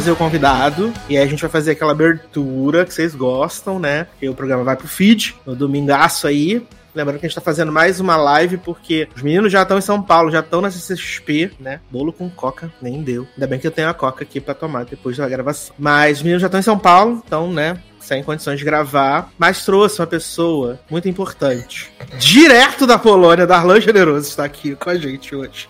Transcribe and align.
trazer 0.00 0.12
o 0.12 0.16
convidado 0.16 0.90
e 1.10 1.18
aí 1.18 1.22
a 1.22 1.26
gente 1.26 1.42
vai 1.42 1.50
fazer 1.50 1.72
aquela 1.72 1.92
abertura 1.92 2.86
que 2.86 2.94
vocês 2.94 3.14
gostam, 3.14 3.78
né? 3.78 4.04
Porque 4.04 4.26
o 4.30 4.34
programa 4.34 4.64
vai 4.64 4.74
pro 4.74 4.88
feed 4.88 5.36
no 5.44 5.54
domingaço 5.54 6.26
aí. 6.26 6.66
Lembrando 6.94 7.20
que 7.20 7.26
a 7.26 7.28
gente 7.28 7.34
tá 7.34 7.42
fazendo 7.42 7.70
mais 7.70 8.00
uma 8.00 8.16
live 8.16 8.56
porque 8.56 9.06
os 9.14 9.20
meninos 9.20 9.52
já 9.52 9.60
estão 9.60 9.76
em 9.76 9.82
São 9.82 10.00
Paulo, 10.00 10.30
já 10.30 10.40
estão 10.40 10.62
na 10.62 10.70
CCXP, 10.70 11.50
né? 11.60 11.80
Bolo 11.90 12.14
com 12.14 12.30
coca, 12.30 12.72
nem 12.80 13.02
deu. 13.02 13.28
Ainda 13.34 13.46
bem 13.46 13.58
que 13.58 13.66
eu 13.66 13.70
tenho 13.70 13.90
a 13.90 13.94
coca 13.94 14.24
aqui 14.24 14.40
pra 14.40 14.54
tomar 14.54 14.86
depois 14.86 15.18
da 15.18 15.28
gravação. 15.28 15.74
Mas 15.78 16.16
os 16.16 16.22
meninos 16.22 16.40
já 16.40 16.46
estão 16.46 16.60
em 16.60 16.62
São 16.62 16.78
Paulo, 16.78 17.22
então, 17.26 17.52
né? 17.52 17.76
Sem 18.00 18.24
condições 18.24 18.58
de 18.58 18.64
gravar, 18.64 19.30
mas 19.38 19.66
trouxe 19.66 20.00
uma 20.00 20.06
pessoa 20.06 20.80
muito 20.90 21.10
importante. 21.10 21.92
Direto 22.18 22.86
da 22.86 22.98
Polônia, 22.98 23.46
Darlan 23.46 23.82
Generoso 23.82 24.30
está 24.30 24.44
aqui 24.46 24.74
com 24.74 24.88
a 24.88 24.96
gente 24.96 25.36
hoje. 25.36 25.68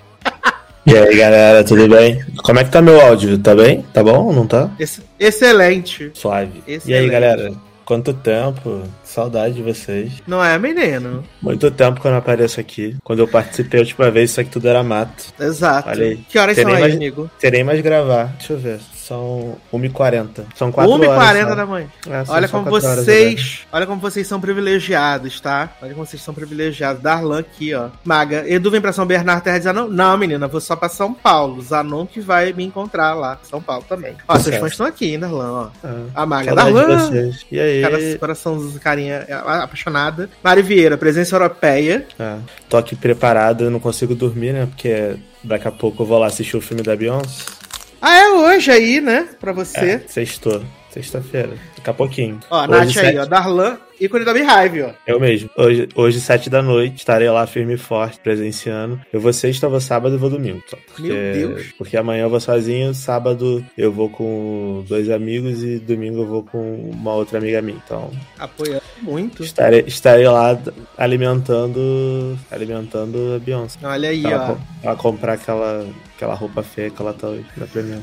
E 0.90 0.96
aí, 0.96 1.16
galera, 1.16 1.62
tudo 1.64 1.88
bem? 1.88 2.20
Como 2.42 2.58
é 2.58 2.64
que 2.64 2.70
tá 2.70 2.82
meu 2.82 3.00
áudio? 3.00 3.38
Tá 3.38 3.54
bem? 3.54 3.82
Tá 3.92 4.02
bom 4.02 4.26
ou 4.26 4.32
não 4.32 4.46
tá? 4.46 4.68
Ex 4.78 5.00
excelente. 5.18 6.10
Suave. 6.14 6.62
Excelente. 6.66 6.88
E 6.90 6.94
aí, 6.94 7.08
galera? 7.08 7.52
Quanto 7.84 8.12
tempo? 8.12 8.82
Saudade 9.04 9.54
de 9.54 9.62
vocês. 9.62 10.12
Não 10.26 10.42
é, 10.44 10.56
menino? 10.58 11.24
Muito 11.42 11.70
tempo 11.70 12.00
que 12.00 12.06
eu 12.06 12.10
não 12.10 12.18
apareço 12.18 12.60
aqui. 12.60 12.96
Quando 13.02 13.18
eu 13.20 13.28
participei 13.28 13.80
a 13.80 13.82
última 13.82 14.10
vez, 14.10 14.30
isso 14.30 14.40
aqui 14.40 14.50
tudo 14.50 14.68
era 14.68 14.82
mato. 14.82 15.24
Exato. 15.40 15.88
Olha 15.88 16.06
aí. 16.06 16.16
Que 16.28 16.38
horas 16.38 16.56
são 16.56 16.70
aí, 16.72 16.80
mais- 16.80 16.94
amigo? 16.94 17.30
Terei 17.40 17.64
mais 17.64 17.80
gravar. 17.80 18.34
Deixa 18.38 18.52
eu 18.52 18.58
ver. 18.58 18.78
São 19.10 19.56
1h40. 19.74 20.44
São 20.54 20.70
4 20.70 20.92
horas. 20.92 21.08
1h40 21.08 21.48
só. 21.48 21.54
da 21.56 21.66
manhã. 21.66 21.86
É, 22.08 22.22
Olha 22.28 22.48
como 22.48 22.70
vocês. 22.70 23.66
Olha 23.72 23.84
como 23.84 24.00
vocês 24.00 24.24
são 24.24 24.40
privilegiados, 24.40 25.40
tá? 25.40 25.68
Olha 25.82 25.92
como 25.94 26.06
vocês 26.06 26.22
são 26.22 26.32
privilegiados. 26.32 27.02
Darlan 27.02 27.40
aqui, 27.40 27.74
ó. 27.74 27.88
Maga, 28.04 28.44
Edu 28.48 28.70
vem 28.70 28.80
pra 28.80 28.92
São 28.92 29.04
Bernardo, 29.04 29.42
terra 29.42 29.58
de 29.58 29.64
Zanon? 29.64 29.88
Não, 29.88 30.16
menina, 30.16 30.46
vou 30.46 30.60
só 30.60 30.76
pra 30.76 30.88
São 30.88 31.12
Paulo. 31.12 31.60
Zanon 31.60 32.06
que 32.06 32.20
vai 32.20 32.52
me 32.52 32.62
encontrar 32.62 33.14
lá. 33.14 33.36
São 33.42 33.60
Paulo 33.60 33.84
também. 33.88 34.14
Ó, 34.28 34.38
seus 34.38 34.54
fãs 34.54 34.70
estão 34.70 34.86
aqui, 34.86 35.12
hein, 35.14 35.18
Darlan, 35.18 35.52
ó. 35.52 35.68
Ah, 35.82 36.22
A 36.22 36.26
Maga, 36.26 36.54
Darlan. 36.54 37.08
vocês. 37.08 37.44
E 37.50 37.58
aí? 37.58 37.82
Cara, 37.82 37.98
coração, 38.16 38.72
carinha 38.80 39.24
é, 39.26 39.32
apaixonada. 39.34 40.30
Mari 40.40 40.62
Vieira, 40.62 40.96
presença 40.96 41.34
europeia. 41.34 42.06
Ah, 42.16 42.38
tô 42.68 42.76
aqui 42.76 42.94
preparado, 42.94 43.64
eu 43.64 43.70
não 43.72 43.80
consigo 43.80 44.14
dormir, 44.14 44.52
né? 44.52 44.66
Porque 44.66 45.16
daqui 45.42 45.66
a 45.66 45.72
pouco 45.72 46.04
eu 46.04 46.06
vou 46.06 46.16
lá 46.20 46.28
assistir 46.28 46.56
o 46.56 46.60
filme 46.60 46.84
da 46.84 46.94
Beyoncé. 46.94 47.58
Ah, 48.00 48.16
é 48.16 48.28
hoje 48.30 48.70
aí, 48.70 49.00
né? 49.00 49.28
Pra 49.38 49.52
você. 49.52 49.78
É, 49.78 50.02
sextou. 50.06 50.62
Sexta-feira. 50.90 51.52
Daqui 51.76 51.90
a 51.90 51.94
pouquinho. 51.94 52.40
Ó, 52.50 52.56
a 52.56 52.62
Hoje, 52.62 52.70
Nath 52.70 52.82
aí, 52.86 52.92
sete- 52.92 53.18
ó. 53.18 53.24
Darlan, 53.26 53.78
ícone 54.00 54.24
da 54.24 54.32
Beehive, 54.32 54.82
ó. 54.82 54.90
Eu 55.06 55.20
mesmo. 55.20 55.50
Hoje, 55.56 55.88
hoje, 55.94 56.20
sete 56.20 56.48
da 56.50 56.62
noite, 56.62 56.96
estarei 56.98 57.28
lá 57.30 57.46
firme 57.46 57.74
e 57.74 57.78
forte, 57.78 58.18
presenciando. 58.20 59.00
Eu 59.12 59.20
vou 59.20 59.32
sexta, 59.32 59.68
vou 59.68 59.80
sábado 59.80 60.14
e 60.14 60.18
vou 60.18 60.30
domingo. 60.30 60.62
Só. 60.68 60.76
Porque, 60.86 61.02
Meu 61.12 61.48
Deus. 61.48 61.66
Porque 61.78 61.96
amanhã 61.96 62.22
eu 62.24 62.30
vou 62.30 62.40
sozinho, 62.40 62.94
sábado 62.94 63.64
eu 63.76 63.92
vou 63.92 64.08
com 64.08 64.84
dois 64.88 65.10
amigos 65.10 65.62
e 65.62 65.78
domingo 65.78 66.22
eu 66.22 66.26
vou 66.26 66.42
com 66.42 66.90
uma 66.92 67.14
outra 67.14 67.38
amiga 67.38 67.60
minha. 67.62 67.80
Então, 67.84 68.10
Apoiando 68.38 68.82
muito. 69.02 69.42
estarei, 69.42 69.84
estarei 69.86 70.26
lá 70.28 70.58
alimentando 70.96 72.38
alimentando 72.50 73.34
a 73.36 73.38
Beyoncé. 73.38 73.78
Olha 73.82 74.08
aí, 74.10 74.22
Pra 74.22 74.30
ela, 74.30 74.50
ó. 74.52 74.86
ela 74.86 74.96
comprar 74.96 75.32
aquela, 75.34 75.86
aquela 76.16 76.34
roupa 76.34 76.62
feia 76.62 76.90
que 76.90 77.00
ela 77.00 77.12
tá 77.12 77.28
hoje 77.28 77.44
na 77.56 77.66
Premiere. 77.66 78.02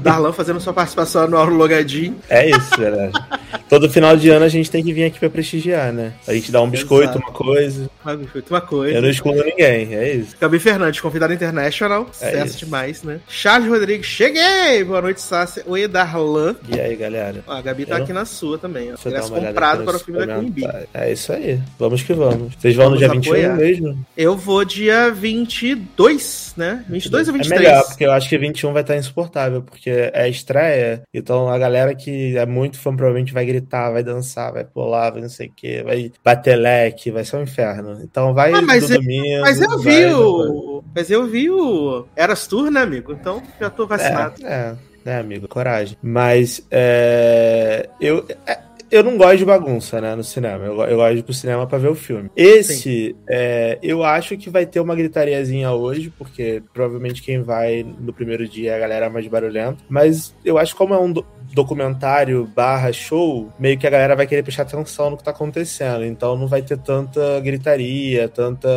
Darlan 0.00 0.32
fazendo 0.32 0.60
sua 0.60 0.72
participação 0.72 1.28
no 1.28 1.36
Auro 1.36 1.54
Logadinho. 1.54 2.16
É 2.28 2.48
isso, 2.50 2.76
verdade. 2.78 3.12
Todo 3.68 3.88
final 3.90 4.16
de 4.16 4.28
ano 4.30 4.44
a 4.44 4.48
gente 4.48 4.70
tem 4.70 4.82
que 4.84 4.92
vir 4.92 5.03
aqui 5.06 5.18
pra 5.18 5.30
prestigiar, 5.30 5.92
né? 5.92 6.12
A 6.26 6.32
gente 6.34 6.50
dá 6.52 6.60
um 6.62 6.68
biscoito, 6.70 7.10
Exato. 7.12 7.18
uma 7.18 7.32
coisa. 7.32 7.90
Uma, 8.04 8.18
uma 8.50 8.60
coisa. 8.60 8.96
Eu 8.96 9.02
não 9.02 9.08
excluo 9.10 9.34
ninguém, 9.44 9.94
é 9.94 10.12
isso. 10.14 10.36
Gabi 10.40 10.58
Fernandes, 10.58 11.00
convidado 11.00 11.32
international. 11.32 12.08
É 12.20 12.26
Sucesso 12.26 12.46
isso. 12.46 12.64
demais, 12.64 13.02
né? 13.02 13.20
Charles 13.28 13.68
Rodrigues, 13.68 14.06
cheguei! 14.06 14.84
Boa 14.84 15.00
noite, 15.02 15.20
Sácia. 15.20 15.62
Oi, 15.66 15.86
Darlan. 15.88 16.56
E 16.68 16.78
aí, 16.78 16.94
galera? 16.96 17.42
Ó, 17.46 17.52
a 17.52 17.62
Gabi 17.62 17.86
tá 17.86 17.98
Eu- 17.98 18.02
aqui 18.04 18.12
na 18.12 18.24
sua 18.24 18.58
também, 18.58 18.92
ó. 18.92 19.08
Ingresso 19.08 19.32
comprado 19.32 19.84
para 19.84 19.96
o 19.96 19.98
filme 19.98 20.26
da 20.26 20.34
comentários. 20.36 20.88
É 20.94 21.12
isso 21.12 21.32
aí. 21.32 21.60
Vamos 21.78 22.02
que 22.02 22.12
vamos. 22.12 22.54
Vocês 22.56 22.74
vão 22.74 22.84
Vamos 22.86 23.00
no 23.00 23.06
dia 23.06 23.14
21 23.14 23.32
apoiar. 23.32 23.56
mesmo? 23.56 24.06
Eu 24.16 24.36
vou 24.36 24.64
dia 24.64 25.10
22, 25.10 26.54
né? 26.56 26.84
22 26.88 27.28
ou 27.28 27.34
É 27.34 27.38
23? 27.38 27.60
melhor, 27.62 27.84
porque 27.86 28.04
eu 28.04 28.12
acho 28.12 28.28
que 28.28 28.38
21 28.38 28.72
vai 28.72 28.82
estar 28.82 28.96
insuportável, 28.96 29.62
porque 29.62 29.90
é 30.12 30.28
estreia. 30.28 31.02
Então 31.12 31.48
a 31.48 31.58
galera 31.58 31.94
que 31.94 32.36
é 32.36 32.46
muito 32.46 32.78
fã 32.78 32.94
provavelmente 32.94 33.32
vai 33.32 33.44
gritar, 33.44 33.90
vai 33.90 34.02
dançar, 34.02 34.52
vai 34.52 34.64
pular, 34.64 34.93
vai 34.94 35.20
não 35.20 35.28
sei 35.28 35.48
o 35.48 35.52
que, 35.54 35.82
vai 35.82 36.12
bater 36.24 36.56
leque, 36.56 37.10
vai 37.10 37.24
ser 37.24 37.36
um 37.36 37.42
inferno. 37.42 38.00
Então 38.02 38.32
vai 38.34 38.52
Ah, 38.52 38.62
mas 38.62 38.88
eu- 38.90 38.98
domingo. 38.98 39.40
Mas 39.40 39.60
eu 39.60 39.68
vai 39.70 39.78
vi 39.94 40.06
o. 40.14 40.84
Mas 40.94 41.10
eu 41.10 41.26
vi 41.26 41.50
o. 41.50 42.06
Eras 42.16 42.46
Tour, 42.46 42.70
né, 42.70 42.80
amigo? 42.82 43.12
Então 43.12 43.42
já 43.60 43.70
tô 43.70 43.86
vacinado. 43.86 44.34
É, 44.44 44.52
é, 44.52 44.74
né, 45.04 45.18
amigo, 45.18 45.48
coragem. 45.48 45.96
Mas 46.02 46.64
é, 46.70 47.88
eu, 48.00 48.24
é, 48.46 48.58
eu 48.90 49.02
não 49.02 49.16
gosto 49.16 49.38
de 49.38 49.44
bagunça, 49.44 50.00
né, 50.00 50.14
no 50.14 50.22
cinema. 50.22 50.64
Eu, 50.64 50.80
eu 50.82 50.96
gosto 50.96 51.14
de 51.14 51.18
ir 51.20 51.22
pro 51.24 51.34
cinema 51.34 51.66
pra 51.66 51.78
ver 51.78 51.88
o 51.88 51.94
filme. 51.94 52.30
Esse, 52.36 53.16
é, 53.28 53.78
eu 53.82 54.04
acho 54.04 54.36
que 54.36 54.48
vai 54.48 54.64
ter 54.66 54.78
uma 54.80 54.94
gritariazinha 54.94 55.72
hoje, 55.72 56.12
porque 56.16 56.62
provavelmente 56.72 57.22
quem 57.22 57.42
vai 57.42 57.84
no 57.98 58.12
primeiro 58.12 58.46
dia 58.48 58.72
é 58.72 58.76
a 58.76 58.78
galera 58.78 59.10
mais 59.10 59.26
barulhenta. 59.26 59.78
Mas 59.88 60.34
eu 60.44 60.58
acho 60.58 60.72
que 60.72 60.78
como 60.78 60.94
é 60.94 60.98
um 60.98 61.12
documentário 61.54 62.44
barra 62.54 62.92
show, 62.92 63.52
meio 63.58 63.78
que 63.78 63.86
a 63.86 63.90
galera 63.90 64.16
vai 64.16 64.26
querer 64.26 64.42
prestar 64.42 64.62
atenção 64.62 65.10
no 65.10 65.16
que 65.16 65.24
tá 65.24 65.30
acontecendo. 65.30 66.04
Então 66.04 66.36
não 66.36 66.46
vai 66.46 66.62
ter 66.62 66.78
tanta 66.78 67.40
gritaria, 67.40 68.28
tanta 68.28 68.68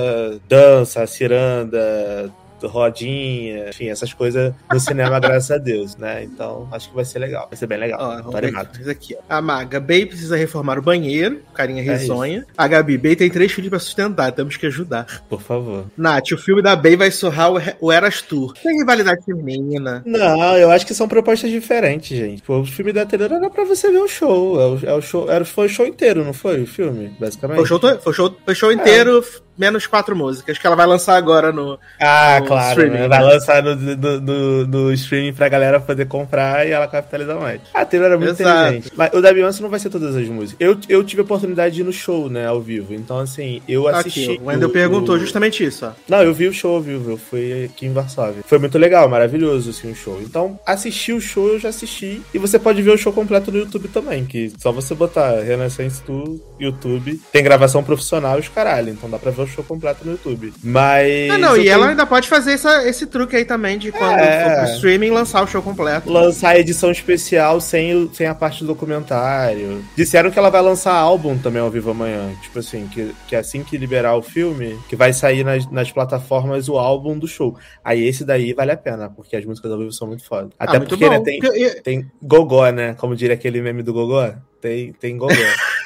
dança, 0.47 1.05
ciranda, 1.07 2.31
rodinha, 2.63 3.69
enfim, 3.69 3.89
essas 3.89 4.13
coisas 4.13 4.53
no 4.71 4.79
cinema, 4.79 5.19
graças 5.21 5.51
a 5.51 5.57
Deus, 5.57 5.95
né? 5.97 6.23
Então, 6.23 6.67
acho 6.71 6.89
que 6.89 6.95
vai 6.95 7.05
ser 7.05 7.19
legal. 7.19 7.47
Vai 7.49 7.57
ser 7.57 7.67
bem 7.67 7.77
legal. 7.77 7.99
Ó, 8.01 8.21
Tô 8.21 8.31
ver 8.31 8.45
animado. 8.45 8.69
aqui, 8.73 8.89
aqui, 8.89 9.15
ó. 9.15 9.21
A 9.29 9.41
Maga, 9.41 9.79
Bey 9.79 10.05
precisa 10.05 10.35
reformar 10.35 10.79
o 10.79 10.81
banheiro, 10.81 11.41
carinha 11.53 11.83
É 11.83 11.95
risonha. 11.97 12.45
a 12.57 12.67
Gabi, 12.67 12.97
Bey 12.97 13.15
tem 13.15 13.29
três 13.29 13.51
filhos 13.51 13.69
pra 13.69 13.79
sustentar, 13.79 14.31
temos 14.31 14.57
que 14.57 14.65
ajudar. 14.65 15.23
Por 15.29 15.41
favor. 15.41 15.85
Nath, 15.97 16.31
o 16.31 16.37
filme 16.37 16.61
da 16.61 16.75
Bey 16.75 16.95
vai 16.95 17.11
surrar 17.11 17.51
o, 17.53 17.57
o 17.81 17.91
Eras 17.91 18.21
Tour. 18.21 18.53
Tem 18.53 18.77
rivalidade 18.79 19.23
feminina. 19.25 20.01
Não, 20.05 20.57
eu 20.57 20.71
acho 20.71 20.85
que 20.85 20.93
são 20.93 21.07
propostas 21.07 21.49
diferentes, 21.51 22.17
gente. 22.17 22.41
Pô, 22.41 22.59
o 22.59 22.65
filme 22.65 22.93
da 22.93 23.05
Taylor 23.05 23.33
era 23.33 23.49
pra 23.49 23.63
você 23.63 23.91
ver 23.91 23.99
o 23.99 24.07
show. 24.07 24.59
É 24.59 24.65
o, 24.65 24.89
é 24.89 24.93
o 24.93 25.01
show 25.01 25.29
era, 25.29 25.43
foi 25.45 25.65
o 25.65 25.69
show 25.69 25.85
inteiro, 25.85 26.23
não 26.23 26.33
foi? 26.33 26.61
O 26.61 26.67
filme, 26.67 27.15
basicamente. 27.19 27.57
Foi 27.57 27.63
o 27.63 27.67
show, 27.67 27.79
foi 27.79 28.11
o 28.11 28.13
show, 28.13 28.29
foi 28.29 28.37
o 28.47 28.51
É. 28.51 28.55
show 28.55 28.71
inteiro, 28.71 29.19
f- 29.21 29.41
menos 29.57 29.87
quatro 29.87 30.15
músicas, 30.15 30.57
que 30.57 30.65
ela 30.67 30.75
vai 30.75 30.85
lançar 30.85 31.15
agora 31.15 31.51
no. 31.51 31.79
Ah, 31.99 32.39
no 32.39 32.45
claro. 32.47 32.69
streaming, 32.69 32.97
né? 33.01 33.07
Vai 33.07 33.19
né? 33.19 33.25
lançar 33.25 33.63
no, 33.63 33.75
no, 33.75 34.21
no- 34.21 34.67
no 34.67 34.93
streaming 34.93 35.33
pra 35.33 35.49
galera 35.49 35.79
poder 35.79 36.05
comprar 36.07 36.67
e 36.67 36.71
ela 36.71 36.87
capitaliza 36.87 37.35
mais. 37.35 37.61
A 37.73 37.85
Taylor 37.85 38.07
era 38.09 38.17
muito 38.17 38.39
Exato. 38.41 38.59
inteligente. 38.67 38.91
Mas 38.95 39.13
o 39.13 39.21
da 39.21 39.33
Beyoncé 39.33 39.61
não 39.61 39.69
vai 39.69 39.79
ser 39.79 39.89
todas 39.89 40.15
as 40.15 40.27
músicas. 40.27 40.55
Eu, 40.59 40.77
eu 40.89 41.03
tive 41.03 41.21
a 41.21 41.25
oportunidade 41.25 41.75
de 41.75 41.81
ir 41.81 41.83
no 41.83 41.93
show, 41.93 42.29
né, 42.29 42.47
ao 42.47 42.61
vivo. 42.61 42.93
Então, 42.93 43.19
assim, 43.19 43.61
eu 43.67 43.87
assisti. 43.87 44.23
Aqui, 44.31 44.41
o 44.43 44.45
Wendel 44.47 44.69
perguntou 44.69 45.15
o- 45.15 45.19
justamente 45.19 45.63
isso, 45.63 45.85
ó. 45.85 45.91
Não, 46.07 46.21
eu 46.23 46.33
vi 46.33 46.47
o 46.47 46.53
show 46.53 46.75
ao 46.75 46.81
vivo, 46.81 47.11
eu 47.11 47.17
fui 47.17 47.65
aqui 47.65 47.85
em 47.85 47.93
Varsóvia. 47.93 48.43
Foi 48.45 48.57
muito 48.59 48.77
legal, 48.77 49.07
maravilhoso, 49.09 49.69
assim, 49.71 49.91
o 49.91 49.95
show. 49.95 50.19
Então, 50.21 50.59
assistir 50.65 51.13
o 51.13 51.21
show 51.21 51.47
eu 51.49 51.59
já 51.59 51.69
assisti. 51.69 52.21
E 52.33 52.37
você 52.37 52.59
pode 52.59 52.81
ver 52.81 52.91
o 52.91 52.97
show 52.97 53.11
completo 53.13 53.51
no 53.51 53.57
YouTube 53.59 53.87
também, 53.87 54.25
que 54.25 54.51
só 54.57 54.71
você 54.71 54.93
botar 54.93 55.41
Renaissance 55.41 56.01
Tour, 56.03 56.37
YouTube. 56.59 57.19
Tem 57.31 57.43
gravação 57.43 57.83
profissional 57.83 58.37
e 58.37 58.41
os 58.41 58.47
caralho, 58.49 58.89
então 58.89 59.09
dá 59.09 59.17
pra 59.17 59.31
ver 59.31 59.41
o 59.43 59.46
show 59.47 59.63
completo 59.63 60.05
no 60.05 60.11
YouTube. 60.13 60.53
Mas... 60.63 61.29
Ah, 61.31 61.37
não, 61.37 61.55
eu 61.55 61.63
e 61.63 61.67
ela 61.69 61.79
tenho- 61.79 61.89
ainda 61.91 62.05
pode 62.05 62.27
fazer 62.27 62.51
essa- 62.53 62.87
esse 62.87 63.05
truque 63.07 63.35
aí 63.35 63.45
também 63.45 63.77
de 63.77 63.91
quando 63.91 64.19
É. 64.19 64.43
for 64.43 64.55
pro 64.65 64.75
streaming 64.75 65.09
lançar 65.09 65.43
o 65.43 65.47
show 65.47 65.61
completo. 65.61 66.11
lançar 66.11 66.49
a 66.49 66.59
edição 66.59 66.91
especial 66.91 67.59
sem, 67.61 67.95
o- 67.95 68.09
sem 68.13 68.27
a 68.27 68.35
parte 68.35 68.61
do 68.63 68.67
documentário. 68.67 69.83
Disseram 69.95 70.29
que 70.31 70.37
ela 70.39 70.49
vai 70.49 70.61
lançar 70.61 70.93
álbum 70.93 71.37
também 71.37 71.61
ao 71.61 71.69
vivo 71.69 71.91
amanhã. 71.91 72.29
Tipo 72.41 72.59
assim, 72.59 72.87
que, 72.87 73.13
que 73.27 73.35
assim 73.35 73.63
que 73.63 73.77
liberar 73.77 74.15
o 74.15 74.21
filme, 74.21 74.77
que 74.89 74.95
vai 74.95 75.13
sair 75.13 75.43
nas, 75.43 75.69
nas 75.71 75.91
plataformas 75.91 76.69
o 76.69 76.77
álbum 76.77 77.17
do 77.17 77.27
show. 77.27 77.57
Aí 77.83 78.05
esse 78.07 78.23
daí 78.25 78.53
vale 78.53 78.71
a 78.71 78.77
pena, 78.77 79.09
porque 79.09 79.35
as 79.35 79.45
músicas 79.45 79.71
ao 79.71 79.77
vivo 79.79 79.91
são 79.91 80.07
muito 80.07 80.23
foda. 80.25 80.49
Até 80.59 80.77
ah, 80.77 80.79
muito 80.79 80.89
porque 80.89 81.09
né, 81.09 81.17
bom. 81.17 81.23
tem, 81.23 81.39
Eu- 81.43 81.81
tem 81.81 82.11
gogó, 82.21 82.69
né? 82.69 82.93
Como 82.95 83.15
diria 83.15 83.33
aquele 83.35 83.61
meme 83.61 83.83
do 83.83 83.93
gogó. 83.93 84.33
Tem, 84.59 84.91
tem 84.93 85.15
gogó. 85.17 85.33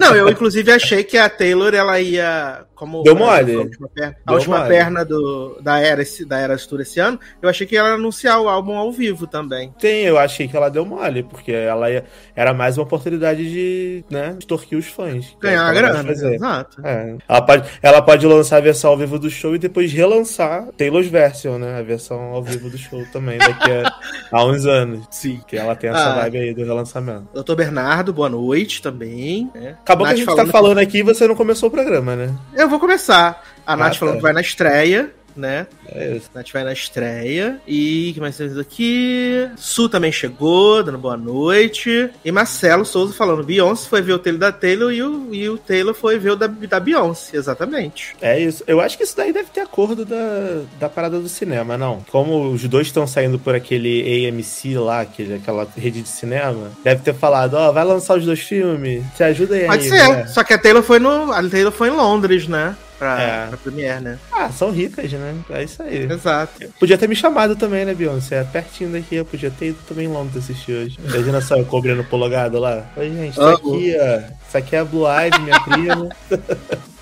Não, 0.00 0.14
eu 0.14 0.28
inclusive 0.28 0.70
achei 0.72 1.02
que 1.04 1.16
a 1.16 1.28
Taylor 1.28 1.74
ela 1.74 2.00
ia. 2.00 2.64
Como 2.74 3.02
Deu 3.04 3.14
mole. 3.14 3.54
A 3.54 3.58
última 3.60 3.88
perna, 3.88 4.16
a 4.26 4.32
última 4.32 4.64
perna 4.66 5.04
do, 5.04 5.56
da, 5.62 5.78
era, 5.78 6.02
da 6.26 6.38
Era 6.38 6.58
Tour 6.58 6.80
esse 6.80 6.98
ano, 6.98 7.18
eu 7.40 7.48
achei 7.48 7.64
que 7.64 7.76
ela 7.76 7.90
ia 7.90 7.94
anunciar 7.94 8.40
o 8.40 8.48
álbum 8.48 8.74
ao 8.74 8.90
vivo 8.90 9.24
também. 9.26 9.72
tem, 9.78 10.04
eu 10.04 10.18
achei 10.18 10.48
que 10.48 10.56
ela 10.56 10.68
deu 10.68 10.84
mole, 10.84 11.22
porque 11.22 11.52
ela 11.52 11.88
ia, 11.88 12.04
era 12.34 12.52
mais 12.52 12.76
uma 12.76 12.82
oportunidade 12.82 13.48
de, 13.48 14.04
né, 14.10 14.34
extorquir 14.36 14.76
os 14.76 14.86
fãs. 14.86 15.36
Ganhar 15.40 15.64
a 15.64 15.72
grana. 15.72 16.02
fazer. 16.02 16.34
Exato. 16.34 16.84
É. 16.84 17.14
Ela, 17.28 17.42
pode, 17.42 17.68
ela 17.80 18.02
pode 18.02 18.26
lançar 18.26 18.56
a 18.56 18.60
versão 18.60 18.90
ao 18.90 18.98
vivo 18.98 19.16
do 19.16 19.30
show 19.30 19.54
e 19.54 19.58
depois 19.60 19.92
relançar 19.92 20.66
Taylor's 20.76 21.06
Version, 21.06 21.58
né? 21.58 21.78
A 21.78 21.82
versão 21.82 22.18
ao 22.32 22.42
vivo 22.42 22.68
do 22.68 22.76
show 22.78 23.04
também, 23.12 23.38
daqui 23.38 23.70
a, 23.70 23.94
a 24.32 24.44
uns 24.44 24.66
anos. 24.66 25.06
Sim. 25.08 25.40
Que 25.46 25.56
ela 25.56 25.76
tem 25.76 25.88
essa 25.90 26.10
Ah. 26.14 26.14
vibe 26.22 26.38
aí 26.38 26.52
do 26.54 26.64
relançamento. 26.64 27.28
Doutor 27.32 27.54
Bernardo, 27.54 28.12
boa 28.12 28.28
noite 28.28 28.82
também. 28.82 29.41
Né? 29.54 29.76
Acabou 29.82 30.06
Nath 30.06 30.16
que 30.16 30.22
a 30.22 30.24
gente 30.26 30.36
tá 30.36 30.46
falando 30.46 30.78
aqui 30.78 30.98
e 30.98 31.02
você 31.02 31.26
não 31.26 31.34
começou 31.34 31.68
o 31.68 31.72
programa, 31.72 32.14
né? 32.16 32.34
Eu 32.54 32.68
vou 32.68 32.78
começar. 32.80 33.42
A 33.66 33.72
Ah, 33.74 33.76
Nath 33.76 33.92
tá. 33.94 33.98
falando 34.00 34.16
que 34.16 34.22
vai 34.22 34.32
na 34.32 34.40
estreia, 34.40 35.10
né? 35.36 35.66
É 35.88 36.16
isso. 36.16 36.30
Nath 36.34 36.50
vai 36.52 36.64
na 36.64 36.72
estreia. 36.72 37.60
E 37.66 38.10
o 38.10 38.14
que 38.14 38.20
mais 38.20 38.36
temos 38.36 38.58
aqui? 38.58 39.48
Su 39.56 39.88
também 39.88 40.12
chegou, 40.12 40.82
dando 40.82 40.98
boa 40.98 41.16
noite. 41.16 42.10
E 42.24 42.32
Marcelo 42.32 42.84
Souza 42.84 43.14
falando: 43.14 43.42
Beyoncé 43.42 43.88
foi 43.88 44.02
ver 44.02 44.12
o 44.12 44.18
Taylor 44.18 44.40
da 44.40 44.52
Taylor 44.52 44.92
e 44.92 45.02
o, 45.02 45.28
e 45.32 45.48
o 45.48 45.58
Taylor 45.58 45.94
foi 45.94 46.18
ver 46.18 46.30
o 46.30 46.36
da, 46.36 46.46
da 46.46 46.80
Beyoncé. 46.80 47.36
Exatamente. 47.36 48.16
É 48.20 48.38
isso. 48.38 48.62
Eu 48.66 48.80
acho 48.80 48.96
que 48.96 49.04
isso 49.04 49.16
daí 49.16 49.32
deve 49.32 49.50
ter 49.50 49.60
acordo 49.60 50.04
da, 50.04 50.62
da 50.78 50.88
parada 50.88 51.18
do 51.18 51.28
cinema, 51.28 51.76
não? 51.76 52.04
Como 52.10 52.50
os 52.50 52.66
dois 52.68 52.86
estão 52.86 53.06
saindo 53.06 53.38
por 53.38 53.54
aquele 53.54 54.28
AMC 54.28 54.76
lá, 54.76 55.00
aquele, 55.00 55.34
aquela 55.34 55.66
rede 55.76 56.02
de 56.02 56.08
cinema, 56.08 56.70
deve 56.82 57.02
ter 57.02 57.14
falado: 57.14 57.54
Ó, 57.54 57.68
oh, 57.68 57.72
vai 57.72 57.84
lançar 57.84 58.16
os 58.16 58.24
dois 58.24 58.40
filmes, 58.40 59.04
te 59.16 59.22
ajuda 59.22 59.54
aí. 59.54 59.66
Pode 59.66 59.88
ser. 59.88 60.08
Né? 60.08 60.26
Só 60.26 60.42
que 60.44 60.52
a 60.52 60.58
Taylor 60.58 60.82
foi 60.82 60.98
no. 60.98 61.32
A 61.32 61.42
Taylor 61.48 61.72
foi 61.72 61.88
em 61.88 61.92
Londres, 61.92 62.46
né? 62.46 62.76
Pra, 63.02 63.20
é. 63.20 63.46
pra 63.48 63.56
Premiere, 63.56 64.00
né? 64.00 64.18
Ah, 64.30 64.48
são 64.50 64.70
ricas, 64.70 65.10
né? 65.12 65.34
É 65.50 65.64
isso 65.64 65.82
aí. 65.82 66.04
Exato. 66.10 66.52
Podia 66.78 66.96
ter 66.96 67.08
me 67.08 67.16
chamado 67.16 67.56
também, 67.56 67.84
né, 67.84 67.94
Beyoncé? 67.94 68.36
É 68.36 68.44
pertinho 68.44 68.92
daqui, 68.92 69.16
eu 69.16 69.24
podia 69.24 69.50
ter 69.50 69.68
ido 69.68 69.78
também 69.88 70.06
em 70.06 70.12
Londres 70.12 70.44
assistir 70.44 70.72
hoje. 70.72 70.98
Imagina 71.04 71.40
só 71.40 71.56
eu 71.56 71.64
cobrando 71.64 72.04
pologado 72.04 72.60
lá. 72.60 72.86
Oi, 72.96 73.10
gente, 73.10 73.36
tá 73.36 73.54
aqui, 73.54 73.96
ó. 73.98 74.32
Isso 74.46 74.56
aqui 74.56 74.76
é 74.76 74.78
a 74.78 74.84
Blue 74.84 75.06
Eyes, 75.08 75.38
minha 75.40 75.60
prima. 75.60 76.08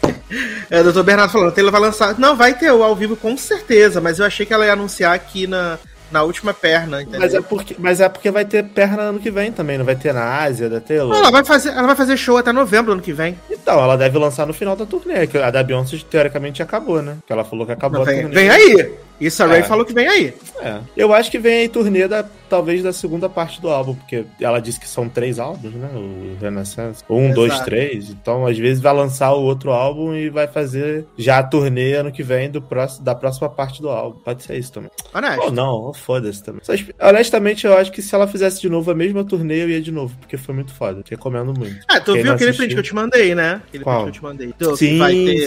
É, 0.70 0.80
o 0.80 0.84
doutor 0.84 1.02
Bernardo 1.02 1.32
falando, 1.32 1.48
a 1.48 1.50
Taylor 1.50 1.72
vai 1.72 1.80
lançar. 1.80 2.16
Não, 2.16 2.36
vai 2.36 2.54
ter 2.54 2.70
o 2.70 2.84
ao 2.84 2.94
vivo 2.94 3.16
com 3.16 3.36
certeza, 3.36 4.00
mas 4.00 4.20
eu 4.20 4.24
achei 4.24 4.46
que 4.46 4.54
ela 4.54 4.64
ia 4.64 4.74
anunciar 4.74 5.12
aqui 5.12 5.44
na, 5.48 5.76
na 6.10 6.22
última 6.22 6.52
perna, 6.52 7.02
entendeu? 7.02 7.20
Mas 7.20 7.34
é, 7.34 7.40
porque, 7.40 7.76
mas 7.78 8.00
é 8.00 8.08
porque 8.08 8.30
vai 8.30 8.44
ter 8.44 8.64
perna 8.64 9.02
ano 9.02 9.18
que 9.18 9.30
vem 9.30 9.52
também, 9.52 9.78
não 9.78 9.84
vai 9.84 9.96
ter 9.96 10.12
na 10.12 10.42
Ásia 10.42 10.68
da 10.68 10.80
Taylor? 10.80 11.16
Ela 11.16 11.30
vai 11.30 11.44
fazer, 11.44 11.70
ela 11.70 11.86
vai 11.86 11.96
fazer 11.96 12.16
show 12.16 12.36
até 12.36 12.52
novembro 12.52 12.92
ano 12.92 13.02
que 13.02 13.12
vem. 13.12 13.38
Então, 13.62 13.78
ela 13.82 13.96
deve 13.96 14.18
lançar 14.18 14.46
no 14.46 14.52
final 14.52 14.74
da 14.74 14.86
turnê, 14.86 15.26
que 15.26 15.36
a 15.36 15.50
da 15.50 15.62
Beyoncé 15.62 15.98
teoricamente 16.08 16.62
acabou, 16.62 17.02
né? 17.02 17.18
Que 17.26 17.32
ela 17.32 17.44
falou 17.44 17.66
que 17.66 17.72
acabou 17.72 18.04
vem, 18.04 18.18
a 18.18 18.22
turnê. 18.22 18.34
Vem 18.34 18.50
aí! 18.50 18.94
Isso 19.20 19.42
a 19.42 19.46
Ray 19.46 19.60
é. 19.60 19.62
falou 19.62 19.84
que 19.84 19.92
vem 19.92 20.08
aí. 20.08 20.34
É. 20.60 20.80
Eu 20.96 21.12
acho 21.12 21.30
que 21.30 21.38
vem 21.38 21.60
aí 21.60 21.68
turnê 21.68 22.08
da, 22.08 22.24
talvez 22.48 22.82
da 22.82 22.92
segunda 22.92 23.28
parte 23.28 23.60
do 23.60 23.68
álbum, 23.68 23.94
porque 23.94 24.24
ela 24.40 24.60
disse 24.60 24.80
que 24.80 24.88
são 24.88 25.08
três 25.08 25.38
álbuns, 25.38 25.74
né? 25.74 25.88
O 25.94 26.36
Renaissance. 26.40 27.04
Um, 27.08 27.26
Exato. 27.26 27.34
dois, 27.34 27.60
três. 27.60 28.10
Então, 28.10 28.46
às 28.46 28.58
vezes, 28.58 28.82
vai 28.82 28.92
lançar 28.92 29.32
o 29.32 29.42
outro 29.42 29.70
álbum 29.70 30.14
e 30.14 30.28
vai 30.28 30.48
fazer 30.48 31.06
já 31.16 31.38
a 31.38 31.42
turnê 31.42 31.94
ano 31.94 32.10
que 32.10 32.22
vem 32.22 32.50
do 32.50 32.60
próximo, 32.60 33.04
da 33.04 33.14
próxima 33.14 33.48
parte 33.48 33.80
do 33.80 33.88
álbum. 33.88 34.18
Pode 34.20 34.42
ser 34.42 34.58
isso 34.58 34.72
também. 34.72 34.90
Honesto. 35.14 35.42
Ou 35.44 35.52
não, 35.52 35.94
foda-se 35.94 36.42
também. 36.42 36.62
honestamente, 37.00 37.66
eu 37.66 37.76
acho 37.76 37.92
que 37.92 38.02
se 38.02 38.14
ela 38.14 38.26
fizesse 38.26 38.60
de 38.60 38.68
novo 38.68 38.90
a 38.90 38.94
mesma 38.94 39.22
turnê, 39.24 39.62
eu 39.62 39.70
ia 39.70 39.80
de 39.80 39.92
novo, 39.92 40.16
porque 40.18 40.36
foi 40.36 40.54
muito 40.54 40.72
foda. 40.74 41.02
Recomendo 41.08 41.52
muito. 41.56 41.78
Ah, 41.88 42.00
tu 42.00 42.14
Quem 42.14 42.22
viu 42.22 42.32
aquele 42.32 42.52
print 42.52 42.74
que 42.74 42.78
eu 42.80 42.82
te 42.82 42.94
mandei, 42.94 43.34
né? 43.34 43.62
Aquele 43.68 43.84
Qual? 43.84 44.02
print 44.02 44.18
que 44.18 44.18
eu 44.18 44.20
te 44.20 44.22
mandei. 44.22 44.54
Do, 44.58 44.76
sim, 44.76 44.98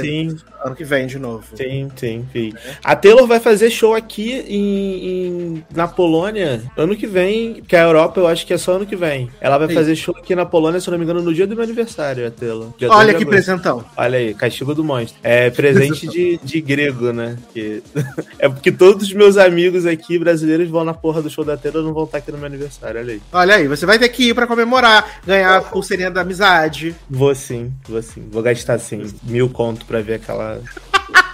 sim. 0.01 0.37
Ano 0.63 0.75
que 0.75 0.83
vem 0.83 1.07
de 1.07 1.19
novo. 1.19 1.45
Sim, 1.55 1.89
sim, 1.95 2.25
sim. 2.31 2.53
A 2.83 2.95
Taylor 2.95 3.27
vai 3.27 3.39
fazer 3.39 3.62
show 3.69 3.93
aqui 3.93 4.31
em, 4.47 5.07
em, 5.07 5.65
na 5.73 5.87
Polônia 5.87 6.61
ano 6.77 6.95
que 6.95 7.07
vem, 7.07 7.61
que 7.67 7.75
a 7.75 7.81
Europa 7.81 8.19
eu 8.19 8.27
acho 8.27 8.45
que 8.45 8.53
é 8.53 8.57
só 8.57 8.73
ano 8.73 8.85
que 8.85 8.95
vem. 8.95 9.29
Ela 9.39 9.57
vai 9.57 9.67
Sim. 9.67 9.73
fazer 9.73 9.95
show 9.95 10.15
aqui 10.17 10.35
na 10.35 10.45
Polônia, 10.45 10.79
se 10.79 10.87
eu 10.87 10.91
não 10.91 10.97
me 10.97 11.03
engano, 11.03 11.21
no 11.21 11.33
dia 11.33 11.47
do 11.47 11.55
meu 11.55 11.63
aniversário, 11.63 12.27
a 12.27 12.31
Tela. 12.31 12.73
Olha 12.89 13.13
que 13.13 13.25
presentão. 13.25 13.83
Olha 13.95 14.17
aí, 14.17 14.33
castigo 14.33 14.73
do 14.73 14.83
monstro. 14.83 15.19
É 15.23 15.49
presente 15.49 16.07
de, 16.07 16.39
de 16.43 16.61
grego, 16.61 17.11
né? 17.11 17.37
Que... 17.53 17.81
é 18.39 18.49
porque 18.49 18.71
todos 18.71 19.07
os 19.07 19.13
meus 19.13 19.37
amigos 19.37 19.85
aqui 19.85 20.17
brasileiros 20.17 20.69
vão 20.69 20.83
na 20.83 20.93
porra 20.93 21.21
do 21.21 21.29
show 21.29 21.43
da 21.43 21.57
Tela 21.57 21.81
não 21.81 21.93
vão 21.93 22.03
estar 22.03 22.19
aqui 22.19 22.31
no 22.31 22.37
meu 22.37 22.47
aniversário, 22.47 22.99
olha 22.99 23.13
aí. 23.13 23.21
Olha 23.31 23.55
aí, 23.55 23.67
você 23.67 23.85
vai 23.85 23.99
ter 23.99 24.09
que 24.09 24.29
ir 24.29 24.33
pra 24.33 24.47
comemorar, 24.47 25.21
ganhar 25.25 25.57
a 25.57 25.61
pulseirinha 25.61 26.11
da 26.11 26.21
amizade. 26.21 26.95
Vou 27.09 27.33
sim, 27.35 27.71
vou 27.87 28.01
sim. 28.01 28.27
Vou 28.31 28.41
gastar 28.41 28.79
sim 28.79 29.03
mil 29.23 29.49
conto 29.49 29.85
pra 29.85 30.01
ver 30.01 30.15
aquela 30.15 30.61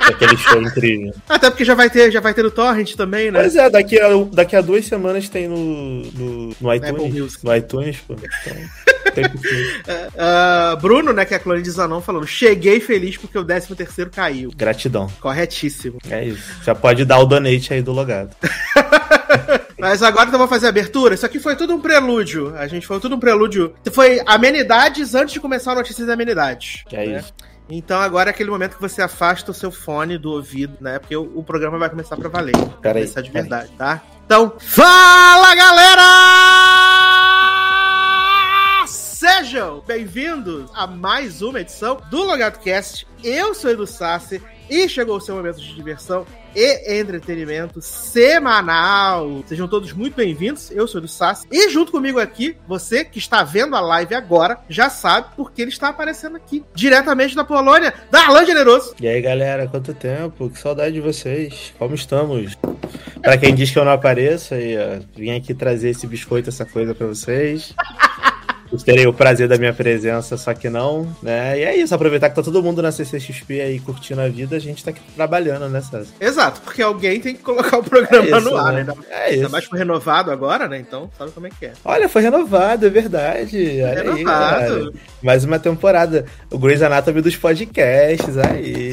Aquele 0.10 0.38
show 0.38 0.62
incrível. 0.62 1.14
Até 1.28 1.50
porque 1.50 1.66
já 1.66 1.76
vai 1.76 1.90
ter, 1.90 2.12
já 2.12 2.20
vai 2.20 2.34
ter 2.34 2.44
no 2.44 2.52
Torrent 2.52 2.96
também, 2.96 3.32
né? 3.32 3.40
Pois 3.40 3.56
é, 3.56 3.70
daqui 3.70 4.00
a, 4.00 4.10
daqui 4.32 4.56
a 4.56 4.62
duas 4.62 4.86
semanas 4.86 5.30
tem 5.30 5.48
no, 5.48 5.58
no, 5.58 6.56
no 6.60 6.74
iTunes. 6.74 7.44
No 7.44 7.56
iTunes, 7.56 7.98
pô. 8.08 8.16
Então, 8.16 9.32
uh, 10.16 10.78
Bruno, 10.82 11.14
né, 11.14 11.26
que 11.26 11.34
é 11.34 11.38
a 11.38 11.40
clone 11.40 11.62
de 11.62 11.72
Zanon, 11.72 12.02
falando: 12.02 12.28
Cheguei 12.28 12.80
feliz 12.80 13.18
porque 13.18 13.38
o 13.38 13.44
13 13.44 13.76
terceiro 13.76 14.10
caiu. 14.10 14.52
Gratidão. 14.56 15.10
Corretíssimo. 15.20 16.00
É 16.10 16.26
isso. 16.26 16.44
Já 16.64 16.76
pode 16.76 17.06
dar 17.06 17.20
o 17.20 17.26
donate 17.26 17.74
aí 17.74 17.82
do 17.82 17.92
logado. 17.92 18.36
Mas 19.80 20.04
agora 20.04 20.28
então 20.28 20.38
vou 20.38 20.48
fazer 20.48 20.66
a 20.66 20.70
abertura. 20.70 21.16
Isso 21.16 21.26
aqui 21.26 21.40
foi 21.40 21.56
tudo 21.56 21.74
um 21.74 21.80
prelúdio. 21.80 22.54
A 22.58 22.68
gente 22.68 22.86
foi 22.86 23.00
tudo 23.00 23.16
um 23.16 23.20
prelúdio. 23.20 23.74
Foi 23.92 24.22
amenidades 24.26 25.16
antes 25.16 25.34
de 25.34 25.40
começar 25.40 25.72
a 25.72 25.76
notícia 25.76 26.06
das 26.06 26.14
amenidades. 26.14 26.84
É 26.92 27.06
né? 27.06 27.20
isso. 27.20 27.34
Então 27.70 28.00
agora 28.02 28.32
é 28.32 28.32
aquele 28.32 28.50
momento 28.50 28.76
que 28.76 28.82
você 28.82 29.00
afasta 29.02 29.52
o 29.52 29.54
seu 29.54 29.72
fone 29.72 30.18
do 30.18 30.32
ouvido, 30.32 30.76
né? 30.82 30.98
Porque 30.98 31.16
o, 31.16 31.32
o 31.36 31.44
programa 31.44 31.78
vai 31.78 31.90
começar 31.90 32.18
pra 32.18 32.28
valer. 32.28 32.56
Peraí. 32.82 33.04
Começar 33.04 33.22
de 33.22 33.30
verdade, 33.30 33.70
tá? 33.78 34.02
Então, 34.26 34.56
fala 34.60 35.54
galera! 35.56 36.02
Sejam 38.88 39.84
bem-vindos 39.86 40.72
a 40.74 40.88
mais 40.88 41.44
uma 41.44 41.62
edição 41.62 42.02
do 42.10 42.24
Logado 42.24 42.58
Cast. 42.60 43.08
Eu 43.24 43.54
sou 43.54 43.70
Edu 43.70 43.86
Sassi 43.86 44.42
e 44.70 44.90
chegou 44.90 45.18
o 45.18 45.22
seu 45.22 45.36
momento 45.36 45.60
de 45.60 45.76
diversão 45.76 46.26
e 46.56 47.00
entretenimento 47.00 47.82
semanal. 47.82 49.44
Sejam 49.46 49.68
todos 49.68 49.94
muito 49.94 50.16
bem-vindos. 50.16 50.72
Eu 50.72 50.88
sou 50.88 51.02
o 51.02 51.08
Sassi. 51.08 51.48
E 51.52 51.70
junto 51.70 51.92
comigo 51.92 52.20
aqui, 52.20 52.56
você 52.68 53.06
que 53.06 53.20
está 53.20 53.44
vendo 53.44 53.76
a 53.76 53.80
live 53.80 54.16
agora, 54.16 54.60
já 54.70 54.90
sabe 54.90 55.28
porque 55.36 55.62
ele 55.62 55.72
está 55.72 55.90
aparecendo 55.90 56.38
aqui, 56.38 56.64
diretamente 56.74 57.36
da 57.36 57.44
Polônia, 57.44 57.94
Darlan 58.12 58.46
Generoso. 58.46 58.96
E 59.00 59.08
aí, 59.08 59.22
galera, 59.22 59.68
quanto 59.68 59.94
tempo? 59.94 60.50
Que 60.50 60.60
saudade 60.60 60.94
de 60.94 61.02
vocês. 61.02 61.74
Como 61.78 61.96
estamos? 61.96 62.58
Para 63.22 63.38
quem 63.38 63.54
diz 63.54 63.72
que 63.72 63.80
eu 63.80 63.86
não 63.86 63.92
apareço, 63.92 64.54
aí, 64.54 64.76
ó, 64.78 65.00
vim 65.16 65.32
aqui 65.32 65.54
trazer 65.54 65.90
esse 65.90 66.08
biscoito, 66.08 66.50
essa 66.50 66.66
coisa 66.66 66.96
para 66.96 67.08
vocês. 67.08 67.74
terei 68.78 69.08
o 69.08 69.14
prazer 69.14 69.48
da 69.48 69.58
minha 69.58 69.74
presença, 69.74 70.38
só 70.38 70.54
que 70.54 70.70
não, 70.70 71.08
né? 71.22 71.60
E 71.60 71.64
é 71.64 71.76
isso, 71.76 71.94
aproveitar 71.96 72.30
que 72.30 72.36
tá 72.36 72.44
todo 72.44 72.62
mundo 72.62 72.82
na 72.82 72.92
CCXP 72.92 73.62
aí 73.62 73.80
curtindo 73.80 74.22
a 74.22 74.28
vida, 74.28 74.56
a 74.56 74.60
gente 74.60 74.84
tá 74.84 74.92
aqui 74.92 75.02
trabalhando, 75.16 75.68
né, 75.70 75.82
César? 75.82 76.12
Exato, 76.20 76.62
porque 76.62 76.82
alguém 76.82 77.20
tem 77.20 77.36
que 77.36 77.42
colocar 77.42 77.78
o 77.78 77.84
programa 77.84 78.28
é 78.28 78.38
isso, 78.38 78.50
no 78.50 78.58
ar, 78.58 78.74
né? 78.74 78.84
né? 78.84 78.94
É 79.10 79.30
isso. 79.30 79.36
Ainda 79.38 79.50
mais 79.50 79.66
foi 79.66 79.80
renovado 79.80 80.32
agora, 80.32 80.68
né? 80.68 80.78
Então, 80.78 81.10
sabe 81.18 81.32
como 81.32 81.48
é 81.48 81.50
que 81.50 81.66
é. 81.66 81.74
Olha, 81.84 82.08
foi 82.08 82.22
renovado, 82.22 82.86
é 82.86 82.90
verdade. 82.90 83.82
Olha 83.82 84.04
renovado. 84.04 84.94
Aí, 84.94 85.02
Mais 85.22 85.44
uma 85.44 85.60
temporada. 85.60 86.26
O 86.52 86.58
Grey's 86.58 86.82
Anatomy 86.82 87.22
dos 87.22 87.36
podcasts, 87.36 88.38
aí. 88.38 88.92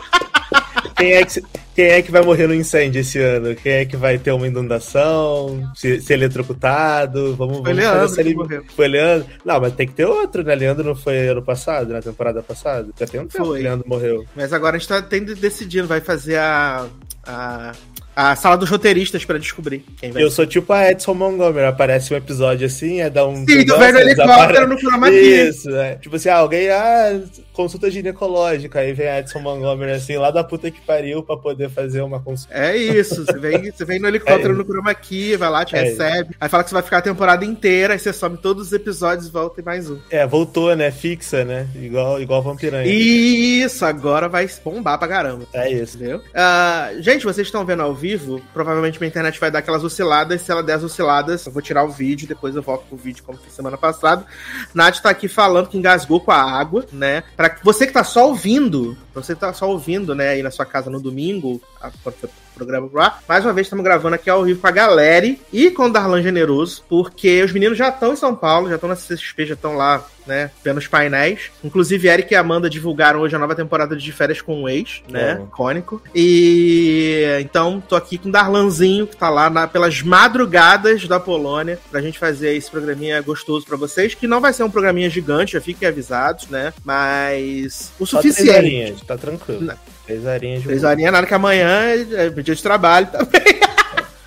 Quem 0.96 1.12
é 1.12 1.24
que 1.24 1.42
quem 1.76 1.88
é 1.88 2.00
que 2.00 2.10
vai 2.10 2.22
morrer 2.22 2.46
no 2.46 2.54
incêndio 2.54 3.02
esse 3.02 3.20
ano? 3.20 3.54
Quem 3.54 3.72
é 3.72 3.84
que 3.84 3.98
vai 3.98 4.16
ter 4.16 4.32
uma 4.32 4.46
inundação? 4.46 5.70
Se, 5.74 6.00
se 6.00 6.10
eletrocutado? 6.14 7.36
Vamos, 7.36 7.58
Foi 7.58 7.74
vamos 7.74 7.76
Leandro 7.76 8.08
fazer. 8.08 8.64
Foi 8.74 8.88
Leandro? 8.88 9.28
Não, 9.44 9.60
mas 9.60 9.74
tem 9.74 9.86
que 9.86 9.92
ter 9.92 10.06
outro, 10.06 10.42
né? 10.42 10.54
Leandro 10.54 10.84
não 10.84 10.96
foi 10.96 11.28
ano 11.28 11.42
passado, 11.42 11.92
na 11.92 12.00
temporada 12.00 12.42
passada? 12.42 12.88
Já 12.98 13.06
tem 13.06 13.20
um 13.20 13.26
tempo 13.26 13.44
foi. 13.44 13.58
que 13.58 13.64
Leandro 13.64 13.86
morreu. 13.86 14.24
Mas 14.34 14.54
agora 14.54 14.76
a 14.76 14.78
gente 14.78 14.88
tá 14.88 15.02
tendo 15.02 15.34
decidindo, 15.36 15.86
vai 15.86 16.00
fazer 16.00 16.38
a, 16.38 16.86
a 17.26 17.72
a 18.16 18.34
sala 18.34 18.56
dos 18.56 18.70
roteiristas 18.70 19.26
pra 19.26 19.36
descobrir 19.36 19.84
quem 19.98 20.10
vai 20.10 20.22
Eu 20.22 20.30
sou 20.30 20.46
tipo 20.46 20.72
a 20.72 20.90
Edson 20.90 21.12
Montgomery, 21.12 21.66
aparece 21.66 22.14
um 22.14 22.16
episódio 22.16 22.66
assim, 22.66 23.02
é 23.02 23.10
dar 23.10 23.26
um. 23.26 23.46
Sim, 23.46 23.62
do 23.66 23.78
velho 23.78 23.98
helicóptero 23.98 24.66
no 24.66 24.78
chroma 24.78 25.10
Isso, 25.10 25.68
é. 25.76 25.96
Tipo 25.96 26.16
assim, 26.16 26.30
ah, 26.30 26.38
alguém, 26.38 26.70
ah, 26.70 27.20
consulta 27.52 27.90
ginecológica, 27.90 28.80
aí 28.80 28.94
vem 28.94 29.06
a 29.06 29.18
Edson 29.20 29.40
Montgomery 29.40 29.92
assim, 29.92 30.16
lá 30.16 30.30
da 30.30 30.42
puta 30.42 30.70
que 30.70 30.80
pariu 30.80 31.22
pra 31.22 31.36
poder 31.36 31.68
fazer 31.68 32.00
uma 32.00 32.18
consulta. 32.18 32.54
É 32.54 32.74
isso, 32.74 33.26
você 33.26 33.38
vem, 33.38 33.70
você 33.70 33.84
vem 33.84 33.98
no 33.98 34.08
helicóptero 34.08 34.54
é 34.54 34.56
no 34.56 34.64
chroma 34.64 34.94
key, 34.94 35.36
vai 35.36 35.50
lá, 35.50 35.62
te 35.62 35.76
é 35.76 35.82
recebe, 35.82 36.30
isso. 36.30 36.38
aí 36.40 36.48
fala 36.48 36.64
que 36.64 36.70
você 36.70 36.74
vai 36.74 36.82
ficar 36.82 36.98
a 36.98 37.02
temporada 37.02 37.44
inteira, 37.44 37.92
aí 37.92 37.98
você 37.98 38.14
some 38.14 38.38
todos 38.38 38.68
os 38.68 38.72
episódios 38.72 39.28
volta 39.28 39.60
e 39.60 39.64
mais 39.64 39.90
um. 39.90 39.98
É, 40.08 40.26
voltou, 40.26 40.74
né? 40.74 40.90
Fixa, 40.90 41.44
né? 41.44 41.68
Igual, 41.74 42.18
igual 42.22 42.42
Vampiranha. 42.42 42.86
Isso, 42.86 43.84
agora 43.84 44.26
vai 44.26 44.48
bombar 44.64 44.98
pra 44.98 45.06
caramba. 45.06 45.46
É 45.52 45.70
isso. 45.70 45.96
Entendeu? 45.96 46.18
Uh, 46.18 47.02
gente, 47.02 47.24
vocês 47.24 47.46
estão 47.46 47.64
vendo 47.64 47.82
ao 47.82 47.94
vivo 47.94 48.05
vivo, 48.06 48.40
provavelmente 48.54 49.00
minha 49.00 49.08
internet 49.08 49.40
vai 49.40 49.50
dar 49.50 49.58
aquelas 49.58 49.82
osciladas. 49.82 50.40
Se 50.40 50.52
ela 50.52 50.62
der 50.62 50.74
as 50.74 50.84
osciladas, 50.84 51.44
eu 51.44 51.50
vou 51.50 51.60
tirar 51.60 51.82
o 51.82 51.90
vídeo, 51.90 52.28
depois 52.28 52.54
eu 52.54 52.62
volto 52.62 52.86
pro 52.86 52.96
vídeo 52.96 53.24
como 53.24 53.36
foi 53.36 53.50
semana 53.50 53.76
passada. 53.76 54.24
Nath 54.72 55.00
tá 55.00 55.10
aqui 55.10 55.26
falando 55.26 55.68
que 55.68 55.76
engasgou 55.76 56.20
com 56.20 56.30
a 56.30 56.40
água, 56.40 56.86
né? 56.92 57.24
Pra 57.36 57.56
você 57.64 57.84
que 57.84 57.92
tá 57.92 58.04
só 58.04 58.28
ouvindo, 58.28 58.96
você 59.12 59.34
que 59.34 59.40
tá 59.40 59.52
só 59.52 59.68
ouvindo, 59.68 60.14
né, 60.14 60.28
aí 60.28 60.42
na 60.42 60.52
sua 60.52 60.64
casa 60.64 60.88
no 60.88 61.00
domingo, 61.00 61.60
foi 62.04 62.12
programa 62.56 62.88
lá. 62.92 63.18
Mais 63.28 63.44
uma 63.44 63.52
vez 63.52 63.66
estamos 63.66 63.84
gravando 63.84 64.14
aqui 64.14 64.30
ao 64.30 64.42
vivo 64.42 64.60
com 64.60 64.66
a 64.66 64.70
galera 64.70 65.36
e 65.52 65.70
com 65.70 65.84
o 65.84 65.92
Darlan 65.92 66.22
Generoso, 66.22 66.82
porque 66.88 67.42
os 67.42 67.52
meninos 67.52 67.76
já 67.76 67.90
estão 67.90 68.12
em 68.12 68.16
São 68.16 68.34
Paulo, 68.34 68.68
já 68.68 68.76
estão 68.76 68.88
na 68.88 68.96
CXP, 68.96 69.46
já 69.46 69.54
estão 69.54 69.76
lá 69.76 70.04
né, 70.26 70.50
vendo 70.64 70.78
os 70.78 70.88
painéis. 70.88 71.50
Inclusive, 71.62 72.08
Eric 72.08 72.32
e 72.32 72.36
Amanda 72.36 72.68
divulgaram 72.68 73.20
hoje 73.20 73.36
a 73.36 73.38
nova 73.38 73.54
temporada 73.54 73.94
de 73.96 74.12
Férias 74.12 74.40
com 74.40 74.62
o 74.62 74.68
Ex, 74.68 75.02
né, 75.08 75.38
oh. 75.40 75.44
icônico. 75.44 76.02
E 76.14 77.24
então, 77.40 77.80
tô 77.80 77.94
aqui 77.94 78.18
com 78.18 78.28
o 78.28 78.32
Darlanzinho, 78.32 79.06
que 79.06 79.16
tá 79.16 79.28
lá 79.28 79.48
na, 79.48 79.68
pelas 79.68 80.02
madrugadas 80.02 81.06
da 81.06 81.20
Polônia, 81.20 81.78
pra 81.90 82.00
gente 82.00 82.18
fazer 82.18 82.54
esse 82.56 82.70
programinha 82.70 83.20
gostoso 83.20 83.66
para 83.66 83.76
vocês, 83.76 84.14
que 84.14 84.26
não 84.26 84.40
vai 84.40 84.52
ser 84.52 84.64
um 84.64 84.70
programinha 84.70 85.08
gigante, 85.08 85.52
já 85.52 85.60
fiquem 85.60 85.88
avisados, 85.88 86.48
né, 86.48 86.72
mas 86.84 87.92
o 87.98 88.06
Só 88.06 88.20
suficiente. 88.20 89.04
Tá 89.04 89.16
tranquilo. 89.16 89.72
Três 90.06 90.24
horinhas 90.24 90.62
de 90.62 90.68
Três 90.68 90.84
horinhas, 90.84 91.12
nada 91.12 91.26
que 91.26 91.34
amanhã 91.34 91.68
é 92.12 92.30
dia 92.30 92.54
de 92.54 92.62
trabalho 92.62 93.08
também. 93.08 93.60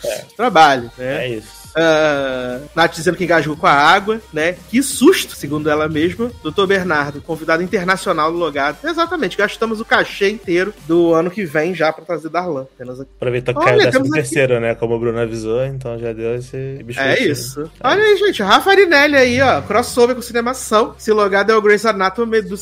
É. 0.04 0.26
Trabalho, 0.36 0.92
né? 0.98 1.26
É 1.26 1.30
isso. 1.30 1.59
Uh, 1.70 2.68
Nath 2.76 2.96
dizendo 2.96 3.18
que 3.18 3.24
engasgou 3.24 3.56
com 3.56 3.68
a 3.68 3.72
água, 3.72 4.22
né? 4.34 4.56
Que 4.70 4.82
susto, 4.82 5.36
segundo 5.36 5.70
ela 5.70 5.88
mesma. 5.88 6.32
Doutor 6.42 6.68
Bernardo, 6.68 7.22
convidado 7.22 7.64
internacional 7.64 8.32
do 8.32 8.38
Logado. 8.38 8.78
Exatamente, 8.84 9.38
gastamos 9.38 9.80
o 9.80 9.86
cachê 9.86 10.30
inteiro 10.30 10.74
do 10.88 11.14
ano 11.14 11.30
que 11.30 11.46
vem 11.46 11.74
já 11.74 11.92
pra 11.92 12.06
trazer 12.06 12.30
Darlan. 12.30 12.68
Apenas 12.74 13.00
aqui. 13.00 13.10
Aproveitou 13.16 13.54
que 13.54 13.64
caiu 13.64 13.78
décimo 13.80 14.10
terceiro, 14.10 14.60
né? 14.60 14.76
Como 14.76 14.96
o 14.96 15.00
Bruno 15.00 15.20
avisou, 15.20 15.64
então 15.66 15.98
já 15.98 16.14
deu 16.14 16.36
esse 16.36 16.82
bicho. 16.84 17.00
É 17.00 17.20
isso. 17.20 17.70
Olha 17.84 18.04
aí, 18.04 18.18
gente. 18.18 18.42
Rafa 18.42 18.72
Arinelli 18.72 19.16
aí, 19.16 19.42
ó. 19.42 19.62
Crossover 19.62 20.16
com 20.16 20.22
cinemação. 20.22 20.96
Se 20.98 21.12
Logado 21.12 21.52
é 21.52 21.56
o 21.56 21.62
Grey's 21.62 21.86
Anatomy 21.86 22.42
do 22.42 22.56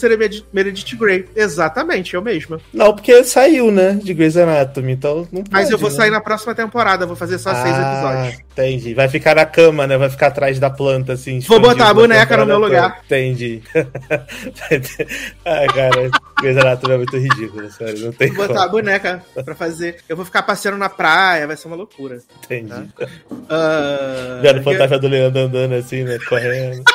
Meredith 0.53 0.95
Grey. 0.95 1.25
Exatamente, 1.35 2.13
eu 2.13 2.21
mesma. 2.21 2.59
Não, 2.73 2.93
porque 2.93 3.23
saiu, 3.23 3.71
né? 3.71 3.99
De 4.01 4.13
Grey's 4.13 4.37
Anatomy, 4.37 4.93
então 4.93 5.27
não 5.31 5.43
pode, 5.43 5.51
Mas 5.51 5.69
eu 5.69 5.77
vou 5.77 5.89
né? 5.89 5.95
sair 5.95 6.11
na 6.11 6.21
próxima 6.21 6.53
temporada, 6.53 7.05
vou 7.05 7.15
fazer 7.15 7.37
só 7.37 7.51
ah, 7.51 7.55
seis 7.55 7.75
episódios. 7.75 8.46
Entendi. 8.57 8.95
Vai 8.95 9.07
ficar 9.07 9.35
na 9.35 9.45
cama, 9.45 9.85
né? 9.85 9.99
Vai 9.99 10.09
ficar 10.09 10.27
atrás 10.27 10.59
da 10.59 10.67
planta, 10.67 11.13
assim. 11.13 11.39
Vou 11.41 11.59
botar 11.59 11.89
a 11.89 11.93
boneca 11.93 12.37
no 12.37 12.45
meu 12.47 12.57
lugar. 12.57 13.03
Entendi. 13.05 13.61
Ai, 15.45 15.67
cara, 15.67 16.09
Grey's 16.41 16.57
Anatomy 16.57 16.93
é 16.95 16.97
muito 16.97 17.17
ridículo, 17.17 17.71
sério. 17.71 18.05
Não 18.05 18.11
tem 18.11 18.33
Vou 18.33 18.47
botar 18.47 18.63
a 18.63 18.67
boneca 18.67 19.23
pra 19.45 19.53
fazer. 19.53 19.97
Eu 20.09 20.15
vou 20.15 20.25
ficar 20.25 20.41
passeando 20.41 20.77
na 20.77 20.89
praia, 20.89 21.45
vai 21.45 21.55
ser 21.55 21.67
uma 21.67 21.77
loucura. 21.77 22.19
Entendi. 22.45 22.69
Tá? 22.69 22.83
Uh... 23.31 24.41
Vendo 24.41 24.59
o 24.59 24.63
fantasma 24.63 24.97
do 24.97 25.07
Leandro 25.07 25.41
andando 25.41 25.75
assim, 25.75 26.03
né? 26.03 26.17
Correndo. 26.27 26.83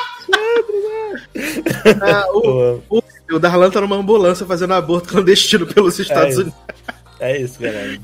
ah, 2.01 2.25
o, 2.33 2.81
o, 2.99 3.03
o 3.31 3.39
Darlan 3.39 3.71
tá 3.71 3.79
numa 3.79 3.95
ambulância 3.95 4.45
fazendo 4.45 4.73
aborto 4.73 5.07
clandestino 5.07 5.65
pelos 5.65 5.97
Estados 5.97 6.35
é 6.35 6.41
Unidos. 6.41 6.59
É 7.21 7.37
isso, 7.37 7.61
galera. 7.61 8.01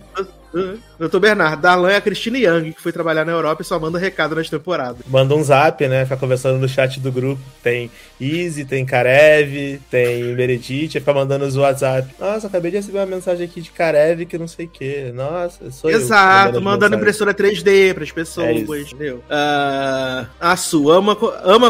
Doutor 0.97 1.19
Bernardo, 1.19 1.61
Darlan 1.61 1.91
é 1.91 1.97
a 1.97 2.01
Cristina 2.01 2.37
Young, 2.37 2.73
que 2.73 2.81
foi 2.81 2.91
trabalhar 2.91 3.23
na 3.23 3.31
Europa 3.31 3.61
e 3.61 3.65
só 3.65 3.79
manda 3.79 3.99
recado 3.99 4.35
nas 4.35 4.49
temporadas. 4.49 5.01
Manda 5.07 5.35
um 5.35 5.43
zap, 5.43 5.87
né? 5.87 6.03
Fica 6.03 6.17
conversando 6.17 6.57
no 6.57 6.67
chat 6.67 6.99
do 6.99 7.11
grupo. 7.11 7.41
Tem 7.61 7.91
Easy, 8.19 8.65
tem 8.65 8.85
Karev, 8.85 9.79
tem 9.89 10.23
Meredith, 10.35 10.91
fica 10.91 11.13
mandando 11.13 11.45
os 11.45 11.55
WhatsApp. 11.55 12.13
Nossa, 12.19 12.47
acabei 12.47 12.71
de 12.71 12.77
receber 12.77 12.99
uma 12.99 13.05
mensagem 13.05 13.45
aqui 13.45 13.61
de 13.61 13.71
Karev 13.71 14.25
que 14.25 14.37
não 14.37 14.47
sei 14.47 14.65
o 14.65 14.69
que. 14.69 15.11
Nossa, 15.13 15.71
sou 15.71 15.89
Exato, 15.89 15.91
eu. 15.91 15.99
Exato, 15.99 16.61
mandando 16.61 16.95
impressora 16.95 17.33
3D 17.33 17.93
pras 17.93 18.11
pessoas, 18.11 18.47
é 18.47 18.79
entendeu? 18.81 19.17
Uh, 19.29 20.27
a 20.39 20.57
Su, 20.57 20.89
ama, 20.89 21.17
ama 21.43 21.67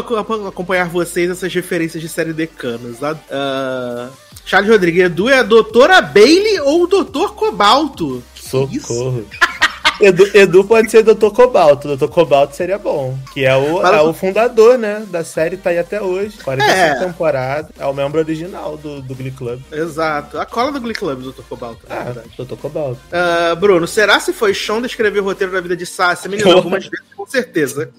acompanhar 0.48 0.88
vocês 0.88 1.30
essas 1.30 1.52
referências 1.52 2.02
de 2.02 2.08
série 2.08 2.32
Decanos. 2.32 3.00
Uh, 3.00 4.10
Charles 4.44 4.70
Rodrigues, 4.70 5.04
Edu 5.04 5.28
é 5.28 5.38
a 5.38 5.42
doutora 5.42 6.00
Bailey 6.00 6.60
ou 6.60 6.82
o 6.82 6.86
doutor 6.86 7.34
Cobalto? 7.34 8.22
Socorro. 8.50 9.24
Edu, 10.00 10.30
Edu, 10.32 10.64
pode 10.64 10.90
ser 10.90 11.02
Dr. 11.02 11.28
Cobalto. 11.30 11.94
Dr. 11.94 12.08
Cobalto 12.08 12.56
seria 12.56 12.78
bom. 12.78 13.18
Que 13.34 13.44
é 13.44 13.54
o, 13.54 13.86
é 13.86 14.00
o 14.00 14.14
fundador, 14.14 14.78
né? 14.78 15.04
Da 15.10 15.22
série, 15.22 15.58
tá 15.58 15.70
aí 15.70 15.78
até 15.78 16.00
hoje. 16.00 16.38
45 16.38 16.78
é. 16.78 16.98
temporadas. 17.06 17.70
É 17.78 17.84
o 17.84 17.92
membro 17.92 18.18
original 18.18 18.78
do, 18.78 19.02
do 19.02 19.14
Glee 19.14 19.30
Club. 19.30 19.60
Exato. 19.70 20.38
A 20.38 20.46
cola 20.46 20.72
do 20.72 20.80
Glee 20.80 20.94
Club, 20.94 21.20
Dr. 21.20 21.42
Cobalto. 21.46 21.80
Ah, 21.88 22.14
Dr. 22.38 22.56
Cobalto. 22.56 23.00
Uh, 23.12 23.54
Bruno, 23.56 23.86
será 23.86 24.18
se 24.18 24.32
foi 24.32 24.54
Sean 24.54 24.80
descrever 24.80 25.20
o 25.20 25.24
roteiro 25.24 25.52
da 25.52 25.60
vida 25.60 25.76
de 25.76 25.84
Sassi? 25.84 26.28
Menino, 26.28 26.50
algumas 26.56 26.84
vezes, 26.84 27.06
com 27.14 27.26
certeza. 27.26 27.90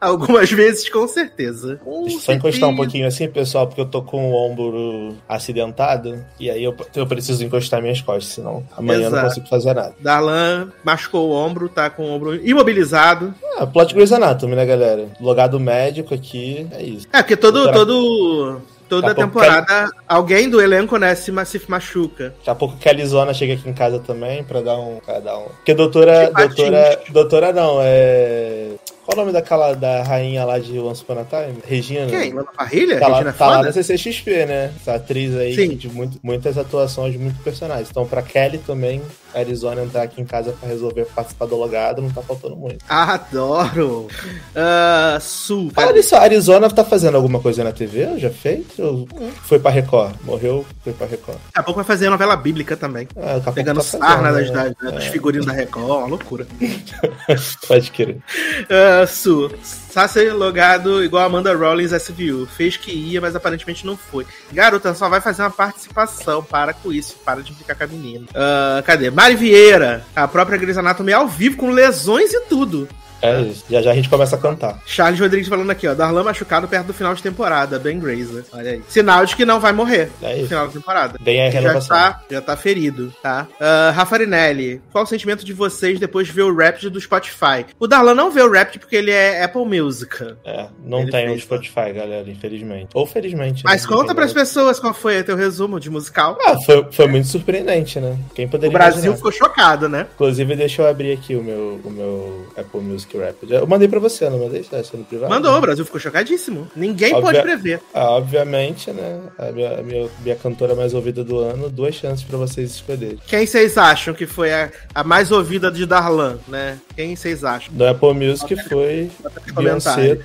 Algumas 0.00 0.50
vezes, 0.50 0.88
com 0.88 1.06
certeza. 1.06 1.80
Com 1.84 2.02
Deixa 2.02 2.16
eu 2.16 2.20
só 2.20 2.32
encostar 2.32 2.68
um 2.68 2.76
pouquinho 2.76 3.06
assim, 3.06 3.28
pessoal, 3.28 3.66
porque 3.66 3.80
eu 3.80 3.86
tô 3.86 4.02
com 4.02 4.30
o 4.30 4.34
ombro 4.34 5.16
acidentado. 5.28 6.24
E 6.38 6.50
aí 6.50 6.64
eu, 6.64 6.74
eu 6.94 7.06
preciso 7.06 7.44
encostar 7.44 7.82
minhas 7.82 8.00
costas, 8.00 8.34
senão 8.34 8.64
amanhã 8.76 9.00
Exato. 9.00 9.14
eu 9.14 9.18
não 9.18 9.28
consigo 9.28 9.48
fazer 9.48 9.74
nada. 9.74 9.94
Darlan 10.00 10.72
machucou 10.82 11.28
o 11.28 11.32
ombro, 11.32 11.68
tá 11.68 11.90
com 11.90 12.04
o 12.04 12.10
ombro 12.10 12.34
imobilizado. 12.34 13.34
Ah, 13.58 13.66
plot 13.66 13.94
Grey's 13.94 14.12
Anatomy, 14.12 14.56
né, 14.56 14.64
galera? 14.64 15.08
Logado 15.20 15.60
médico 15.60 16.14
aqui, 16.14 16.66
é 16.72 16.82
isso. 16.82 17.06
É, 17.12 17.22
porque 17.22 17.36
todo, 17.36 17.70
todo 17.70 18.60
Toda 18.90 19.14
temporada, 19.14 19.88
alguém 20.08 20.50
do 20.50 20.60
elenco, 20.60 20.96
né, 20.96 21.14
se, 21.14 21.32
se 21.46 21.62
machuca. 21.68 22.34
Daqui 22.38 22.50
a 22.50 22.54
pouco 22.56 22.76
que 22.76 22.88
a 22.88 22.90
Arizona 22.90 23.32
chega 23.32 23.54
aqui 23.54 23.68
em 23.68 23.72
casa 23.72 24.00
também 24.00 24.42
pra 24.42 24.60
dar 24.60 24.76
um. 24.78 24.96
Pra 24.96 25.20
dar 25.20 25.38
um... 25.38 25.44
Porque 25.44 25.72
doutora. 25.74 26.28
Doutora. 26.32 27.00
Doutora 27.08 27.52
não, 27.52 27.78
é. 27.80 28.70
Qual 29.04 29.16
o 29.16 29.20
nome 29.20 29.32
daquela 29.32 29.74
da 29.74 30.02
rainha 30.02 30.44
lá 30.44 30.58
de 30.58 30.78
Once 30.78 31.02
Upon 31.02 31.18
a 31.20 31.24
Time? 31.24 31.58
Regina. 31.66 32.06
Quem? 32.06 32.32
Lana 32.32 32.48
Parrilha? 32.56 33.00
Tá, 33.00 33.08
lá, 33.08 33.32
tá 33.32 33.46
lá 33.48 33.62
na 33.62 33.72
CCXP, 33.72 34.46
né? 34.46 34.72
Essa 34.80 34.94
atriz 34.94 35.34
aí 35.36 35.54
Sim. 35.54 35.74
de 35.74 35.88
muito, 35.88 36.18
muitas 36.22 36.56
atuações 36.58 37.12
de 37.12 37.18
muitos 37.18 37.42
personagens. 37.42 37.88
Então, 37.90 38.06
pra 38.06 38.22
Kelly 38.22 38.58
também, 38.58 39.02
Arizona 39.34 39.82
entrar 39.82 40.02
aqui 40.02 40.20
em 40.20 40.24
casa 40.24 40.52
pra 40.52 40.68
resolver 40.68 41.06
participar 41.06 41.46
do 41.46 41.56
logado, 41.56 42.02
não 42.02 42.10
tá 42.10 42.22
faltando 42.22 42.56
muito. 42.56 42.84
Adoro! 42.88 44.08
Uh, 44.54 45.20
Sul. 45.20 45.70
Fala 45.74 45.92
nisso, 45.92 46.16
a 46.16 46.20
Arizona 46.20 46.68
tá 46.70 46.84
fazendo 46.84 47.16
alguma 47.16 47.40
coisa 47.40 47.64
na 47.64 47.72
TV? 47.72 48.18
Já 48.18 48.30
fez? 48.30 48.66
Ou 48.78 49.06
foi 49.44 49.58
pra 49.58 49.70
Record? 49.70 50.14
Morreu, 50.24 50.64
foi 50.82 50.92
pra 50.92 51.06
Record. 51.06 51.38
Daqui 51.46 51.58
a 51.58 51.62
pouco 51.62 51.78
vai 51.78 51.84
fazer 51.84 52.06
a 52.06 52.10
novela 52.10 52.36
bíblica 52.36 52.76
também. 52.76 53.08
É, 53.16 53.40
Pegando 53.52 53.78
tá 53.78 53.84
sarna 53.84 54.32
né? 54.32 54.42
das, 54.42 54.74
das, 54.76 54.94
dos 54.94 55.04
figurinos 55.06 55.46
da 55.46 55.52
Record, 55.52 55.84
uma 55.86 56.06
loucura. 56.06 56.46
Pode 57.66 57.90
querer. 57.90 58.16
Uh, 58.16 59.06
Su. 59.06 59.50
Sasser 59.90 60.34
logado 60.34 61.02
igual 61.02 61.24
Amanda 61.24 61.54
Rollins 61.54 61.92
SVU. 61.92 62.46
Fez 62.46 62.76
que 62.76 62.92
ia, 62.92 63.20
mas 63.20 63.34
aparentemente 63.34 63.84
não 63.84 63.96
foi. 63.96 64.26
Garota, 64.52 64.94
só 64.94 65.08
vai 65.08 65.20
fazer 65.20 65.42
uma 65.42 65.50
participação. 65.50 66.42
Para 66.42 66.72
com 66.72 66.92
isso. 66.92 67.16
Para 67.24 67.42
de 67.42 67.52
ficar 67.52 67.74
com 67.74 67.84
a 67.84 67.86
menina. 67.86 68.26
Uh, 68.30 68.82
cadê? 68.84 69.10
Mari 69.10 69.36
Vieira. 69.36 70.06
A 70.14 70.28
própria 70.28 70.58
Grey's 70.58 70.78
Anatomy 70.78 71.12
ao 71.12 71.26
vivo, 71.26 71.56
com 71.56 71.70
lesões 71.70 72.32
e 72.32 72.40
tudo. 72.42 72.88
É 73.22 73.40
isso. 73.42 73.64
Já 73.70 73.82
já 73.82 73.90
a 73.92 73.94
gente 73.94 74.08
começa 74.08 74.36
a 74.36 74.38
cantar. 74.38 74.80
Charles 74.86 75.20
Rodrigues 75.20 75.48
falando 75.48 75.70
aqui, 75.70 75.86
ó. 75.86 75.94
Darlan 75.94 76.24
machucado 76.24 76.66
perto 76.68 76.86
do 76.86 76.94
final 76.94 77.14
de 77.14 77.22
temporada. 77.22 77.78
Ben 77.78 77.98
Grazer. 77.98 78.44
Olha 78.52 78.72
aí. 78.72 78.82
Sinal 78.88 79.26
de 79.26 79.36
que 79.36 79.44
não 79.44 79.60
vai 79.60 79.72
morrer 79.72 80.10
é 80.22 80.32
isso. 80.32 80.42
no 80.42 80.48
final 80.48 80.66
da 80.66 80.72
temporada. 80.72 81.18
Bem 81.20 81.46
a 81.46 81.50
renovação. 81.50 81.96
Já 81.96 82.12
tá, 82.12 82.22
já 82.30 82.40
tá 82.40 82.56
ferido, 82.56 83.12
tá? 83.22 83.46
Uh, 83.60 83.92
Rafarinelli, 83.94 84.80
qual 84.92 85.04
o 85.04 85.06
sentimento 85.06 85.44
de 85.44 85.52
vocês 85.52 85.98
depois 85.98 86.26
de 86.26 86.32
ver 86.32 86.42
o 86.42 86.54
Rapid 86.54 86.90
do 86.92 87.00
Spotify? 87.00 87.66
O 87.78 87.86
Darlan 87.86 88.14
não 88.14 88.30
vê 88.30 88.42
o 88.42 88.52
Rapid 88.52 88.80
porque 88.80 88.96
ele 88.96 89.10
é 89.10 89.44
Apple 89.44 89.64
Music. 89.64 90.34
É, 90.44 90.66
não 90.84 91.00
ele 91.00 91.10
tem 91.10 91.30
o 91.30 91.38
Spotify, 91.38 91.92
galera, 91.92 92.28
infelizmente. 92.28 92.88
Ou 92.94 93.06
felizmente. 93.06 93.64
Mas 93.64 93.82
né? 93.82 93.88
conta 93.88 94.14
pras 94.14 94.32
pessoas 94.32 94.78
qual 94.78 94.94
foi 94.94 95.20
o 95.20 95.24
teu 95.24 95.36
resumo 95.36 95.78
de 95.78 95.90
musical. 95.90 96.38
Ah, 96.44 96.58
foi, 96.60 96.86
foi 96.90 97.06
muito 97.06 97.28
surpreendente, 97.28 98.00
né? 98.00 98.16
Quem 98.34 98.48
poderia 98.48 98.70
O 98.70 98.72
Brasil 98.72 98.98
imaginar? 98.98 99.16
ficou 99.16 99.32
chocado, 99.32 99.88
né? 99.88 100.06
Inclusive, 100.14 100.56
deixa 100.56 100.82
eu 100.82 100.88
abrir 100.88 101.12
aqui 101.12 101.34
o 101.36 101.42
meu, 101.42 101.80
o 101.84 101.90
meu 101.90 102.46
Apple 102.56 102.80
Music 102.80 103.09
Rapid. 103.18 103.50
Eu 103.50 103.66
mandei 103.66 103.88
pra 103.88 103.98
você, 103.98 104.28
não 104.28 104.38
mandei 104.38 104.60
isso 104.60 104.96
no 104.96 105.04
privado? 105.04 105.32
Mandou, 105.32 105.56
o 105.56 105.60
Brasil 105.60 105.84
ficou 105.84 106.00
chocadíssimo. 106.00 106.68
Ninguém 106.74 107.14
Obvia... 107.14 107.22
pode 107.22 107.42
prever. 107.42 107.80
Ah, 107.92 108.10
obviamente, 108.10 108.90
né? 108.90 109.20
A 109.38 109.50
minha, 109.52 109.78
a 109.78 109.82
minha, 109.82 110.08
minha, 110.22 110.36
cantora 110.36 110.74
mais 110.74 110.94
ouvida 110.94 111.22
do 111.22 111.38
ano, 111.38 111.68
duas 111.68 111.94
chances 111.94 112.24
pra 112.24 112.38
vocês 112.38 112.70
escolherem. 112.70 113.18
Quem 113.26 113.46
vocês 113.46 113.76
acham 113.76 114.14
que 114.14 114.26
foi 114.26 114.52
a, 114.52 114.70
a 114.94 115.04
mais 115.04 115.30
ouvida 115.30 115.70
de 115.70 115.86
Darlan, 115.86 116.38
né? 116.48 116.78
Quem 116.94 117.14
vocês 117.16 117.44
acham? 117.44 117.72
Do 117.72 117.86
Apple 117.86 118.14
Music 118.14 118.56
foi 118.68 119.10
Beyoncé. 119.54 120.18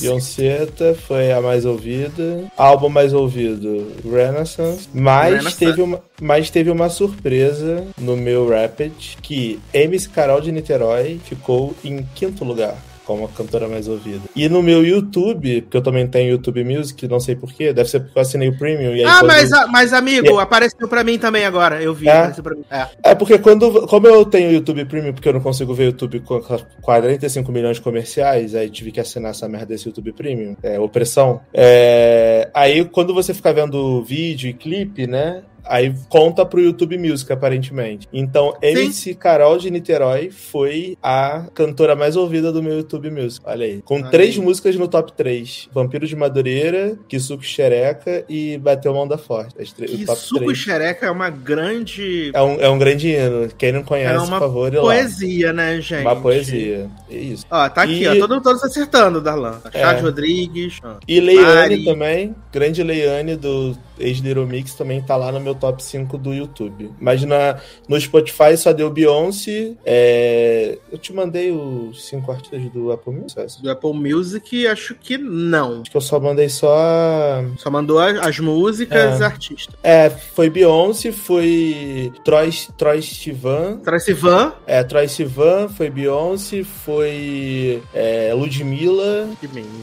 Beyoncé 0.00 0.68
foi 1.06 1.32
a 1.32 1.40
mais 1.40 1.64
ouvida. 1.64 2.44
Álbum 2.56 2.88
mais 2.88 3.12
ouvido, 3.12 3.92
Renaissance. 4.04 4.88
Mas 4.92 5.36
Renaissance. 5.36 5.56
teve 5.56 5.82
uma, 5.82 6.00
mas 6.20 6.50
teve 6.50 6.70
uma 6.70 6.88
surpresa 6.88 7.86
no 7.98 8.16
meu 8.16 8.48
Rapid 8.48 9.16
que 9.22 9.60
MC 9.72 10.08
Carol 10.08 10.40
de 10.40 10.52
Niterói 10.52 11.20
ficou 11.24 11.74
em 11.84 12.02
quinto 12.14 12.44
lugar 12.44 12.76
como 13.08 13.24
a 13.24 13.28
cantora 13.28 13.66
mais 13.66 13.88
ouvida. 13.88 14.20
E 14.36 14.50
no 14.50 14.62
meu 14.62 14.84
YouTube, 14.84 15.62
que 15.62 15.74
eu 15.74 15.80
também 15.80 16.06
tenho 16.06 16.32
YouTube 16.32 16.62
Music, 16.62 17.08
não 17.08 17.18
sei 17.18 17.34
porquê, 17.34 17.72
deve 17.72 17.88
ser 17.88 18.00
porque 18.00 18.18
eu 18.18 18.20
assinei 18.20 18.50
o 18.50 18.58
Premium. 18.58 18.94
E 18.94 19.02
aí 19.02 19.04
ah, 19.04 19.22
mas, 19.24 19.50
eu... 19.50 19.66
mas 19.68 19.94
amigo, 19.94 20.38
é... 20.38 20.42
apareceu 20.42 20.86
pra 20.86 21.02
mim 21.02 21.18
também 21.18 21.46
agora, 21.46 21.82
eu 21.82 21.94
vi. 21.94 22.06
É, 22.06 22.34
é. 22.70 22.88
é. 23.02 23.14
porque 23.14 23.38
quando, 23.38 23.86
como 23.86 24.06
eu 24.06 24.26
tenho 24.26 24.52
YouTube 24.52 24.84
Premium, 24.84 25.14
porque 25.14 25.26
eu 25.26 25.32
não 25.32 25.40
consigo 25.40 25.72
ver 25.72 25.84
YouTube 25.84 26.20
com 26.20 26.38
45 26.82 27.50
milhões 27.50 27.78
de 27.78 27.82
comerciais, 27.82 28.54
aí 28.54 28.68
tive 28.68 28.92
que 28.92 29.00
assinar 29.00 29.30
essa 29.30 29.48
merda 29.48 29.68
desse 29.68 29.86
YouTube 29.86 30.12
Premium, 30.12 30.54
é, 30.62 30.78
opressão. 30.78 31.40
É, 31.54 32.50
aí 32.52 32.84
quando 32.84 33.14
você 33.14 33.32
fica 33.32 33.54
vendo 33.54 34.04
vídeo 34.04 34.50
e 34.50 34.52
clipe, 34.52 35.06
né, 35.06 35.44
Aí 35.64 35.94
conta 36.08 36.44
pro 36.44 36.60
YouTube 36.60 36.96
Music, 36.98 37.30
aparentemente. 37.32 38.08
Então, 38.12 38.56
MC 38.62 39.14
Carol 39.14 39.58
de 39.58 39.70
Niterói 39.70 40.30
foi 40.30 40.96
a 41.02 41.46
cantora 41.54 41.94
mais 41.94 42.16
ouvida 42.16 42.52
do 42.52 42.62
meu 42.62 42.76
YouTube 42.78 43.10
Music. 43.10 43.44
Olha 43.46 43.66
aí. 43.66 43.82
Com 43.82 43.96
aí. 43.96 44.10
três 44.10 44.36
músicas 44.38 44.76
no 44.76 44.88
top 44.88 45.12
3. 45.12 45.68
Vampiro 45.72 46.06
de 46.06 46.16
Madureira, 46.16 46.98
Kisuko 47.08 47.42
Xereca 47.42 48.24
e 48.28 48.58
Bateu 48.58 48.94
Mão 48.94 49.06
da 49.06 49.18
Forte. 49.18 49.54
As 49.60 49.72
Kisuko 49.72 50.54
Xereca 50.54 51.06
é 51.06 51.10
uma 51.10 51.30
grande... 51.30 52.30
É 52.34 52.42
um, 52.42 52.60
é 52.60 52.68
um 52.68 52.78
grande 52.78 53.08
hino. 53.08 53.48
Quem 53.56 53.72
não 53.72 53.82
conhece, 53.82 54.24
é 54.24 54.28
por 54.28 54.38
favor, 54.38 54.74
é 54.74 54.80
poesia, 54.80 55.52
né, 55.52 55.80
gente? 55.80 56.02
Uma 56.02 56.16
poesia. 56.16 56.90
É 57.10 57.16
isso. 57.16 57.46
Ó, 57.50 57.68
tá 57.68 57.82
aqui, 57.82 58.02
e... 58.02 58.08
ó. 58.08 58.18
Todos, 58.18 58.42
todos 58.42 58.64
acertando, 58.64 59.20
Darlan. 59.20 59.60
É. 59.72 59.80
Chad 59.80 60.02
Rodrigues. 60.02 60.78
E 61.06 61.20
Leiane 61.20 61.44
Mari. 61.44 61.84
também. 61.84 62.34
Grande 62.52 62.82
Leiane 62.82 63.36
do 63.36 63.76
ex-Little 63.98 64.46
Mix, 64.46 64.74
também 64.74 65.00
tá 65.00 65.16
lá 65.16 65.32
no 65.32 65.40
meu 65.40 65.54
top 65.54 65.82
5 65.82 66.16
do 66.18 66.32
YouTube. 66.32 66.90
Mas 67.00 67.22
na, 67.22 67.58
no 67.88 68.00
Spotify 68.00 68.56
só 68.56 68.72
deu 68.72 68.90
Beyoncé. 68.90 69.74
É... 69.84 70.78
Eu 70.90 70.98
te 70.98 71.12
mandei 71.12 71.50
os 71.50 72.06
cinco 72.06 72.30
artistas 72.30 72.62
do 72.70 72.92
Apple 72.92 73.12
Music? 73.12 73.62
Do 73.62 73.70
Apple 73.70 73.92
Music, 73.92 74.66
acho 74.66 74.94
que 74.94 75.18
não. 75.18 75.82
Acho 75.82 75.90
que 75.90 75.96
eu 75.96 76.00
só 76.00 76.18
mandei 76.20 76.48
só. 76.48 77.42
Só 77.58 77.70
mandou 77.70 77.98
as 77.98 78.38
músicas 78.38 79.20
é. 79.20 79.24
artistas. 79.24 79.74
É, 79.82 80.10
foi 80.10 80.50
Beyoncé, 80.50 81.12
foi 81.12 82.12
Troy, 82.24 82.50
Troy 82.76 83.02
Sivan. 83.02 83.78
Troy 83.78 84.00
Sivan. 84.00 84.52
É, 84.66 84.82
Troy 84.82 85.08
Sivan, 85.08 85.68
foi 85.68 85.90
Beyoncé, 85.90 86.64
foi 86.64 87.82
é, 87.94 88.32
Ludmilla, 88.34 89.28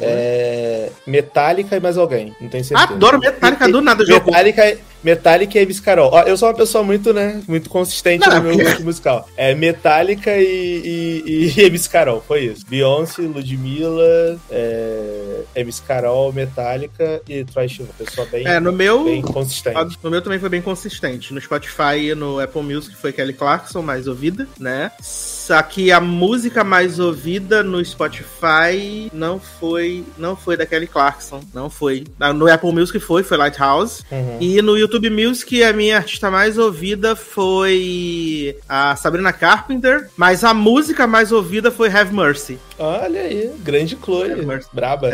é, 0.01 0.89
Metallica 1.05 1.75
e 1.75 1.79
mais 1.79 1.97
alguém. 1.97 2.35
Não 2.39 2.49
tenho 2.49 2.63
certeza. 2.63 2.93
Adoro 2.93 3.19
Metallica 3.19 3.67
do 3.67 3.81
nada, 3.81 4.04
jogo. 4.05 4.25
Metallica, 4.25 4.77
Metallica 5.05 5.59
e 5.59 5.61
Avis 5.61 5.79
Carol. 5.79 6.09
Ó, 6.11 6.23
eu 6.23 6.35
sou 6.35 6.49
uma 6.49 6.55
pessoa 6.55 6.83
muito, 6.83 7.13
né, 7.13 7.39
muito 7.47 7.69
consistente 7.69 8.27
não, 8.27 8.37
no 8.37 8.43
meu 8.43 8.57
gosto 8.57 8.83
musical. 8.83 9.29
É 9.37 9.53
Metallica 9.53 10.35
e, 10.35 11.23
e, 11.23 11.61
e 11.61 11.79
Carol, 11.87 12.23
foi 12.27 12.45
isso. 12.45 12.65
Beyoncé, 12.67 13.21
Ludmilla, 13.21 14.39
é, 14.49 15.43
Carol, 15.87 16.33
Metallica 16.33 17.21
e 17.29 17.43
Troy 17.43 17.69
Sivan. 17.69 17.89
Pessoa 17.97 18.27
bem, 18.31 18.47
é, 18.47 18.59
no 18.59 18.71
meu, 18.71 19.03
bem 19.03 19.21
consistente. 19.21 19.99
No 20.01 20.09
meu 20.09 20.21
também 20.23 20.39
foi 20.39 20.49
bem 20.49 20.61
consistente. 20.61 21.33
No 21.33 21.39
Spotify 21.39 22.09
e 22.09 22.15
no 22.15 22.39
Apple 22.39 22.63
Music 22.63 22.95
foi 22.95 23.13
Kelly 23.13 23.33
Clarkson, 23.33 23.83
mais 23.83 24.07
ouvida, 24.07 24.47
né? 24.59 24.91
Só 24.99 25.61
que 25.61 25.91
a 25.91 26.01
música 26.01 26.63
mais 26.63 26.97
ouvida 26.97 27.61
no 27.61 27.83
Spotify 27.85 29.11
não 29.13 29.39
foi 29.39 30.03
não 30.17 30.35
foi 30.35 30.57
da 30.57 30.65
Kelly 30.65 30.87
Clarkson, 30.87 31.41
não 31.53 31.69
foi. 31.69 32.05
No 32.35 32.51
Apple 32.51 32.73
Music 32.73 32.99
foi, 32.99 33.21
foi 33.21 33.37
Lighthouse. 33.37 33.94
Uhum. 34.11 34.37
E 34.39 34.61
no 34.61 34.77
YouTube 34.77 35.09
Music 35.09 35.63
a 35.63 35.73
minha 35.73 35.97
artista 35.97 36.29
mais 36.29 36.57
ouvida 36.57 37.15
foi 37.15 38.57
a 38.67 38.95
Sabrina 38.95 39.31
Carpenter, 39.31 40.09
mas 40.15 40.43
a 40.43 40.53
música 40.53 41.07
mais 41.07 41.31
ouvida 41.31 41.71
foi 41.71 41.89
Have 41.89 42.13
Mercy. 42.13 42.57
Olha 42.77 43.21
aí, 43.21 43.51
grande 43.59 43.97
Chloe, 44.03 44.29
braba. 44.73 45.09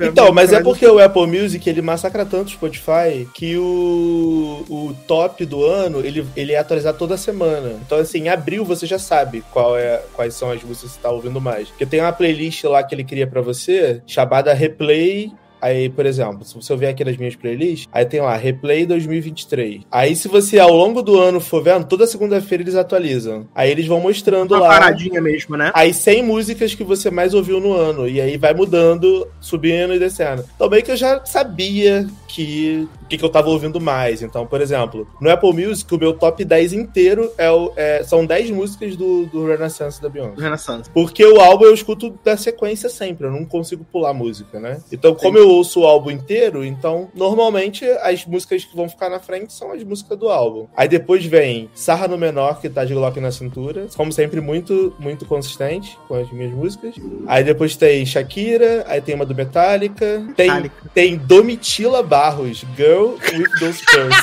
então, 0.00 0.32
mas 0.32 0.52
é 0.52 0.60
porque 0.60 0.86
o 0.86 0.98
Apple 0.98 1.26
Music 1.26 1.68
ele 1.68 1.80
massacra 1.80 2.26
tanto 2.26 2.48
o 2.48 2.50
Spotify 2.50 3.28
que 3.32 3.56
o, 3.56 4.64
o 4.68 4.96
top 5.06 5.44
do 5.46 5.64
ano 5.64 6.00
ele, 6.00 6.26
ele 6.36 6.52
é 6.52 6.58
atualizado 6.58 6.98
toda 6.98 7.16
semana. 7.16 7.78
Então, 7.86 7.98
assim, 7.98 8.22
em 8.22 8.28
abril 8.28 8.64
você 8.64 8.86
já 8.86 8.98
sabe 8.98 9.44
qual 9.52 9.76
é, 9.76 10.02
quais 10.12 10.34
são 10.34 10.50
as 10.50 10.62
músicas 10.62 10.90
que 10.90 10.96
você 10.96 11.02
tá 11.02 11.10
ouvindo 11.10 11.40
mais. 11.40 11.68
Porque 11.68 11.86
tem 11.86 12.00
uma 12.00 12.12
playlist 12.12 12.64
lá 12.64 12.82
que 12.82 12.94
ele 12.94 13.04
cria 13.04 13.26
para 13.26 13.40
você 13.40 14.02
chamada 14.06 14.52
Replay 14.52 15.32
Aí, 15.64 15.88
por 15.88 16.04
exemplo, 16.04 16.44
se 16.44 16.54
você 16.54 16.76
ver 16.76 16.88
aqui 16.88 17.02
nas 17.02 17.16
minhas 17.16 17.34
playlists, 17.34 17.88
aí 17.90 18.04
tem 18.04 18.20
lá, 18.20 18.36
Replay 18.36 18.84
2023. 18.84 19.80
Aí, 19.90 20.14
se 20.14 20.28
você 20.28 20.58
ao 20.58 20.70
longo 20.70 21.00
do 21.00 21.18
ano 21.18 21.40
for 21.40 21.62
vendo, 21.62 21.86
toda 21.86 22.06
segunda-feira 22.06 22.62
eles 22.62 22.74
atualizam. 22.74 23.48
Aí 23.54 23.70
eles 23.70 23.86
vão 23.86 23.98
mostrando 23.98 24.52
Uma 24.52 24.60
lá. 24.60 24.68
paradinha 24.68 25.22
mesmo, 25.22 25.56
né? 25.56 25.70
Aí 25.74 25.94
100 25.94 26.22
músicas 26.22 26.74
que 26.74 26.84
você 26.84 27.10
mais 27.10 27.32
ouviu 27.32 27.60
no 27.60 27.72
ano. 27.72 28.06
E 28.06 28.20
aí 28.20 28.36
vai 28.36 28.52
mudando, 28.52 29.26
subindo 29.40 29.94
e 29.94 29.98
descendo. 29.98 30.44
Então, 30.54 30.68
meio 30.68 30.82
que 30.82 30.90
eu 30.90 30.96
já 30.96 31.24
sabia 31.24 32.06
que 32.34 32.88
o 33.04 33.06
que, 33.06 33.16
que, 33.16 33.24
eu 33.24 33.28
tava 33.28 33.48
ouvindo 33.48 33.80
mais. 33.80 34.20
Então, 34.22 34.44
por 34.44 34.60
exemplo, 34.60 35.06
no 35.20 35.30
Apple 35.30 35.52
Music, 35.52 35.94
o 35.94 35.98
meu 35.98 36.14
top 36.14 36.44
10 36.44 36.72
inteiro 36.72 37.30
é, 37.38 37.48
o, 37.48 37.72
é 37.76 38.02
são 38.02 38.26
10 38.26 38.50
músicas 38.50 38.96
do, 38.96 39.26
do 39.26 39.46
Renaissance 39.46 40.02
da 40.02 40.08
Beyoncé. 40.08 40.42
Renaissance. 40.42 40.90
Porque 40.90 41.24
o 41.24 41.40
álbum 41.40 41.66
eu 41.66 41.74
escuto 41.74 42.18
da 42.24 42.36
sequência 42.36 42.88
sempre, 42.88 43.28
eu 43.28 43.30
não 43.30 43.44
consigo 43.44 43.84
pular 43.84 44.12
música, 44.12 44.58
né? 44.58 44.80
Então, 44.90 45.14
como 45.14 45.38
eu 45.38 45.48
ouço 45.48 45.80
o 45.80 45.86
álbum 45.86 46.10
inteiro, 46.10 46.64
então, 46.64 47.08
normalmente, 47.14 47.84
as 48.02 48.26
músicas 48.26 48.64
que 48.64 48.74
vão 48.74 48.88
ficar 48.88 49.08
na 49.08 49.20
frente 49.20 49.52
são 49.52 49.70
as 49.70 49.84
músicas 49.84 50.18
do 50.18 50.28
álbum. 50.28 50.66
Aí 50.76 50.88
depois 50.88 51.24
vem 51.24 51.70
Sarra 51.74 52.08
no 52.08 52.18
Menor, 52.18 52.60
que 52.60 52.68
tá 52.68 52.84
de 52.84 52.94
Glock 52.94 53.20
na 53.20 53.30
cintura. 53.30 53.86
Como 53.96 54.12
sempre, 54.12 54.40
muito, 54.40 54.94
muito 54.98 55.24
consistente 55.24 55.96
com 56.08 56.14
as 56.14 56.30
minhas 56.32 56.52
músicas. 56.52 56.94
Aí 57.26 57.44
depois 57.44 57.76
tem 57.76 58.04
Shakira, 58.04 58.84
aí 58.88 59.00
tem 59.00 59.14
uma 59.14 59.26
do 59.26 59.34
Metallica. 59.34 60.24
Tem, 60.36 60.48
Metallica. 60.48 60.90
tem 60.92 61.16
Domitila 61.16 62.02
Barros, 62.24 62.64
Girl 62.74 63.18
with 63.18 63.60
Those 63.60 63.84
Curls. 63.84 64.14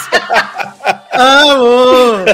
Amor! 1.14 2.26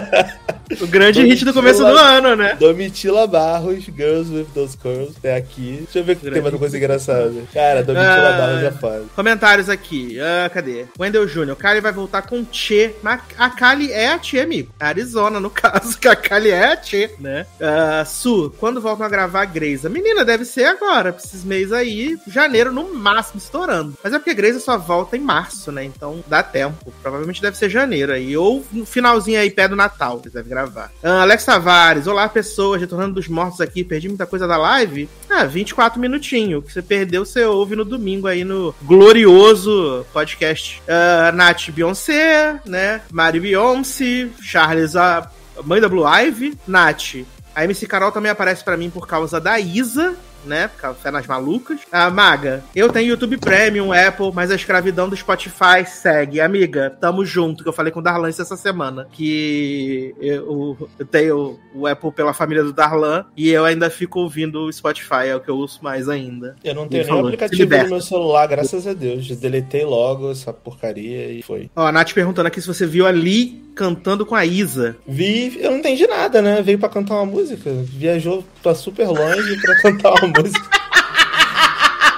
O 0.70 0.88
grande 0.88 1.20
Domitila, 1.20 1.28
hit 1.28 1.46
do 1.46 1.54
começo 1.54 1.80
do 1.80 1.98
ano, 1.98 2.36
né? 2.36 2.56
Domitila 2.60 3.26
Barros, 3.26 3.86
Girls 3.86 4.34
with 4.34 4.48
Those 4.54 4.78
Curls, 4.78 5.16
até 5.18 5.36
aqui. 5.36 5.80
Deixa 5.84 6.00
eu 6.00 6.04
ver 6.04 6.18
que 6.18 6.30
tem 6.30 6.42
mais 6.42 6.54
uma 6.54 6.60
coisa 6.60 6.78
engraçada. 6.78 7.34
Cara, 7.54 7.84
Domitila 7.84 8.30
ah, 8.30 8.38
Barros 8.38 8.64
é 8.64 8.72
foda. 8.72 9.06
Comentários 9.16 9.70
aqui. 9.70 10.20
Ah, 10.20 10.50
cadê? 10.50 10.86
Wendel 11.00 11.26
Jr. 11.26 11.56
Kali 11.56 11.80
vai 11.80 11.94
voltar 11.94 12.24
com 12.24 12.46
Che. 12.52 12.94
Mas 13.02 13.22
a 13.38 13.50
Kali 13.50 13.92
é 13.92 14.10
a 14.10 14.22
Che, 14.22 14.42
amigo. 14.42 14.70
Arizona, 14.80 15.40
no 15.40 15.50
caso, 15.52 15.98
que 15.98 16.08
a 16.08 16.16
Kali 16.16 16.50
é 16.50 16.74
a 16.74 16.84
Che, 16.84 17.12
né? 17.20 17.46
Uh, 17.60 18.06
Su, 18.06 18.54
quando 18.60 18.82
voltam 18.82 19.06
a 19.06 19.10
gravar 19.10 19.44
a 19.44 19.46
Greisa? 19.46 19.88
Menina, 19.90 20.26
deve 20.26 20.44
ser 20.44 20.66
agora, 20.66 21.14
pra 21.14 21.24
esses 21.24 21.46
meses 21.46 21.72
aí, 21.72 22.18
janeiro 22.28 22.74
no 22.74 22.94
máximo, 22.94 23.38
estourando. 23.38 23.94
Mas 24.04 24.12
é 24.12 24.20
porque 24.20 24.32
a 24.32 24.36
Greisa 24.36 24.60
só 24.60 24.78
volta 24.78 25.16
em 25.16 25.22
março, 25.22 25.72
né? 25.72 25.86
Então 25.86 26.24
dá 26.28 26.44
tempo. 26.44 26.94
Provavelmente 27.02 27.42
deve 27.42 27.58
ser 27.58 27.70
janeiro 27.70 28.12
aí. 28.12 28.36
Ou 28.36 28.66
no 28.72 28.86
finalzinho 28.86 29.40
aí, 29.40 29.50
pé 29.50 29.68
do 29.68 29.76
Natal, 29.76 30.20
eles 30.22 30.34
devem 30.34 30.57
gravar. 30.58 30.92
Uh, 31.04 31.22
Alex 31.22 31.46
Tavares, 31.46 32.08
olá 32.08 32.28
pessoas, 32.28 32.82
retornando 32.82 33.14
dos 33.14 33.28
mortos 33.28 33.62
aqui, 33.62 33.84
perdi 33.84 34.08
muita 34.08 34.26
coisa 34.26 34.48
da 34.48 34.58
live. 34.58 35.08
Ah, 35.30 35.46
24 35.46 36.00
minutinhos. 36.00 36.64
Que 36.66 36.74
você 36.74 36.82
perdeu, 36.82 37.24
você 37.24 37.44
ouve 37.46 37.76
no 37.76 37.86
domingo 37.86 38.28
aí 38.28 38.44
no 38.44 38.74
glorioso 38.82 40.06
podcast. 40.12 40.82
Uh, 40.88 41.36
Nath 41.36 41.70
Beyoncé, 41.70 42.60
né? 42.66 43.02
Mari 43.12 43.40
Beyoncé, 43.40 44.30
Charles, 44.42 44.96
a 44.96 45.30
mãe 45.64 45.80
da 45.80 45.88
Blue 45.88 46.06
Ivy, 46.08 46.58
Nath. 46.68 47.26
A 47.56 47.64
MC 47.64 47.88
Carol 47.88 48.12
também 48.12 48.32
aparece 48.32 48.64
para 48.64 48.78
mim 48.78 48.90
por 48.90 49.08
causa 49.08 49.40
da 49.42 49.60
Isa, 49.60 50.16
né? 50.48 50.70
Café 50.78 51.12
nas 51.12 51.28
malucas. 51.28 51.82
A 51.92 52.10
Maga, 52.10 52.64
eu 52.76 52.90
tenho 52.92 53.10
YouTube 53.10 53.38
Premium, 53.38 53.92
Apple, 53.92 54.32
mas 54.34 54.50
a 54.52 54.56
escravidão 54.56 55.08
do 55.08 55.16
Spotify 55.16 55.86
segue. 55.86 56.42
Amiga, 56.42 56.90
tamo 57.00 57.26
junto, 57.26 57.64
que 57.64 57.70
eu 57.70 57.74
falei 57.74 57.92
com 57.92 58.00
o 58.00 58.04
Darlan 58.04 58.30
essa 58.30 58.58
semana. 58.58 59.08
Que 59.12 60.16
eu, 60.20 60.78
eu 60.98 61.06
tenho 61.06 61.60
o 61.74 61.86
Apple 61.86 62.12
pela 62.12 62.34
família 62.34 62.64
do 62.64 62.74
Darlan 62.74 63.26
e 63.36 63.50
eu 63.50 63.66
ainda 63.66 63.90
fico 63.90 64.20
ouvindo 64.20 64.62
o 64.62 64.74
Spotify, 64.74 65.28
é 65.28 65.36
o 65.36 65.40
que 65.40 65.50
eu 65.50 65.58
uso 65.58 65.80
mais 65.82 66.10
ainda. 66.10 66.56
Eu 66.64 66.74
não 66.74 66.88
tenho 66.88 67.06
nenhum 67.06 67.20
aplicativo 67.20 67.78
no 67.78 67.90
meu 67.90 68.02
celular, 68.02 68.48
graças 68.48 68.88
a 68.88 68.94
Deus. 68.94 69.28
Deletei 69.38 69.86
logo 69.86 70.32
essa 70.32 70.54
porcaria 70.54 71.32
e 71.32 71.42
foi. 71.42 71.70
Ó, 71.76 71.86
a 71.86 71.92
Nath 71.92 72.14
perguntando 72.14 72.48
aqui 72.48 72.62
se 72.62 72.68
você 72.68 72.86
viu 72.86 73.06
ali 73.06 73.68
cantando 73.78 74.26
com 74.26 74.36
a 74.36 74.44
Isa. 74.44 74.98
Vi, 75.08 75.60
eu 75.62 75.72
não 75.72 75.78
entendi 75.78 76.08
nada, 76.08 76.42
né? 76.42 76.62
Veio 76.64 76.80
para 76.80 76.90
cantar 76.90 77.16
uma 77.16 77.26
música, 77.26 77.72
viajou 77.84 78.44
pra 78.68 78.76
super 78.76 79.08
longe 79.08 79.62
pra 79.62 79.82
cantar 79.82 80.12
uma 80.12 80.28
música. 80.28 80.70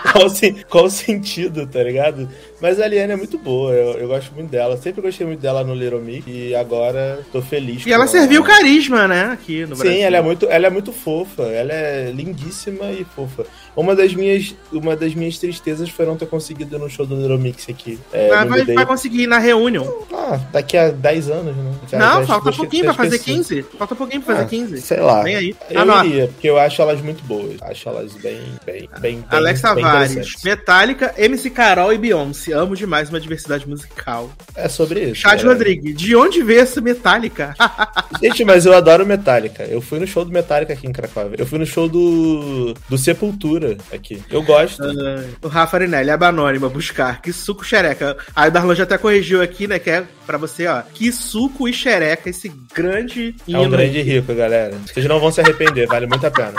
qual, 0.11 0.27
qual 0.67 0.85
o 0.85 0.89
sentido, 0.89 1.67
tá 1.67 1.83
ligado? 1.83 2.27
Mas 2.61 2.79
a 2.79 2.87
Liane 2.87 3.13
é 3.13 3.15
muito 3.15 3.37
boa, 3.37 3.71
eu, 3.71 3.99
eu 3.99 4.07
gosto 4.07 4.33
muito 4.33 4.49
dela. 4.49 4.75
Sempre 4.77 5.01
gostei 5.01 5.25
muito 5.25 5.39
dela 5.39 5.63
no 5.63 5.73
Little 5.73 6.01
Mix 6.01 6.25
e 6.27 6.53
agora 6.53 7.19
tô 7.31 7.41
feliz. 7.41 7.85
E 7.85 7.93
ela 7.93 8.05
serviu 8.05 8.43
carisma, 8.43 9.07
né? 9.07 9.29
Aqui 9.31 9.61
no 9.61 9.75
Brasil. 9.75 9.91
Sim, 9.91 9.99
ela 10.01 10.17
é, 10.17 10.21
muito, 10.21 10.45
ela 10.47 10.67
é 10.67 10.69
muito 10.69 10.91
fofa. 10.91 11.43
Ela 11.43 11.71
é 11.71 12.11
lindíssima 12.11 12.91
e 12.91 13.05
fofa. 13.05 13.45
Uma 13.75 13.95
das 13.95 14.13
minhas, 14.13 14.53
uma 14.73 14.95
das 14.95 15.13
minhas 15.13 15.37
tristezas 15.37 15.89
foi 15.89 16.05
não 16.05 16.17
ter 16.17 16.25
conseguido 16.25 16.77
no 16.77 16.89
show 16.89 17.05
do 17.05 17.15
Little 17.15 17.37
Mix 17.37 17.69
aqui. 17.69 17.97
É, 18.11 18.29
Mas 18.29 18.49
vai, 18.49 18.75
vai, 18.75 18.85
conseguir 18.85 19.25
na 19.25 19.37
reunião. 19.37 20.05
Ah, 20.13 20.39
daqui 20.51 20.75
a 20.75 20.89
10 20.89 21.29
anos, 21.29 21.55
né? 21.55 21.97
Não, 21.97 22.27
falta 22.27 22.51
pouquinho 22.51 22.85
pra 22.85 22.93
fazer 22.93 23.19
15. 23.19 23.63
Falta 23.77 23.95
pouquinho 23.95 24.21
pra 24.21 24.35
fazer 24.35 24.45
ah, 24.45 24.49
15. 24.49 24.81
Sei 24.81 24.99
lá. 24.99 25.23
Vem 25.23 25.35
aí. 25.35 25.55
Eu 25.69 25.91
ah, 25.91 26.05
iria, 26.05 26.27
porque 26.27 26.49
eu 26.49 26.59
acho 26.59 26.81
elas 26.81 26.99
muito 26.99 27.23
boas. 27.23 27.55
Acho 27.61 27.87
elas 27.87 28.13
bem, 28.15 28.41
bem, 28.65 28.89
bem. 28.99 29.23
Alex 29.29 29.61
Tavares, 29.61 30.43
Metallica, 30.43 31.13
MC 31.17 31.49
Carol 31.49 31.93
e 31.93 31.97
Beyoncé 31.97 32.48
amo 32.51 32.75
demais 32.75 33.09
uma 33.09 33.19
diversidade 33.19 33.67
musical. 33.67 34.31
É 34.55 34.67
sobre 34.67 35.01
isso. 35.01 35.21
Chad 35.21 35.41
é. 35.41 35.45
Rodrigues, 35.45 35.95
de 35.95 36.15
onde 36.15 36.41
veio 36.41 36.61
essa 36.61 36.81
Metallica? 36.81 37.55
Gente, 38.21 38.43
mas 38.43 38.65
eu 38.65 38.73
adoro 38.73 39.05
Metallica. 39.05 39.63
Eu 39.63 39.81
fui 39.81 39.99
no 39.99 40.07
show 40.07 40.25
do 40.25 40.31
Metallica 40.31 40.73
aqui 40.73 40.87
em 40.87 40.91
Cracóvia. 40.91 41.37
Eu 41.39 41.45
fui 41.45 41.59
no 41.59 41.65
show 41.65 41.87
do, 41.87 42.73
do 42.87 42.97
Sepultura 42.97 43.77
aqui. 43.91 44.21
Eu 44.29 44.43
gosto. 44.43 44.83
Uh, 44.83 45.25
o 45.41 45.47
Rafa 45.47 45.77
Arinelli, 45.77 46.09
aba 46.09 46.27
anônima, 46.27 46.69
buscar. 46.69 47.21
Que 47.21 47.31
suco 47.31 47.65
xereca. 47.65 48.17
Aí 48.35 48.49
o 48.49 48.51
Darlan 48.51 48.75
já 48.75 48.83
até 48.83 48.97
corrigiu 48.97 49.41
aqui, 49.41 49.67
né? 49.67 49.79
Que 49.79 49.89
é 49.89 50.03
pra 50.25 50.37
você, 50.37 50.67
ó. 50.67 50.81
Que 50.81 51.11
suco 51.11 51.67
e 51.67 51.73
xereca, 51.73 52.29
esse 52.29 52.51
grande. 52.73 53.35
É 53.47 53.57
um 53.57 53.69
grande 53.69 54.01
rico, 54.01 54.33
galera. 54.33 54.75
Vocês 54.85 55.05
não 55.05 55.19
vão 55.19 55.31
se 55.31 55.41
arrepender, 55.41 55.87
vale 55.87 56.07
muito 56.07 56.25
a 56.25 56.31
pena. 56.31 56.53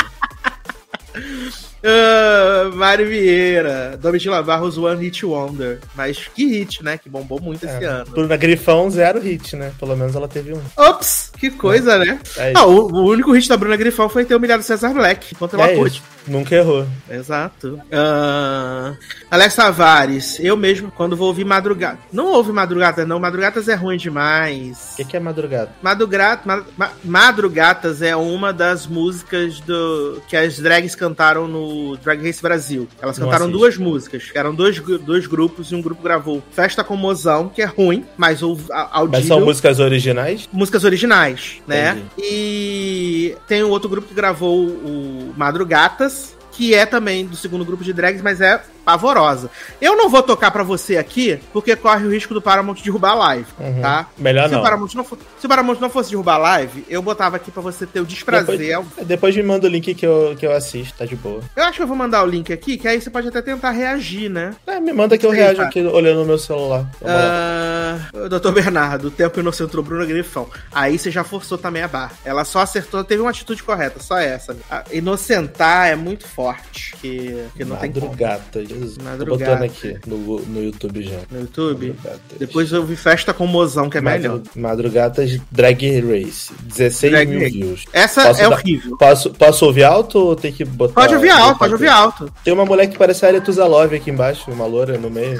Uh, 1.83 2.75
Mário 2.77 3.07
Vieira, 3.07 3.99
Domitila 4.01 4.43
Barros 4.43 4.77
One 4.77 5.03
Hit 5.03 5.25
Wonder. 5.25 5.81
Mas 5.95 6.29
que 6.35 6.47
hit, 6.47 6.85
né? 6.85 6.99
Que 6.99 7.09
bombou 7.09 7.41
muito 7.41 7.67
é, 7.67 7.75
esse 7.75 7.85
ano. 7.85 8.11
Bruna 8.11 8.37
Grifão, 8.37 8.91
zero 8.91 9.19
hit, 9.19 9.57
né? 9.57 9.73
Pelo 9.79 9.97
menos 9.97 10.15
ela 10.15 10.29
teve 10.29 10.53
um. 10.53 10.61
Ops! 10.77 11.33
Que 11.39 11.51
coisa, 11.51 11.95
é. 11.95 11.99
né? 11.99 12.21
É 12.37 12.53
ah, 12.55 12.67
o, 12.67 12.93
o, 12.93 13.09
único 13.09 13.33
hit 13.33 13.49
da 13.49 13.57
Bruna 13.57 13.77
Grifão 13.77 14.09
foi 14.11 14.27
ter 14.27 14.35
humilhado 14.35 14.63
César 14.63 14.93
Black 14.93 15.35
contra 15.35 15.61
ela 15.61 15.73
é 15.73 15.77
pôde. 15.77 16.03
Nunca 16.27 16.55
errou. 16.55 16.87
Exato. 17.09 17.81
Uh, 17.87 18.97
Alex 19.31 19.55
Tavares, 19.55 20.39
eu 20.41 20.57
mesmo, 20.57 20.91
quando 20.91 21.17
vou 21.17 21.29
ouvir 21.29 21.45
madrugada. 21.45 21.99
Não 22.13 22.27
ouve 22.33 22.53
madrugada, 22.53 23.07
não. 23.07 23.19
Madrugatas 23.19 23.69
é 23.69 23.75
ruim 23.75 23.97
demais. 23.97 24.91
O 24.93 24.97
que, 24.97 25.05
que, 25.05 25.17
é 25.17 25.21
madrugada? 25.21 25.71
Madrugada, 25.83 26.43
ma, 26.77 26.91
Madrugatas 27.05 28.03
é 28.03 28.15
uma 28.15 28.53
das 28.53 28.87
músicas 28.87 29.61
do 29.61 30.21
que 30.29 30.37
as 30.37 30.59
drags 30.59 30.95
cantaram 30.95 31.49
no 31.49 31.97
Drag 31.97 32.23
Race 32.23 32.43
Brasil. 32.43 32.89
Elas 33.01 33.19
não 33.19 33.27
cantaram 33.27 33.47
assisto. 33.47 33.59
duas 33.59 33.77
músicas. 33.77 34.31
Eram 34.35 34.55
dois, 34.55 34.81
dois 34.81 35.27
grupos 35.27 35.73
e 35.73 35.75
um 35.75 35.83
grupo 35.83 36.03
gravou 36.03 36.43
Festa 36.53 36.85
com 36.85 36.97
Mozão, 36.97 37.49
que 37.49 37.63
é 37.63 37.67
ruim, 37.67 38.05
mas 38.17 38.43
audível. 38.43 39.09
Mas 39.11 39.27
são 39.27 39.41
músicas 39.41 39.79
originais? 39.79 40.49
Músicas 40.53 40.85
originais, 40.85 41.63
né? 41.67 41.91
Entendi. 41.91 42.07
E 42.19 43.37
tem 43.47 43.63
um 43.63 43.71
outro 43.71 43.89
grupo 43.89 44.09
que 44.09 44.15
gravou 44.15 44.67
o 44.67 45.35
Madrugatas, 45.37 46.20
que 46.61 46.75
é 46.75 46.85
também 46.85 47.25
do 47.25 47.37
segundo 47.37 47.65
grupo 47.65 47.83
de 47.83 47.91
drags, 47.91 48.21
mas 48.21 48.39
é 48.39 48.63
pavorosa. 48.91 49.51
Eu 49.81 49.97
não 49.97 50.09
vou 50.09 50.23
tocar 50.23 50.51
para 50.51 50.63
você 50.63 50.97
aqui, 50.97 51.39
porque 51.53 51.77
corre 51.77 52.07
o 52.07 52.11
risco 52.11 52.35
do 52.35 52.43
Paramount 52.43 52.77
derrubar 52.83 53.13
a 53.13 53.15
live, 53.15 53.47
uhum. 53.59 53.81
tá? 53.81 54.07
Melhor 54.19 54.49
se 54.49 54.53
não. 54.53 54.61
O 54.61 54.63
Paramount 54.63 54.95
não 54.95 55.05
for, 55.05 55.19
se 55.39 55.47
o 55.47 55.49
Paramount 55.49 55.79
não 55.81 55.91
fosse 55.91 56.11
derrubar 56.11 56.35
a 56.35 56.39
live, 56.39 56.85
eu 56.89 57.03
botava 57.03 57.37
aqui 57.37 57.51
para 57.51 57.63
você 57.63 57.87
ter 57.87 58.01
o 58.01 58.05
desprazer. 58.05 58.59
Depois, 58.59 59.07
depois 59.07 59.37
me 59.37 59.43
manda 59.43 59.67
o 59.67 59.71
link 59.71 59.95
que 59.95 60.07
eu, 60.07 60.35
que 60.39 60.47
eu 60.47 60.53
assisto, 60.53 60.99
tá 60.99 61.05
de 61.05 61.17
boa. 61.17 61.41
Eu 61.55 61.65
acho 61.65 61.77
que 61.77 61.83
eu 61.83 61.87
vou 61.87 61.97
mandar 61.97 62.23
o 62.23 62.27
link 62.27 62.53
aqui, 62.53 62.77
que 62.77 62.89
aí 62.89 63.01
você 63.01 63.11
pode 63.11 63.29
até 63.29 63.41
tentar 63.43 63.71
reagir, 63.71 64.29
né? 64.29 64.55
É, 64.67 64.81
me 64.81 64.93
manda 64.93 65.17
que 65.17 65.27
eu 65.27 65.31
reajo 65.31 65.59
tá. 65.59 65.65
aqui 65.65 65.81
olhando 65.81 66.21
no 66.21 66.27
meu 66.27 66.39
celular. 66.39 66.91
Uh, 67.01 68.29
Doutor 68.29 68.53
Bernardo, 68.53 69.09
o 69.09 69.11
tempo 69.11 69.41
inocente 69.41 69.81
Bruno 69.81 70.07
Grifão. 70.07 70.49
Aí 70.73 70.99
você 70.99 71.11
já 71.11 71.25
forçou 71.25 71.57
também 71.59 71.83
a 71.83 71.89
barra. 71.89 72.13
Ela 72.25 72.45
só 72.45 72.61
acertou, 72.61 73.03
teve 73.05 73.23
uma 73.23 73.31
atitude 73.31 73.63
correta, 73.63 74.01
só 74.01 74.19
essa. 74.19 74.57
A 74.71 74.85
inocentar 74.93 75.89
é 75.89 75.97
muito 75.97 76.27
forte, 76.27 76.95
que, 77.01 77.45
que 77.57 77.65
não 77.65 77.77
Madrugata, 77.77 78.43
tem 78.53 78.67
como. 78.67 78.80
Jesus. 78.81 78.99
Madrugata 78.99 79.65
aqui 79.65 79.99
no, 80.07 80.41
no 80.41 80.63
YouTube 80.63 81.03
já. 81.03 81.19
No 81.31 81.41
YouTube? 81.41 81.95
Depois 82.39 82.73
eu 82.73 82.85
vi 82.85 82.97
Festa 82.97 83.33
com 83.35 83.47
Mozão, 83.47 83.91
que 83.91 83.99
é 83.99 84.01
Madru 84.01 84.21
melhor. 84.23 84.43
Madrugatas 84.57 85.39
Drag 85.51 86.01
Race. 86.01 86.53
16 86.63 87.13
Drag 87.13 87.29
mil 87.29 87.51
views. 87.51 87.85
Essa 87.93 88.25
posso 88.25 88.41
é 88.41 88.49
dar... 88.49 88.53
horrível. 88.53 88.97
Posso, 88.97 89.31
posso 89.31 89.67
ouvir 89.67 89.85
alto 89.85 90.19
ou 90.19 90.37
tem 90.37 90.53
que 90.53 90.65
botar. 90.65 90.95
Pode 90.95 91.15
ouvir 91.15 91.31
alto, 91.31 91.59
pode 91.59 91.73
ouvir 91.73 91.89
alto. 91.89 92.33
Tem 92.45 92.53
uma 92.53 92.65
mulher 92.65 92.87
que 92.87 92.99
parece 92.99 93.25
a 93.25 93.29
Aretusa 93.29 93.67
Love 93.67 93.97
aqui 93.97 94.11
embaixo, 94.11 94.51
uma 94.51 94.67
loura 94.67 94.97
no 94.99 95.11
meio. 95.11 95.37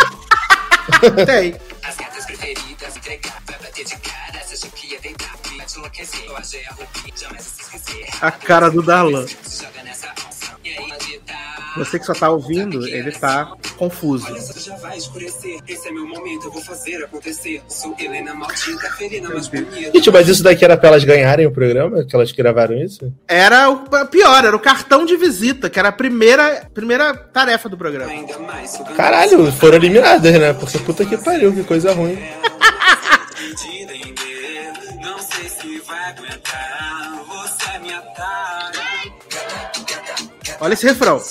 tem. 1.27 1.55
A 8.21 8.31
cara 8.31 8.69
do 8.69 8.83
Darlan. 8.83 9.25
Você 11.77 11.99
que 11.99 12.05
só 12.05 12.13
tá 12.13 12.31
ouvindo, 12.31 12.87
ele 12.87 13.13
tá 13.13 13.53
confuso. 13.77 14.27
já 14.61 14.77
vai 14.77 14.97
escurecer. 14.97 15.59
Esse 15.69 15.89
é 15.89 15.93
meu 15.93 16.07
momento, 16.07 16.47
eu 16.47 16.53
vou 16.53 16.63
fazer 16.63 17.05
acontecer. 17.05 17.63
Sou 17.69 17.95
Helena 17.99 18.35
maldita, 18.35 18.89
mais 19.33 19.49
bonita. 19.49 19.93
Gente, 19.93 20.11
mas 20.11 20.29
isso 20.29 20.43
daqui 20.43 20.65
era 20.65 20.77
pra 20.77 20.89
elas 20.89 21.05
ganharem 21.05 21.47
o 21.47 21.53
programa? 21.53 22.05
Que 22.05 22.15
elas 22.15 22.33
gravaram 22.33 22.77
isso? 22.77 23.13
Era 23.29 23.71
o 23.71 24.07
pior, 24.07 24.45
era 24.45 24.57
o 24.57 24.61
cartão 24.61 25.05
de 25.05 25.17
visita, 25.17 25.71
que 25.71 25.79
era 25.79 25.89
a 25.89 25.93
primeira, 25.93 26.69
primeira 26.75 27.15
tarefa 27.15 27.69
do 27.69 27.77
programa. 27.77 28.11
Caralho, 28.97 29.51
foram 29.53 29.77
eliminadas, 29.77 30.33
né? 30.33 30.53
Porque 30.53 30.79
puta 30.79 31.05
que 31.05 31.17
pariu, 31.17 31.53
que 31.53 31.63
coisa 31.65 31.93
ruim. 31.93 32.19
Não 35.03 35.19
sei 35.19 35.49
se 35.49 35.81
vai 35.87 36.11
aguentar, 36.11 37.25
você 37.27 37.77
é 37.77 37.79
minha 37.79 38.01
Olha 40.61 40.75
esse 40.75 40.87
refrão. 40.87 41.21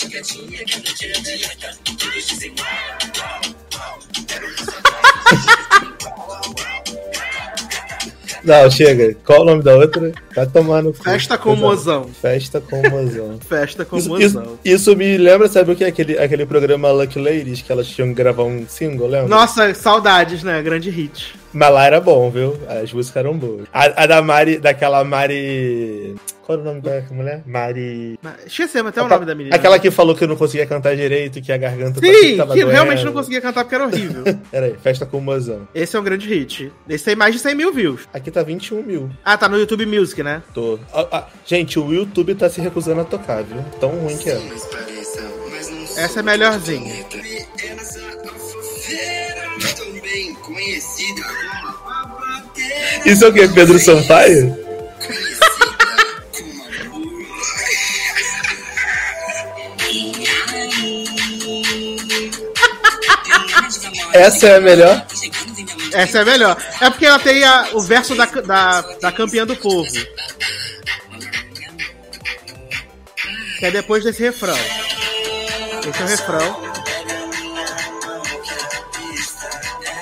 Não, 8.44 8.72
chega. 8.72 9.16
Qual 9.26 9.42
o 9.42 9.46
nome 9.46 9.62
da 9.62 9.76
outra? 9.76 10.12
Tá 10.34 10.46
tomando. 10.46 10.94
Festa 10.94 11.38
com 11.38 11.56
mozão. 11.56 12.10
Festa 12.22 12.62
com 12.62 12.82
mozão. 12.90 13.38
Festa 13.48 13.86
com 13.86 13.98
isso, 13.98 14.10
mozão. 14.10 14.44
Isso, 14.44 14.60
isso, 14.64 14.96
me 14.96 15.18
lembra, 15.18 15.48
sabe 15.48 15.72
o 15.72 15.76
que? 15.76 15.84
Aquele, 15.84 16.18
aquele 16.18 16.46
programa 16.46 16.92
Lucky 16.92 17.20
Ladies 17.20 17.62
que 17.62 17.72
elas 17.72 17.88
tinham 17.88 18.10
que 18.10 18.16
gravar 18.16 18.44
um 18.44 18.66
single, 18.68 19.08
lembra? 19.08 19.28
Nossa, 19.28 19.74
saudades, 19.74 20.42
né? 20.42 20.62
Grande 20.62 20.90
hit. 20.90 21.39
Mas 21.54 21.74
lá 21.74 21.86
era 21.86 22.00
bom, 22.00 22.30
viu? 22.30 22.58
As 22.68 22.92
músicas 22.94 23.18
eram 23.18 23.38
boas. 23.38 23.68
A, 23.74 24.04
a 24.04 24.06
da 24.06 24.22
Mari, 24.22 24.60
daquela 24.60 25.04
Mari. 25.04 26.16
Qual 26.44 26.58
era 26.58 26.68
o 26.68 26.74
nome 26.74 26.82
da 26.82 27.04
mulher? 27.12 27.44
Mari. 27.46 28.20
Esqueci 28.46 28.80
até 28.80 29.02
o 29.02 29.08
nome 29.08 29.26
da 29.26 29.36
menina. 29.36 29.56
Aquela 29.56 29.78
que 29.78 29.92
falou 29.92 30.16
que 30.16 30.26
não 30.26 30.36
conseguia 30.36 30.66
cantar 30.66 30.96
direito, 30.96 31.42
que 31.42 31.52
a 31.52 31.58
garganta 31.58 32.00
Sim, 32.00 32.38
tava 32.38 32.54
que 32.54 32.62
doendo. 32.62 32.72
realmente 32.72 33.04
não 33.04 33.14
conseguia 33.14 33.40
cantar 33.40 33.64
porque 33.64 33.76
era 33.76 33.86
horrível. 33.86 34.24
Peraí, 34.50 34.76
Festa 34.82 35.06
com 35.06 35.18
o 35.18 35.22
Mozão. 35.22 35.68
Esse 35.76 35.96
é 35.96 36.00
um 36.00 36.04
grande 36.04 36.28
hit. 36.28 36.72
Esse 36.88 37.06
tem 37.06 37.16
mais 37.16 37.36
de 37.36 37.40
100 37.42 37.56
mil 37.56 37.74
views. 37.74 38.08
Aqui 38.14 38.32
tá 38.32 38.42
21 38.42 38.82
mil. 38.82 39.10
Ah, 39.24 39.38
tá 39.38 39.48
no 39.48 39.58
YouTube 39.60 39.86
Music, 39.86 40.24
né? 40.24 40.42
Tô. 40.54 40.80
Ah, 40.94 41.08
ah, 41.12 41.28
gente, 41.46 41.80
o 41.80 41.94
YouTube 41.94 42.34
tá 42.36 42.50
se 42.50 42.60
recusando 42.62 43.02
a 43.02 43.06
tocar, 43.06 43.44
viu? 43.44 43.64
Tão 43.80 43.90
ruim 43.90 44.18
que 44.18 44.30
é. 44.30 44.42
Essa 45.98 46.20
é 46.20 46.24
melhorzinha. 46.24 47.06
Isso 53.06 53.26
é 53.26 53.28
o 53.28 53.34
que? 53.34 53.48
Pedro 53.48 53.80
Sampaio? 53.80 54.58
Essa 64.14 64.48
é 64.48 64.56
a 64.58 64.62
melhor? 64.62 65.06
Essa 65.94 66.20
é 66.20 66.22
a 66.22 66.26
melhor. 66.26 66.58
É 66.82 66.90
porque 66.90 67.06
ela 67.06 67.20
tem 67.20 67.44
a, 67.44 67.70
o 67.74 67.82
verso 67.82 68.16
da, 68.16 68.26
da, 68.26 68.82
da 68.82 69.12
campeã 69.12 69.46
do 69.46 69.56
povo. 69.56 69.90
Que 73.60 73.66
é 73.66 73.72
depois 73.72 74.04
desse 74.04 74.22
refrão. 74.22 74.58
Esse 75.88 76.02
é 76.02 76.06
o 76.06 76.08
refrão. 76.08 76.69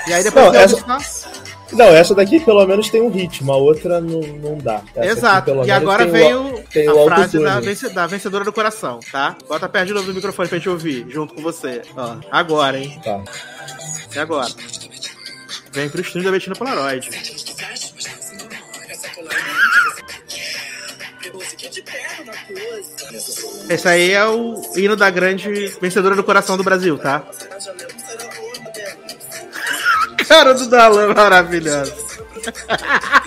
E 0.08 0.14
aí 0.14 0.24
depois 0.24 0.46
não, 0.46 0.56
essa... 0.56 0.86
Não, 1.74 1.88
essa 1.88 2.16
daqui 2.16 2.40
pelo 2.40 2.66
menos 2.66 2.90
tem 2.90 3.02
um 3.02 3.10
ritmo, 3.10 3.52
a 3.52 3.58
outra 3.58 4.00
não, 4.00 4.22
não 4.22 4.58
dá. 4.58 4.82
Essa 4.96 5.12
Exato. 5.12 5.60
Aqui, 5.60 5.68
e 5.68 5.72
agora 5.72 6.06
veio 6.06 6.56
o, 6.56 7.02
a 7.02 7.06
frase 7.06 7.40
da, 7.40 7.60
vence, 7.60 7.90
da, 7.90 8.08
vencedora 8.08 8.46
do 8.46 8.54
coração, 8.54 9.00
tá? 9.12 9.36
Bota 9.48 9.68
perto 9.68 9.88
de 9.88 9.94
novo 9.94 10.08
do 10.08 10.14
microfone 10.14 10.48
pra 10.48 10.58
gente 10.58 10.70
ouvir, 10.70 11.06
junto 11.10 11.34
com 11.34 11.42
você. 11.42 11.82
Ó, 11.96 12.18
agora, 12.32 12.80
hein? 12.80 13.00
Tá. 13.04 13.22
E 14.16 14.20
agora? 14.20 14.48
Vem 15.74 15.90
pro 15.90 16.02
estúdio 16.02 16.24
da 16.24 16.32
Betina 16.32 16.56
Polaroid. 16.56 17.10
Esse 23.70 23.88
aí 23.88 24.12
é 24.12 24.26
o 24.26 24.62
hino 24.76 24.96
da 24.96 25.10
grande 25.10 25.68
vencedora 25.82 26.16
do 26.16 26.24
coração 26.24 26.56
do 26.56 26.64
Brasil, 26.64 26.98
tá? 26.98 27.24
Cara 30.28 30.54
do 30.54 30.68
Dalan 30.68 31.14
maravilhoso. 31.14 31.94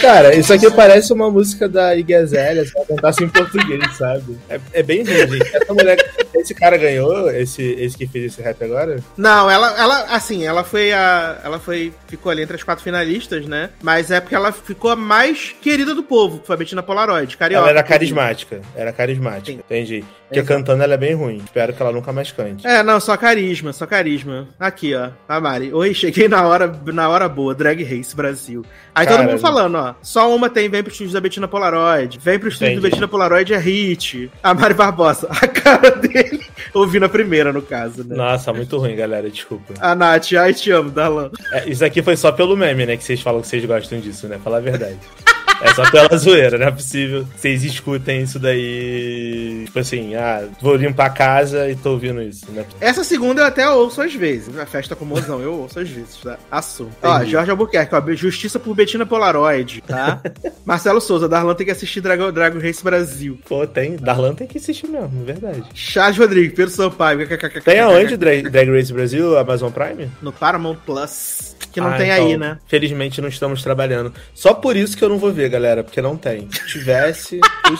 Cara, 0.00 0.34
isso 0.34 0.52
aqui 0.52 0.70
parece 0.70 1.12
uma 1.12 1.30
música 1.30 1.68
da 1.68 1.94
Iggy 1.94 2.14
Azalea, 2.14 2.64
se 2.64 2.72
ela 2.74 2.86
cantasse 2.86 3.22
em 3.22 3.28
português, 3.28 3.96
sabe? 3.96 4.38
É, 4.48 4.60
é 4.72 4.82
bem 4.82 5.04
ruim, 5.04 5.28
gente. 5.28 5.56
Essa 5.56 5.74
mulher, 5.74 6.12
esse 6.34 6.54
cara 6.54 6.76
ganhou, 6.76 7.30
esse, 7.30 7.62
esse 7.62 7.96
que 7.96 8.06
fez 8.06 8.32
esse 8.32 8.42
rap 8.42 8.62
agora? 8.64 8.96
Não, 9.16 9.50
ela, 9.50 9.78
ela, 9.78 10.00
assim, 10.04 10.46
ela 10.46 10.64
foi 10.64 10.92
a, 10.92 11.38
ela 11.44 11.58
foi, 11.58 11.92
ficou 12.08 12.32
ali 12.32 12.42
entre 12.42 12.56
as 12.56 12.62
quatro 12.62 12.82
finalistas, 12.82 13.46
né? 13.46 13.70
Mas 13.82 14.10
é 14.10 14.20
porque 14.20 14.34
ela 14.34 14.52
ficou 14.52 14.90
a 14.90 14.96
mais 14.96 15.54
querida 15.60 15.94
do 15.94 16.02
povo, 16.02 16.38
que 16.38 16.46
foi 16.46 16.54
a 16.54 16.58
Bettina 16.58 16.82
Polaroid, 16.82 17.36
carioca. 17.36 17.62
Ela 17.62 17.70
era 17.70 17.82
carismática, 17.82 18.60
era 18.74 18.92
carismática, 18.92 19.52
Sim. 19.52 19.58
entendi. 19.58 20.04
Porque 20.30 20.38
Exato. 20.38 20.54
cantando 20.54 20.84
ela 20.84 20.94
é 20.94 20.96
bem 20.96 21.12
ruim. 21.12 21.42
Espero 21.44 21.72
que 21.72 21.82
ela 21.82 21.90
nunca 21.90 22.12
mais 22.12 22.30
cante. 22.30 22.64
É, 22.64 22.84
não, 22.84 23.00
só 23.00 23.16
carisma, 23.16 23.72
só 23.72 23.84
carisma. 23.84 24.46
Aqui, 24.60 24.94
ó, 24.94 25.10
a 25.28 25.40
Mari. 25.40 25.74
Oi, 25.74 25.92
cheguei 25.92 26.28
na 26.28 26.46
hora, 26.46 26.72
na 26.86 27.08
hora 27.08 27.28
boa, 27.28 27.52
Drag 27.52 27.82
Race 27.82 28.14
Brasil. 28.14 28.64
Aí 28.94 29.06
Cara, 29.06 29.18
todo 29.18 29.28
mundo 29.28 29.40
falando, 29.40 29.74
ó, 29.74 29.89
só 30.02 30.34
uma 30.34 30.48
tem, 30.48 30.68
vem 30.68 30.82
pro 30.82 30.92
estúdio 30.92 31.12
da 31.12 31.20
Bettina 31.20 31.48
Polaroid, 31.48 32.18
vem 32.18 32.38
pro 32.38 32.48
estúdio 32.48 32.76
da 32.76 32.88
Bettina 32.88 33.08
Polaroid 33.08 33.52
é 33.52 33.58
hit. 33.58 34.30
A 34.42 34.54
Mari 34.54 34.74
Barbosa, 34.74 35.28
a 35.30 35.46
cara 35.46 35.90
dele, 35.92 36.46
ouvindo 36.74 37.04
a 37.04 37.08
primeira, 37.08 37.52
no 37.52 37.62
caso, 37.62 38.04
né? 38.04 38.16
Nossa, 38.16 38.52
muito 38.52 38.76
ruim, 38.78 38.96
galera, 38.96 39.30
desculpa. 39.30 39.74
A 39.80 39.94
Nath, 39.94 40.32
ai, 40.38 40.54
te 40.54 40.70
amo, 40.70 40.90
Dalan. 40.90 41.30
É, 41.52 41.68
isso 41.68 41.84
aqui 41.84 42.02
foi 42.02 42.16
só 42.16 42.32
pelo 42.32 42.56
meme, 42.56 42.86
né, 42.86 42.96
que 42.96 43.04
vocês 43.04 43.20
falam 43.20 43.40
que 43.40 43.48
vocês 43.48 43.64
gostam 43.64 44.00
disso, 44.00 44.26
né? 44.28 44.38
Falar 44.42 44.58
a 44.58 44.60
verdade. 44.60 44.98
É 45.60 45.74
só 45.74 45.90
pela 45.90 46.16
zoeira, 46.16 46.58
não 46.58 46.66
é 46.66 46.70
possível. 46.70 47.26
Vocês 47.36 47.64
escutem 47.64 48.22
isso 48.22 48.38
daí. 48.38 49.62
Tipo 49.66 49.78
assim, 49.78 50.14
ah, 50.14 50.44
vou 50.60 50.76
limpar 50.76 51.06
a 51.06 51.10
casa 51.10 51.70
e 51.70 51.76
tô 51.76 51.92
ouvindo 51.92 52.22
isso. 52.22 52.50
Né? 52.50 52.64
Essa 52.80 53.04
segunda 53.04 53.42
eu 53.42 53.46
até 53.46 53.68
ouço 53.68 54.00
às 54.00 54.14
vezes. 54.14 54.56
A 54.58 54.66
festa 54.66 54.96
com 54.96 55.04
o 55.04 55.08
mozão, 55.08 55.40
eu 55.40 55.54
ouço 55.54 55.78
às 55.78 55.88
vezes, 55.88 56.16
tá? 56.16 56.38
Assunto. 56.50 56.96
Ó, 57.02 57.24
Jorge 57.24 57.50
Albuquerque, 57.50 57.94
ó, 57.94 58.02
Justiça 58.14 58.58
por 58.58 58.74
Betina 58.74 59.06
Polaroid, 59.06 59.82
tá? 59.86 60.20
Marcelo 60.64 61.00
Souza, 61.00 61.28
Darlan 61.28 61.54
tem 61.54 61.66
que 61.66 61.72
assistir 61.72 62.00
Dragon, 62.00 62.32
Dragon 62.32 62.58
Race 62.58 62.82
Brasil. 62.82 63.38
Pô, 63.48 63.66
tem. 63.66 63.96
Darlan 63.96 64.34
tem 64.34 64.46
que 64.46 64.58
assistir 64.58 64.88
mesmo, 64.88 65.24
verdade. 65.24 65.64
Charles 65.74 66.18
Rodrigues, 66.18 66.54
Pedro 66.54 66.72
Sampaio. 66.72 67.28
Tem 67.64 67.80
aonde 67.80 68.16
Drag, 68.16 68.48
Drag 68.48 68.70
Race 68.70 68.92
Brasil, 68.92 69.38
Amazon 69.38 69.70
Prime? 69.70 70.10
No 70.22 70.32
Paramount 70.32 70.76
Plus. 70.86 71.56
Que 71.72 71.80
não 71.80 71.88
ah, 71.88 71.96
tem 71.96 72.10
então, 72.10 72.26
aí, 72.26 72.36
né? 72.36 72.58
Felizmente 72.66 73.20
não 73.20 73.28
estamos 73.28 73.62
trabalhando. 73.62 74.12
Só 74.34 74.52
por 74.52 74.76
isso 74.76 74.96
que 74.96 75.04
eu 75.04 75.08
não 75.08 75.18
vou 75.18 75.32
ver, 75.32 75.49
galera, 75.50 75.84
porque 75.84 76.00
não 76.00 76.16
tem. 76.16 76.48
Se 76.50 76.66
tivesse, 76.66 77.40
eu 77.68 77.74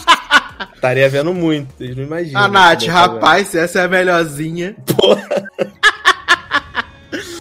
estaria 0.74 1.09
vendo 1.09 1.33
muito. 1.33 1.72
Vocês 1.78 1.96
não 1.96 2.04
imaginam. 2.04 2.42
A 2.42 2.48
Nath, 2.48 2.85
rapaz, 2.85 3.54
essa 3.54 3.80
é 3.80 3.85
a 3.85 3.88
melhorzinha. 3.88 4.76
Porra. 4.96 5.50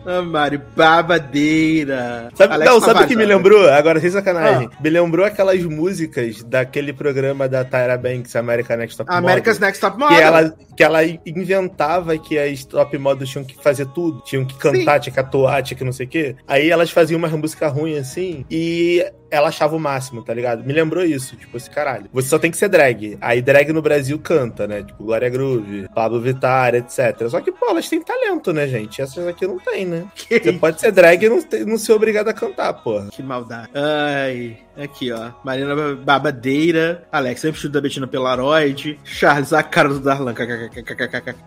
Ah, 0.09 0.23
Mário, 0.23 0.59
babadeira. 0.75 2.31
Sabe, 2.33 2.57
não, 2.65 2.81
sabe 2.81 3.03
o 3.03 3.07
que 3.07 3.15
me 3.15 3.25
lembrou? 3.25 3.69
Agora, 3.69 3.99
sem 3.99 4.09
sacanagem. 4.09 4.67
Ah. 4.73 4.77
Me 4.81 4.89
lembrou 4.89 5.23
aquelas 5.23 5.63
músicas 5.63 6.41
daquele 6.43 6.91
programa 6.91 7.47
da 7.47 7.63
Tyra 7.63 7.95
Banks, 7.95 8.35
American 8.35 8.77
Next 8.77 8.97
Top 8.97 9.07
Model. 9.11 9.29
America's 9.29 9.59
Next 9.59 9.79
Top 9.79 9.99
Model. 9.99 10.17
Que 10.17 10.23
ela, 10.23 10.55
que 10.77 10.83
ela 10.83 11.05
inventava 11.23 12.17
que 12.17 12.39
as 12.39 12.65
top 12.65 12.97
models 12.97 13.29
tinham 13.29 13.45
que 13.45 13.55
fazer 13.61 13.85
tudo. 13.87 14.19
Tinham 14.23 14.45
que 14.45 14.55
cantar, 14.55 14.95
Sim. 14.95 15.01
tinha 15.01 15.13
que 15.13 15.19
atuar, 15.19 15.61
tinha 15.61 15.77
que 15.77 15.83
não 15.83 15.93
sei 15.93 16.07
o 16.07 16.09
quê. 16.09 16.35
Aí 16.47 16.71
elas 16.71 16.89
faziam 16.89 17.19
uma 17.19 17.27
música 17.27 17.67
ruim 17.67 17.95
assim. 17.95 18.43
E 18.49 19.05
ela 19.31 19.49
achava 19.49 19.75
o 19.75 19.79
máximo, 19.79 20.23
tá 20.23 20.33
ligado? 20.33 20.63
Me 20.63 20.73
lembrou 20.73 21.03
isso, 21.03 21.35
tipo, 21.35 21.55
esse 21.55 21.69
caralho. 21.69 22.09
Você 22.11 22.29
só 22.29 22.39
tem 22.39 22.49
que 22.49 22.57
ser 22.57 22.67
drag. 22.69 23.17
Aí 23.21 23.41
drag 23.41 23.71
no 23.71 23.81
Brasil 23.81 24.17
canta, 24.19 24.67
né? 24.67 24.83
Tipo, 24.83 25.03
Glória 25.03 25.29
Groove, 25.29 25.87
Pablo 25.93 26.19
Vittar, 26.19 26.75
etc. 26.75 27.29
Só 27.29 27.39
que, 27.39 27.51
pô, 27.51 27.67
elas 27.69 27.87
têm 27.87 28.01
talento, 28.01 28.51
né, 28.51 28.67
gente? 28.67 29.01
Essas 29.01 29.27
aqui 29.27 29.45
não 29.45 29.59
tem, 29.59 29.85
né? 29.85 29.98
Que 30.15 30.39
Você 30.39 30.53
pode 30.53 30.79
ser 30.79 30.91
drag 30.91 31.25
e 31.25 31.29
não, 31.29 31.39
não 31.67 31.77
ser 31.77 31.93
obrigado 31.93 32.27
a 32.27 32.33
cantar, 32.33 32.73
porra. 32.73 33.09
Que 33.11 33.23
maldade. 33.23 33.69
Ai, 33.73 34.57
aqui, 34.77 35.11
ó. 35.11 35.31
Marina 35.43 35.75
Babadeira, 35.95 37.07
Alex, 37.11 37.41
sempre 37.41 37.57
estuda 37.57 37.81
Betina 37.81 38.07
Pelaroid, 38.07 38.99
Charles, 39.03 39.53
a 39.53 39.63
cara 39.63 39.89
do 39.89 39.99
Darlan. 39.99 40.33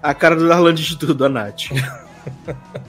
A 0.02 0.14
cara 0.14 0.36
do 0.36 0.48
Darlan 0.48 0.74
de 0.74 0.98
tudo, 0.98 1.24
a 1.24 1.28
Nath. 1.28 1.70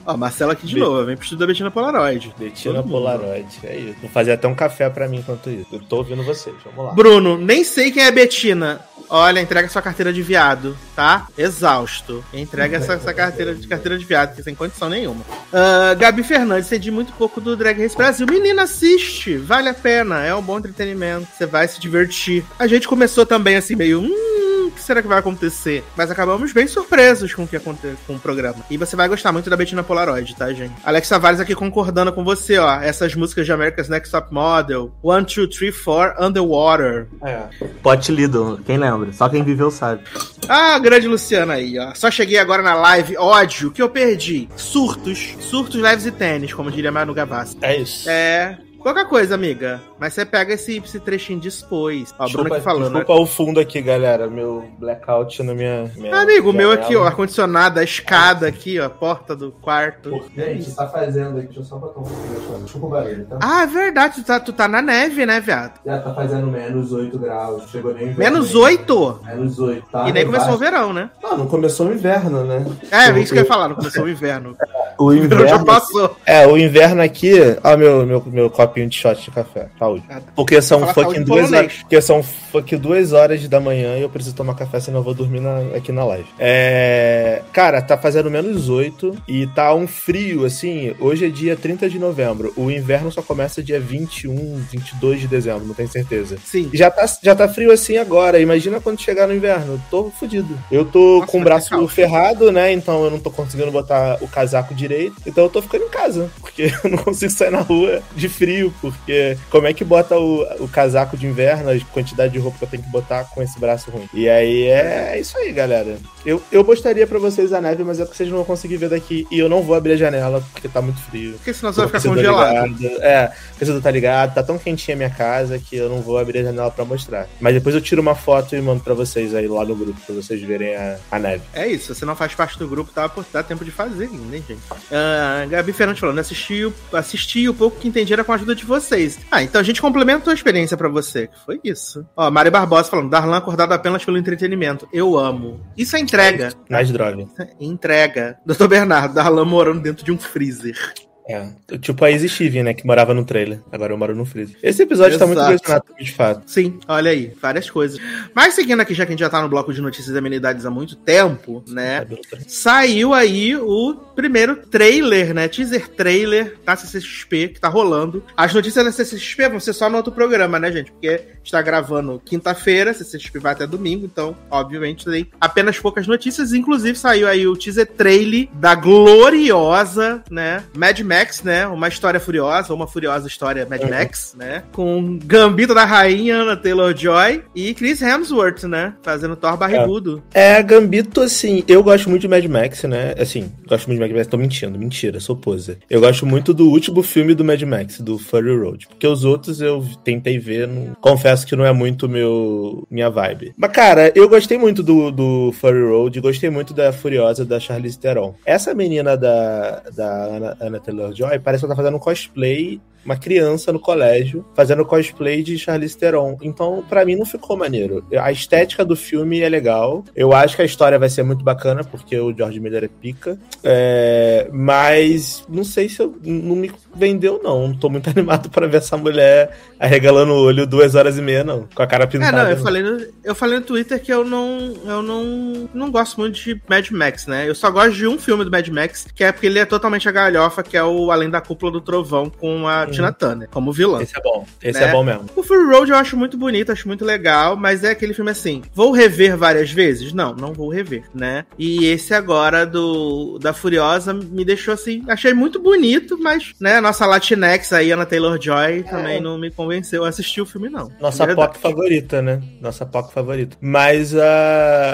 Ó, 0.06 0.16
Marcela 0.16 0.52
aqui 0.52 0.66
de 0.66 0.74
Be... 0.74 0.80
novo, 0.80 1.04
vem 1.04 1.16
pro 1.16 1.24
estudo 1.24 1.38
da 1.40 1.46
Betina 1.46 1.70
Polaroid. 1.70 2.34
Betina 2.38 2.82
Polaroid, 2.82 3.46
é 3.64 3.76
isso. 3.76 4.00
Vou 4.00 4.10
fazer 4.10 4.32
até 4.32 4.46
um 4.46 4.54
café 4.54 4.88
pra 4.90 5.08
mim 5.08 5.18
enquanto 5.18 5.50
isso. 5.50 5.68
Eu 5.72 5.80
tô 5.80 5.98
ouvindo 5.98 6.22
vocês, 6.22 6.54
vamos 6.64 6.84
lá. 6.84 6.92
Bruno, 6.92 7.38
nem 7.38 7.64
sei 7.64 7.90
quem 7.90 8.04
é 8.04 8.10
Betina. 8.10 8.80
Olha, 9.08 9.40
entrega 9.40 9.68
sua 9.68 9.82
carteira 9.82 10.12
de 10.12 10.22
viado, 10.22 10.76
tá? 10.96 11.28
Exausto. 11.36 12.24
Entrega 12.32 12.78
essa, 12.78 12.94
essa 12.94 13.12
carteira 13.12 13.54
de 13.54 13.66
carteira 13.68 13.98
de 13.98 14.04
viado, 14.04 14.34
que 14.34 14.42
sem 14.42 14.54
condição 14.54 14.88
nenhuma. 14.88 15.20
Uh, 15.20 15.96
Gabi 15.98 16.22
Fernandes, 16.22 16.66
entendi 16.66 16.90
muito 16.90 17.12
pouco 17.12 17.40
do 17.40 17.56
Drag 17.56 17.80
Race 17.80 17.96
Brasil. 17.96 18.26
Menina, 18.26 18.62
assiste, 18.62 19.36
vale 19.36 19.68
a 19.68 19.74
pena, 19.74 20.24
é 20.24 20.34
um 20.34 20.42
bom 20.42 20.58
entretenimento, 20.58 21.28
você 21.36 21.46
vai 21.46 21.68
se 21.68 21.78
divertir. 21.80 22.44
A 22.58 22.66
gente 22.66 22.88
começou 22.88 23.26
também 23.26 23.56
assim, 23.56 23.76
meio. 23.76 24.00
Hum, 24.00 24.70
que 24.74 24.82
será 24.82 25.00
que 25.00 25.08
vai 25.08 25.18
acontecer? 25.18 25.84
Mas 25.96 26.10
acabamos 26.10 26.52
bem 26.52 26.66
surpresos 26.66 27.32
com 27.32 27.44
o 27.44 27.48
que 27.48 27.56
aconteceu 27.56 27.96
com 28.06 28.16
o 28.16 28.20
programa. 28.20 28.64
E 28.70 28.76
você 28.76 28.96
vai 28.96 29.08
gostar 29.08 29.23
muito 29.32 29.48
da 29.50 29.56
Betina 29.56 29.82
Polaroid, 29.82 30.34
tá, 30.36 30.52
gente? 30.52 30.74
Alex 30.84 31.08
Tavares 31.08 31.40
aqui 31.40 31.54
concordando 31.54 32.12
com 32.12 32.24
você, 32.24 32.58
ó. 32.58 32.80
Essas 32.80 33.14
músicas 33.14 33.46
de 33.46 33.52
America's 33.52 33.88
Next 33.88 34.10
Top 34.10 34.32
Model, 34.32 34.92
One, 35.02 35.24
Two, 35.24 35.48
Three, 35.48 35.72
Four, 35.72 36.14
Underwater. 36.20 37.06
É. 37.22 37.42
Pote 37.82 38.12
Lido, 38.12 38.60
quem 38.64 38.76
lembra? 38.76 39.12
Só 39.12 39.28
quem 39.28 39.42
viveu 39.42 39.70
sabe. 39.70 40.02
Ah, 40.48 40.78
grande 40.78 41.08
Luciana 41.08 41.54
aí, 41.54 41.78
ó. 41.78 41.94
Só 41.94 42.10
cheguei 42.10 42.38
agora 42.38 42.62
na 42.62 42.74
live, 42.74 43.16
ódio, 43.16 43.70
que 43.70 43.82
eu 43.82 43.88
perdi. 43.88 44.48
Surtos. 44.56 45.34
Surtos, 45.40 45.80
leves 45.80 46.06
e 46.06 46.10
tênis, 46.10 46.52
como 46.52 46.70
diria 46.70 46.92
Manu 46.92 47.14
Gavassi. 47.14 47.56
É 47.62 47.76
isso. 47.76 48.08
É. 48.08 48.58
Qualquer 48.84 49.08
coisa, 49.08 49.34
amiga. 49.34 49.80
Mas 49.98 50.12
você 50.12 50.26
pega 50.26 50.52
esse, 50.52 50.76
esse 50.76 51.00
trechinho 51.00 51.40
depois. 51.40 52.14
Ó, 52.18 52.26
desculpa, 52.26 52.42
Bruno 52.42 52.54
aqui 52.54 52.64
falando. 52.64 52.92
Desculpa 52.92 53.14
né? 53.14 53.20
o 53.20 53.26
fundo 53.26 53.58
aqui, 53.58 53.80
galera. 53.80 54.28
Meu 54.28 54.62
blackout 54.78 55.42
na 55.42 55.54
minha. 55.54 55.90
minha 55.96 56.14
Amigo, 56.14 56.50
o 56.50 56.52
meu 56.52 56.70
aqui, 56.70 56.94
ó. 56.94 57.06
Ar-condicionado, 57.06 57.80
a 57.80 57.82
escada 57.82 58.46
aqui, 58.46 58.78
ó. 58.78 58.84
A 58.84 58.90
porta 58.90 59.34
do 59.34 59.50
quarto. 59.50 60.22
Gente, 60.36 60.70
tá 60.76 60.86
fazendo 60.86 61.38
aqui. 61.38 61.46
Deixa 61.46 61.60
eu 61.60 61.64
só 61.64 61.78
botar 61.78 62.00
um 62.00 62.02
pouquinho 62.02 62.58
Desculpa 62.62 62.86
o 62.86 62.90
barulho, 62.90 63.24
tá? 63.24 63.38
Ah, 63.42 63.62
é 63.62 63.66
verdade. 63.66 64.16
Tu 64.16 64.24
tá, 64.24 64.38
tu 64.38 64.52
tá 64.52 64.68
na 64.68 64.82
neve, 64.82 65.24
né, 65.24 65.40
viado? 65.40 65.80
Já 65.82 66.00
tá 66.00 66.12
fazendo 66.12 66.48
menos 66.48 66.92
8 66.92 67.18
graus. 67.18 67.70
Chegou 67.70 67.94
nem 67.94 68.08
inverno. 68.10 68.18
Menos 68.18 68.54
8? 68.54 69.20
Menos 69.24 69.58
8, 69.58 69.86
tá? 69.90 70.08
E 70.10 70.12
nem 70.12 70.26
começou 70.26 70.52
o 70.52 70.58
verão, 70.58 70.92
né? 70.92 71.08
Não, 71.22 71.38
não 71.38 71.46
começou 71.46 71.86
o 71.86 71.92
inverno, 71.94 72.44
né? 72.44 72.66
É, 72.90 73.08
é 73.08 73.18
isso 73.18 73.32
que 73.32 73.38
eu 73.38 73.44
ia 73.44 73.48
falar. 73.48 73.68
Não 73.68 73.76
começou 73.76 74.04
o 74.04 74.10
inverno. 74.10 74.54
o 74.98 75.12
inverno. 75.14 75.48
já 75.48 75.58
passou. 75.58 76.16
É, 76.24 76.46
o 76.46 76.56
inverno 76.56 77.02
aqui. 77.02 77.32
Ó, 77.62 77.76
meu, 77.76 78.06
meu, 78.06 78.22
meu 78.26 78.50
copinho 78.50 78.88
de 78.88 78.96
shot 78.96 79.22
de 79.22 79.30
café. 79.30 79.68
Saúde. 79.78 80.04
Porque 80.34 80.60
são 80.60 80.86
fucking 80.92 81.22
duas 81.22 81.52
horas. 81.52 81.72
Porque 81.74 82.00
são 82.00 82.22
fucking 82.22 82.78
duas 82.78 83.12
horas 83.12 83.46
da 83.48 83.60
manhã 83.60 83.96
e 83.96 84.02
eu 84.02 84.08
preciso 84.08 84.34
tomar 84.34 84.54
café, 84.54 84.80
senão 84.80 85.00
eu 85.00 85.04
vou 85.04 85.14
dormir 85.14 85.40
na, 85.40 85.76
aqui 85.76 85.92
na 85.92 86.04
live. 86.04 86.28
É. 86.38 87.42
Cara, 87.52 87.80
tá 87.82 87.96
fazendo 87.96 88.30
menos 88.30 88.68
8 88.68 89.16
e 89.28 89.46
tá 89.48 89.74
um 89.74 89.86
frio, 89.86 90.44
assim. 90.44 90.94
Hoje 91.00 91.26
é 91.26 91.28
dia 91.28 91.56
30 91.56 91.88
de 91.88 91.98
novembro. 91.98 92.52
O 92.56 92.70
inverno 92.70 93.10
só 93.10 93.22
começa 93.22 93.62
dia 93.62 93.80
21, 93.80 94.56
22 94.70 95.20
de 95.20 95.28
dezembro, 95.28 95.64
não 95.66 95.74
tenho 95.74 95.88
certeza. 95.88 96.36
Sim. 96.44 96.70
Já 96.72 96.90
tá, 96.90 97.04
já 97.22 97.34
tá 97.34 97.48
frio 97.48 97.72
assim 97.72 97.96
agora. 97.96 98.40
Imagina 98.40 98.80
quando 98.80 99.00
chegar 99.00 99.26
no 99.26 99.34
inverno. 99.34 99.74
Eu 99.74 99.80
tô 99.90 100.10
fudido. 100.10 100.58
Eu 100.70 100.84
tô 100.84 101.20
Nossa, 101.20 101.32
com 101.32 101.40
o 101.40 101.44
braço 101.44 101.88
ferrado, 101.88 102.52
né? 102.52 102.72
Então 102.72 103.04
eu 103.04 103.10
não 103.10 103.18
tô 103.18 103.30
conseguindo 103.30 103.70
botar 103.70 104.18
o 104.20 104.28
casaco 104.28 104.74
direito. 104.88 105.16
Então 105.26 105.44
eu 105.44 105.50
tô 105.50 105.62
ficando 105.62 105.84
em 105.84 105.90
casa. 105.90 106.30
Porque 106.40 106.72
eu 106.84 106.90
não 106.90 106.98
consigo 106.98 107.30
sair 107.30 107.50
na 107.50 107.60
rua 107.60 108.02
de 108.14 108.28
frio. 108.28 108.72
Porque 108.80 109.36
como 109.50 109.66
é 109.66 109.72
que 109.72 109.84
bota 109.84 110.18
o, 110.18 110.42
o 110.62 110.68
casaco 110.68 111.16
de 111.16 111.26
inverno, 111.26 111.70
a 111.70 111.78
quantidade 111.92 112.32
de 112.32 112.38
roupa 112.38 112.58
que 112.58 112.64
eu 112.64 112.68
tenho 112.68 112.82
que 112.82 112.90
botar 112.90 113.24
com 113.24 113.42
esse 113.42 113.58
braço 113.58 113.90
ruim. 113.90 114.08
E 114.12 114.28
aí 114.28 114.64
é, 114.64 115.14
é 115.14 115.20
isso 115.20 115.36
aí, 115.38 115.52
galera. 115.52 115.98
Eu, 116.24 116.42
eu 116.50 116.64
mostraria 116.64 117.06
pra 117.06 117.18
vocês 117.18 117.52
a 117.52 117.60
neve, 117.60 117.84
mas 117.84 118.00
é 118.00 118.06
que 118.06 118.16
vocês 118.16 118.28
não 118.28 118.38
vão 118.38 118.44
conseguir 118.44 118.76
ver 118.76 118.88
daqui. 118.88 119.26
E 119.30 119.38
eu 119.38 119.48
não 119.48 119.62
vou 119.62 119.74
abrir 119.74 119.92
a 119.92 119.96
janela 119.96 120.42
porque 120.52 120.68
tá 120.68 120.80
muito 120.80 121.00
frio. 121.00 121.34
Porque 121.34 121.52
senão 121.52 121.72
você 121.72 121.80
vai 121.80 122.00
ficar 122.00 122.02
congelado. 122.02 122.86
É, 123.00 123.32
porque 123.50 123.64
você 123.64 123.80
tá 123.80 123.90
ligado, 123.90 124.34
tá 124.34 124.42
tão 124.42 124.58
quentinha 124.58 124.94
a 124.94 124.98
minha 124.98 125.10
casa 125.10 125.58
que 125.58 125.76
eu 125.76 125.88
não 125.88 126.00
vou 126.00 126.18
abrir 126.18 126.40
a 126.40 126.42
janela 126.44 126.70
pra 126.70 126.84
mostrar. 126.84 127.28
Mas 127.40 127.54
depois 127.54 127.74
eu 127.74 127.80
tiro 127.80 128.00
uma 128.00 128.14
foto 128.14 128.56
e 128.56 128.60
mando 128.60 128.82
pra 128.82 128.94
vocês 128.94 129.34
aí 129.34 129.46
lá 129.46 129.64
no 129.64 129.74
grupo, 129.74 130.00
pra 130.06 130.14
vocês 130.14 130.40
verem 130.42 130.74
a, 130.74 130.96
a 131.10 131.18
neve. 131.18 131.42
É 131.52 131.66
isso, 131.66 131.94
você 131.94 132.04
não 132.04 132.16
faz 132.16 132.34
parte 132.34 132.58
do 132.58 132.66
grupo, 132.66 132.90
tá? 132.92 133.10
Dá 133.32 133.42
tempo 133.42 133.64
de 133.64 133.70
fazer 133.70 134.04
ainda, 134.04 134.36
hein, 134.36 134.44
gente? 134.46 134.60
Uh, 134.70 135.48
Gabi 135.48 135.72
Fernandes 135.72 136.00
falando, 136.00 136.18
assisti, 136.18 136.72
assisti 136.92 137.48
o 137.48 137.54
pouco 137.54 137.78
que 137.78 137.88
entendi 137.88 138.12
era 138.12 138.24
com 138.24 138.32
a 138.32 138.34
ajuda 138.34 138.54
de 138.54 138.64
vocês. 138.64 139.18
Ah, 139.30 139.42
então 139.42 139.60
a 139.60 139.64
gente 139.64 139.80
complementa 139.80 140.30
a 140.30 140.34
experiência 140.34 140.76
para 140.76 140.88
você. 140.88 141.28
Foi 141.44 141.60
isso. 141.62 142.04
Ó, 142.16 142.30
Mari 142.30 142.50
Barbosa 142.50 142.88
falando, 142.88 143.10
Darlan 143.10 143.36
acordado 143.36 143.72
apenas 143.72 144.04
pelo 144.04 144.18
entretenimento. 144.18 144.88
Eu 144.92 145.18
amo. 145.18 145.60
Isso 145.76 145.96
é 145.96 146.00
entrega. 146.14 146.52
Mais 146.68 146.90
droga. 146.90 147.26
Entrega. 147.60 148.38
Doutor 148.44 148.68
Bernardo, 148.68 149.14
Darlan 149.14 149.44
morando 149.44 149.82
dentro 149.82 150.04
de 150.04 150.12
um 150.12 150.18
freezer. 150.18 150.78
É, 151.26 151.48
tipo 151.78 152.04
a 152.04 152.10
Easy 152.10 152.28
Steven, 152.28 152.64
né, 152.64 152.74
que 152.74 152.86
morava 152.86 153.14
no 153.14 153.24
trailer. 153.24 153.60
Agora 153.72 153.92
eu 153.92 153.96
moro 153.96 154.14
no 154.14 154.26
freezer. 154.26 154.56
Esse 154.62 154.82
episódio 154.82 155.16
Exato. 155.16 155.20
tá 155.20 155.26
muito 155.26 155.54
impressionante, 155.54 156.04
de 156.04 156.12
fato. 156.12 156.42
Sim, 156.46 156.78
olha 156.86 157.10
aí, 157.10 157.32
várias 157.40 157.70
coisas. 157.70 157.98
Mas 158.34 158.54
seguindo 158.54 158.80
aqui, 158.80 158.92
já 158.92 159.06
que 159.06 159.12
a 159.12 159.14
gente 159.14 159.20
já 159.20 159.30
tá 159.30 159.40
no 159.40 159.48
bloco 159.48 159.72
de 159.72 159.80
notícias 159.80 160.14
e 160.14 160.18
amenidades 160.18 160.66
há 160.66 160.70
muito 160.70 160.96
tempo, 160.96 161.64
né, 161.66 162.06
saiu 162.46 163.14
aí 163.14 163.56
o 163.56 163.94
primeiro 164.14 164.56
trailer, 164.56 165.32
né, 165.32 165.48
teaser 165.48 165.88
trailer 165.88 166.58
da 166.64 166.76
CCXP, 166.76 167.48
que 167.48 167.60
tá 167.60 167.68
rolando. 167.68 168.22
As 168.36 168.52
notícias 168.52 168.84
da 168.84 168.92
CCXP 168.92 169.48
vão 169.48 169.60
ser 169.60 169.72
só 169.72 169.88
no 169.88 169.96
outro 169.96 170.12
programa, 170.12 170.58
né, 170.58 170.70
gente, 170.70 170.92
porque 170.92 171.22
está 171.42 171.62
gravando 171.62 172.20
quinta-feira, 172.22 172.92
CCXP 172.92 173.38
vai 173.38 173.52
até 173.52 173.66
domingo, 173.66 174.04
então, 174.04 174.36
obviamente, 174.50 175.06
tem 175.06 175.30
apenas 175.40 175.78
poucas 175.78 176.06
notícias. 176.06 176.52
Inclusive, 176.52 176.98
saiu 176.98 177.26
aí 177.26 177.46
o 177.46 177.56
teaser 177.56 177.86
trailer 177.86 178.48
da 178.52 178.74
gloriosa, 178.74 180.22
né, 180.30 180.62
Mad 180.76 181.00
Max 181.00 181.13
Max, 181.14 181.42
né? 181.42 181.66
Uma 181.66 181.86
história 181.86 182.18
furiosa, 182.18 182.74
uma 182.74 182.86
furiosa 182.86 183.28
história 183.28 183.66
Mad 183.68 183.82
uhum. 183.82 183.90
Max, 183.90 184.34
né? 184.36 184.64
Com 184.72 185.18
Gambito 185.24 185.74
da 185.74 185.84
Rainha, 185.84 186.38
Anna 186.38 186.56
Taylor-Joy 186.56 187.42
e 187.54 187.72
Chris 187.74 188.02
Hemsworth, 188.02 188.64
né? 188.64 188.94
Fazendo 189.02 189.36
Thor 189.36 189.56
barrigudo. 189.56 190.22
É. 190.34 190.54
é, 190.54 190.62
Gambito, 190.62 191.20
assim, 191.20 191.62
eu 191.68 191.82
gosto 191.82 192.10
muito 192.10 192.22
de 192.22 192.28
Mad 192.28 192.44
Max, 192.46 192.82
né? 192.84 193.14
Assim, 193.18 193.52
gosto 193.68 193.86
muito 193.86 194.00
de 194.00 194.06
Mad 194.06 194.16
Max. 194.16 194.26
Tô 194.26 194.36
mentindo, 194.36 194.78
mentira, 194.78 195.20
sou 195.20 195.36
poser. 195.36 195.78
Eu 195.88 196.00
gosto 196.00 196.26
muito 196.26 196.52
do 196.52 196.68
último 196.68 197.02
filme 197.02 197.34
do 197.34 197.44
Mad 197.44 197.62
Max, 197.62 198.00
do 198.00 198.18
Fury 198.18 198.56
Road. 198.56 198.88
Porque 198.88 199.06
os 199.06 199.24
outros 199.24 199.60
eu 199.60 199.84
tentei 200.02 200.38
ver, 200.38 200.66
não... 200.66 200.94
confesso 201.00 201.46
que 201.46 201.54
não 201.54 201.64
é 201.64 201.72
muito 201.72 202.08
meu 202.08 202.86
minha 202.90 203.08
vibe. 203.08 203.54
Mas, 203.56 203.70
cara, 203.70 204.12
eu 204.14 204.28
gostei 204.28 204.58
muito 204.58 204.82
do, 204.82 205.10
do 205.10 205.52
Fury 205.52 205.82
Road, 205.82 206.20
gostei 206.20 206.50
muito 206.50 206.74
da 206.74 206.92
Furiosa 206.92 207.44
da 207.44 207.60
Charlize 207.60 207.98
Theron. 207.98 208.34
Essa 208.44 208.74
menina 208.74 209.16
da, 209.16 209.82
da 209.94 210.24
Anna, 210.26 210.56
Anna 210.60 210.80
Taylor-Joy 211.12 211.40
parece 211.40 211.62
que 211.62 211.66
ela 211.66 211.74
tá 211.74 211.76
fazendo 211.76 211.96
um 211.96 212.00
cosplay 212.00 212.80
uma 213.04 213.16
criança 213.16 213.72
no 213.72 213.78
colégio 213.78 214.44
fazendo 214.54 214.84
cosplay 214.84 215.42
de 215.42 215.58
Charlize 215.58 215.96
Theron. 215.96 216.38
Então, 216.42 216.84
para 216.88 217.04
mim, 217.04 217.16
não 217.16 217.26
ficou 217.26 217.56
maneiro. 217.56 218.04
A 218.18 218.32
estética 218.32 218.84
do 218.84 218.96
filme 218.96 219.40
é 219.40 219.48
legal. 219.48 220.04
Eu 220.14 220.32
acho 220.32 220.56
que 220.56 220.62
a 220.62 220.64
história 220.64 220.98
vai 220.98 221.08
ser 221.08 221.22
muito 221.22 221.44
bacana, 221.44 221.84
porque 221.84 222.18
o 222.18 222.34
George 222.34 222.60
Miller 222.60 222.84
é 222.84 222.88
pica. 222.88 223.38
É... 223.62 224.48
Mas 224.52 225.44
não 225.48 225.64
sei 225.64 225.88
se 225.88 226.00
eu. 226.00 226.14
Não 226.22 226.56
me 226.56 226.70
vendeu, 226.94 227.40
não. 227.42 227.68
Não 227.68 227.74
tô 227.74 227.88
muito 227.88 228.08
animado 228.14 228.50
para 228.50 228.66
ver 228.66 228.78
essa 228.78 228.96
mulher 228.96 229.56
arregalando 229.78 230.32
o 230.32 230.44
olho 230.44 230.66
duas 230.66 230.94
horas 230.94 231.18
e 231.18 231.22
meia, 231.22 231.44
não. 231.44 231.68
Com 231.74 231.82
a 231.82 231.86
cara 231.86 232.06
pintada. 232.06 232.38
É, 232.38 232.44
não, 232.44 232.50
eu 232.50 232.56
falei, 232.58 232.82
no, 232.82 233.06
eu 233.22 233.34
falei 233.34 233.58
no 233.58 233.64
Twitter 233.64 234.00
que 234.00 234.12
eu 234.12 234.24
não. 234.24 234.74
Eu 234.84 235.02
não. 235.02 235.68
Não 235.74 235.90
gosto 235.90 236.18
muito 236.20 236.40
de 236.40 236.60
Mad 236.68 236.90
Max, 236.90 237.26
né? 237.26 237.48
Eu 237.48 237.54
só 237.54 237.70
gosto 237.70 237.92
de 237.92 238.06
um 238.06 238.18
filme 238.18 238.44
do 238.44 238.50
Mad 238.50 238.66
Max, 238.68 239.06
que 239.14 239.24
é 239.24 239.32
porque 239.32 239.46
ele 239.46 239.58
é 239.58 239.64
totalmente 239.64 240.08
a 240.08 240.12
galhofa, 240.12 240.62
que 240.62 240.76
é 240.76 240.82
o 240.84 241.10
Além 241.10 241.30
da 241.30 241.40
Cúpula 241.40 241.72
do 241.72 241.80
Trovão 241.80 242.30
com 242.30 242.66
a 242.66 242.86
Tina 242.94 243.12
Turner 243.12 243.48
como 243.48 243.72
vilã. 243.72 244.02
Esse 244.02 244.18
é 244.18 244.22
bom. 244.22 244.46
Esse 244.62 244.80
né? 244.80 244.88
é 244.88 244.92
bom 244.92 245.02
mesmo. 245.02 245.26
O 245.36 245.42
Fury 245.42 245.64
Road 245.64 245.90
eu 245.90 245.96
acho 245.96 246.16
muito 246.16 246.36
bonito, 246.36 246.72
acho 246.72 246.88
muito 246.88 247.04
legal, 247.04 247.56
mas 247.56 247.84
é 247.84 247.90
aquele 247.90 248.14
filme 248.14 248.30
assim. 248.30 248.62
Vou 248.74 248.92
rever 248.92 249.36
várias 249.36 249.70
vezes? 249.70 250.12
Não, 250.12 250.34
não 250.34 250.52
vou 250.52 250.68
rever, 250.68 251.04
né? 251.14 251.44
E 251.58 251.86
esse 251.86 252.14
agora 252.14 252.66
do 252.66 253.38
da 253.38 253.52
Furiosa 253.52 254.12
me 254.12 254.44
deixou 254.44 254.74
assim, 254.74 255.04
achei 255.08 255.32
muito 255.32 255.60
bonito, 255.60 256.18
mas, 256.20 256.54
né, 256.60 256.80
nossa 256.80 257.06
Latinx 257.06 257.72
aí, 257.72 257.90
Ana 257.90 258.06
Taylor-Joy, 258.06 258.80
é. 258.80 258.82
também 258.82 259.20
não 259.20 259.38
me 259.38 259.50
convenceu 259.50 260.04
a 260.04 260.08
assistir 260.08 260.40
o 260.40 260.46
filme, 260.46 260.68
não. 260.68 260.90
Nossa 261.00 261.26
POC 261.34 261.58
favorita, 261.58 262.22
né? 262.22 262.42
Nossa 262.60 262.84
POC 262.86 263.12
favorita. 263.12 263.56
Mas, 263.60 264.12
uh, 264.12 264.18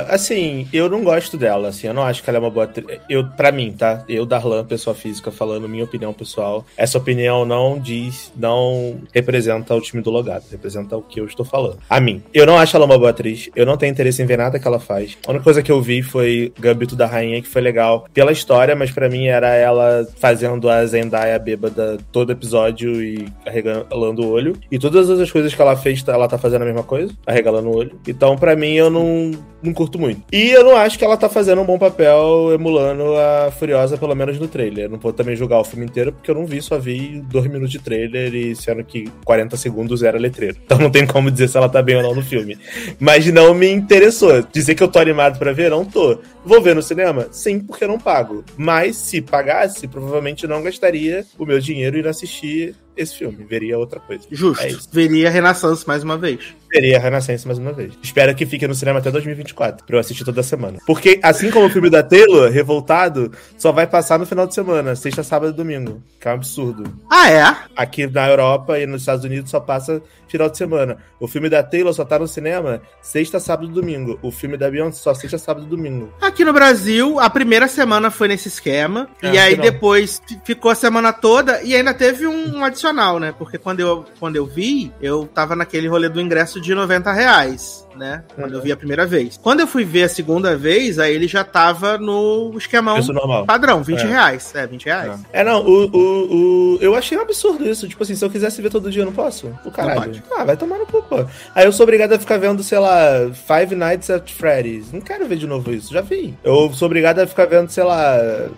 assim, 0.09 0.69
eu 0.73 0.89
não 0.89 1.03
gosto 1.03 1.37
dela, 1.37 1.69
assim, 1.69 1.87
eu 1.87 1.95
não 1.95 2.03
acho 2.03 2.23
que 2.23 2.31
ela 2.31 2.39
é 2.39 2.41
uma 2.41 2.51
boa... 2.51 2.71
Eu, 3.09 3.27
pra 3.27 3.53
mim, 3.53 3.73
tá? 3.73 4.05
Eu, 4.09 4.25
Darlan, 4.25 4.65
pessoa 4.65 4.95
física, 4.95 5.31
falando 5.31 5.69
minha 5.69 5.85
opinião 5.85 6.13
pessoal, 6.13 6.67
essa 6.77 6.99
opinião 6.99 7.45
não 7.45 7.79
diz, 7.91 8.33
não 8.37 9.01
representa 9.13 9.75
o 9.75 9.81
time 9.81 10.01
do 10.01 10.11
Logado, 10.11 10.45
representa 10.51 10.97
o 10.97 11.03
que 11.03 11.21
eu 11.21 11.27
estou 11.27 11.45
falando. 11.45 11.79
A 11.89 12.01
mim. 12.01 12.23
Eu 12.33 12.47
não 12.47 12.57
acho 12.57 12.77
ela 12.77 12.87
uma 12.87 12.97
boa 12.97 13.11
atriz, 13.11 13.51
eu 13.57 13.67
não 13.67 13.77
tenho 13.77 13.91
interesse 13.91 14.23
em 14.23 14.27
ver 14.27 14.39
nada 14.39 14.59
que 14.59 14.67
ela 14.67 14.79
faz. 14.79 15.19
A 15.27 15.31
única 15.31 15.45
coisa 15.45 15.63
que 15.63 15.73
eu 15.73 15.83
vi 15.83 16.03
foi 16.03 16.53
Gambito 16.59 16.95
da 16.95 17.07
Rainha, 17.07 17.43
que 17.43 17.49
foi 17.49 17.61
legal 17.61 18.07
pela 18.15 18.31
história, 18.31 18.77
mas 18.77 18.91
para 18.93 19.09
mim 19.09 19.27
era 19.27 19.55
ela 19.55 20.07
fazendo 20.19 20.69
a 20.69 20.87
Zendaya 20.87 21.39
bêbada 21.39 21.99
todo 22.13 22.31
episódio 22.31 23.03
e 23.03 23.27
arregalando 23.45 24.23
o 24.23 24.31
olho. 24.31 24.57
E 24.71 24.79
todas 24.79 25.11
as 25.11 25.31
coisas 25.31 25.53
que 25.53 25.61
ela 25.61 25.77
fez, 25.77 26.07
ela 26.07 26.29
tá 26.29 26.39
fazendo 26.39 26.63
a 26.63 26.67
mesma 26.67 26.85
coisa, 26.85 27.13
arregalando 27.27 27.69
o 27.69 27.77
olho. 27.77 27.99
Então, 28.07 28.37
para 28.37 28.55
mim, 28.55 28.75
eu 28.75 28.89
não, 28.91 29.33
não 29.63 29.73
curto 29.73 29.99
muito. 29.99 30.23
E 30.33 30.51
eu 30.51 30.63
não 30.63 30.77
acho 30.77 30.99
que 30.99 31.05
ela 31.05 31.17
tá 31.17 31.29
fazendo 31.29 31.61
um 31.61 31.65
bom 31.65 31.79
papel 31.79 32.53
emulando 32.53 33.17
a 33.17 33.51
Furiosa, 33.51 33.99
pelo 33.99 34.15
menos 34.15 34.39
no 34.39 34.47
trailer. 34.47 34.85
Eu 34.85 34.91
não 34.91 34.99
vou 34.99 35.13
também 35.13 35.35
julgar 35.35 35.59
o 35.59 35.65
filme 35.65 35.87
inteiro, 35.87 36.13
porque 36.13 36.31
eu 36.31 36.35
não 36.35 36.47
vi, 36.47 36.63
só 36.63 36.79
vi 36.79 37.21
dois 37.29 37.47
minutos 37.47 37.71
de 37.71 37.79
trailer 37.81 38.35
e 38.35 38.55
sendo 38.55 38.85
que 38.85 39.11
40 39.25 39.57
segundos 39.57 40.03
era 40.03 40.19
letreiro. 40.19 40.57
Então 40.65 40.79
não 40.79 40.91
tem 40.91 41.07
como 41.07 41.31
dizer 41.31 41.49
se 41.49 41.57
ela 41.57 41.69
tá 41.69 41.83
bem 41.83 41.97
ou 41.97 42.03
não 42.03 42.15
no 42.15 42.23
filme. 42.23 42.59
Mas 42.99 43.27
não 43.27 43.55
me 43.55 43.71
interessou. 43.71 44.43
Dizer 44.53 44.75
que 44.75 44.83
eu 44.83 44.89
tô 44.89 44.99
animado 44.99 45.39
pra 45.39 45.53
ver, 45.53 45.71
não 45.71 45.85
tô. 45.85 46.19
Vou 46.45 46.61
ver 46.61 46.75
no 46.75 46.83
cinema? 46.83 47.29
Sim, 47.31 47.61
porque 47.61 47.87
não 47.87 47.99
pago. 47.99 48.45
Mas 48.57 48.97
se 48.97 49.21
pagasse, 49.21 49.89
provavelmente 49.89 50.47
não 50.47 50.63
gastaria 50.63 51.25
o 51.39 51.45
meu 51.45 51.61
dinheiro 51.61 51.99
não 52.03 52.11
assistir 52.11 52.75
esse 53.03 53.17
filme, 53.17 53.45
veria 53.45 53.79
outra 53.79 54.01
coisa. 54.01 54.27
Justo. 54.31 54.65
É 54.65 54.71
veria 54.93 55.31
Renaissance 55.31 55.87
mais 55.87 56.03
uma 56.03 56.17
vez. 56.17 56.55
Veria 56.73 57.01
Renaissance 57.01 57.47
mais 57.47 57.59
uma 57.59 57.73
vez. 57.73 57.95
Espero 58.03 58.35
que 58.35 58.47
fique 58.47 58.67
no 58.67 58.75
cinema 58.75 59.01
até 59.01 59.11
2024, 59.11 59.85
pra 59.85 59.97
eu 59.97 60.01
assistir 60.01 60.25
toda 60.25 60.43
semana. 60.43 60.79
Porque, 60.87 61.19
assim 61.23 61.51
como 61.51 61.67
o 61.67 61.71
filme 61.71 61.91
da 61.91 62.03
Taylor, 62.03 62.51
Revoltado, 62.51 63.33
só 63.59 63.73
vai 63.73 63.87
passar 63.87 64.19
no 64.19 64.27
final 64.27 64.47
de 64.47 64.55
semana, 64.55 64.95
sexta, 64.95 65.23
sábado 65.23 65.53
e 65.53 65.57
domingo. 65.57 66.03
Que 66.21 66.29
é 66.29 66.31
um 66.31 66.35
absurdo. 66.35 66.85
Ah, 67.11 67.31
é? 67.31 67.57
Aqui 67.75 68.07
na 68.07 68.29
Europa 68.29 68.79
e 68.79 68.87
nos 68.87 69.03
Estados 69.03 69.25
Unidos 69.25 69.51
só 69.51 69.59
passa 69.59 70.01
final 70.31 70.49
de 70.49 70.57
semana. 70.57 70.99
O 71.19 71.27
filme 71.27 71.49
da 71.49 71.63
Taylor 71.63 71.93
só 71.93 72.05
tá 72.05 72.19
no 72.19 72.29
cinema 72.29 72.81
sexta, 73.03 73.41
sábado 73.41 73.69
e 73.69 73.73
domingo. 73.73 74.19
O 74.23 74.31
filme 74.31 74.57
da 74.57 74.71
Beyoncé 74.71 74.99
só 75.03 75.13
sexta, 75.13 75.39
sábado 75.39 75.67
e 75.67 75.69
domingo. 75.69 76.13
Aqui 76.21 76.45
no 76.45 76.53
Brasil, 76.53 77.19
a 77.19 77.29
primeira 77.29 77.67
semana 77.67 78.11
foi 78.11 78.29
nesse 78.29 78.49
esquema. 78.49 79.09
É, 79.21 79.33
e 79.33 79.39
aí 79.39 79.57
depois 79.57 80.23
ficou 80.45 80.71
a 80.71 80.75
semana 80.75 81.13
toda 81.13 81.63
e 81.63 81.75
ainda 81.75 81.93
teve 81.93 82.27
um, 82.27 82.59
um 82.59 82.65
adicional, 82.91 83.19
né? 83.19 83.35
Porque 83.37 83.59
quando 83.59 83.81
eu, 83.81 84.05
quando 84.19 84.37
eu 84.37 84.47
vi, 84.47 84.93
eu 85.01 85.27
tava 85.27 85.57
naquele 85.57 85.89
rolê 85.89 86.09
do 86.09 86.21
ingresso 86.21 86.61
de 86.61 86.75
90 86.75 87.13
reais 87.13 87.87
né? 87.97 88.25
Quando 88.35 88.51
uhum. 88.51 88.59
eu 88.59 88.63
vi 88.63 88.73
a 88.73 88.77
primeira 88.77 89.07
vez. 89.07 89.39
Quando 89.43 89.61
eu 89.61 89.67
fui 89.67 89.85
ver 89.85 90.05
a 90.05 90.09
segunda 90.09 90.57
vez, 90.57 90.99
aí 90.99 91.15
ele 91.15 91.29
já 91.29 91.45
tava 91.45 91.99
no 91.99 92.53
esquemão 92.57 92.99
padrão, 93.47 93.83
20 93.83 94.01
é. 94.01 94.07
reais. 94.07 94.55
É, 94.55 94.67
20 94.67 94.85
reais. 94.85 95.21
É, 95.33 95.41
é 95.41 95.45
não, 95.45 95.65
o, 95.65 95.85
o, 95.87 96.35
o, 96.35 96.79
eu 96.81 96.95
achei 96.95 97.17
um 97.17 97.23
absurdo 97.23 97.69
isso. 97.69 97.89
Tipo 97.89 98.03
assim, 98.03 98.15
se 98.15 98.25
eu 98.25 98.31
quisesse 98.31 98.61
ver 98.63 98.71
todo 98.71 98.91
dia, 98.91 99.03
eu 99.03 99.07
não 99.07 99.13
posso? 99.13 99.49
O 99.65 99.71
caralho. 99.71 100.23
Ah, 100.33 100.45
vai 100.45 100.57
tomar 100.57 100.79
no 100.79 100.87
cu, 100.87 101.03
pô. 101.03 101.25
Aí 101.55 101.65
eu 101.65 101.73
sou 101.73 101.85
obrigado 101.85 102.13
a 102.13 102.19
ficar 102.19 102.39
vendo, 102.39 102.63
sei 102.63 102.79
lá, 102.79 103.31
Five 103.33 103.75
Nights 103.75 104.11
at 104.11 104.31
Freddy's. 104.31 104.93
Não 104.93 105.01
quero 105.01 105.27
ver 105.27 105.37
de 105.37 105.47
novo 105.47 105.73
isso, 105.73 105.93
já 105.93 106.01
vi. 106.01 106.35
Eu 106.43 106.73
sou 106.73 106.87
obrigado 106.87 107.19
a 107.21 107.27
ficar 107.27 107.47
vendo, 107.47 107.71
sei 107.71 107.85
lá, 107.85 108.17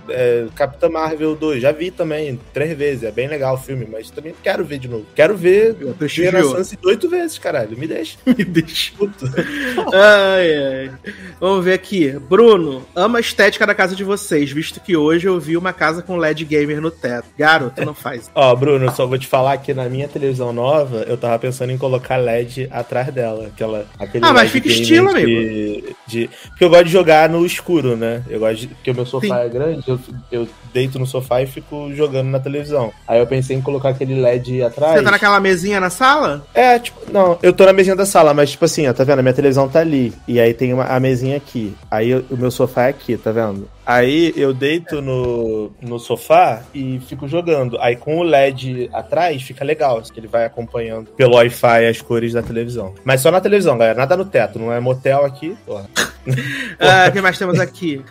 é, 0.09 0.47
Capitã 0.55 0.89
Marvel 0.89 1.35
2. 1.35 1.63
Já 1.63 1.73
vi 1.73 1.91
também, 1.91 2.39
três 2.53 2.77
vezes. 2.77 3.05
É 3.05 3.11
bem 3.11 3.29
legal 3.29 3.55
o 3.55 3.59
filme, 3.59 3.87
mas 3.91 4.11
também 4.11 4.35
quero 4.43 4.65
ver 4.65 4.79
de 4.79 4.89
novo. 4.89 5.07
Quero 5.15 5.37
ver 5.37 5.77
Geração 6.07 6.63
oito 6.85 7.09
vezes, 7.09 7.39
caralho. 7.39 7.77
Me 7.77 7.87
deixa. 7.87 8.19
Me 8.27 8.45
deixa. 8.45 8.93
Puta 8.97 9.22
ai, 9.93 10.57
ai. 10.57 10.91
Vamos 11.41 11.65
ver 11.65 11.75
aqui. 11.75 12.11
Bruno, 12.11 12.87
ama 12.95 13.19
a 13.19 13.21
estética 13.21 13.67
da 13.67 13.75
casa 13.75 13.97
de 13.97 14.05
vocês, 14.05 14.51
visto 14.51 14.81
que 14.81 14.97
hoje 14.97 15.27
eu 15.27 15.39
vi 15.41 15.57
uma 15.57 15.73
casa 15.73 16.03
com 16.03 16.17
LED 16.17 16.45
gamer 16.45 16.81
no 16.81 16.91
teto. 16.91 17.27
Garoto, 17.37 17.85
não 17.85 17.95
faz. 17.95 18.31
Ó, 18.35 18.55
Bruno, 18.55 18.91
só 18.93 19.07
vou 19.07 19.19
te 19.19 19.27
falar 19.27 19.57
que 19.59 19.75
na 19.75 19.89
minha 19.89 20.09
televisão 20.09 20.53
nova, 20.53 21.05
eu 21.09 21.17
tava 21.17 21.39
pensando 21.39 21.71
em 21.71 21.79
colocar 21.79 22.17
LED 22.17 22.69
atrás 22.71 23.13
dela. 23.13 23.47
Aquela, 23.47 23.87
aquele 23.99 24.25
ah, 24.25 24.33
mas 24.33 24.51
fica 24.51 24.69
estilo, 24.69 25.13
de, 25.15 25.23
amigo. 25.23 25.95
De... 26.07 26.31
Porque 26.49 26.65
eu 26.65 26.71
gosto 26.71 26.85
de 26.85 26.93
jogar 26.93 27.29
no 27.29 27.45
escuro, 27.45 27.97
né? 27.97 28.23
Eu 28.29 28.41
gosto 28.41 28.61
de... 28.61 28.69
Porque 28.69 28.91
o 28.91 28.95
meu 28.95 29.07
sofá 29.07 29.27
Sim. 29.27 29.47
é 29.47 29.49
grande, 29.49 29.83
eu, 29.89 30.01
eu 30.31 30.49
deito 30.73 30.99
no 30.99 31.07
sofá 31.07 31.43
e 31.43 31.47
fico 31.47 31.93
jogando 31.95 32.29
na 32.29 32.41
televisão. 32.41 32.93
Aí 33.07 33.19
eu 33.19 33.27
pensei 33.27 33.57
em 33.57 33.61
colocar 33.61 33.91
aquele 33.91 34.21
LED 34.21 34.63
atrás. 34.63 34.95
Você 34.95 35.03
tá 35.03 35.11
naquela 35.11 35.41
mesinha 35.41 35.81
na 35.81 35.91
sala? 35.91 36.47
É, 36.55 36.79
tipo, 36.79 37.01
não, 37.13 37.39
eu 37.43 37.53
tô 37.53 37.67
na 37.67 37.73
mesinha 37.73 37.97
da 37.97 38.07
sala, 38.07 38.33
mas 38.33 38.51
tipo 38.51 38.65
assim, 38.65 38.87
ó, 38.89 38.93
tá 38.93 39.05
vendo? 39.05 39.12
A 39.21 39.23
minha 39.23 39.35
televisão 39.35 39.69
tá 39.69 39.81
ali. 39.81 40.13
E 40.27 40.41
aí 40.41 40.55
tem 40.55 40.73
uma, 40.73 40.85
a 40.85 40.99
mesinha 41.01 41.37
aqui. 41.37 41.75
Aí 41.91 42.15
o 42.15 42.37
meu 42.37 42.51
sofá 42.51 42.85
é 42.85 42.89
aqui, 42.91 43.17
tá 43.17 43.33
vendo? 43.33 43.69
Aí 43.93 44.33
eu 44.37 44.55
deito 44.55 45.03
no, 45.03 45.71
no 45.81 45.99
sofá 45.99 46.63
e 46.75 46.99
fico 47.07 47.29
jogando. 47.29 47.79
Aí 47.79 47.95
com 47.95 48.17
o 48.17 48.23
LED 48.23 48.89
atrás 48.91 49.43
fica 49.43 49.63
legal, 49.65 50.01
que 50.01 50.19
ele 50.19 50.27
vai 50.27 50.47
acompanhando 50.47 51.11
pelo 51.11 51.35
Wi-Fi 51.35 51.87
as 51.87 52.01
cores 52.01 52.33
da 52.33 52.43
televisão. 52.43 52.95
Mas 53.05 53.21
só 53.21 53.31
na 53.31 53.41
televisão, 53.41 53.77
galera. 53.77 53.99
Nada 53.99 54.17
no 54.17 54.25
teto, 54.25 54.59
não 54.59 54.73
é 54.73 54.81
motel 54.81 55.27
aqui. 55.27 55.55
Porra. 55.67 55.87
ah, 56.79 57.09
o 57.09 57.13
que 57.13 57.21
mais 57.21 57.37
temos 57.37 57.59
aqui? 57.59 58.03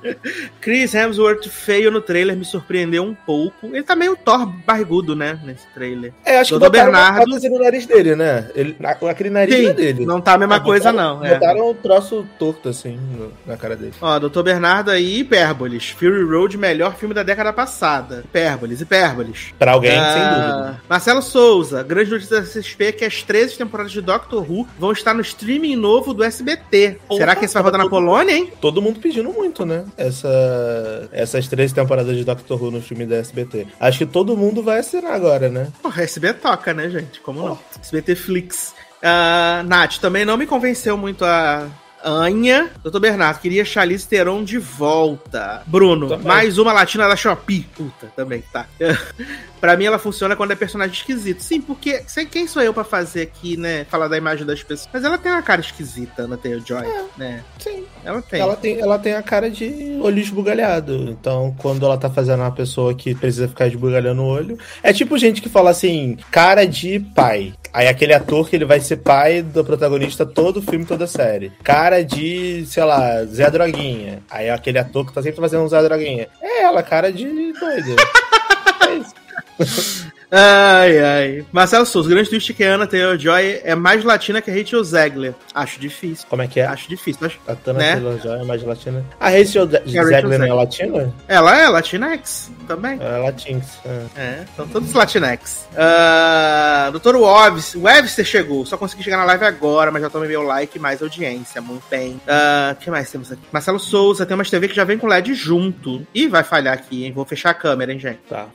Chris 0.60 0.94
Hemsworth 0.94 1.48
feio 1.48 1.90
no 1.90 2.02
trailer 2.02 2.36
me 2.36 2.46
surpreendeu 2.46 3.04
um 3.04 3.16
pouco. 3.16 3.68
Ele 3.68 3.84
tá 3.84 3.96
meio 3.96 4.16
Thor 4.16 4.46
barrigudo, 4.66 5.16
né? 5.16 5.40
Nesse 5.44 5.66
trailer. 5.74 6.14
É, 6.26 6.40
acho 6.40 6.52
Doutor 6.52 6.72
que 6.72 6.78
Bernardo 6.78 7.40
no 7.50 7.60
nariz 7.60 7.86
dele, 7.86 8.16
né? 8.16 8.50
Ele, 8.54 8.76
aquele 9.10 9.30
nariz 9.30 9.56
Sim, 9.56 9.68
é 9.68 9.74
dele. 9.74 10.06
Não 10.06 10.20
tá 10.20 10.34
a 10.34 10.38
mesma 10.38 10.60
coisa, 10.60 10.92
botaram, 10.92 11.20
não. 11.20 11.26
É. 11.26 11.34
Botaram 11.34 11.70
um 11.70 11.74
troço 11.74 12.26
torto, 12.38 12.70
assim, 12.70 13.00
no, 13.18 13.32
na 13.46 13.58
cara 13.58 13.76
dele. 13.76 13.94
Ó, 14.02 14.20
Doutor 14.20 14.44
Bernardo 14.44 14.92
aí, 14.92 15.24
hipérboles. 15.72 15.90
Fury 15.90 16.24
Road, 16.24 16.58
melhor 16.58 16.96
filme 16.96 17.14
da 17.14 17.24
década 17.24 17.54
passada. 17.54 18.22
Hipérboles, 18.26 18.82
hipérboles. 18.82 19.54
Pra 19.58 19.74
alguém, 19.74 19.98
ah, 19.98 20.14
sem 20.14 20.24
dúvida. 20.24 20.82
Marcelo 20.90 21.22
Souza, 21.22 21.84
grande 21.84 22.12
notícia 22.12 22.42
da 22.42 22.48
CSP 22.48 22.86
é 22.86 22.92
que 22.92 23.06
as 23.06 23.24
13 23.24 23.58
temporadas 23.58 23.92
de 23.92 24.02
Doctor 24.02 24.50
Who 24.50 24.68
vão 24.78 24.92
estar 24.92 25.14
no 25.14 25.22
streaming 25.22 25.76
novo 25.76 26.14
do 26.14 26.24
SBT. 26.24 27.00
Opa, 27.08 27.18
Será 27.18 27.36
que 27.36 27.46
esse 27.46 27.54
vai 27.54 27.64
rodar 27.64 27.82
na 27.82 27.90
Polônia, 27.90 28.36
hein? 28.36 28.52
Todo 28.60 28.82
mundo 28.82 29.00
pedindo 29.00 29.32
muito, 29.32 29.66
né? 29.66 29.86
Essa, 29.98 31.10
essas 31.12 31.48
três 31.48 31.72
temporadas 31.72 32.16
de 32.16 32.24
Doctor 32.24 32.62
Who 32.62 32.72
no 32.72 32.82
filme 32.82 33.06
da 33.06 33.18
SBT. 33.18 33.68
Acho 33.80 34.00
que 34.00 34.06
todo 34.06 34.36
mundo 34.36 34.64
vai 34.64 34.80
assinar 34.80 35.14
agora, 35.14 35.50
né? 35.50 35.68
Porra, 35.82 36.04
SBT 36.04 36.40
toca, 36.42 36.74
né, 36.74 36.90
gente? 36.90 37.20
Como 37.22 37.42
oh. 37.42 37.50
não? 37.50 37.60
SBT 37.82 38.16
Flix. 38.16 38.74
Uh, 39.02 39.64
Nath, 39.66 39.98
também 39.98 40.24
não 40.24 40.38
me 40.38 40.46
convenceu 40.46 40.96
muito 40.96 41.26
a, 41.26 41.68
Anha, 42.04 42.70
doutor 42.84 43.00
Bernardo, 43.00 43.40
queria 43.40 43.64
Charlize 43.64 44.08
Theron 44.08 44.44
de 44.44 44.58
volta. 44.58 45.62
Bruno, 45.66 46.10
também. 46.10 46.28
mais 46.28 46.58
uma 46.58 46.74
latina 46.74 47.08
da 47.08 47.16
Shopee. 47.16 47.68
Puta, 47.76 48.08
também, 48.16 48.44
tá. 48.52 48.68
pra 49.60 49.78
mim 49.78 49.86
ela 49.86 50.00
funciona 50.00 50.36
quando 50.36 50.52
é 50.52 50.56
personagem 50.56 50.94
esquisito. 50.94 51.42
Sim, 51.42 51.62
porque 51.62 52.04
sei 52.08 52.26
quem 52.26 52.48
sou 52.48 52.62
eu 52.62 52.74
para 52.74 52.84
fazer 52.84 53.22
aqui, 53.22 53.56
né? 53.58 53.86
Falar 53.86 54.08
da 54.08 54.18
imagem 54.18 54.46
das 54.46 54.64
pessoas. 54.64 54.90
Mas 54.92 55.04
ela 55.04 55.18
tem 55.18 55.32
uma 55.32 55.42
cara 55.42 55.62
esquisita, 55.62 56.24
Ana 56.24 56.38
Taylor 56.38 56.64
Joy, 56.66 56.86
é, 56.86 57.04
né? 57.18 57.44
Sim. 57.60 57.86
Ela 58.04 58.22
tem. 58.22 58.40
Ela 58.42 58.56
tem, 58.56 58.80
ela 58.80 59.00
tem 59.00 59.14
a 59.14 59.24
cara 59.24 59.50
de 59.50 60.00
olho 60.02 60.20
esbugalhado. 60.20 61.10
Então, 61.10 61.56
quando 61.58 61.86
ela 61.86 61.98
tá 61.98 62.10
fazendo 62.10 62.42
uma 62.42 62.52
pessoa 62.52 62.94
que 62.94 63.14
precisa 63.14 63.48
ficar 63.48 63.68
esbugalhando 63.68 64.22
o 64.22 64.26
olho. 64.26 64.58
É 64.82 64.92
tipo 64.92 65.18
gente 65.18 65.42
que 65.42 65.50
fala 65.50 65.70
assim, 65.70 66.18
cara 66.32 66.66
de 66.66 67.00
pai. 67.00 67.54
Aí 67.74 67.88
aquele 67.88 68.14
ator 68.14 68.50
que 68.50 68.56
ele 68.56 68.66
vai 68.66 68.80
ser 68.80 68.98
pai 68.98 69.42
do 69.42 69.64
protagonista 69.64 70.26
todo 70.26 70.58
o 70.58 70.62
filme, 70.62 70.86
toda 70.86 71.06
a 71.06 71.08
série. 71.08 71.52
Cara 71.64 71.91
de, 72.00 72.66
sei 72.66 72.84
lá, 72.84 73.24
Zé 73.26 73.50
Droguinha. 73.50 74.24
Aí 74.30 74.50
aquele 74.50 74.80
ator 74.80 75.06
que 75.06 75.14
tá 75.14 75.22
sempre 75.22 75.42
fazendo 75.42 75.64
um 75.64 75.68
Zé 75.68 75.82
Droguinha. 75.84 76.28
É 76.42 76.64
ela, 76.64 76.82
cara 76.82 77.12
de 77.12 77.26
doido. 77.54 77.96
é 78.88 78.96
isso. 78.96 80.12
Ai, 80.32 80.98
ai. 80.98 81.46
Marcelo 81.52 81.86
Souza, 81.86 82.10
grande 82.10 82.30
twist 82.30 82.54
que 82.54 82.64
a 82.64 82.76
Ana 82.76 82.88
Taylor-Joy 82.88 83.62
é 83.66 83.76
mais 83.76 84.02
latina 84.02 84.42
que 84.42 84.50
a 84.50 84.54
Rachel 84.54 84.82
Zegler. 84.82 85.36
Acho 85.54 85.78
difícil. 85.78 86.26
Como 86.30 86.42
é 86.42 86.48
que 86.48 86.62
é? 86.62 86.66
Acho 86.66 86.88
difícil. 86.88 87.28
Acho, 87.28 87.38
a 87.46 87.52
Ana 87.70 87.80
né? 87.80 87.92
Taylor-Joy 87.96 88.40
é 88.40 88.44
mais 88.46 88.64
latina. 88.64 89.06
A 89.20 89.30
Rachel 89.30 89.70
é 89.74 89.82
Zegler 89.86 90.40
não 90.40 90.46
é 90.46 90.54
latina? 90.54 91.14
Ela 91.28 91.60
é 91.60 91.68
Latinx 91.68 92.50
também. 92.66 92.98
É 93.02 93.18
Latinx. 93.18 93.80
É, 93.86 94.06
é 94.16 94.46
são 94.56 94.68
todos 94.70 94.94
Latinx. 94.94 95.68
Uh, 95.74 96.92
Doutor 96.92 97.18
Webster, 97.18 97.82
Webster 97.82 98.26
chegou. 98.26 98.66
Só 98.66 98.78
consegui 98.78 99.04
chegar 99.04 99.18
na 99.18 99.26
live 99.26 99.44
agora, 99.44 99.92
mas 99.92 100.02
já 100.02 100.10
tomei 100.10 100.30
meu 100.30 100.44
like 100.44 100.80
mais 100.80 101.02
audiência. 101.02 101.62
Muito 101.62 101.84
bem. 101.90 102.12
O 102.14 102.72
uh, 102.72 102.76
que 102.80 102.90
mais 102.90 103.12
temos 103.12 103.34
aqui? 103.34 103.42
Marcelo 103.52 103.80
Souza, 103.80 104.26
tem 104.26 104.36
umas 104.36 104.50
TV 104.50 104.70
que 104.70 104.76
já 104.76 104.86
vem 104.86 104.98
com 104.98 105.08
LED 105.08 105.34
junto. 105.34 106.08
Ih, 106.16 106.30
vai 106.30 106.44
falhar 106.44 106.74
aqui, 106.74 107.04
hein? 107.04 107.12
Vou 107.12 107.26
fechar 107.26 107.50
a 107.50 107.54
câmera, 107.54 107.92
hein, 107.92 108.00
gente? 108.00 108.20
Tá. 108.30 108.48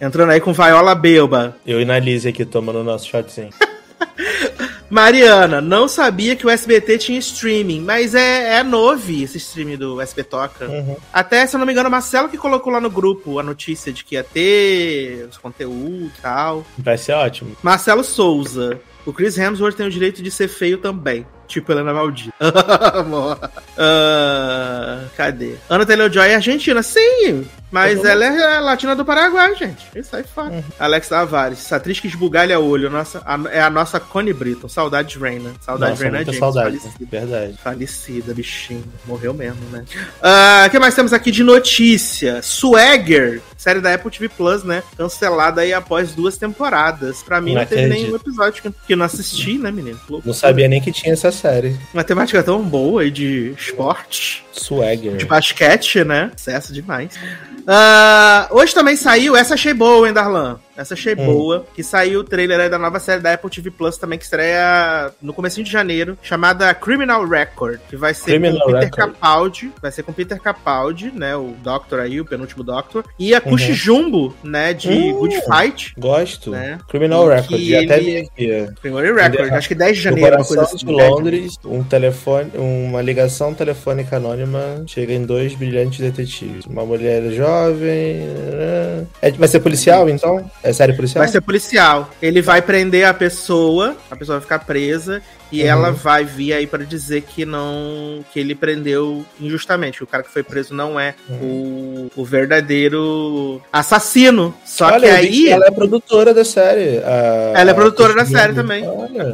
Entrando 0.00 0.32
aí 0.32 0.40
com 0.40 0.52
Viola 0.52 0.97
Belba. 0.98 1.56
Eu 1.66 1.80
e 1.80 1.84
Nalise 1.84 2.28
aqui 2.28 2.44
tomando 2.44 2.80
o 2.80 2.84
nosso 2.84 3.06
shotzinho. 3.06 3.50
Mariana, 4.90 5.60
não 5.60 5.86
sabia 5.86 6.34
que 6.34 6.46
o 6.46 6.50
SBT 6.50 6.98
tinha 6.98 7.18
streaming, 7.18 7.82
mas 7.82 8.14
é, 8.14 8.58
é 8.58 8.62
novo 8.62 9.12
esse 9.12 9.36
streaming 9.36 9.76
do 9.76 10.00
SBT 10.00 10.28
Toca. 10.30 10.66
Uhum. 10.66 10.96
Até, 11.12 11.46
se 11.46 11.54
eu 11.54 11.58
não 11.58 11.66
me 11.66 11.72
engano, 11.72 11.88
o 11.88 11.92
Marcelo 11.92 12.28
que 12.28 12.38
colocou 12.38 12.72
lá 12.72 12.80
no 12.80 12.90
grupo 12.90 13.38
a 13.38 13.42
notícia 13.42 13.92
de 13.92 14.02
que 14.02 14.14
ia 14.14 14.24
ter 14.24 15.28
os 15.30 15.36
conteúdos 15.36 16.10
e 16.18 16.22
tal. 16.22 16.66
Vai 16.78 16.96
ser 16.96 17.12
ótimo. 17.12 17.54
Marcelo 17.62 18.02
Souza. 18.02 18.80
O 19.04 19.12
Chris 19.12 19.38
Hemsworth 19.38 19.76
tem 19.76 19.86
o 19.86 19.90
direito 19.90 20.22
de 20.22 20.30
ser 20.30 20.48
feio 20.48 20.78
também. 20.78 21.26
Tipo 21.48 21.72
Helena 21.72 21.92
Maldita. 21.94 22.34
uh, 22.44 23.40
cadê? 25.16 25.56
Ana 25.68 25.84
Taylor-Joy 25.86 26.28
é 26.28 26.34
argentina. 26.34 26.82
Sim, 26.82 27.46
mas 27.70 28.02
ela 28.02 28.24
é 28.24 28.60
latina 28.60 28.96
do 28.96 29.04
Paraguai, 29.04 29.54
gente. 29.54 29.86
Isso 29.94 30.16
aí 30.16 30.22
fala. 30.22 30.50
Uhum. 30.50 30.62
Alex 30.78 31.08
Tavares, 31.08 31.72
atriz 31.72 32.00
que 32.00 32.06
esbugalha 32.06 32.58
olho. 32.58 32.88
Nossa, 32.88 33.22
a, 33.26 33.38
é 33.50 33.60
a 33.60 33.68
nossa 33.68 34.00
Connie 34.00 34.32
Britton. 34.32 34.68
Saudade 34.68 35.08
de 35.10 35.18
Reina. 35.18 35.52
Saudade 35.60 35.96
de 35.96 36.02
Reina 36.02 36.24
James. 36.24 36.38
Saudade, 36.38 36.78
falecida. 36.78 37.06
Verdade. 37.10 37.58
Falecida, 37.62 38.34
bichinho. 38.34 38.84
Morreu 39.04 39.34
mesmo, 39.34 39.60
né? 39.70 39.84
O 40.22 40.66
uh, 40.66 40.70
que 40.70 40.78
mais 40.78 40.94
temos 40.94 41.12
aqui 41.12 41.30
de 41.30 41.42
notícia? 41.42 42.40
Swagger, 42.42 43.42
série 43.56 43.80
da 43.80 43.94
Apple 43.94 44.10
TV 44.10 44.28
Plus, 44.30 44.64
né? 44.64 44.82
Cancelada 44.96 45.60
aí 45.60 45.72
após 45.74 46.14
duas 46.14 46.38
temporadas. 46.38 47.22
Pra 47.22 47.40
mim, 47.40 47.52
não, 47.52 47.60
não 47.60 47.68
teve 47.68 47.86
nenhum 47.86 48.16
episódio 48.16 48.62
que, 48.62 48.70
que 48.86 48.94
eu 48.94 48.96
não 48.96 49.04
assisti, 49.04 49.58
né, 49.58 49.70
menino? 49.70 49.98
Não 50.24 50.32
sabia 50.32 50.68
nem 50.68 50.80
que 50.80 50.90
tinha 50.90 51.12
essa 51.12 51.30
série. 51.38 51.76
Uma 51.94 52.04
temática 52.04 52.42
tão 52.42 52.62
boa 52.62 53.02
aí 53.02 53.10
de 53.10 53.54
esporte. 53.56 54.44
Swagger. 54.52 55.16
De 55.16 55.24
basquete, 55.24 56.04
né? 56.04 56.30
Sucesso 56.36 56.72
demais. 56.72 57.14
Uh, 57.60 58.56
hoje 58.56 58.74
também 58.74 58.96
saiu, 58.96 59.36
essa 59.36 59.54
achei 59.54 59.72
boa, 59.72 60.06
hein, 60.06 60.12
Darlan? 60.12 60.58
Essa 60.78 60.94
achei 60.94 61.14
hum. 61.14 61.26
boa. 61.26 61.66
Que 61.74 61.82
saiu 61.82 62.20
o 62.20 62.24
trailer 62.24 62.60
aí 62.60 62.70
da 62.70 62.78
nova 62.78 63.00
série 63.00 63.20
da 63.20 63.32
Apple 63.32 63.50
TV 63.50 63.70
Plus 63.70 63.98
também, 63.98 64.16
que 64.16 64.24
estreia 64.24 65.10
no 65.20 65.34
começo 65.34 65.62
de 65.62 65.70
janeiro, 65.70 66.16
chamada 66.22 66.72
Criminal 66.72 67.26
Record, 67.26 67.80
que 67.90 67.96
vai 67.96 68.14
ser 68.14 68.30
Criminal 68.30 68.60
com 68.60 68.66
Peter 68.66 68.84
Record. 68.84 69.12
Capaldi. 69.12 69.72
Vai 69.82 69.90
ser 69.90 70.02
com 70.04 70.12
Peter 70.12 70.40
Capaldi, 70.40 71.10
né? 71.12 71.34
O 71.34 71.54
Doctor 71.62 71.98
aí, 71.98 72.20
o 72.20 72.24
penúltimo 72.24 72.62
Doctor. 72.62 73.04
E 73.18 73.34
a 73.34 73.40
Kushi 73.40 73.70
uhum. 73.70 73.74
Jumbo, 73.74 74.36
né? 74.44 74.72
De 74.72 74.88
hum, 74.88 75.18
Good 75.18 75.40
Fight. 75.42 75.94
Gosto. 75.98 76.52
Né? 76.52 76.78
Criminal 76.88 77.26
Record. 77.26 77.60
E 77.60 77.74
até 77.74 77.94
aqui. 77.96 78.68
Criminal 78.80 79.14
Record, 79.14 79.52
acho 79.52 79.68
que 79.68 79.74
10 79.74 79.96
de 79.96 80.02
janeiro. 80.02 80.36
Uma 80.36 80.44
coisa 80.44 80.62
assim, 80.62 80.76
de 80.76 80.92
Londres, 80.92 81.58
um 81.64 81.82
telefone, 81.82 82.52
uma 82.54 83.02
ligação 83.02 83.52
telefônica 83.52 84.16
anônima 84.16 84.84
chega 84.86 85.12
em 85.12 85.24
dois 85.24 85.54
brilhantes 85.54 85.98
detetives. 85.98 86.66
Uma 86.66 86.84
mulher 86.84 87.32
jovem. 87.32 88.18
Né? 88.18 89.06
É, 89.20 89.30
vai 89.32 89.48
ser 89.48 89.58
policial, 89.60 90.08
então? 90.08 90.48
É 90.62 90.67
série 90.72 90.92
policial? 90.92 91.22
Vai 91.22 91.32
ser 91.32 91.40
policial. 91.40 92.10
Ele 92.20 92.42
vai 92.42 92.62
prender 92.62 93.06
a 93.06 93.14
pessoa, 93.14 93.96
a 94.10 94.16
pessoa 94.16 94.38
vai 94.38 94.42
ficar 94.42 94.60
presa 94.60 95.22
e 95.50 95.62
uhum. 95.62 95.68
ela 95.68 95.90
vai 95.90 96.24
vir 96.24 96.52
aí 96.52 96.66
para 96.66 96.84
dizer 96.84 97.22
que 97.22 97.44
não. 97.44 98.24
que 98.32 98.38
ele 98.38 98.54
prendeu 98.54 99.24
injustamente. 99.40 99.98
Que 99.98 100.04
o 100.04 100.06
cara 100.06 100.22
que 100.22 100.30
foi 100.30 100.42
preso 100.42 100.74
não 100.74 100.98
é 100.98 101.14
uhum. 101.28 102.10
o, 102.16 102.22
o 102.22 102.24
verdadeiro 102.24 103.60
assassino. 103.72 104.54
Só 104.64 104.86
Olha, 104.86 105.00
que 105.00 105.06
aí. 105.06 105.48
Ela 105.48 105.66
é 105.66 105.70
produtora 105.70 106.34
da 106.34 106.44
série. 106.44 106.98
A, 106.98 107.60
ela 107.60 107.70
é 107.70 107.74
produtora 107.74 108.14
da 108.14 108.24
série 108.24 108.54
também. 108.54 108.86
Olha, 108.86 109.32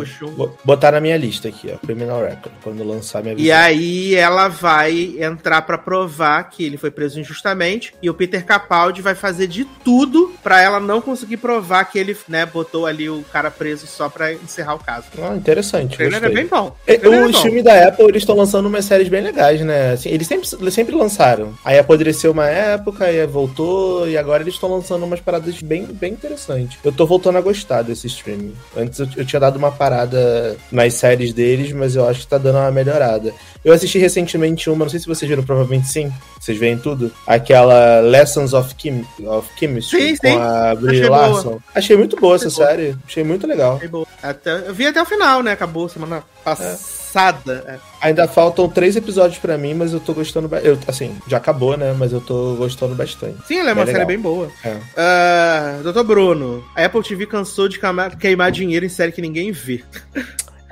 botar 0.64 0.92
na 0.92 1.00
minha 1.00 1.16
lista 1.16 1.48
aqui, 1.48 1.70
ó. 1.72 1.78
Criminal 1.84 2.22
Record, 2.22 2.54
quando 2.62 2.84
lançar 2.84 3.22
minha 3.22 3.34
visão. 3.34 3.46
E 3.46 3.52
aí 3.52 4.14
ela 4.14 4.48
vai 4.48 5.16
entrar 5.18 5.62
para 5.62 5.78
provar 5.78 6.44
que 6.44 6.64
ele 6.64 6.76
foi 6.76 6.90
preso 6.90 7.18
injustamente. 7.18 7.94
E 8.00 8.08
o 8.08 8.14
Peter 8.14 8.44
Capaldi 8.44 9.02
vai 9.02 9.14
fazer 9.14 9.46
de 9.46 9.64
tudo 9.64 10.34
para 10.42 10.60
ela 10.60 10.78
não 10.78 11.00
conseguir 11.00 11.38
provar 11.38 11.84
que 11.84 11.98
ele, 11.98 12.16
né, 12.28 12.46
botou 12.46 12.86
ali 12.86 13.08
o 13.08 13.24
cara 13.32 13.50
preso 13.50 13.86
só 13.86 14.08
para 14.08 14.32
encerrar 14.32 14.74
o 14.74 14.78
caso. 14.78 15.06
Ah, 15.20 15.36
interessante 15.36 16.03
trailer 16.10 16.30
é 16.30 16.34
bem 16.34 16.46
bom. 16.46 16.74
É, 16.86 16.94
o, 17.06 17.30
o 17.30 17.32
filme 17.32 17.62
da 17.62 17.88
Apple, 17.88 18.06
eles 18.06 18.22
estão 18.22 18.36
lançando 18.36 18.66
umas 18.66 18.84
séries 18.84 19.08
bem 19.08 19.22
legais, 19.22 19.60
né? 19.60 19.92
Assim, 19.92 20.08
eles, 20.08 20.26
sempre, 20.26 20.48
eles 20.60 20.74
sempre 20.74 20.94
lançaram. 20.94 21.54
Aí 21.64 21.78
apodreceu 21.78 22.32
uma 22.32 22.46
época, 22.46 23.04
aí 23.04 23.26
voltou, 23.26 24.08
e 24.08 24.16
agora 24.16 24.42
eles 24.42 24.54
estão 24.54 24.70
lançando 24.70 25.04
umas 25.04 25.20
paradas 25.20 25.60
bem, 25.60 25.84
bem 25.84 26.12
interessantes. 26.12 26.78
Eu 26.84 26.92
tô 26.92 27.06
voltando 27.06 27.38
a 27.38 27.40
gostar 27.40 27.82
desse 27.82 28.06
streaming. 28.06 28.54
Antes 28.76 28.98
eu, 28.98 29.08
eu 29.16 29.24
tinha 29.24 29.40
dado 29.40 29.56
uma 29.56 29.70
parada 29.70 30.56
nas 30.70 30.94
séries 30.94 31.32
deles, 31.32 31.72
mas 31.72 31.96
eu 31.96 32.08
acho 32.08 32.20
que 32.20 32.26
tá 32.26 32.38
dando 32.38 32.58
uma 32.58 32.70
melhorada. 32.70 33.32
Eu 33.64 33.72
assisti 33.72 33.98
recentemente 33.98 34.68
uma, 34.68 34.84
não 34.84 34.90
sei 34.90 35.00
se 35.00 35.06
vocês 35.06 35.26
viram, 35.28 35.42
provavelmente 35.42 35.88
sim. 35.88 36.12
Vocês 36.38 36.58
veem 36.58 36.76
tudo. 36.76 37.10
Aquela 37.26 38.00
Lessons 38.00 38.52
of, 38.52 38.74
Kim, 38.74 39.06
of 39.24 39.48
Chemistry 39.58 40.10
sim, 40.10 40.16
com 40.16 40.28
sim. 40.28 40.36
a 40.36 40.74
Brie 40.74 41.08
Larson. 41.08 41.50
Boa. 41.50 41.62
Achei 41.74 41.96
muito 41.96 42.16
boa 42.16 42.36
Achei 42.36 42.48
essa 42.48 42.56
boa. 42.56 42.68
série. 42.68 42.96
Achei 43.06 43.24
muito 43.24 43.46
legal. 43.46 43.76
Achei 43.76 43.88
boa. 43.88 44.06
Até, 44.22 44.68
eu 44.68 44.74
vi 44.74 44.86
até 44.86 45.00
o 45.00 45.06
final, 45.06 45.42
né? 45.42 45.52
Acabou 45.52 45.88
semana 45.88 46.22
passada. 46.44 47.64
É. 47.66 47.78
Ainda 48.06 48.28
faltam 48.28 48.68
três 48.68 48.96
episódios 48.96 49.38
para 49.38 49.56
mim, 49.56 49.72
mas 49.72 49.94
eu 49.94 50.00
tô 50.00 50.12
gostando. 50.12 50.54
Eu, 50.56 50.78
assim, 50.86 51.16
já 51.26 51.38
acabou, 51.38 51.74
né? 51.74 51.94
Mas 51.98 52.12
eu 52.12 52.20
tô 52.20 52.54
gostando 52.56 52.94
bastante. 52.94 53.38
Sim, 53.46 53.60
ela 53.60 53.70
é, 53.70 53.70
é 53.70 53.74
uma 53.74 53.84
legal. 53.84 53.94
série 53.94 54.04
bem 54.04 54.18
boa. 54.18 54.50
É. 54.62 55.78
Uh, 55.78 55.82
Doutor 55.82 56.04
Bruno, 56.04 56.62
a 56.76 56.84
Apple 56.84 57.02
TV 57.02 57.26
cansou 57.26 57.66
de 57.66 57.80
queimar 58.20 58.52
dinheiro 58.52 58.84
em 58.84 58.90
série 58.90 59.12
que 59.12 59.22
ninguém 59.22 59.50
vê. 59.52 59.82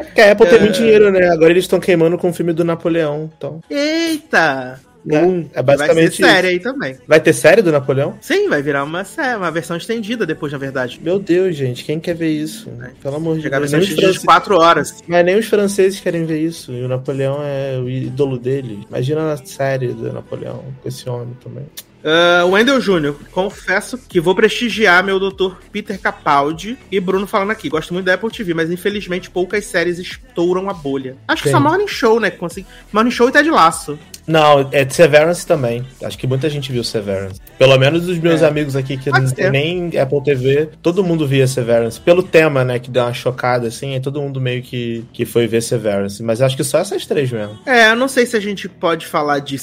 Porque 0.05 0.21
a 0.21 0.33
Apple 0.33 0.47
tem 0.47 0.61
muito 0.61 0.75
dinheiro, 0.75 1.11
né? 1.11 1.29
Agora 1.29 1.51
eles 1.51 1.65
estão 1.65 1.81
queimando 1.81 2.19
com 2.19 2.31
o 2.31 2.33
filme 2.33 2.53
do 2.53 2.65
Napoleão. 2.65 3.31
Então. 3.37 3.61
Eita! 3.69 4.81
É, 5.09 5.59
é 5.59 5.63
basicamente 5.63 6.21
vai 6.21 6.31
ter 6.31 6.35
série 6.35 6.49
aí 6.49 6.61
também. 6.61 6.97
Vai 7.09 7.21
ter 7.21 7.33
série 7.33 7.63
do 7.63 7.73
Napoleão? 7.73 8.17
Sim, 8.21 8.49
vai 8.49 8.63
virar 8.63 8.85
uma 8.85 9.05
série, 9.05 9.37
uma 9.37 9.51
versão 9.51 9.77
estendida 9.77 10.25
depois, 10.25 10.53
na 10.53 10.59
verdade. 10.59 11.01
Meu 11.03 11.19
Deus, 11.19 11.57
gente, 11.57 11.85
quem 11.85 11.99
quer 11.99 12.15
ver 12.15 12.31
isso? 12.31 12.71
É. 12.81 12.91
Pelo 13.03 13.17
amor 13.17 13.39
de 13.39 13.51
Deus. 13.51 13.73
Nem 13.73 13.81
de 13.81 14.21
4 14.21 14.57
horas. 14.57 15.03
Mas 15.07 15.25
nem 15.25 15.37
os 15.37 15.47
franceses 15.47 15.99
querem 15.99 16.25
ver 16.25 16.41
isso. 16.41 16.73
E 16.73 16.85
o 16.85 16.89
Napoleão 16.89 17.41
é 17.43 17.79
o 17.79 17.89
ídolo 17.89 18.39
dele. 18.39 18.87
Imagina 18.89 19.33
a 19.33 19.37
série 19.39 19.89
do 19.89 20.13
Napoleão 20.13 20.63
com 20.81 20.89
esse 20.89 21.09
homem 21.09 21.37
também. 21.43 21.65
Uh, 22.03 22.47
Wendel 22.51 22.81
Júnior, 22.81 23.17
confesso 23.31 23.97
que 23.97 24.21
vou 24.21 24.35
prestigiar 24.35 25.05
meu 25.05 25.21
doutor 25.21 25.59
Peter 25.71 25.99
Capaldi 26.01 26.77
e 26.91 26.99
Bruno 26.99 27.27
falando 27.27 27.53
aqui. 27.53 27.69
Gosto 27.69 27.95
muito 27.95 28.07
da 28.07 28.15
Apple 28.15 28.31
TV, 28.31 28.55
mas 28.55 28.71
infelizmente 28.71 29.31
poucas 29.31 29.65
séries 29.65 29.99
estouram 29.99 30.69
a 30.69 30.75
bolha. 30.75 31.17
Acho 31.29 31.45
que 31.45 31.51
só 31.51 31.61
Morning 31.61 31.87
Show, 31.87 32.19
né? 32.19 32.31
Consegui... 32.31 32.67
Morning 32.93 33.11
Show 33.11 33.29
e 33.29 33.33
Ted 33.33 33.49
Laço. 33.51 33.99
Não, 34.27 34.69
é 34.73 34.85
de 34.85 34.95
Severance 34.95 35.47
também. 35.47 35.85
Acho 36.03 36.17
que 36.17 36.27
muita 36.27 36.49
gente 36.49 36.71
viu 36.71 36.85
Severance. 36.85 37.41
Pelo 37.59 37.77
menos 37.79 38.09
os 38.09 38.19
meus 38.19 38.43
é. 38.43 38.47
amigos 38.47 38.77
aqui 38.77 38.97
que 38.97 39.11
Pode 39.11 39.25
não 39.25 39.33
tem 39.33 39.51
nem 39.51 39.99
Apple 39.99 40.23
TV, 40.23 40.69
todo 40.81 41.03
mundo 41.03 41.27
via 41.27 41.47
Severance. 41.47 42.01
Pelo 42.01 42.23
tema, 42.23 42.65
né, 42.65 42.79
que 42.79 42.91
deu 42.91 43.03
uma 43.03 43.13
chocada, 43.13 43.69
assim, 43.69 43.95
aí 43.95 44.01
todo 44.01 44.21
mundo 44.21 44.41
meio 44.41 44.63
que, 44.63 45.05
que 45.13 45.25
foi 45.25 45.47
ver 45.47 45.63
Severance. 45.63 46.23
Mas 46.23 46.41
acho 46.41 46.57
que 46.57 46.65
só 46.65 46.79
essas 46.79 47.05
três 47.07 47.31
mesmo. 47.31 47.59
É, 47.67 47.91
eu 47.91 47.97
não 47.97 48.09
sei 48.09 48.27
se 48.27 48.37
a 48.37 48.41
gente 48.41 48.69
pode 48.69 49.07
falar 49.07 49.41
de 49.41 49.59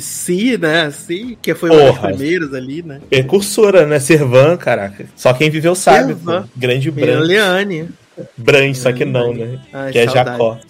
si, 0.00 0.58
né? 0.58 0.82
Assim, 0.82 1.36
que 1.40 1.54
foi 1.54 1.70
uma 1.70 1.92
das 1.92 1.98
primeiras 1.98 2.52
ali, 2.54 2.82
né? 2.82 3.00
Precursora, 3.08 3.86
né? 3.86 3.98
Servan, 4.00 4.56
caraca. 4.56 5.06
Só 5.16 5.32
quem 5.32 5.50
viveu 5.50 5.74
sabe. 5.74 6.16
Grande 6.56 6.90
branco. 6.90 7.22
Leane. 7.22 7.88
Bran, 8.36 8.74
só 8.74 8.92
que 8.92 9.04
não, 9.04 9.34
né? 9.34 9.58
Ai, 9.72 9.92
que 9.92 10.04
saudade. 10.04 10.28
é 10.28 10.32
Jacó. 10.32 10.52
O 10.52 10.54
uh, 10.54 10.60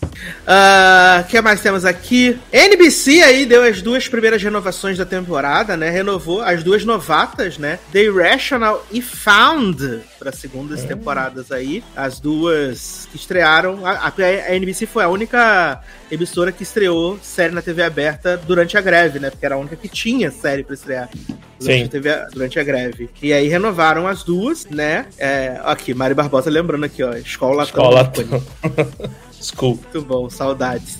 ah, 0.47 1.25
que 1.29 1.41
mais 1.41 1.61
temos 1.61 1.85
aqui? 1.85 2.39
NBC 2.53 3.23
aí 3.23 3.47
deu 3.47 3.63
as 3.63 3.83
duas 3.83 4.09
primeiras 4.09 4.43
renovações 4.43 4.97
da 4.97 5.05
temporada, 5.05 5.77
né? 5.77 5.91
Renovou 5.91 6.41
as 6.41 6.63
duas 6.63 6.85
novatas, 6.85 7.59
né? 7.59 7.79
The 7.93 8.05
Irrational 8.05 8.85
e 8.91 9.03
Found 9.03 10.01
para 10.19 10.33
segundas 10.33 10.83
hum. 10.83 10.87
temporadas 10.87 11.53
aí. 11.53 11.85
As 11.95 12.21
duas 12.21 13.09
que 13.11 13.17
estrearam. 13.17 13.85
A, 13.85 14.09
a, 14.09 14.57
NBC 14.57 14.87
foi 14.87 15.05
a 15.05 15.09
única 15.09 15.83
emissora 16.11 16.53
que 16.53 16.63
estreou 16.63 17.19
série 17.23 17.53
na 17.53 17.61
TV 17.61 17.83
aberta 17.83 18.37
durante 18.37 18.77
a 18.79 18.81
greve, 18.81 19.19
né? 19.19 19.31
Porque 19.31 19.45
era 19.45 19.55
a 19.55 19.59
única 19.59 19.77
que 19.77 19.89
tinha 19.89 20.31
série 20.31 20.63
para 20.63 20.75
estrear 20.75 21.11
durante 21.59 21.85
a, 21.85 21.89
TV, 21.89 22.27
durante 22.33 22.61
a 22.61 22.65
greve. 22.65 23.11
E 23.23 23.33
aí 23.33 23.49
renovaram 23.49 24.07
as 24.07 24.23
duas, 24.23 24.67
né? 24.67 25.07
É, 25.19 25.61
aqui, 25.65 25.95
Mari 25.95 26.15
Barbosa 26.15 26.51
lembrando 26.51 26.85
aqui, 26.85 27.03
ó. 27.03 27.15
Escola 27.35 27.65
Escola 27.65 28.13
School. 29.41 29.79
Muito 29.83 30.03
bom, 30.03 30.31
saudades. 30.31 30.99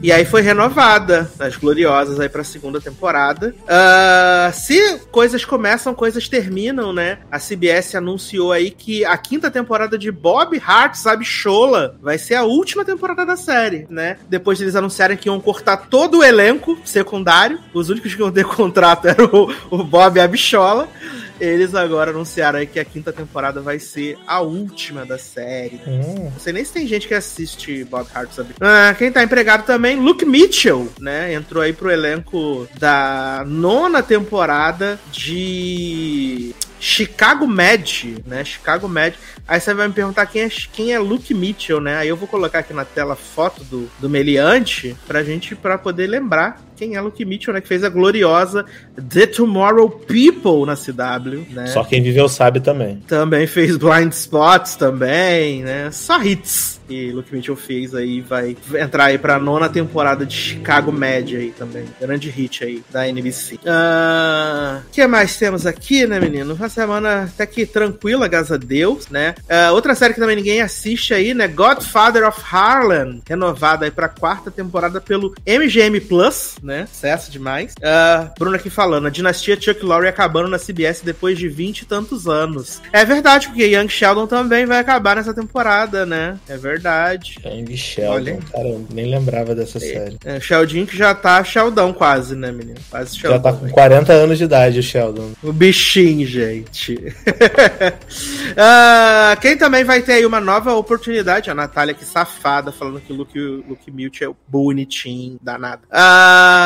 E 0.00 0.12
aí 0.12 0.24
foi 0.24 0.42
renovada 0.42 1.28
as 1.40 1.56
Gloriosas 1.56 2.20
aí 2.20 2.28
pra 2.28 2.44
segunda 2.44 2.80
temporada. 2.80 3.52
Uh, 3.64 4.52
se 4.52 5.00
coisas 5.10 5.44
começam, 5.44 5.92
coisas 5.92 6.28
terminam, 6.28 6.92
né? 6.92 7.18
A 7.30 7.38
CBS 7.40 7.96
anunciou 7.96 8.52
aí 8.52 8.70
que 8.70 9.04
a 9.04 9.16
quinta 9.18 9.50
temporada 9.50 9.98
de 9.98 10.12
Bob 10.12 10.60
Hart, 10.64 10.94
sabe, 10.94 11.24
Chola, 11.24 11.96
vai 12.00 12.16
ser 12.16 12.36
a 12.36 12.44
última 12.44 12.84
temporada 12.84 13.26
da 13.26 13.36
série, 13.36 13.88
né? 13.90 14.18
Depois 14.28 14.60
eles 14.60 14.76
anunciarem 14.76 15.16
que 15.16 15.28
iam 15.28 15.40
cortar 15.40 15.88
todo 15.88 16.18
o 16.18 16.24
elenco 16.24 16.78
secundário. 16.84 17.58
Os 17.74 17.88
únicos 17.88 18.14
que 18.14 18.20
iam 18.20 18.30
ter 18.30 18.44
contrato 18.46 19.08
eram 19.08 19.26
o, 19.32 19.78
o 19.78 19.84
Bob 19.84 20.16
e 20.16 20.20
a 20.20 20.28
Bichola. 20.28 20.88
Eles 21.40 21.74
agora 21.74 22.10
anunciaram 22.10 22.58
aí 22.58 22.66
que 22.66 22.80
a 22.80 22.84
quinta 22.84 23.12
temporada 23.12 23.60
vai 23.60 23.78
ser 23.78 24.18
a 24.26 24.40
última 24.40 25.04
da 25.04 25.18
série. 25.18 25.80
Hum. 25.86 26.30
Não 26.32 26.40
sei 26.40 26.52
nem 26.52 26.64
se 26.64 26.72
tem 26.72 26.86
gente 26.86 27.06
que 27.06 27.14
assiste 27.14 27.84
Bob 27.84 28.06
Hart, 28.14 28.30
sabe? 28.32 28.54
Ah, 28.60 28.94
quem 28.96 29.12
tá 29.12 29.22
empregado 29.22 29.64
também, 29.64 29.96
Luke 29.96 30.24
Mitchell, 30.24 30.88
né? 30.98 31.32
Entrou 31.32 31.62
aí 31.62 31.72
pro 31.72 31.90
elenco 31.90 32.68
da 32.78 33.44
nona 33.46 34.02
temporada 34.02 34.98
de 35.12 36.54
Chicago 36.80 37.46
Med, 37.46 38.22
né? 38.26 38.44
Chicago 38.44 38.88
Med. 38.88 39.14
Aí 39.46 39.60
você 39.60 39.74
vai 39.74 39.88
me 39.88 39.94
perguntar 39.94 40.26
quem 40.26 40.42
é, 40.42 40.48
quem 40.72 40.92
é 40.92 40.98
Luke 40.98 41.32
Mitchell, 41.34 41.80
né? 41.80 41.96
Aí 41.96 42.08
eu 42.08 42.16
vou 42.16 42.28
colocar 42.28 42.60
aqui 42.60 42.72
na 42.72 42.84
tela 42.84 43.16
foto 43.16 43.64
do, 43.64 43.90
do 43.98 44.08
meliante 44.08 44.96
pra 45.06 45.22
gente 45.22 45.54
pra 45.56 45.78
poder 45.78 46.06
lembrar 46.06 46.60
quem 46.78 46.94
é 46.94 47.00
Luke 47.00 47.24
Mitchell, 47.24 47.52
né? 47.52 47.60
Que 47.60 47.66
fez 47.66 47.82
a 47.82 47.88
gloriosa 47.88 48.64
The 48.96 49.26
Tomorrow 49.26 49.90
People 49.90 50.64
na 50.64 50.76
CW, 50.76 51.52
né? 51.52 51.66
Só 51.66 51.82
quem 51.82 52.00
viveu 52.00 52.28
sabe 52.28 52.60
também. 52.60 53.02
Também 53.08 53.46
fez 53.46 53.76
Blind 53.76 54.12
Spots 54.12 54.76
também, 54.76 55.64
né? 55.64 55.90
Só 55.90 56.22
hits 56.22 56.78
que 56.88 57.12
Luke 57.12 57.32
Mitchell 57.32 57.54
fez 57.54 57.94
aí, 57.94 58.22
vai 58.22 58.56
entrar 58.80 59.04
aí 59.04 59.18
pra 59.18 59.38
nona 59.38 59.68
temporada 59.68 60.24
de 60.24 60.34
Chicago 60.34 60.90
Med 60.90 61.36
aí 61.36 61.52
também. 61.56 61.84
Grande 62.00 62.30
hit 62.30 62.64
aí 62.64 62.82
da 62.90 63.06
NBC. 63.06 63.56
O 63.56 63.58
uh, 63.58 63.60
ah, 63.68 64.80
que 64.90 65.06
mais 65.06 65.36
temos 65.36 65.66
aqui, 65.66 66.06
né, 66.06 66.18
menino? 66.18 66.54
Uma 66.54 66.68
semana 66.70 67.24
até 67.24 67.44
que 67.44 67.66
tranquila, 67.66 68.26
graças 68.26 68.52
a 68.52 68.56
Deus, 68.56 69.08
né? 69.08 69.34
Uh, 69.44 69.74
outra 69.74 69.94
série 69.94 70.14
que 70.14 70.20
também 70.20 70.36
ninguém 70.36 70.62
assiste 70.62 71.12
aí, 71.12 71.34
né? 71.34 71.46
Godfather 71.46 72.26
of 72.26 72.40
Harlem, 72.50 73.20
renovada 73.28 73.84
aí 73.84 73.90
pra 73.90 74.08
quarta 74.08 74.50
temporada 74.50 74.98
pelo 74.98 75.34
MGM 75.46 76.00
Plus, 76.00 76.56
né? 76.68 76.86
Sucesso 76.92 77.32
demais. 77.32 77.72
Uh, 77.78 78.30
Bruno 78.38 78.54
aqui 78.54 78.68
falando, 78.68 79.06
a 79.06 79.10
dinastia 79.10 79.58
Chuck 79.58 79.82
Lorre 79.82 80.06
acabando 80.06 80.48
na 80.48 80.58
CBS 80.58 81.00
depois 81.02 81.38
de 81.38 81.48
vinte 81.48 81.80
e 81.80 81.86
tantos 81.86 82.28
anos. 82.28 82.82
É 82.92 83.04
verdade, 83.04 83.48
porque 83.48 83.64
Young 83.64 83.88
Sheldon 83.88 84.26
também 84.26 84.66
vai 84.66 84.78
acabar 84.78 85.16
nessa 85.16 85.32
temporada, 85.32 86.04
né? 86.04 86.38
É 86.46 86.58
verdade. 86.58 87.38
Young 87.42 87.74
Sheldon, 87.74 88.12
Olha. 88.12 88.38
cara, 88.52 88.68
eu 88.68 88.86
nem 88.92 89.10
lembrava 89.10 89.54
dessa 89.54 89.78
é, 89.78 89.80
série. 89.80 90.18
É, 90.24 90.38
Sheldon 90.38 90.84
que 90.84 90.96
já 90.96 91.14
tá 91.14 91.42
Sheldon 91.42 91.94
quase, 91.94 92.36
né, 92.36 92.52
menino? 92.52 92.78
Quase 92.90 93.16
Sheldon. 93.16 93.36
Já 93.36 93.42
tá 93.42 93.52
com 93.54 93.70
40 93.70 94.12
anos 94.12 94.36
de 94.36 94.44
idade 94.44 94.78
o 94.78 94.82
Sheldon. 94.82 95.32
O 95.42 95.52
bichinho, 95.52 96.26
gente. 96.26 96.94
uh, 96.94 97.10
quem 99.40 99.56
também 99.56 99.84
vai 99.84 100.02
ter 100.02 100.12
aí 100.12 100.26
uma 100.26 100.40
nova 100.40 100.74
oportunidade, 100.74 101.50
a 101.50 101.54
Natália 101.54 101.94
que 101.94 102.04
safada, 102.04 102.70
falando 102.70 103.00
que 103.00 103.12
o 103.12 103.16
Luke, 103.16 103.38
Luke 103.38 103.90
Mute 103.90 104.24
é 104.24 104.28
bonitinho, 104.46 105.38
danado. 105.42 105.82
Uh, 105.86 106.57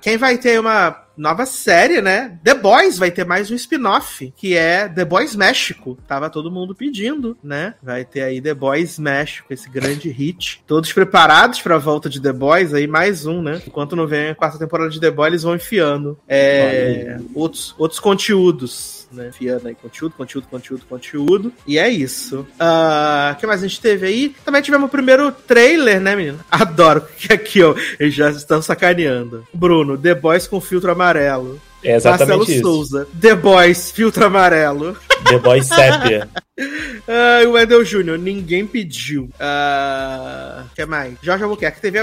quem 0.00 0.16
vai 0.16 0.38
ter 0.38 0.60
uma 0.60 1.06
nova 1.16 1.46
série, 1.46 2.02
né? 2.02 2.38
The 2.44 2.54
Boys 2.54 2.98
vai 2.98 3.10
ter 3.10 3.24
mais 3.24 3.50
um 3.50 3.54
spin-off, 3.54 4.32
que 4.36 4.54
é 4.54 4.88
The 4.88 5.04
Boys 5.04 5.34
México. 5.34 5.96
Tava 6.06 6.28
todo 6.28 6.50
mundo 6.50 6.74
pedindo, 6.74 7.36
né? 7.42 7.74
Vai 7.82 8.04
ter 8.04 8.22
aí 8.22 8.40
The 8.40 8.54
Boys 8.54 8.98
México, 8.98 9.52
esse 9.52 9.68
grande 9.70 10.10
hit. 10.10 10.62
Todos 10.66 10.92
preparados 10.92 11.60
para 11.60 11.76
a 11.76 11.78
volta 11.78 12.08
de 12.08 12.20
The 12.20 12.32
Boys, 12.32 12.74
aí 12.74 12.86
mais 12.86 13.24
um, 13.24 13.40
né? 13.42 13.62
Enquanto 13.66 13.96
não 13.96 14.06
vem 14.06 14.28
a 14.30 14.34
quarta 14.34 14.58
temporada 14.58 14.90
de 14.90 15.00
The 15.00 15.10
Boys, 15.10 15.28
eles 15.28 15.42
vão 15.42 15.54
enfiando 15.54 16.18
é, 16.28 17.18
outros, 17.34 17.74
outros 17.78 17.98
conteúdos 17.98 18.95
né? 19.12 19.30
Fiando 19.32 19.68
aí 19.68 19.74
conteúdo, 19.74 20.14
conteúdo, 20.16 20.46
conteúdo, 20.48 20.84
conteúdo. 20.88 21.52
E 21.66 21.78
é 21.78 21.88
isso. 21.88 22.40
O 22.40 22.42
uh, 22.42 22.46
ah, 22.60 23.36
que 23.38 23.46
mais 23.46 23.62
a 23.62 23.66
gente 23.66 23.80
teve 23.80 24.06
aí? 24.06 24.34
Também 24.44 24.62
tivemos 24.62 24.86
o 24.86 24.90
primeiro 24.90 25.30
trailer, 25.32 26.00
né, 26.00 26.16
menino? 26.16 26.40
Adoro 26.50 27.02
que 27.16 27.32
aqui, 27.32 27.62
ó, 27.62 27.74
eles 27.98 28.14
já 28.14 28.30
estão 28.30 28.60
sacaneando. 28.60 29.46
Bruno, 29.52 29.96
The 29.96 30.14
Boys 30.14 30.46
com 30.46 30.60
filtro 30.60 30.90
amarelo. 30.90 31.60
É 31.86 31.94
exatamente 31.94 32.38
Marcelo 32.38 32.42
isso. 32.50 32.62
Souza, 32.62 33.08
The 33.20 33.34
Boys, 33.36 33.92
filtro 33.92 34.24
amarelo. 34.24 34.96
The 35.30 35.38
Boys 35.38 35.66
Sépia. 35.70 36.28
ah, 37.06 37.46
o 37.46 37.52
Wendell 37.52 37.84
Jr., 37.84 38.18
ninguém 38.18 38.66
pediu. 38.66 39.24
O 39.24 39.26
uh, 39.26 40.68
que 40.74 40.84
mais? 40.84 41.14
Jorge 41.22 41.44
Albuquerque, 41.44 41.80
TV 41.80 42.00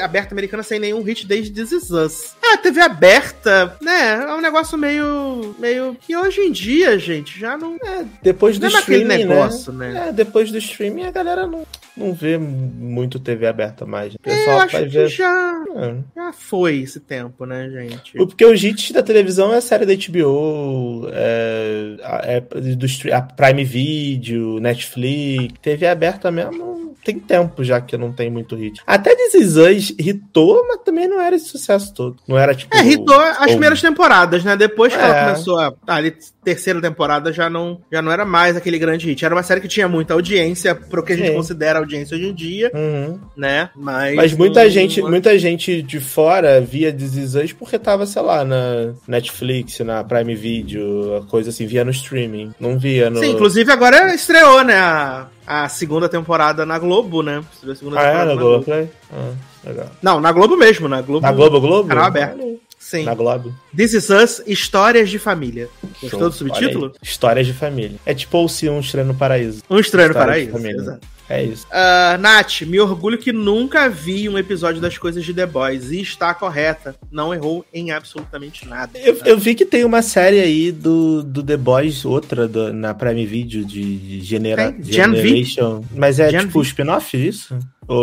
aberta 0.00 0.34
americana 0.34 0.64
sem 0.64 0.80
nenhum 0.80 1.02
hit 1.02 1.26
desde 1.26 1.52
This 1.52 1.70
Is 1.70 1.90
Us. 1.90 2.34
Ah, 2.42 2.56
TV 2.56 2.80
aberta, 2.80 3.76
né? 3.80 4.24
É 4.28 4.34
um 4.34 4.40
negócio 4.40 4.76
meio. 4.76 5.54
meio 5.58 5.96
que 6.00 6.16
hoje 6.16 6.40
em 6.40 6.50
dia, 6.50 6.98
gente, 6.98 7.38
já 7.38 7.56
não. 7.56 7.76
É, 7.76 8.04
depois 8.22 8.58
do 8.58 8.68
não 8.68 8.76
é 8.76 8.80
streaming. 8.80 9.04
Né? 9.04 9.16
Negócio, 9.18 9.72
né? 9.72 9.92
né? 9.92 10.08
É, 10.08 10.12
depois 10.12 10.50
do 10.50 10.58
streaming 10.58 11.04
a 11.04 11.12
galera 11.12 11.46
não, 11.46 11.64
não 12.00 12.14
vê 12.14 12.38
muito 12.38 13.20
TV 13.20 13.46
aberta 13.46 13.84
mais. 13.84 14.14
O 14.14 14.18
é, 14.24 14.30
pessoal 14.30 14.60
é, 14.60 14.62
acho 14.62 14.72
vai 14.72 14.88
ver. 14.88 15.08
Já, 15.08 15.64
é. 15.76 15.94
já 16.16 16.32
foi 16.32 16.78
esse 16.78 16.98
tempo, 16.98 17.44
né, 17.44 17.68
gente? 17.68 18.16
Porque 18.16 18.44
os 18.44 18.62
hits 18.64 18.90
da 18.90 19.02
televisão 19.02 19.52
é 19.52 19.58
a 19.58 19.60
série 19.60 19.84
da 19.84 19.94
HBO, 19.94 21.08
é, 21.12 21.96
é 22.24 22.40
do 22.40 22.86
a 23.12 23.22
Prime 23.22 23.64
Video, 23.64 24.58
Netflix, 24.58 25.54
TV 25.60 25.86
aberta 25.86 26.30
mesmo, 26.30 26.69
tem 27.04 27.18
tempo 27.18 27.64
já 27.64 27.80
que 27.80 27.96
não 27.96 28.12
tem 28.12 28.30
muito 28.30 28.56
hit. 28.56 28.80
Até 28.86 29.14
This 29.14 29.34
Is 29.34 29.56
Us 29.56 29.94
hitou, 29.98 30.66
mas 30.68 30.82
também 30.84 31.08
não 31.08 31.20
era 31.20 31.36
esse 31.36 31.46
sucesso 31.46 31.92
todo. 31.94 32.16
Não 32.26 32.38
era 32.38 32.54
tipo. 32.54 32.74
É, 32.76 32.84
hitou 32.84 33.18
as 33.18 33.50
primeiras 33.50 33.80
temporadas, 33.80 34.44
né? 34.44 34.56
Depois 34.56 34.94
que 34.94 35.00
é. 35.00 35.04
ela 35.04 35.24
começou 35.24 35.58
a. 35.58 35.72
Ali, 35.86 36.14
terceira 36.44 36.80
temporada 36.80 37.32
já 37.32 37.50
não, 37.50 37.80
já 37.92 38.00
não 38.00 38.10
era 38.10 38.24
mais 38.24 38.56
aquele 38.56 38.78
grande 38.78 39.06
hit. 39.06 39.24
Era 39.24 39.34
uma 39.34 39.42
série 39.42 39.60
que 39.60 39.68
tinha 39.68 39.88
muita 39.88 40.14
audiência 40.14 40.74
pro 40.74 41.02
que 41.02 41.12
a 41.12 41.16
gente 41.16 41.28
Sim. 41.28 41.34
considera 41.34 41.78
audiência 41.78 42.16
hoje 42.16 42.26
em 42.26 42.34
dia, 42.34 42.70
uhum. 42.74 43.18
né? 43.36 43.70
Mas, 43.76 44.16
Mas 44.16 44.32
muita 44.34 44.64
não, 44.64 44.70
gente, 44.70 45.02
muita 45.02 45.38
gente 45.38 45.82
de 45.82 46.00
fora 46.00 46.60
via 46.60 46.92
This 46.92 47.16
Is 47.16 47.34
Us 47.34 47.52
porque 47.52 47.78
tava, 47.78 48.06
sei 48.06 48.22
lá, 48.22 48.44
na 48.44 48.94
Netflix, 49.06 49.80
na 49.80 50.02
Prime 50.02 50.34
Video, 50.34 51.26
coisa 51.28 51.50
assim, 51.50 51.66
via 51.66 51.84
no 51.84 51.90
streaming. 51.90 52.52
Não 52.58 52.78
via 52.78 53.10
no. 53.10 53.20
Sim, 53.20 53.32
inclusive 53.32 53.70
agora 53.70 54.14
estreou, 54.14 54.64
né? 54.64 54.76
A, 54.76 55.26
a 55.50 55.68
segunda 55.68 56.08
temporada 56.08 56.64
na 56.64 56.78
Globo, 56.78 57.24
né? 57.24 57.42
A 57.68 57.74
segunda 57.74 57.98
ah, 57.98 58.04
é? 58.04 58.14
Na 58.24 58.34
Globo, 58.36 58.64
Globo. 58.64 58.90
Ah, 59.12 59.32
legal. 59.64 59.90
Não, 60.00 60.20
na 60.20 60.30
Globo 60.30 60.56
mesmo, 60.56 60.86
na 60.86 61.02
Globo. 61.02 61.26
Na 61.26 61.32
Globo, 61.32 61.60
Globo? 61.60 61.88
Canal 61.88 62.04
aberto. 62.04 62.60
Sim. 62.78 63.02
Na 63.02 63.14
Globo. 63.14 63.52
This 63.76 63.92
is 63.92 64.08
Us, 64.10 64.40
Histórias 64.46 65.10
de 65.10 65.18
Família. 65.18 65.68
Gostou 66.00 66.30
do 66.30 66.32
subtítulo? 66.32 66.92
Histórias 67.02 67.48
de 67.48 67.52
Família. 67.52 67.98
É 68.06 68.14
tipo 68.14 68.38
ou 68.38 68.48
se 68.48 68.68
um 68.68 68.78
estranho 68.78 69.08
no 69.08 69.14
paraíso. 69.14 69.60
Um 69.68 69.80
estranho 69.80 70.10
no 70.10 70.14
paraíso, 70.14 70.56
exato. 70.56 71.00
É 71.30 71.44
isso. 71.44 71.64
Uh, 71.68 72.18
Nath, 72.18 72.62
me 72.62 72.80
orgulho 72.80 73.16
que 73.16 73.32
nunca 73.32 73.88
vi 73.88 74.28
um 74.28 74.36
episódio 74.36 74.80
das 74.80 74.98
coisas 74.98 75.24
de 75.24 75.32
The 75.32 75.46
Boys 75.46 75.92
e 75.92 76.00
está 76.00 76.34
correta. 76.34 76.96
Não 77.08 77.32
errou 77.32 77.64
em 77.72 77.92
absolutamente 77.92 78.66
nada. 78.66 78.98
Eu, 78.98 79.16
eu 79.24 79.38
vi 79.38 79.54
que 79.54 79.64
tem 79.64 79.84
uma 79.84 80.02
série 80.02 80.40
aí 80.40 80.72
do, 80.72 81.22
do 81.22 81.40
The 81.40 81.56
Boys, 81.56 82.04
outra 82.04 82.48
do, 82.48 82.72
na 82.72 82.92
Prime 82.94 83.24
Video 83.24 83.64
de, 83.64 83.96
de 83.96 84.20
genera, 84.22 84.74
Generation. 84.80 85.84
Mas 85.94 86.18
é 86.18 86.30
Gen 86.30 86.40
tipo 86.40 86.60
spin-off 86.62 87.16
disso? 87.16 87.56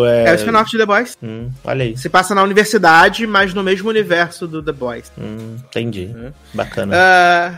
É... 0.06 0.26
é 0.26 0.32
o 0.32 0.36
spin-off 0.36 0.70
de 0.70 0.78
The 0.78 0.86
Boys. 0.86 1.18
Hum, 1.24 1.50
olha 1.64 1.86
aí. 1.86 1.98
Se 1.98 2.10
passa 2.10 2.36
na 2.36 2.44
universidade, 2.44 3.26
mas 3.26 3.54
no 3.54 3.64
mesmo 3.64 3.90
universo 3.90 4.48
do 4.48 4.62
The 4.62 4.74
Boys. 4.74 5.12
Hum, 5.18 5.58
entendi. 5.68 6.14
Hum. 6.14 6.32
Bacana. 6.54 6.96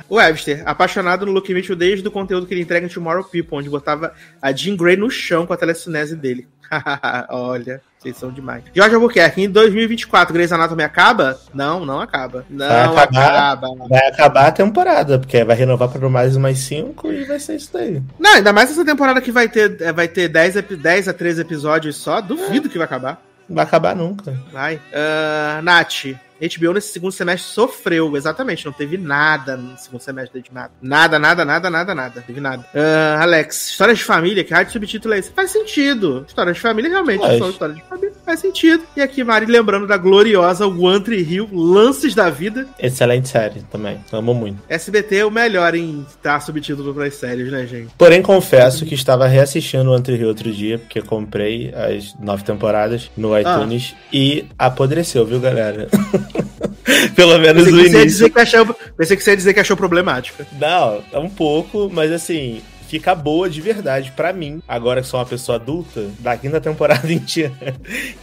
Uh, 0.09 0.15
Webster, 0.15 0.61
apaixonado 0.65 1.25
no 1.25 1.31
Luke 1.31 1.53
Mitchell 1.53 1.75
desde 1.75 2.07
o 2.07 2.11
conteúdo 2.11 2.45
que 2.45 2.53
ele 2.53 2.61
entrega 2.61 2.85
em 2.85 2.89
Tomorrow 2.89 3.23
People, 3.23 3.57
onde 3.57 3.69
botava 3.69 4.13
a 4.41 4.51
Jean 4.51 4.75
Grey 4.75 4.95
no 4.95 5.09
chão 5.09 5.45
com 5.45 5.53
a 5.53 5.57
telecinese 5.57 6.15
dele. 6.15 6.47
Olha. 7.29 7.81
Vocês 7.99 8.15
são 8.15 8.31
demais. 8.31 8.63
Jorge 8.73 8.95
Albuquerque, 8.95 9.41
em 9.41 9.49
2024, 9.49 10.33
Grey's 10.33 10.53
Anatomy 10.53 10.83
acaba? 10.83 11.37
Não, 11.53 11.85
não 11.85 11.99
acaba. 11.99 12.45
Não 12.49 12.93
vai 12.93 13.03
acabar, 13.03 13.27
acaba. 13.27 13.87
Vai 13.89 14.07
acabar 14.07 14.47
a 14.47 14.51
temporada, 14.53 15.19
porque 15.19 15.43
vai 15.43 15.57
renovar 15.57 15.89
para 15.89 16.09
mais 16.09 16.37
umas 16.37 16.59
5 16.59 17.11
e 17.11 17.25
vai 17.25 17.37
ser 17.41 17.57
isso 17.57 17.71
daí. 17.73 18.01
Não, 18.17 18.35
ainda 18.35 18.53
mais 18.53 18.71
essa 18.71 18.85
temporada 18.85 19.19
que 19.19 19.33
vai 19.33 19.49
ter, 19.49 19.81
é, 19.81 19.91
vai 19.91 20.07
ter 20.07 20.29
10, 20.29 20.55
10 20.81 21.07
a 21.09 21.13
13 21.13 21.41
episódios 21.41 21.97
só. 21.97 22.21
Duvido 22.21 22.67
é. 22.67 22.71
que 22.71 22.77
vai 22.77 22.85
acabar. 22.85 23.21
Não 23.49 23.55
vai 23.57 23.65
acabar 23.65 23.93
nunca. 23.93 24.33
Vai. 24.49 24.75
Uh, 24.75 25.61
Nath, 25.61 26.15
HBO 26.39 26.73
nesse 26.73 26.93
segundo 26.93 27.11
semestre 27.11 27.51
sofreu, 27.51 28.15
exatamente. 28.15 28.65
Não 28.65 28.71
teve 28.71 28.97
nada 28.97 29.57
no 29.57 29.77
segundo 29.77 30.01
semestre 30.01 30.41
de 30.41 30.53
nada. 30.53 30.71
Nada, 30.81 31.19
nada, 31.19 31.43
nada, 31.43 31.69
nada, 31.69 31.95
nada. 31.95 32.23
Teve 32.25 32.39
nada. 32.39 32.65
Uh, 32.73 33.21
Alex, 33.21 33.71
histórias 33.71 33.97
de 33.97 34.03
família, 34.03 34.43
que 34.43 34.53
rádio 34.53 34.71
subtítulo 34.71 35.13
é 35.13 35.19
esse? 35.19 35.31
Faz 35.31 35.51
sentido. 35.51 36.25
Histórias 36.27 36.55
de 36.55 36.61
família 36.61 36.89
realmente 36.89 37.21
faz. 37.21 37.37
são 37.37 37.49
histórias 37.49 37.77
de 37.77 37.83
família. 37.83 38.13
Faz 38.25 38.39
sentido. 38.39 38.83
E 38.95 39.01
aqui, 39.01 39.23
Mari, 39.23 39.45
lembrando 39.45 39.87
da 39.87 39.97
gloriosa 39.97 40.65
One 40.67 41.03
Tree 41.03 41.21
Hill, 41.21 41.49
Lances 41.51 42.15
da 42.15 42.29
Vida. 42.29 42.67
Excelente 42.79 43.27
série 43.27 43.61
também. 43.71 43.99
Amo 44.11 44.33
muito. 44.33 44.61
SBT 44.69 45.17
é 45.17 45.25
o 45.25 45.31
melhor 45.31 45.75
em 45.75 46.05
dar 46.23 46.41
subtítulo 46.41 46.93
para 46.93 47.05
as 47.05 47.15
séries, 47.15 47.51
né, 47.51 47.65
gente? 47.65 47.93
Porém, 47.97 48.21
confesso 48.21 48.85
que 48.85 48.93
estava 48.93 49.27
reassistindo 49.27 49.91
One 49.91 50.03
Tree 50.03 50.17
Hill 50.17 50.27
outro 50.27 50.51
dia, 50.51 50.79
porque 50.79 51.01
comprei 51.01 51.73
as 51.73 52.17
nove 52.19 52.43
temporadas 52.43 53.09
no 53.17 53.37
iTunes 53.37 53.95
ah. 53.95 54.05
e 54.13 54.45
apodreceu, 54.57 55.25
viu, 55.25 55.39
galera? 55.39 55.87
Pelo 57.15 57.37
menos 57.39 57.63
pensei 57.65 57.71
no 57.71 57.79
início. 57.79 58.05
Dizer 58.05 58.29
que 58.29 58.39
achou, 58.39 58.75
pensei 58.97 59.17
que 59.17 59.23
você 59.23 59.31
ia 59.31 59.37
dizer 59.37 59.53
que 59.53 59.59
achou 59.59 59.77
problemática. 59.77 60.47
Não, 60.59 61.03
é 61.11 61.19
um 61.19 61.29
pouco, 61.29 61.89
mas 61.91 62.11
assim, 62.11 62.61
fica 62.89 63.13
boa 63.13 63.49
de 63.49 63.61
verdade 63.61 64.11
para 64.15 64.33
mim, 64.33 64.61
agora 64.67 65.01
que 65.01 65.07
sou 65.07 65.19
uma 65.19 65.25
pessoa 65.25 65.57
adulta, 65.57 66.07
da 66.19 66.35
quinta 66.35 66.59
temporada 66.59 67.05
em 67.11 67.19
diante, 67.19 67.55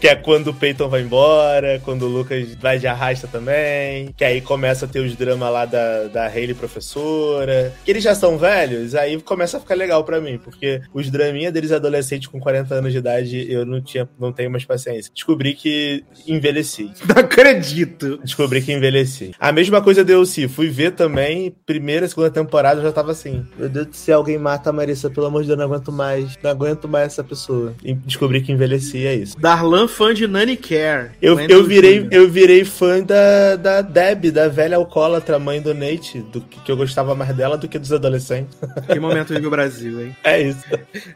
que 0.01 0.09
é 0.09 0.17
quando 0.17 0.49
o 0.49 0.55
Peyton 0.55 0.89
vai 0.89 1.03
embora, 1.03 1.81
quando 1.85 2.03
o 2.03 2.09
Lucas 2.09 2.55
vai 2.57 2.79
de 2.79 2.89
arrasta 2.89 3.29
também, 3.29 4.13
que 4.17 4.25
aí 4.25 4.41
começa 4.41 4.85
a 4.85 4.89
ter 4.89 5.01
os 5.01 5.15
dramas 5.15 5.53
lá 5.53 5.65
da, 5.65 6.05
da 6.05 6.27
Hayley 6.27 6.55
professora, 6.55 7.73
que 7.85 7.91
eles 7.91 8.03
já 8.03 8.15
são 8.15 8.37
velhos, 8.37 8.95
aí 8.95 9.21
começa 9.23 9.57
a 9.57 9.61
ficar 9.61 9.77
legal 9.77 10.03
para 10.03 10.21
mim, 10.21 10.39
porque 10.39 10.83
os 10.93 11.11
draminha 11.11 11.53
deles 11.53 11.71
adolescentes 11.71 12.27
com 12.27 12.41
40 12.41 12.75
anos 12.75 12.93
de 12.93 12.99
idade, 12.99 13.47
eu 13.51 13.65
não 13.65 13.81
tinha, 13.81 14.09
não 14.19 14.33
tenho 14.33 14.51
mais 14.51 14.65
paciência. 14.65 15.13
Descobri 15.15 15.55
que 15.55 16.05
envelheci. 16.27 16.91
Não 17.07 17.23
acredito. 17.23 18.19
Descobri 18.19 18.61
que 18.61 18.73
envelheci. 18.73 19.33
A 19.39 19.53
mesma 19.53 19.81
coisa 19.81 20.05
deu 20.05 20.25
se 20.27 20.49
fui 20.49 20.69
ver 20.69 20.93
também, 20.93 21.55
primeira, 21.65 22.09
segunda 22.09 22.31
temporada, 22.31 22.81
eu 22.81 22.85
já 22.85 22.93
tava 22.93 23.13
assim, 23.13 23.47
meu 23.57 23.69
Deus 23.69 23.87
do 23.87 23.97
céu, 23.97 24.19
alguém 24.19 24.39
mata 24.39 24.56
mata 24.57 24.71
a 24.71 24.73
Marissa, 24.73 25.11
pelo 25.11 25.27
amor 25.27 25.43
de 25.43 25.49
Deus, 25.49 25.59
não 25.59 25.67
aguento 25.67 25.93
mais. 25.93 26.39
Não 26.43 26.51
aguento 26.51 26.89
mais 26.89 27.07
essa 27.07 27.23
pessoa. 27.23 27.75
E 27.85 27.93
descobri 27.93 28.41
que 28.41 28.51
envelheci, 28.51 29.07
é 29.07 29.15
isso. 29.15 29.39
Darlan 29.39 29.87
fã 29.87 30.15
de 30.15 30.27
Nanny 30.27 30.57
Care. 30.57 31.11
Eu, 31.21 31.39
eu, 31.41 31.65
virei, 31.65 32.09
eu 32.11 32.29
virei 32.29 32.65
fã 32.65 33.03
da, 33.03 33.57
da 33.57 33.83
Deb, 33.83 34.31
da 34.31 34.49
velha 34.49 34.77
alcoólatra, 34.77 35.39
mãe 35.39 35.61
do 35.61 35.75
Nate, 35.75 36.21
do, 36.33 36.41
que 36.41 36.73
eu 36.73 36.77
gostava 36.77 37.15
mais 37.15 37.35
dela 37.37 37.59
do 37.59 37.69
que 37.69 37.79
dos 37.79 37.93
adolescentes. 37.93 38.57
Que 38.87 39.01
momento 39.01 39.35
vive 39.35 39.47
o 39.47 39.51
Brasil, 39.51 40.01
hein? 40.01 40.17
É 40.23 40.41
isso. 40.41 40.65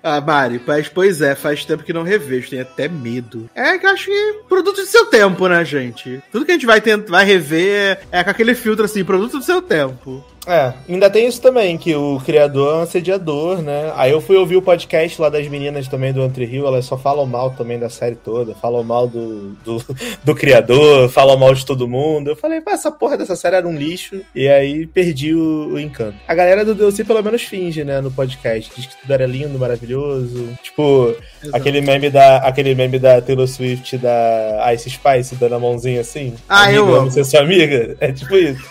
Ah, 0.03 0.21
Mari, 0.21 0.61
mas, 0.67 0.89
pois 0.89 1.23
é, 1.23 1.35
faz 1.35 1.65
tempo 1.65 1.85
que 1.85 1.93
não 1.93 2.03
revejo, 2.03 2.51
tenho 2.51 2.63
até 2.63 2.89
medo. 2.89 3.49
É 3.55 3.79
que 3.79 3.87
eu 3.87 3.91
acho 3.91 4.07
que 4.07 4.35
produto 4.49 4.77
do 4.77 4.87
seu 4.87 5.07
tempo, 5.07 5.47
né, 5.47 5.65
gente? 5.65 6.21
Tudo 6.33 6.45
que 6.45 6.51
a 6.51 6.55
gente 6.55 6.67
vai, 6.67 6.81
tentar, 6.81 7.11
vai 7.11 7.25
rever 7.25 8.01
é 8.11 8.25
com 8.25 8.31
aquele 8.31 8.55
filtro 8.55 8.85
assim, 8.85 9.05
produto 9.05 9.39
do 9.39 9.45
seu 9.45 9.63
tempo. 9.63 10.23
É, 10.47 10.73
ainda 10.89 11.11
tem 11.11 11.27
isso 11.27 11.41
também, 11.41 11.77
que 11.77 11.95
o 11.95 12.21
criador 12.25 12.75
é 12.75 12.79
um 12.79 12.83
assediador, 12.83 13.61
né? 13.61 13.93
Aí 13.95 14.11
eu 14.11 14.21
fui 14.21 14.37
ouvir 14.37 14.57
o 14.57 14.63
podcast 14.63 15.21
lá 15.21 15.29
das 15.29 15.47
meninas 15.49 15.87
também 15.87 16.13
do 16.13 16.23
Entre 16.23 16.45
Rio, 16.45 16.67
elas 16.67 16.87
só 16.87 16.97
falam 16.97 17.27
mal 17.27 17.51
também 17.51 17.79
da 17.79 17.91
série 17.91 18.17
toda, 18.17 18.55
falam 18.55 18.83
mal 18.83 19.07
do, 19.07 19.51
do, 19.65 19.85
do 20.25 20.35
criador, 20.35 21.09
falam 21.11 21.37
mal 21.37 21.55
de 21.55 21.65
todo 21.67 21.89
mundo. 21.89 22.31
Eu 22.31 22.37
falei, 22.37 22.61
pá, 22.61 22.73
essa 22.73 22.91
porra 22.91 23.19
dessa 23.19 23.37
série 23.37 23.57
era 23.57 23.69
um 23.69 23.77
lixo, 23.77 24.21
e 24.35 24.49
aí 24.49 24.87
perdi 24.87 25.35
o, 25.35 25.73
o 25.73 25.79
encanto. 25.79 26.17
A 26.27 26.35
galera 26.35 26.65
do 26.65 26.75
DLC 26.75 27.05
pelo 27.05 27.23
menos 27.23 27.43
finge, 27.43 27.85
né, 27.85 28.01
no 28.01 28.11
podcast, 28.11 28.73
diz 28.75 28.87
que 28.87 29.01
tudo 29.01 29.13
era 29.13 29.27
lindo, 29.27 29.59
maravilhoso. 29.59 30.49
Tipo, 30.63 31.15
aquele 31.53 31.81
meme, 31.81 32.09
da, 32.09 32.39
aquele 32.39 32.75
meme 32.75 32.99
da 32.99 33.21
Taylor 33.21 33.47
Swift 33.47 33.99
da 33.99 34.73
Ice 34.75 34.89
Spice 34.89 35.37
dando 35.37 35.57
a 35.57 35.59
mãozinha 35.59 36.01
assim. 36.01 36.35
Ah, 36.49 36.65
amiga, 36.65 36.79
eu 36.79 36.95
amo. 36.95 37.11
ser 37.11 37.25
sua 37.25 37.41
amiga? 37.41 37.97
É 38.01 38.13
tipo 38.13 38.35
isso. 38.37 38.61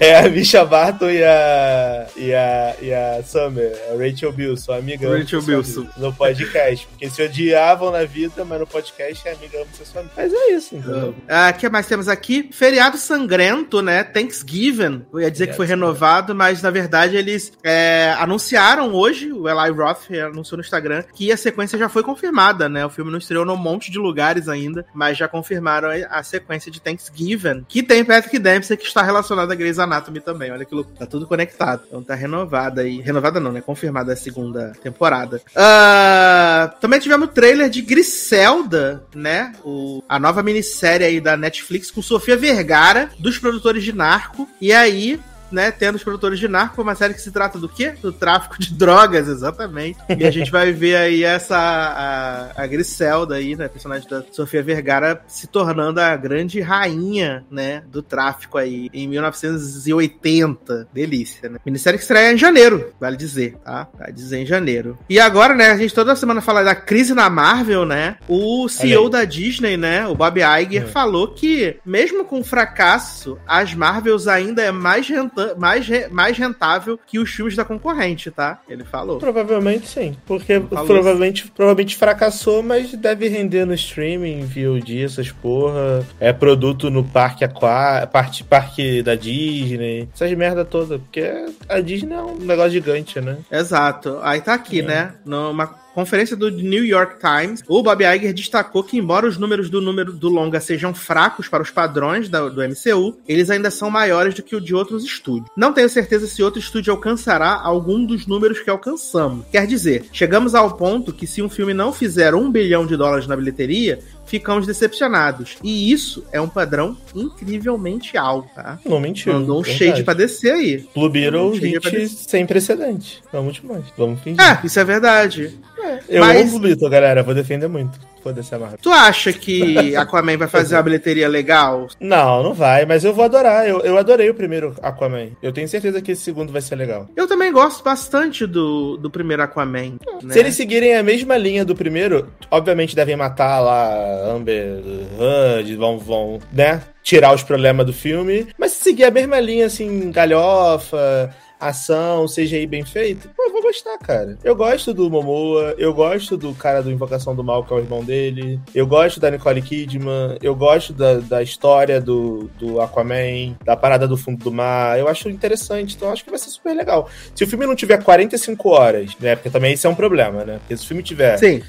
É, 0.00 0.08
é 0.08 0.16
a 0.16 0.28
Misha 0.44 0.62
Barton 0.62 1.08
e 1.08 1.24
a, 1.24 2.06
e 2.14 2.34
a, 2.34 2.76
e 2.82 2.92
a 2.92 3.22
Summer, 3.24 3.72
a 3.90 3.96
Rachel 3.96 4.30
Bilson, 4.30 4.74
amiga 4.74 5.08
Rachel 5.08 5.40
Bilson. 5.40 5.86
no 5.96 6.12
podcast. 6.12 6.86
Porque 6.86 7.08
se 7.08 7.22
odiavam 7.22 7.90
na 7.90 8.04
vida, 8.04 8.44
mas 8.44 8.60
no 8.60 8.66
podcast 8.66 9.26
é 9.26 9.32
amiga 9.32 9.62
ama 9.62 9.66
sua 9.72 10.02
amiga. 10.02 10.14
Mas 10.14 10.34
é 10.34 10.50
isso, 10.50 10.76
então. 10.76 11.14
Ah, 11.26 11.50
o 11.50 11.58
que 11.58 11.66
mais 11.70 11.86
temos 11.86 12.08
aqui? 12.08 12.50
Feriado 12.52 12.98
sangrento, 12.98 13.80
né? 13.80 14.04
Thanksgiving. 14.04 15.06
Eu 15.14 15.20
ia 15.20 15.30
dizer 15.30 15.46
que 15.46 15.54
foi 15.54 15.64
renovado, 15.64 16.34
mas 16.34 16.60
na 16.60 16.70
verdade 16.70 17.16
eles 17.16 17.50
é, 17.62 18.14
anunciaram 18.18 18.92
hoje, 18.92 19.32
o 19.32 19.48
Eli 19.48 19.70
Roth 19.70 20.10
anunciou 20.10 20.58
no 20.58 20.62
Instagram, 20.62 21.04
que 21.14 21.32
a 21.32 21.38
sequência 21.38 21.78
já 21.78 21.88
foi 21.88 22.02
confirmada, 22.02 22.68
né? 22.68 22.84
O 22.84 22.90
filme 22.90 23.10
não 23.10 23.18
estreou 23.18 23.46
num 23.46 23.56
monte 23.56 23.90
de 23.90 23.98
lugares 23.98 24.46
ainda, 24.46 24.84
mas 24.92 25.16
já 25.16 25.26
confirmaram 25.26 25.88
a 26.10 26.22
sequência 26.22 26.70
de 26.70 26.82
Thanksgiving, 26.82 27.64
que 27.66 27.82
tem 27.82 28.04
Patrick 28.04 28.38
Dempsey, 28.38 28.76
que 28.76 28.84
está 28.84 29.02
relacionado 29.02 29.50
a 29.50 29.54
Grey's 29.54 29.78
Anatomy 29.78 30.20
também 30.20 30.33
também. 30.34 30.50
Olha 30.50 30.64
que 30.64 30.74
louco. 30.74 30.90
Tá 30.98 31.06
tudo 31.06 31.26
conectado. 31.26 31.82
Então 31.86 32.02
tá 32.02 32.14
renovada 32.14 32.82
aí. 32.82 33.00
Renovada 33.00 33.40
não, 33.40 33.52
né? 33.52 33.60
Confirmada 33.60 34.12
a 34.12 34.16
segunda 34.16 34.72
temporada. 34.82 35.40
Uh, 35.50 36.80
também 36.80 37.00
tivemos 37.00 37.28
o 37.28 37.30
trailer 37.30 37.70
de 37.70 37.80
Griselda, 37.80 39.04
né? 39.14 39.52
O, 39.64 40.02
a 40.08 40.18
nova 40.18 40.42
minissérie 40.42 41.06
aí 41.06 41.20
da 41.20 41.36
Netflix 41.36 41.90
com 41.90 42.02
Sofia 42.02 42.36
Vergara, 42.36 43.10
dos 43.18 43.38
produtores 43.38 43.82
de 43.82 43.92
Narco. 43.92 44.48
E 44.60 44.72
aí, 44.72 45.20
né, 45.54 45.70
tendo 45.70 45.94
os 45.94 46.02
produtores 46.02 46.38
de 46.38 46.48
Narco, 46.48 46.82
uma 46.82 46.94
série 46.94 47.14
que 47.14 47.20
se 47.20 47.30
trata 47.30 47.58
do 47.58 47.68
quê? 47.68 47.94
Do 48.02 48.12
tráfico 48.12 48.58
de 48.58 48.72
drogas, 48.74 49.28
exatamente. 49.28 49.98
E 50.08 50.24
a 50.26 50.30
gente 50.30 50.50
vai 50.50 50.72
ver 50.72 50.96
aí 50.96 51.22
essa, 51.22 51.56
a, 51.56 52.62
a 52.62 52.66
Griselda 52.66 53.36
aí, 53.36 53.54
né, 53.54 53.68
personagem 53.68 54.08
da 54.08 54.24
Sofia 54.32 54.62
Vergara, 54.62 55.22
se 55.28 55.46
tornando 55.46 56.00
a 56.00 56.16
grande 56.16 56.60
rainha, 56.60 57.44
né, 57.50 57.82
do 57.86 58.02
tráfico 58.02 58.58
aí, 58.58 58.90
em 58.92 59.06
1980. 59.08 60.88
Delícia, 60.92 61.48
né? 61.48 61.58
Minissérie 61.64 61.98
que 61.98 62.02
estreia 62.02 62.32
em 62.32 62.38
janeiro, 62.38 62.92
vale 63.00 63.16
dizer, 63.16 63.56
tá? 63.64 63.88
Vai 63.96 64.12
dizer 64.12 64.38
em 64.38 64.46
janeiro. 64.46 64.98
E 65.08 65.20
agora, 65.20 65.54
né, 65.54 65.70
a 65.70 65.76
gente 65.76 65.94
toda 65.94 66.16
semana 66.16 66.40
fala 66.40 66.64
da 66.64 66.74
crise 66.74 67.14
na 67.14 67.30
Marvel, 67.30 67.84
né? 67.84 68.16
O 68.28 68.68
CEO 68.68 69.08
da 69.08 69.24
Disney, 69.24 69.76
né, 69.76 70.06
o 70.06 70.14
Bob 70.14 70.40
Iger, 70.40 70.84
uhum. 70.84 70.88
falou 70.88 71.28
que, 71.28 71.76
mesmo 71.84 72.24
com 72.24 72.42
fracasso, 72.42 73.38
as 73.46 73.74
Marvels 73.74 74.26
ainda 74.26 74.62
é 74.62 74.72
mais 74.72 75.08
rentável 75.08 75.43
mais, 75.56 75.86
mais 76.10 76.36
rentável 76.36 76.98
que 77.06 77.18
os 77.18 77.30
filmes 77.30 77.56
da 77.56 77.64
concorrente, 77.64 78.30
tá? 78.30 78.60
Ele 78.68 78.84
falou. 78.84 79.18
Provavelmente 79.18 79.88
sim. 79.88 80.16
Porque 80.26 80.60
provavelmente, 80.60 81.50
provavelmente 81.50 81.96
fracassou, 81.96 82.62
mas 82.62 82.92
deve 82.92 83.28
render 83.28 83.64
no 83.64 83.74
streaming, 83.74 84.44
VOD, 84.44 85.04
essas 85.04 85.30
porra. 85.30 86.06
É 86.18 86.32
produto 86.32 86.90
no 86.90 87.04
parque 87.04 87.44
aquático, 87.44 88.12
parte, 88.12 88.44
parque 88.44 89.02
da 89.02 89.14
Disney. 89.14 90.08
Essas 90.14 90.32
merda 90.32 90.64
toda. 90.64 90.98
Porque 90.98 91.22
a 91.68 91.80
Disney 91.80 92.14
é 92.14 92.22
um 92.22 92.36
negócio 92.36 92.72
gigante, 92.72 93.20
né? 93.20 93.38
Exato. 93.50 94.18
Aí 94.22 94.40
tá 94.40 94.54
aqui, 94.54 94.80
é. 94.80 94.82
né? 94.82 95.14
Numa 95.24 95.83
conferência 95.94 96.36
do 96.36 96.50
New 96.50 96.84
York 96.84 97.16
Times, 97.20 97.62
o 97.68 97.82
Bob 97.82 98.04
Iger 98.04 98.34
destacou 98.34 98.82
que, 98.82 98.98
embora 98.98 99.26
os 99.26 99.38
números 99.38 99.70
do 99.70 99.80
número 99.80 100.12
do 100.12 100.28
longa 100.28 100.60
sejam 100.60 100.92
fracos 100.92 101.48
para 101.48 101.62
os 101.62 101.70
padrões 101.70 102.28
da, 102.28 102.48
do 102.48 102.60
MCU, 102.60 103.16
eles 103.28 103.48
ainda 103.48 103.70
são 103.70 103.90
maiores 103.90 104.34
do 104.34 104.42
que 104.42 104.56
o 104.56 104.60
de 104.60 104.74
outros 104.74 105.04
estúdios. 105.04 105.48
Não 105.56 105.72
tenho 105.72 105.88
certeza 105.88 106.26
se 106.26 106.42
outro 106.42 106.58
estúdio 106.58 106.92
alcançará 106.92 107.60
algum 107.62 108.04
dos 108.04 108.26
números 108.26 108.60
que 108.60 108.70
alcançamos. 108.70 109.46
Quer 109.50 109.66
dizer, 109.66 110.06
chegamos 110.12 110.54
ao 110.54 110.76
ponto 110.76 111.12
que 111.12 111.26
se 111.26 111.40
um 111.40 111.48
filme 111.48 111.72
não 111.72 111.92
fizer 111.92 112.34
um 112.34 112.50
bilhão 112.50 112.84
de 112.84 112.96
dólares 112.96 113.26
na 113.26 113.36
bilheteria, 113.36 114.00
ficamos 114.26 114.66
decepcionados. 114.66 115.56
E 115.62 115.92
isso 115.92 116.24
é 116.32 116.40
um 116.40 116.48
padrão 116.48 116.96
incrivelmente 117.14 118.16
alto, 118.16 118.48
tá? 118.54 118.78
Não 118.84 119.00
mentiu. 119.00 119.32
Mandou 119.32 119.60
um 119.60 119.62
verdade. 119.62 119.84
shade 119.84 120.04
pra 120.04 120.14
descer 120.14 120.52
aí. 120.52 120.88
Blue 120.94 121.08
Beetle, 121.08 121.48
um 121.48 121.52
hit 121.52 122.08
sem 122.08 122.46
precedente. 122.46 123.22
Vamos 123.32 123.56
demais. 123.56 123.84
Vamos 123.96 124.20
fingir. 124.20 124.40
É, 124.40 124.60
isso 124.64 124.78
é 124.78 124.84
verdade. 124.84 125.58
É. 125.78 125.98
Eu 126.08 126.20
Mas... 126.20 126.40
amo 126.42 126.50
Blue 126.52 126.60
Beetle, 126.60 126.90
galera. 126.90 127.22
Vou 127.22 127.34
defender 127.34 127.68
muito. 127.68 127.98
Foda-se 128.24 128.54
a 128.54 128.58
Marvel. 128.58 128.78
Tu 128.80 128.90
acha 128.90 129.34
que 129.34 129.94
Aquaman 129.94 130.38
vai 130.38 130.48
fazer 130.48 130.76
uma 130.76 130.82
bilheteria 130.82 131.28
legal? 131.28 131.88
Não, 132.00 132.42
não 132.42 132.54
vai, 132.54 132.86
mas 132.86 133.04
eu 133.04 133.12
vou 133.12 133.22
adorar. 133.22 133.68
Eu, 133.68 133.80
eu 133.80 133.98
adorei 133.98 134.30
o 134.30 134.34
primeiro 134.34 134.74
Aquaman. 134.80 135.28
Eu 135.42 135.52
tenho 135.52 135.68
certeza 135.68 136.00
que 136.00 136.12
esse 136.12 136.22
segundo 136.22 136.50
vai 136.50 136.62
ser 136.62 136.76
legal. 136.76 137.06
Eu 137.14 137.28
também 137.28 137.52
gosto 137.52 137.84
bastante 137.84 138.46
do, 138.46 138.96
do 138.96 139.10
primeiro 139.10 139.42
Aquaman. 139.42 139.98
Né? 140.22 140.32
Se 140.32 140.38
eles 140.38 140.54
seguirem 140.54 140.96
a 140.96 141.02
mesma 141.02 141.36
linha 141.36 141.66
do 141.66 141.76
primeiro, 141.76 142.30
obviamente 142.50 142.96
devem 142.96 143.14
matar 143.14 143.60
lá 143.60 144.32
Amber 144.34 144.82
Heard, 145.20 145.76
vão, 145.76 145.98
vão, 145.98 146.38
né? 146.50 146.80
Tirar 147.02 147.34
os 147.34 147.42
problemas 147.42 147.84
do 147.84 147.92
filme. 147.92 148.46
Mas 148.58 148.72
se 148.72 148.84
seguir 148.84 149.04
a 149.04 149.10
mesma 149.10 149.38
linha, 149.38 149.66
assim, 149.66 150.10
galhofa 150.10 151.30
ação, 151.68 152.26
CGI 152.26 152.66
bem 152.66 152.84
feito, 152.84 153.28
pô, 153.36 153.44
eu 153.44 153.52
vou 153.52 153.62
gostar, 153.62 153.96
cara. 153.98 154.38
Eu 154.42 154.54
gosto 154.54 154.92
do 154.92 155.10
Momoa, 155.10 155.74
eu 155.78 155.92
gosto 155.92 156.36
do 156.36 156.52
cara 156.54 156.82
do 156.82 156.90
Invocação 156.90 157.34
do 157.34 157.44
Mal, 157.44 157.64
que 157.64 157.72
é 157.72 157.76
o 157.76 157.80
irmão 157.80 158.04
dele, 158.04 158.60
eu 158.74 158.86
gosto 158.86 159.20
da 159.20 159.30
Nicole 159.30 159.62
Kidman, 159.62 160.36
eu 160.42 160.54
gosto 160.54 160.92
da, 160.92 161.14
da 161.14 161.42
história 161.42 162.00
do, 162.00 162.50
do 162.58 162.80
Aquaman, 162.80 163.56
da 163.64 163.76
parada 163.76 164.06
do 164.06 164.16
fundo 164.16 164.44
do 164.44 164.52
mar, 164.52 164.98
eu 164.98 165.08
acho 165.08 165.28
interessante, 165.28 165.96
então 165.96 166.08
eu 166.08 166.12
acho 166.12 166.24
que 166.24 166.30
vai 166.30 166.38
ser 166.38 166.50
super 166.50 166.74
legal. 166.74 167.08
Se 167.34 167.44
o 167.44 167.46
filme 167.46 167.66
não 167.66 167.74
tiver 167.74 168.02
45 168.02 168.68
horas, 168.68 169.16
né, 169.18 169.36
porque 169.36 169.50
também 169.50 169.74
isso 169.74 169.86
é 169.86 169.90
um 169.90 169.94
problema, 169.94 170.44
né, 170.44 170.58
porque 170.58 170.76
se 170.76 170.84
o 170.84 170.88
filme 170.88 171.02
tiver 171.02 171.36
Sim. 171.38 171.62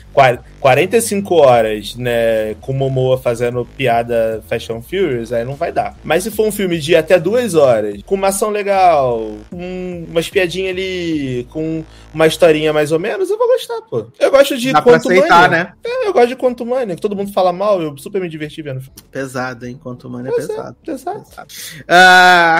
45 0.59 1.35
horas, 1.35 1.95
né, 1.95 2.55
com 2.61 2.71
o 2.71 2.75
Momoa 2.75 3.17
fazendo 3.17 3.65
piada 3.77 4.43
and 4.51 4.81
Furious, 4.81 5.31
aí 5.31 5.43
não 5.43 5.55
vai 5.55 5.71
dar. 5.71 5.97
Mas 6.03 6.23
se 6.23 6.31
for 6.31 6.47
um 6.47 6.51
filme 6.51 6.77
de 6.79 6.95
até 6.95 7.19
duas 7.19 7.55
horas, 7.55 8.01
com 8.03 8.15
uma 8.15 8.27
ação 8.27 8.49
legal, 8.49 9.31
com 9.85 10.11
uma 10.11 10.19
espiadinha 10.19 10.69
ali, 10.71 11.47
com 11.51 11.83
uma 12.13 12.27
historinha 12.27 12.71
mais 12.73 12.91
ou 12.91 12.99
menos, 12.99 13.29
eu 13.29 13.37
vou 13.37 13.47
gostar, 13.47 13.81
pô. 13.89 14.07
Eu 14.19 14.31
gosto 14.31 14.57
de 14.57 14.71
Dá 14.73 14.81
pra 14.81 14.95
aceitar, 14.97 15.49
né? 15.49 15.73
É, 15.83 16.07
eu 16.07 16.13
gosto 16.13 16.27
de 16.29 16.35
Quantum 16.35 16.65
Mania, 16.65 16.95
que 16.95 17.01
todo 17.01 17.15
mundo 17.15 17.31
fala 17.31 17.51
mal, 17.51 17.81
eu 17.81 17.97
super 17.97 18.21
me 18.21 18.29
diverti 18.29 18.61
vendo. 18.61 18.81
Pesado, 19.11 19.65
hein? 19.65 19.79
Quantum 19.81 20.09
Mania 20.09 20.29
é 20.29 20.33
Pois 20.33 20.45
é, 20.45 20.47
pesado. 20.47 20.77
pesado. 20.85 21.23
pesado. 21.25 21.47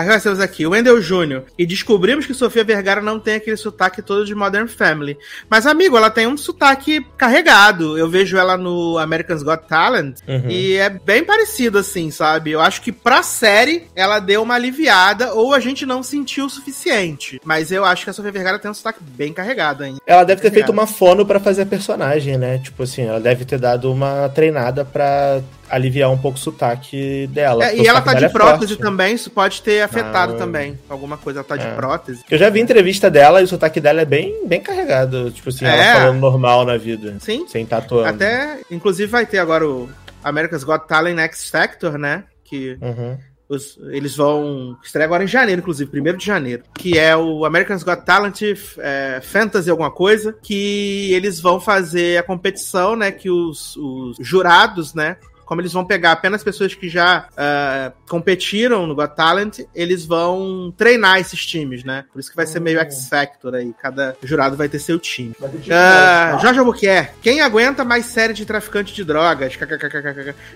Nós 0.07 0.23
temos 0.23 0.39
aqui 0.39 0.65
o 0.65 0.71
Wendell 0.71 0.99
Jr. 1.01 1.43
E 1.57 1.65
descobrimos 1.65 2.25
que 2.25 2.33
Sofia 2.33 2.63
Vergara 2.63 3.01
não 3.01 3.19
tem 3.19 3.35
aquele 3.35 3.57
sotaque 3.57 4.01
todo 4.01 4.25
de 4.25 4.35
Modern 4.35 4.67
Family. 4.67 5.17
Mas, 5.49 5.65
amigo, 5.65 5.97
ela 5.97 6.09
tem 6.09 6.27
um 6.27 6.37
sotaque 6.37 7.05
carregado. 7.17 7.97
Eu 7.97 8.09
vejo 8.09 8.37
ela 8.37 8.57
no 8.57 8.97
American's 8.97 9.43
Got 9.43 9.67
Talent 9.67 10.19
Uhum. 10.27 10.49
e 10.49 10.73
é 10.75 10.89
bem 10.89 11.23
parecido, 11.23 11.77
assim, 11.79 12.11
sabe? 12.11 12.51
Eu 12.51 12.61
acho 12.61 12.81
que 12.81 12.91
pra 12.91 13.23
série 13.23 13.87
ela 13.95 14.19
deu 14.19 14.41
uma 14.43 14.55
aliviada 14.55 15.33
ou 15.33 15.53
a 15.53 15.59
gente 15.59 15.85
não 15.85 16.01
sentiu 16.03 16.45
o 16.45 16.49
suficiente. 16.49 17.14
Mas 17.43 17.71
eu 17.71 17.83
acho 17.85 18.03
que 18.03 18.09
a 18.09 18.13
Sofia 18.13 18.31
Vergara 18.31 18.59
tem 18.59 18.69
um 18.69 18.73
sotaque 18.73 18.99
bem 19.01 19.33
carregado 19.33 19.83
ainda. 19.83 19.99
Ela 20.05 20.23
deve 20.23 20.41
ter 20.41 20.51
feito 20.51 20.71
uma 20.71 20.85
fono 20.87 21.25
pra 21.25 21.39
fazer 21.39 21.63
a 21.63 21.65
personagem, 21.65 22.37
né? 22.37 22.57
Tipo 22.59 22.83
assim, 22.83 23.03
ela 23.03 23.19
deve 23.19 23.45
ter 23.45 23.57
dado 23.59 23.91
uma 23.91 24.29
treinada 24.29 24.83
pra 24.85 25.41
aliviar 25.69 26.11
um 26.11 26.17
pouco 26.17 26.37
o 26.37 26.41
sotaque 26.41 27.27
dela. 27.27 27.65
É, 27.65 27.75
e 27.77 27.87
ela 27.87 28.01
tá 28.01 28.13
de 28.13 28.25
é 28.25 28.29
prótese 28.29 28.73
forte. 28.75 28.81
também, 28.81 29.15
isso 29.15 29.29
pode 29.31 29.61
ter 29.61 29.81
afetado 29.81 30.33
Não. 30.33 30.39
também. 30.39 30.77
Alguma 30.87 31.17
coisa, 31.17 31.39
ela 31.39 31.47
tá 31.47 31.57
de 31.57 31.65
É. 31.65 31.73
prótese. 31.73 32.23
Eu 32.29 32.37
já 32.37 32.49
vi 32.49 32.59
entrevista 32.59 33.09
dela 33.09 33.41
e 33.41 33.45
o 33.45 33.47
sotaque 33.47 33.79
dela 33.81 34.01
é 34.01 34.05
bem, 34.05 34.45
bem 34.47 34.61
carregado. 34.61 35.31
Tipo 35.31 35.49
assim, 35.49 35.65
É. 35.65 35.69
ela 35.69 35.99
falando 36.01 36.19
normal 36.19 36.65
na 36.65 36.77
vida. 36.77 37.15
Sim. 37.19 37.47
Sem 37.47 37.65
tatuando. 37.65 38.09
Até, 38.09 38.59
inclusive, 38.69 39.11
vai 39.11 39.25
ter 39.25 39.39
agora 39.39 39.67
o 39.67 39.89
America's 40.23 40.63
Got 40.63 40.87
Talent 40.87 41.17
X 41.19 41.49
Factor, 41.49 41.97
né? 41.97 42.23
Que 42.43 42.77
Uhum. 42.81 43.17
Os- 43.47 43.77
eles 43.91 44.15
vão 44.15 44.77
estrear 44.83 45.05
agora 45.05 45.23
em 45.23 45.27
janeiro, 45.27 45.61
inclusive, 45.61 45.89
primeiro 45.89 46.17
de 46.17 46.25
janeiro. 46.25 46.63
Que 46.73 46.97
é 46.97 47.15
o 47.15 47.45
America's 47.45 47.83
Got 47.83 48.05
Talent 48.05 48.41
é, 48.79 49.19
Fantasy 49.23 49.69
alguma 49.69 49.91
coisa. 49.91 50.33
Que 50.41 51.11
eles 51.13 51.39
vão 51.39 51.59
fazer 51.59 52.17
a 52.17 52.23
competição, 52.23 52.95
né? 52.95 53.11
Que 53.11 53.29
os, 53.29 53.75
os 53.77 54.17
jurados, 54.19 54.93
né? 54.93 55.17
Como 55.45 55.61
eles 55.61 55.73
vão 55.73 55.85
pegar 55.85 56.11
apenas 56.11 56.43
pessoas 56.43 56.73
que 56.73 56.89
já 56.89 57.27
ah, 57.37 57.91
competiram 58.07 58.87
no 58.87 58.95
Got 58.95 59.15
Talent, 59.15 59.59
eles 59.73 60.05
vão 60.05 60.73
treinar 60.77 61.19
esses 61.19 61.45
times, 61.45 61.83
né? 61.83 62.05
Por 62.11 62.19
isso 62.19 62.29
que 62.29 62.35
vai 62.35 62.45
ser 62.45 62.59
meio 62.59 62.79
X 62.79 63.07
Factor 63.09 63.55
aí. 63.55 63.73
Cada 63.81 64.15
jurado 64.23 64.55
vai 64.55 64.67
ter 64.67 64.79
seu 64.79 64.99
time. 64.99 65.35
Ah, 65.71 66.37
Jorge 66.41 66.59
Albuquerque, 66.59 67.13
quem 67.21 67.41
aguenta 67.41 67.83
mais 67.83 68.05
série 68.05 68.33
de 68.33 68.45
traficante 68.45 68.93
de 68.93 69.03
drogas? 69.03 69.57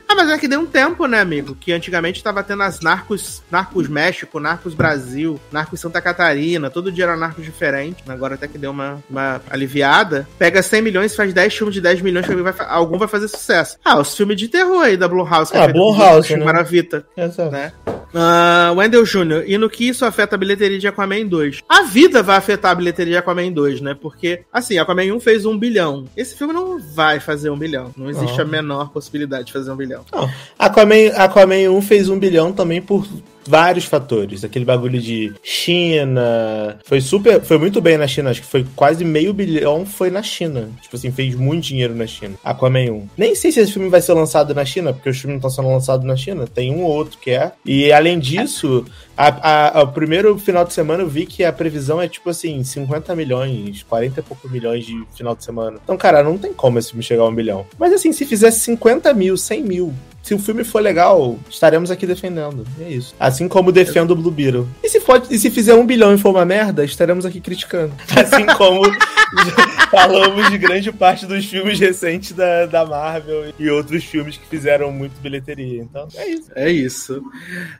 Ah, 0.07 0.15
mas 0.15 0.29
é 0.29 0.37
que 0.37 0.47
deu 0.47 0.61
um 0.61 0.65
tempo, 0.65 1.05
né, 1.05 1.19
amigo? 1.19 1.55
Que 1.55 1.71
antigamente 1.71 2.23
tava 2.23 2.43
tendo 2.43 2.63
as 2.63 2.79
Narcos, 2.79 3.43
Narcos 3.51 3.87
México, 3.87 4.39
Narcos 4.39 4.73
Brasil, 4.73 5.39
Narcos 5.51 5.79
Santa 5.79 6.01
Catarina, 6.01 6.69
todo 6.69 6.91
dia 6.91 7.05
era 7.05 7.17
Narcos 7.17 7.45
diferente. 7.45 8.03
Agora 8.07 8.35
até 8.35 8.47
que 8.47 8.57
deu 8.57 8.71
uma, 8.71 9.03
uma 9.09 9.41
aliviada. 9.49 10.27
Pega 10.37 10.61
100 10.61 10.81
milhões, 10.81 11.15
faz 11.15 11.33
10 11.33 11.53
filmes 11.53 11.73
de 11.73 11.81
10 11.81 12.01
milhões, 12.01 12.25
algum 12.67 12.97
vai 12.97 13.07
fazer 13.07 13.27
sucesso. 13.27 13.77
Ah, 13.83 13.99
os 13.99 14.15
filmes 14.15 14.37
de 14.37 14.47
terror 14.47 14.78
aí 14.81 14.97
da 14.97 15.07
Blumhouse. 15.07 15.51
que 15.51 15.57
Ah, 15.57 15.61
é 15.61 15.63
feito 15.65 15.77
por 15.77 15.95
Blumhouse, 15.95 16.35
né? 16.35 16.45
Maravita 16.45 17.05
Exato. 17.15 17.51
né? 17.51 17.71
Ah, 18.13 18.73
Wendell 18.75 19.03
Jr., 19.03 19.43
e 19.45 19.57
no 19.57 19.69
que 19.69 19.87
isso 19.87 20.03
afeta 20.03 20.35
a 20.35 20.37
bilheteria 20.37 20.79
de 20.79 20.87
Aquaman 20.87 21.25
2? 21.27 21.61
A 21.69 21.83
vida 21.83 22.23
vai 22.23 22.37
afetar 22.37 22.71
a 22.71 22.75
bilheteria 22.75 23.13
de 23.13 23.17
Aquaman 23.17 23.51
2, 23.51 23.81
né? 23.81 23.95
Porque, 23.99 24.41
assim, 24.51 24.79
Aquaman 24.79 25.13
1 25.13 25.19
fez 25.19 25.45
um 25.45 25.55
bilhão. 25.57 26.05
Esse 26.17 26.35
filme 26.35 26.51
não 26.53 26.79
vai 26.79 27.19
fazer 27.19 27.51
um 27.51 27.57
bilhão. 27.57 27.91
Não 27.95 28.09
existe 28.09 28.37
Não. 28.37 28.43
a 28.45 28.47
menor 28.47 28.89
possibilidade 28.89 29.45
de 29.45 29.53
fazer 29.53 29.69
um 29.71 29.75
bilhão. 29.75 30.03
Não. 30.11 30.27
Aquaman, 30.57 31.09
Aquaman 31.15 31.69
1 31.69 31.81
fez 31.83 32.09
um 32.09 32.17
bilhão 32.17 32.51
também 32.51 32.81
por 32.81 33.05
vários 33.49 33.85
fatores. 33.85 34.43
Aquele 34.43 34.63
bagulho 34.63 35.01
de 35.01 35.33
China. 35.41 36.77
Foi 36.85 37.01
super. 37.01 37.41
Foi 37.41 37.57
muito 37.57 37.81
bem 37.81 37.97
na 37.97 38.07
China. 38.07 38.29
Acho 38.29 38.41
que 38.41 38.47
foi 38.47 38.65
quase 38.75 39.03
meio 39.03 39.33
bilhão 39.33 39.85
foi 39.85 40.09
na 40.11 40.21
China. 40.21 40.69
Tipo 40.81 40.95
assim, 40.95 41.11
fez 41.11 41.33
muito 41.35 41.65
dinheiro 41.65 41.95
na 41.95 42.05
China. 42.05 42.35
Aquaman 42.43 42.91
1. 42.91 43.07
Nem 43.17 43.33
sei 43.35 43.51
se 43.51 43.59
esse 43.59 43.71
filme 43.73 43.89
vai 43.89 44.01
ser 44.01 44.13
lançado 44.13 44.53
na 44.53 44.63
China, 44.63 44.93
porque 44.93 45.09
os 45.09 45.17
filmes 45.19 45.41
não 45.41 45.49
estão 45.49 45.63
sendo 45.63 45.73
lançados 45.73 46.05
na 46.05 46.15
China. 46.15 46.45
Tem 46.47 46.73
um 46.73 46.83
ou 46.83 46.91
outro 46.91 47.17
que 47.17 47.31
é. 47.31 47.51
E 47.65 47.91
além 47.91 48.19
disso, 48.19 48.85
a, 49.17 49.79
a- 49.79 49.83
o 49.83 49.87
primeiro 49.87 50.37
final 50.37 50.63
de 50.63 50.73
semana 50.73 51.03
eu 51.03 51.09
vi 51.09 51.25
que 51.25 51.43
a 51.43 51.51
previsão 51.51 52.01
é 52.01 52.07
tipo 52.07 52.29
assim, 52.29 52.63
50 52.63 53.15
milhões, 53.15 53.83
40 53.83 54.19
e 54.19 54.23
poucos 54.23 54.51
milhões 54.51 54.85
de 54.85 55.03
final 55.15 55.35
de 55.35 55.43
semana. 55.43 55.77
Então, 55.83 55.97
cara, 55.97 56.21
não 56.23 56.37
tem 56.37 56.53
como 56.53 56.77
esse 56.77 56.89
filme 56.89 57.03
chegar 57.03 57.23
a 57.23 57.27
um 57.27 57.33
bilhão. 57.35 57.65
Mas 57.77 57.93
assim, 57.93 58.11
se 58.13 58.25
fizesse 58.25 58.59
50 58.61 59.13
mil, 59.13 59.35
100 59.37 59.63
mil, 59.63 59.93
se 60.21 60.33
o 60.33 60.39
filme 60.39 60.63
for 60.63 60.81
legal, 60.81 61.37
estaremos 61.49 61.89
aqui 61.89 62.05
defendendo. 62.05 62.65
É 62.79 62.89
isso. 62.89 63.15
Assim 63.19 63.47
como 63.47 63.71
defendo 63.71 64.11
o 64.11 64.15
Blue 64.15 64.31
Beetle. 64.31 64.67
E 64.83 64.89
se, 64.89 64.99
for, 64.99 65.21
e 65.29 65.39
se 65.39 65.49
fizer 65.49 65.73
um 65.73 65.85
bilhão 65.85 66.13
e 66.13 66.17
for 66.17 66.29
uma 66.29 66.45
merda, 66.45 66.83
estaremos 66.83 67.25
aqui 67.25 67.39
criticando. 67.39 67.93
Assim 68.15 68.45
como 68.57 68.81
falamos 69.89 70.49
de 70.49 70.57
grande 70.57 70.91
parte 70.91 71.25
dos 71.25 71.45
filmes 71.45 71.79
recentes 71.79 72.33
da, 72.33 72.65
da 72.65 72.85
Marvel 72.85 73.53
e 73.57 73.69
outros 73.69 74.03
filmes 74.03 74.37
que 74.37 74.45
fizeram 74.47 74.91
muito 74.91 75.19
bilheteria. 75.21 75.81
Então, 75.81 76.07
é 76.15 76.27
isso. 76.27 76.51
É 76.55 76.71
isso. 76.71 77.23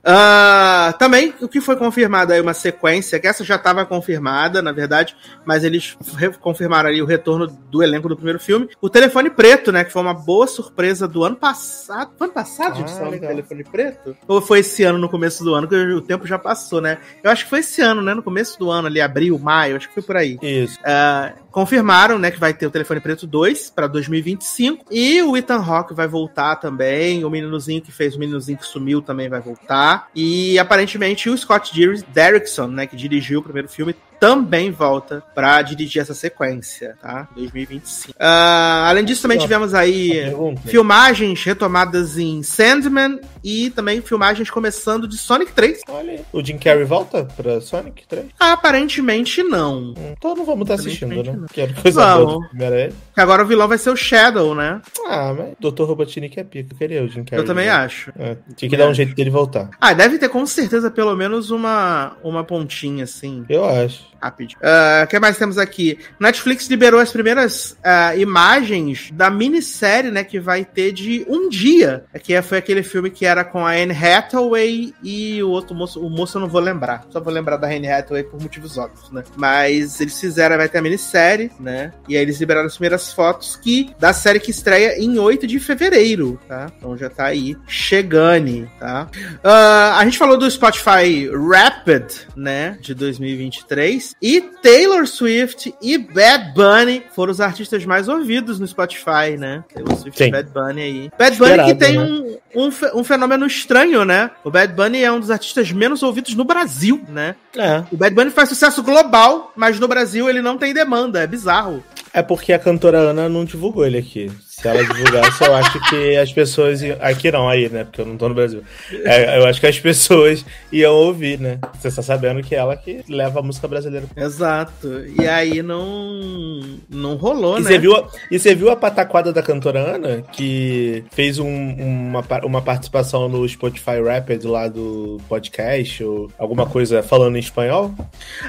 Ah, 0.03 0.95
também, 0.97 1.33
o 1.41 1.47
que 1.47 1.61
foi 1.61 1.75
confirmado 1.75 2.33
aí, 2.33 2.41
uma 2.41 2.53
sequência, 2.53 3.19
que 3.19 3.27
essa 3.27 3.43
já 3.43 3.55
estava 3.55 3.85
confirmada, 3.85 4.61
na 4.61 4.71
verdade, 4.71 5.15
mas 5.45 5.63
eles 5.63 5.97
confirmaram 6.39 6.89
aí 6.89 7.01
o 7.01 7.05
retorno 7.05 7.47
do 7.47 7.83
elenco 7.83 8.09
do 8.09 8.15
primeiro 8.15 8.39
filme. 8.39 8.69
O 8.81 8.89
Telefone 8.89 9.29
Preto, 9.29 9.71
né, 9.71 9.83
que 9.83 9.91
foi 9.91 10.01
uma 10.01 10.13
boa 10.13 10.47
surpresa 10.47 11.07
do 11.07 11.23
ano 11.23 11.35
passado. 11.35 12.11
Ano 12.29 12.33
passado, 12.33 12.77
gente, 12.77 12.91
Ah, 12.91 12.95
saiu 12.95 13.07
o 13.07 13.11
legal. 13.11 13.29
Telefone 13.31 13.63
Preto? 13.63 14.15
Ou 14.27 14.39
foi 14.39 14.59
esse 14.59 14.83
ano, 14.83 14.99
no 14.99 15.09
começo 15.09 15.43
do 15.43 15.55
ano, 15.55 15.67
que 15.67 15.75
o 15.75 16.01
tempo 16.01 16.27
já 16.27 16.37
passou, 16.37 16.79
né? 16.79 16.99
Eu 17.23 17.31
acho 17.31 17.43
que 17.43 17.49
foi 17.49 17.59
esse 17.59 17.81
ano, 17.81 18.01
né, 18.01 18.13
no 18.13 18.21
começo 18.21 18.57
do 18.59 18.69
ano, 18.69 18.87
ali, 18.87 19.01
abril, 19.01 19.37
maio, 19.39 19.75
acho 19.75 19.87
que 19.87 19.93
foi 19.95 20.03
por 20.03 20.15
aí. 20.15 20.37
Isso. 20.41 20.77
Ah, 20.83 21.33
confirmaram, 21.51 22.19
né, 22.19 22.29
que 22.29 22.39
vai 22.39 22.53
ter 22.53 22.67
o 22.67 22.71
Telefone 22.71 22.99
Preto 22.99 23.25
2 23.25 23.71
para 23.71 23.87
2025 23.87 24.85
e 24.91 25.21
o 25.23 25.35
Ethan 25.35 25.57
Hawke 25.57 25.93
vai 25.95 26.07
voltar 26.07 26.55
também, 26.57 27.25
o 27.25 27.29
meninozinho 27.29 27.81
que 27.81 27.91
fez 27.91 28.15
o 28.15 28.19
meninozinho 28.19 28.57
que 28.57 28.65
sumiu 28.65 29.01
também 29.01 29.27
vai 29.27 29.41
voltar 29.41 30.07
e 30.15 30.59
aparentemente 30.59 31.29
o 31.29 31.35
Scott 31.37 31.73
Derrickson, 32.13 32.67
né, 32.67 32.85
que 32.85 32.95
dirigiu 32.95 33.39
o 33.39 33.43
primeiro 33.43 33.67
filme 33.67 33.95
também 34.19 34.71
volta 34.71 35.23
para 35.33 35.61
dirigir 35.61 36.01
essa 36.01 36.13
sequência, 36.13 36.97
tá? 37.01 37.27
2025. 37.35 38.13
Ah, 38.19 38.87
além 38.89 39.05
disso 39.05 39.21
também 39.21 39.37
tivemos 39.37 39.73
aí 39.73 40.33
filmagens 40.65 41.43
retomadas 41.43 42.17
em 42.17 42.43
Sandman 42.43 43.19
e 43.43 43.69
também 43.69 44.01
filmagens 44.01 44.49
começando 44.49 45.07
de 45.07 45.17
Sonic 45.17 45.53
3. 45.53 45.81
Olha 45.87 46.11
aí. 46.13 46.21
O 46.33 46.43
Jim 46.43 46.57
Carrey 46.57 46.83
volta 46.83 47.25
pra 47.35 47.61
Sonic 47.61 48.07
3? 48.07 48.27
Aparentemente 48.39 49.41
não. 49.43 49.93
Então 50.17 50.35
não 50.35 50.45
vamos 50.45 50.63
estar 50.63 50.75
assistindo, 50.75 51.23
né? 51.23 51.31
não. 51.31 51.47
Que 51.47 51.61
era 51.61 51.73
coisa 51.73 52.15
Vamos. 52.17 52.47
boa 52.51 52.89
agora 53.15 53.43
o 53.43 53.47
vilão 53.47 53.67
vai 53.67 53.77
ser 53.77 53.89
o 53.89 53.95
Shadow, 53.95 54.55
né? 54.55 54.81
Ah, 55.07 55.33
mas 55.37 55.53
Dr. 55.59 55.83
Robotnik 55.83 56.39
é 56.39 56.43
pica. 56.43 56.73
Eu 56.73 56.77
queria 56.77 57.03
o 57.03 57.07
Jim 57.07 57.23
Carrey. 57.23 57.43
Eu 57.43 57.47
também 57.47 57.67
né? 57.67 57.71
acho. 57.71 58.11
É, 58.17 58.35
tinha 58.55 58.69
que 58.69 58.77
dar 58.77 58.87
um 58.87 58.93
jeito 58.93 59.15
dele 59.15 59.29
voltar. 59.29 59.69
Ah, 59.79 59.93
deve 59.93 60.17
ter 60.17 60.29
com 60.29 60.45
certeza 60.45 60.89
pelo 60.89 61.15
menos 61.15 61.51
uma, 61.51 62.17
uma 62.23 62.43
pontinha, 62.43 63.03
assim, 63.03 63.45
Eu 63.49 63.65
acho. 63.65 64.08
Rápido. 64.21 64.55
O 65.03 65.07
que 65.07 65.19
mais 65.19 65.37
temos 65.37 65.57
aqui? 65.57 65.99
Netflix 66.19 66.67
liberou 66.67 66.99
as 66.99 67.11
primeiras 67.11 67.77
ah, 67.83 68.15
imagens 68.15 69.09
da 69.13 69.29
minissérie, 69.29 70.11
né, 70.11 70.23
que 70.23 70.39
vai 70.39 70.63
ter 70.65 70.91
de 70.91 71.25
um 71.27 71.49
dia. 71.49 72.03
Que 72.21 72.33
é- 72.33 72.41
foi 72.41 72.57
aquele 72.57 72.83
filme 72.83 73.09
que 73.09 73.25
era 73.25 73.43
com 73.43 73.65
a 73.65 73.71
Anne 73.71 73.93
Hathaway 73.93 74.93
e 75.03 75.41
o 75.43 75.49
outro 75.49 75.75
moço, 75.75 75.99
o 75.99 76.09
moço 76.09 76.37
eu 76.37 76.41
não 76.41 76.47
vou 76.49 76.61
lembrar. 76.61 77.05
Só 77.09 77.19
vou 77.19 77.33
lembrar 77.33 77.57
da 77.57 77.67
Anne 77.67 77.89
Hathaway 77.89 78.23
por 78.23 78.41
motivos 78.41 78.77
óbvios, 78.77 79.11
né? 79.11 79.23
Mas 79.35 79.99
eles 80.01 80.19
fizeram, 80.19 80.57
vai 80.57 80.69
ter 80.69 80.79
a 80.79 80.81
minissérie, 80.81 81.51
né? 81.59 81.93
E 82.07 82.15
aí 82.15 82.21
eles 82.21 82.39
liberaram 82.39 82.67
as 82.67 82.73
primeiras 82.73 83.13
fotos 83.13 83.55
que 83.55 83.91
da 83.99 84.13
série 84.13 84.39
que 84.39 84.51
estreia 84.51 84.97
em 84.99 85.17
8 85.19 85.45
de 85.47 85.59
fevereiro, 85.59 86.39
tá? 86.47 86.71
Então 86.77 86.97
já 86.97 87.09
tá 87.09 87.25
aí 87.25 87.55
chegando, 87.67 88.69
tá? 88.79 89.07
Ah, 89.43 89.97
a 89.99 90.03
gente 90.05 90.17
falou 90.17 90.37
do 90.37 90.49
Spotify 90.49 91.29
Rapid, 91.31 92.11
né, 92.35 92.77
de 92.81 92.93
2023, 92.93 94.08
E 94.21 94.41
Taylor 94.41 95.07
Swift 95.07 95.73
e 95.81 95.97
Bad 95.97 96.53
Bunny 96.53 97.03
foram 97.15 97.31
os 97.31 97.41
artistas 97.41 97.85
mais 97.85 98.07
ouvidos 98.07 98.59
no 98.59 98.67
Spotify, 98.67 99.37
né? 99.37 99.63
Taylor 99.73 99.95
Swift 99.95 100.17
Sim. 100.17 100.27
e 100.27 100.31
Bad 100.31 100.49
Bunny 100.49 100.81
aí. 100.81 101.11
Bad 101.17 101.37
Bunny 101.37 101.65
que 101.65 101.75
tem 101.75 101.97
né? 101.97 102.03
um, 102.03 102.37
um, 102.55 102.69
um 102.95 103.03
fenômeno 103.03 103.45
estranho, 103.45 104.03
né? 104.05 104.31
O 104.43 104.51
Bad 104.51 104.73
Bunny 104.73 105.03
é 105.03 105.11
um 105.11 105.19
dos 105.19 105.31
artistas 105.31 105.71
menos 105.71 106.03
ouvidos 106.03 106.35
no 106.35 106.43
Brasil, 106.43 107.01
né? 107.09 107.35
É. 107.55 107.83
O 107.91 107.97
Bad 107.97 108.15
Bunny 108.15 108.31
faz 108.31 108.49
sucesso 108.49 108.83
global, 108.83 109.51
mas 109.55 109.79
no 109.79 109.87
Brasil 109.87 110.29
ele 110.29 110.41
não 110.41 110.57
tem 110.57 110.73
demanda, 110.73 111.19
é 111.19 111.27
bizarro. 111.27 111.83
É 112.13 112.21
porque 112.21 112.53
a 112.53 112.59
cantora 112.59 112.99
Ana 112.99 113.29
não 113.29 113.45
divulgou 113.45 113.85
ele 113.85 113.97
aqui. 113.97 114.31
Se 114.61 114.67
ela 114.67 114.83
divulgasse, 114.83 115.43
eu 115.43 115.55
acho 115.55 115.89
que 115.89 116.17
as 116.17 116.33
pessoas. 116.33 116.81
iam- 116.81 116.97
Aqui 116.99 117.31
não, 117.31 117.47
aí, 117.47 117.69
né? 117.69 117.85
Porque 117.85 118.01
eu 118.01 118.05
não 118.05 118.17
tô 118.17 118.27
no 118.27 118.35
Brasil. 118.35 118.61
É, 119.05 119.37
eu 119.39 119.45
acho 119.47 119.59
que 119.59 119.67
as 119.67 119.79
pessoas 119.79 120.45
iam 120.71 120.93
ouvir, 120.93 121.39
né? 121.39 121.59
Você 121.79 121.87
está 121.87 122.01
sabendo 122.01 122.41
que 122.43 122.53
ela 122.55 122.75
que 122.75 123.01
leva 123.07 123.39
a 123.39 123.41
música 123.43 123.67
brasileira. 123.69 124.05
Exato. 124.17 125.03
E 125.19 125.25
aí 125.27 125.61
não 125.61 126.61
não 126.89 127.15
rolou, 127.15 127.57
E 127.57 127.61
né? 127.61 127.69
você, 127.69 127.79
viu, 127.79 127.95
a- 127.95 128.07
e 128.29 128.37
você 128.37 128.53
viu 128.53 128.69
a 128.69 128.75
pataquada 128.75 129.31
da 129.31 129.41
cantora 129.41 129.79
Ana, 129.95 130.23
que 130.33 131.03
fez 131.11 131.39
um- 131.39 131.47
uma, 131.79 132.23
uma 132.43 132.61
participação 132.61 133.29
no 133.29 133.47
Spotify 133.47 134.01
Rapid 134.05 134.43
lá 134.43 134.67
do 134.67 135.19
podcast, 135.29 136.03
ou 136.03 136.29
alguma 136.37 136.65
coisa 136.65 137.01
falando 137.01 137.37
em 137.37 137.39
espanhol? 137.39 137.93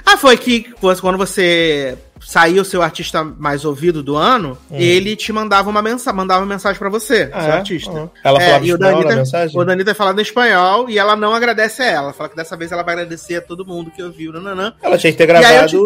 Ah, 0.05 0.17
foi 0.17 0.37
que 0.37 0.67
quando 1.01 1.17
você 1.19 1.97
saía 2.21 2.61
o 2.61 2.65
seu 2.65 2.83
artista 2.83 3.25
mais 3.25 3.65
ouvido 3.65 4.03
do 4.03 4.17
ano, 4.17 4.57
ele 4.71 5.17
te 5.17 5.33
mandava 5.33 5.69
uma 5.71 5.83
mensagem, 5.83 6.17
mandava 6.17 6.41
uma 6.43 6.47
mensagem 6.55 6.79
pra 6.79 6.89
você, 6.89 7.25
Hum. 7.27 7.31
Ah, 7.33 7.41
seu 7.43 7.51
é? 7.53 7.57
artista. 7.57 7.91
Uhum. 7.91 8.11
Ela 8.23 8.43
É, 8.43 8.47
falava 8.47 8.67
e 8.67 8.73
o 8.73 8.79
Danita, 8.79 9.17
mensagem? 9.17 9.59
o 9.61 9.65
Danita 9.65 9.95
falava 9.95 10.19
em 10.19 10.23
espanhol 10.23 10.89
e 10.91 10.99
ela 10.99 11.17
não 11.17 11.35
agradece 11.35 11.83
a 11.83 11.87
ela. 11.87 12.13
Fala 12.13 12.29
que 12.29 12.37
dessa 12.37 12.57
vez 12.57 12.71
ela 12.73 12.83
vai 12.83 12.95
agradecer 12.95 13.37
a 13.37 13.41
todo 13.41 13.65
mundo 13.67 13.91
que 13.91 14.03
ouviu. 14.03 14.33
Nananã. 14.33 14.75
Ela 14.83 14.97
tinha 14.99 15.11
que 15.13 15.19
ter 15.19 15.25
E 15.25 15.27
gravado 15.27 15.79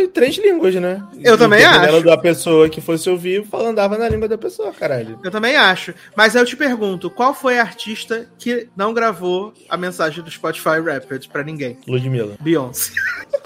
em 0.00 0.08
três 0.08 0.36
línguas, 0.38 0.74
né? 0.76 1.02
Eu 1.22 1.36
também 1.36 1.60
Dependendo 1.60 1.96
acho. 1.96 2.04
da 2.06 2.16
pessoa 2.16 2.68
que 2.68 2.80
fosse 2.80 3.10
ouvir, 3.10 3.44
andava 3.52 3.98
na 3.98 4.08
língua 4.08 4.28
da 4.28 4.38
pessoa, 4.38 4.72
caralho. 4.72 5.18
Eu 5.22 5.30
também 5.30 5.56
acho. 5.56 5.92
Mas 6.16 6.34
aí 6.36 6.42
eu 6.42 6.46
te 6.46 6.56
pergunto, 6.56 7.10
qual 7.10 7.34
foi 7.34 7.58
a 7.58 7.62
artista 7.62 8.26
que 8.38 8.68
não 8.76 8.94
gravou 8.94 9.52
a 9.68 9.76
mensagem 9.76 10.22
do 10.22 10.30
Spotify 10.30 10.80
Rapid 10.84 11.26
pra 11.28 11.42
ninguém? 11.42 11.78
Ludmilla. 11.86 12.36
Beyoncé. 12.40 12.92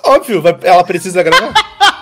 Óbvio, 0.05 0.43
ela 0.62 0.85
precisa 0.85 1.22
gravar. 1.22 1.53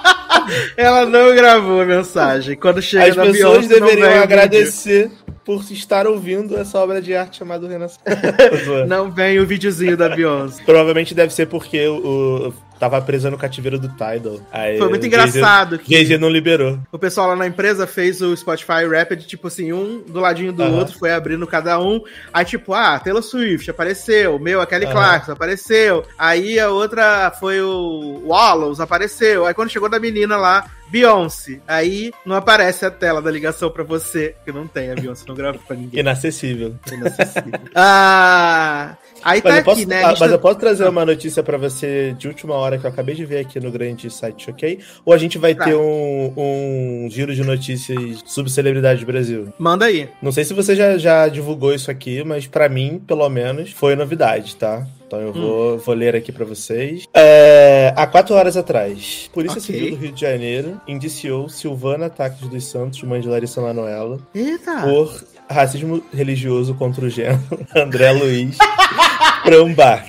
Ela 0.76 1.06
não 1.06 1.34
gravou 1.34 1.80
a 1.80 1.84
mensagem. 1.84 2.56
Quando 2.56 2.80
chega 2.82 3.06
As 3.06 3.16
na 3.16 3.22
pessoas 3.24 3.66
Beyoncé, 3.66 3.80
deveriam 3.80 4.22
agradecer 4.22 5.10
por 5.44 5.62
estar 5.70 6.06
ouvindo 6.06 6.56
essa 6.58 6.78
obra 6.78 7.00
de 7.00 7.14
arte 7.14 7.38
chamada 7.38 7.68
Renascimento. 7.68 8.20
Não 8.88 9.10
vem 9.12 9.38
o 9.38 9.46
videozinho 9.46 9.96
da 9.96 10.08
Beyoncé. 10.08 10.62
Provavelmente 10.64 11.14
deve 11.14 11.32
ser 11.32 11.46
porque 11.46 11.86
o- 11.86 12.52
tava 12.78 13.00
preso 13.00 13.30
no 13.30 13.38
cativeiro 13.38 13.78
do 13.78 13.88
Tidal. 13.88 14.40
Aí 14.52 14.78
Foi 14.78 14.88
muito 14.88 15.06
engraçado 15.06 15.78
que 15.78 15.92
Jay-Z 15.92 16.18
não 16.18 16.28
liberou. 16.28 16.78
o 16.90 16.98
pessoal 16.98 17.28
lá 17.28 17.36
na 17.36 17.46
empresa 17.46 17.86
fez 17.86 18.20
o 18.20 18.36
Spotify 18.36 18.86
Rapid, 18.90 19.24
tipo 19.24 19.48
assim, 19.48 19.72
um 19.72 20.00
do 20.00 20.20
ladinho 20.20 20.52
do 20.52 20.62
outro, 20.62 20.98
foi 20.98 21.12
abrindo 21.12 21.46
cada 21.46 21.80
um. 21.80 22.00
Aí, 22.32 22.44
tipo, 22.44 22.72
ah, 22.72 22.98
Taylor 22.98 23.22
Swift 23.22 23.70
apareceu, 23.70 24.36
o 24.36 24.38
meu, 24.38 24.60
a 24.60 24.66
Kelly. 24.66 24.86
Clarkson 24.86 25.32
apareceu. 25.32 26.04
Aí 26.18 26.58
a 26.58 26.70
outra 26.70 27.30
foi 27.30 27.60
o 27.60 28.22
Wallows, 28.26 28.80
apareceu. 28.80 29.46
Aí 29.46 29.54
quando 29.54 29.70
chegou 29.70 29.88
da 29.88 29.98
menina 29.98 30.36
lá, 30.36 30.70
Beyoncé. 30.88 31.60
Aí 31.66 32.12
não 32.24 32.36
aparece 32.36 32.84
a 32.84 32.90
tela 32.90 33.20
da 33.20 33.30
ligação 33.30 33.70
pra 33.70 33.82
você, 33.82 34.34
que 34.44 34.52
não 34.52 34.66
tem, 34.66 34.90
a 34.90 34.94
Beyoncé 34.94 35.24
não 35.26 35.34
gravou 35.34 35.60
pra 35.66 35.76
ninguém. 35.76 36.00
Inacessível. 36.00 36.74
Inacessível. 36.90 37.60
ah, 37.74 38.96
aí 39.26 39.42
tá 39.42 39.48
Mas 39.50 39.54
eu, 39.56 39.60
aqui, 39.60 39.64
posso, 39.64 39.88
né? 39.88 40.02
ah, 40.04 40.14
mas 40.18 40.30
eu 40.32 40.38
posso 40.38 40.58
trazer 40.58 40.88
uma 40.88 41.04
notícia 41.04 41.42
pra 41.42 41.58
você 41.58 42.14
de 42.18 42.28
última 42.28 42.54
hora 42.54 42.78
que 42.78 42.84
eu 42.86 42.90
acabei 42.90 43.14
de 43.14 43.24
ver 43.24 43.38
aqui 43.40 43.58
no 43.60 43.70
grande 43.70 44.08
site, 44.10 44.50
ok? 44.50 44.78
Ou 45.04 45.12
a 45.12 45.18
gente 45.18 45.36
vai 45.38 45.54
Tá. 45.54 45.64
ter 45.64 45.74
um, 45.74 46.32
um 46.36 47.08
giro 47.10 47.34
de 47.34 47.42
notícias 47.42 48.20
sobre 48.26 48.50
celebridade 48.52 49.00
do 49.00 49.06
Brasil? 49.06 49.48
Manda 49.58 49.86
aí. 49.86 50.08
Não 50.22 50.30
sei 50.32 50.44
se 50.44 50.54
você 50.54 50.74
já, 50.76 50.96
já 50.98 51.28
divulgou 51.28 51.74
isso 51.74 51.90
aqui, 51.90 52.22
mas 52.24 52.46
pra 52.46 52.68
mim, 52.68 53.02
pelo 53.06 53.28
menos, 53.28 53.72
foi 53.72 53.96
novidade, 53.96 54.54
tá? 54.56 54.86
Então 55.06 55.20
eu 55.20 55.32
vou, 55.32 55.78
vou 55.78 55.94
ler 55.94 56.16
aqui 56.16 56.32
pra 56.32 56.44
vocês. 56.44 57.04
É, 57.14 57.92
há 57.96 58.06
quatro 58.08 58.34
horas 58.34 58.56
atrás, 58.56 59.30
Polícia 59.32 59.58
Ok. 59.60 59.72
Civil 59.74 59.90
do 59.90 60.02
Rio 60.02 60.12
de 60.12 60.20
Janeiro 60.20 60.80
indiciou 60.88 61.48
Silvana 61.48 62.10
Taques 62.10 62.48
dos 62.48 62.64
Santos, 62.64 63.00
mãe 63.04 63.20
de 63.20 63.28
Larissa 63.28 63.60
Manoela, 63.60 64.18
Eita. 64.34 64.82
por 64.82 65.24
racismo 65.48 66.02
religioso 66.12 66.74
contra 66.74 67.04
o 67.04 67.08
gênero 67.08 67.38
André 67.76 68.10
Luiz 68.10 68.58
Prambar. 69.42 70.06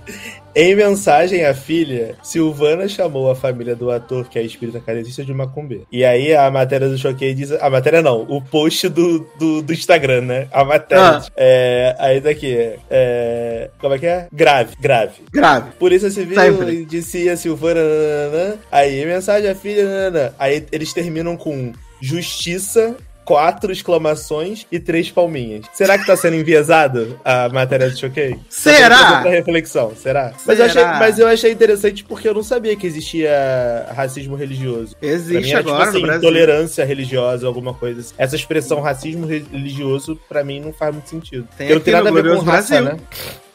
Em 0.59 0.73
mensagem 0.73 1.45
à 1.45 1.53
filha, 1.53 2.15
Silvana 2.23 2.88
chamou 2.88 3.30
a 3.30 3.36
família 3.36 3.75
do 3.75 3.91
ator, 3.91 4.28
que 4.28 4.39
é 4.39 4.41
espírita 4.41 4.80
kardecista, 4.80 5.23
de 5.23 5.32
macumbeiro. 5.32 5.86
E 5.91 6.03
aí 6.03 6.36
a 6.36 6.49
matéria 6.49 6.89
do 6.89 6.97
Choquei 6.97 7.36
diz... 7.36 7.51
A 7.51 7.69
matéria 7.69 8.01
não, 8.01 8.23
o 8.23 8.41
post 8.41 8.89
do, 8.89 9.19
do, 9.38 9.61
do 9.61 9.71
Instagram, 9.71 10.21
né? 10.21 10.47
A 10.51 10.65
matéria. 10.65 11.03
Ah. 11.03 11.25
É, 11.38 11.95
aí 11.99 12.19
daqui, 12.19 12.57
é, 12.89 13.69
como 13.80 13.93
é 13.93 13.99
que 13.99 14.07
é? 14.07 14.28
Grave, 14.34 14.75
grave. 14.82 15.21
Grave. 15.32 15.69
Polícia 15.78 16.09
Civil 16.09 16.41
Sempre. 16.41 16.86
disse 16.86 17.30
a 17.30 17.38
Silvana. 17.38 17.82
nananã. 17.84 18.55
Aí, 18.71 19.05
mensagem 19.05 19.51
à 19.51 19.53
filha. 19.53 19.84
nananã. 19.84 20.34
Aí 20.39 20.65
eles 20.71 20.91
terminam 20.91 21.38
com 21.38 21.71
justiça. 22.01 22.95
Quatro 23.28 23.73
exclamações 23.73 24.65
e 24.71 24.80
três 24.80 25.11
palminhas. 25.11 25.65
Será 25.73 25.97
que 25.97 26.05
tá 26.05 26.15
sendo 26.15 26.38
enviesado 26.38 27.19
a 27.25 27.49
matéria 27.49 27.89
do 27.89 27.97
Choquei? 27.97 28.38
Será? 28.49 29.21
Pra- 29.21 29.30
reflexão, 29.32 29.91
será? 29.95 30.32
Mas 30.45 30.59
eu, 30.59 30.65
achei, 30.65 30.82
Será? 30.82 30.97
mas 30.97 31.19
eu 31.19 31.28
achei 31.28 31.51
interessante 31.51 32.05
porque 32.05 32.30
eu 32.30 32.34
não 32.34 32.41
sabia 32.41 32.73
que 32.78 32.88
existia 32.88 33.86
racismo 33.93 34.38
religioso. 34.38 34.95
Mim 35.01 35.07
Existe 35.09 35.51
era, 35.51 35.59
agora 35.59 35.75
tipo 35.78 35.89
assim, 35.89 35.99
no 35.99 36.07
Brasil. 36.07 36.30
intolerância 36.30 36.86
religiosa, 36.86 37.45
alguma 37.45 37.73
coisa 37.73 37.99
assim. 37.99 38.13
Essa 38.17 38.38
expressão 38.38 38.80
racismo 38.80 39.25
religioso, 39.28 40.17
pra 40.30 40.41
mim, 40.41 40.61
não 40.61 40.71
faz 40.71 40.93
muito 40.93 41.09
sentido. 41.09 41.45
Tem 41.57 41.67
Porque 41.67 41.73
não 41.73 41.82
tem 41.82 41.93
nada 41.93 42.09
a 42.09 42.21
ver 42.23 42.23
com 42.38 42.43
raça, 42.45 42.82
Brasil. 42.82 42.97
né? 42.97 42.99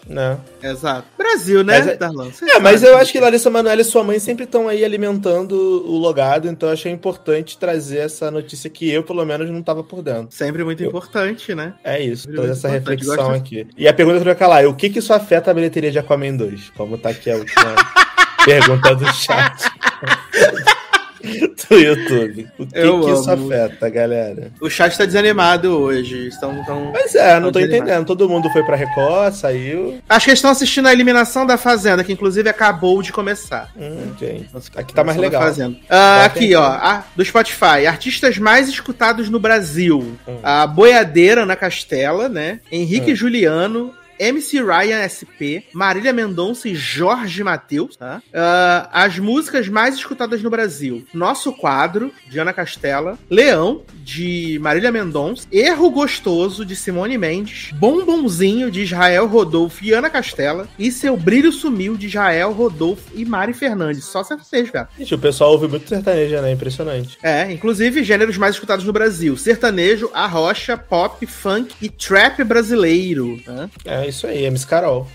Não. 0.09 0.41
Exato. 0.63 1.07
Brasil, 1.17 1.63
né, 1.63 1.79
Mas 1.79 1.87
é- 1.89 1.97
Darlan? 1.97 2.31
Você 2.31 2.45
É, 2.51 2.59
mas 2.59 2.83
eu 2.83 2.97
acho 2.97 3.13
que 3.13 3.21
Larissa 3.21 3.49
Manoela 3.49 3.81
e 3.81 3.85
sua 3.85 4.03
mãe 4.03 4.19
sempre 4.19 4.45
estão 4.45 4.67
aí 4.69 4.85
alimentando 4.85 5.53
o 5.55 5.97
logado, 5.97 6.49
então 6.49 6.69
eu 6.69 6.73
achei 6.73 6.91
importante 6.91 7.57
trazer 7.57 7.99
essa 7.99 8.31
notícia 8.31 8.69
que 8.69 8.91
eu, 8.91 9.03
pelo 9.05 9.25
menos, 9.25 9.49
não 9.49 9.63
tava 9.63 9.85
por 9.85 10.03
dentro. 10.03 10.29
Sempre 10.37 10.65
muito 10.65 10.83
Eu- 10.83 10.89
importante, 10.89 11.55
né? 11.55 11.75
É 11.85 12.01
isso, 12.03 12.23
Sempre 12.25 12.39
muito 12.41 12.53
essa 12.53 12.69
importante. 12.69 12.89
reflexão 13.01 13.17
Gosto- 13.29 13.41
aqui. 13.41 13.67
E 13.77 13.87
a 13.87 13.95
pergunta 13.95 14.21
que 14.21 14.29
eu 14.29 14.37
calar 14.37 14.65
é: 14.65 14.67
o 14.67 14.75
que 14.75 14.91
que 14.91 14.99
isso 14.99 15.13
afeta 15.13 15.51
a 15.51 15.55
bilheteria 15.55 15.91
de 15.93 15.99
Aquaman 15.99 16.37
2? 16.37 16.71
Como 16.77 16.99
tá 16.99 17.11
aqui 17.11 17.31
a 17.31 17.37
última 17.37 17.75
pergunta 18.45 18.95
do 18.97 19.07
chat. 19.15 19.71
do 21.71 21.79
YouTube. 21.79 22.49
O 22.59 22.67
que 22.67 22.79
Eu 22.79 23.01
que 23.01 23.11
isso 23.13 23.31
afeta, 23.31 23.89
galera? 23.89 24.51
O 24.61 24.69
chat 24.69 24.97
tá 24.99 25.05
desanimado 25.05 25.69
hoje. 25.79 26.29
Estão 26.29 26.65
tão... 26.65 26.91
Mas 26.93 27.15
é, 27.15 27.39
não 27.39 27.53
tô 27.53 27.61
entendendo. 27.61 28.05
Todo 28.05 28.29
mundo 28.29 28.51
foi 28.51 28.63
pra 28.65 28.77
Record, 28.77 29.35
saiu. 29.35 30.01
Acho 30.09 30.25
que 30.25 30.31
eles 30.31 30.39
estão 30.39 30.51
assistindo 30.51 30.89
a 30.89 30.93
eliminação 30.93 31.47
da 31.47 31.57
Fazenda, 31.57 32.03
que 32.05 32.13
inclusive 32.13 32.49
acabou 32.49 33.03
de 33.03 33.13
começar. 33.13 33.71
Hum, 33.77 34.13
gente. 34.19 34.49
Aqui 34.77 34.93
tá 34.95 35.05
mais 35.05 35.17
legal. 35.19 35.43
Fazenda. 35.43 35.77
Ah, 35.89 36.19
Tá 36.21 36.25
aqui, 36.27 36.49
bem. 36.49 36.57
ó, 36.57 36.65
a- 36.65 37.05
do 37.15 37.25
Spotify. 37.25 37.87
Artistas 37.87 38.39
mais 38.39 38.69
escutados 38.69 39.29
no 39.29 39.39
Brasil. 39.39 40.17
Hum. 40.27 40.37
A 40.43 40.67
Boiadeira 40.67 41.47
na 41.47 41.57
Castela, 41.57 42.29
né? 42.29 42.61
Henrique 42.71 43.13
Hum. 43.13 43.17
Juliano. 43.17 43.95
MC 44.23 44.63
Ryan 44.63 45.03
SP, 45.09 45.67
Marília 45.73 46.13
Mendonça 46.13 46.69
e 46.69 46.75
Jorge 46.75 47.43
Matheus, 47.43 47.97
tá? 47.97 48.23
Ah, 48.33 48.89
as 48.93 49.19
músicas 49.19 49.69
mais 49.69 49.97
escutadas 49.97 50.43
no 50.43 50.51
Brasil. 50.51 51.05
Nosso 51.13 51.53
Quadro, 51.53 52.13
de 52.29 52.39
Ana 52.39 52.53
Castela. 52.53 53.19
Leão, 53.29 53.83
de 54.05 54.59
Marília 54.61 54.93
Mendonça. 54.93 55.47
Erro 55.51 55.91
Gostoso, 55.91 56.65
de 56.65 56.77
Simone 56.77 57.19
Mendes. 57.19 57.73
Bombonzinho, 57.73 58.71
de 58.71 58.83
Israel 58.83 59.27
Rodolfo 59.27 59.85
e 59.85 59.93
Ana 59.93 60.09
Castela. 60.09 60.69
E 60.79 60.93
Seu 60.93 61.17
Brilho 61.17 61.51
Sumiu, 61.53 61.97
de 61.97 62.07
Israel 62.07 62.53
Rodolfo 62.53 63.11
e 63.15 63.25
Mari 63.25 63.53
Fernandes. 63.53 64.05
Só 64.05 64.23
sertanejo, 64.23 64.73
cara. 64.73 64.89
Gente, 64.99 65.15
o 65.15 65.19
pessoal 65.19 65.53
ouve 65.53 65.67
muito 65.67 65.89
sertanejo, 65.89 66.41
né? 66.41 66.53
Impressionante. 66.53 67.19
É, 67.23 67.51
inclusive 67.51 68.05
gêneros 68.05 68.37
mais 68.39 68.55
escutados 68.55 68.85
no 68.85 68.93
Brasil: 68.93 69.37
sertanejo, 69.37 70.11
arrocha, 70.15 70.77
pop, 70.77 71.27
funk 71.27 71.75
e 71.81 71.89
trap 71.89 72.45
brasileiro. 72.45 73.41
né? 73.47 73.71
É 73.85 74.12
isso 74.13 74.27
aí, 74.27 74.45
MC 74.45 74.67
Carol. 74.67 75.09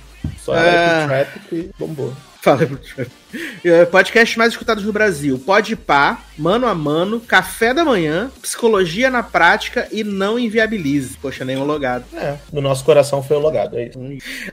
Só 0.43 0.56
É. 0.58 0.68
é. 0.68 0.98
pro 1.00 1.08
trap 1.08 1.39
que 1.50 1.70
bombou. 1.80 2.14
Fala 2.41 2.66
pro 2.66 2.78
trap. 2.78 3.10
Eh, 3.64 3.86
Podcasts 3.86 4.38
mais 4.38 4.54
escutados 4.54 4.84
no 4.84 4.94
Brasil: 4.94 5.38
Pode 5.40 5.76
Pá, 5.76 6.22
Mano 6.38 6.68
a 6.68 6.74
Mano, 6.76 7.20
Café 7.20 7.74
da 7.74 7.84
Manhã, 7.84 8.32
Psicologia 8.42 9.10
na 9.10 9.22
Prática 9.24 9.88
e 9.92 10.04
Não 10.04 10.38
Inviabilize. 10.40 11.18
Poxa, 11.22 11.44
nenhum 11.44 11.64
logado. 11.66 12.06
É, 12.14 12.36
no 12.54 12.62
nosso 12.62 12.84
coração 12.86 13.22
foi 13.24 13.36
o 13.38 13.40
logado, 13.40 13.78
é 13.78 13.88
isso. 13.88 14.00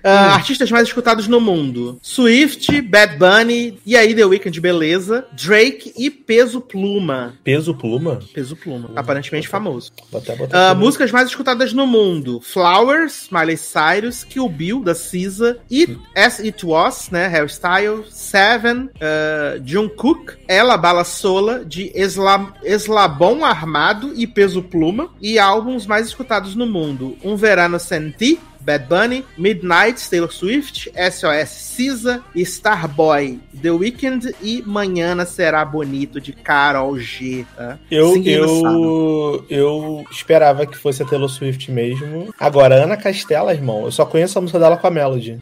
Ah, 0.03 0.35
Artistas 0.35 0.71
mais 0.71 0.89
escutados 0.89 1.29
no 1.29 1.41
mundo: 1.41 1.99
Swift, 2.03 2.81
Bad 2.83 3.17
Bunny, 3.17 3.79
e 3.87 3.97
aí 3.97 4.15
The 4.15 4.25
Weeknd, 4.25 4.61
beleza, 4.61 5.27
Drake 5.33 5.93
e 5.97 6.11
Peso 6.11 6.61
Pluma. 6.61 7.35
Peso 7.45 7.75
Pluma? 7.75 8.21
Peso 8.33 8.57
Pluma, 8.57 8.91
aparentemente 8.97 9.47
famoso. 9.47 9.93
Vou 10.11 10.21
até 10.21 10.35
botar 10.35 10.57
Ah, 10.59 10.71
aqui. 10.73 10.81
músicas 10.81 11.13
mais 11.13 11.29
escutadas 11.29 11.73
no 11.73 11.87
mundo: 11.87 12.41
Flowers, 12.41 13.29
Miley 13.31 13.57
Cyrus, 13.59 14.25
Kill 14.25 14.49
Bill, 14.49 14.81
da 14.83 14.95
SZA, 14.95 15.59
It, 15.71 15.99
As 16.17 16.41
It 16.41 16.65
Was, 16.67 17.11
né? 17.11 17.27
Hairstyle, 17.29 18.05
Seven, 18.11 18.64
Heaven, 18.65 18.87
uh, 18.97 19.63
Jungkook, 19.65 20.39
Ela 20.49 20.79
Bala 20.79 21.05
Sola, 21.05 21.65
de 21.65 21.93
Esla, 21.95 22.55
Eslabão 22.63 23.45
Armado 23.45 24.13
e 24.17 24.27
Peso 24.27 24.63
Pluma, 24.63 25.11
e 25.21 25.39
álbuns 25.39 25.87
mais 25.87 26.07
escutados 26.07 26.55
no 26.55 26.67
mundo. 26.67 27.17
Um 27.23 27.37
Verano 27.37 27.79
Senti, 27.79 28.41
Bad 28.65 28.87
Bunny, 28.87 29.25
Midnight, 29.37 30.09
Taylor 30.09 30.33
Swift, 30.33 30.91
SOS 30.91 31.49
Cisa, 31.49 32.23
Starboy, 32.35 33.39
The 33.61 33.71
Weeknd 33.71 34.35
e 34.41 34.63
Manhã 34.67 35.25
Será 35.25 35.65
Bonito 35.65 36.21
de 36.21 36.33
Carol 36.33 36.99
G. 36.99 37.45
Tá? 37.57 37.79
Eu, 37.91 38.23
eu, 38.25 39.45
eu 39.51 40.05
esperava 40.11 40.67
que 40.67 40.77
fosse 40.77 41.03
a 41.03 41.07
Taylor 41.07 41.29
Swift 41.29 41.71
mesmo. 41.71 42.33
Agora, 42.39 42.83
Ana 42.83 42.97
Castela, 42.97 43.53
irmão, 43.53 43.85
eu 43.85 43.93
só 43.93 44.07
conheço 44.07 44.39
a 44.39 44.43
música 44.43 44.59
dela 44.59 44.77
com 44.77 44.87
a 44.87 44.91
Melody. 44.91 45.39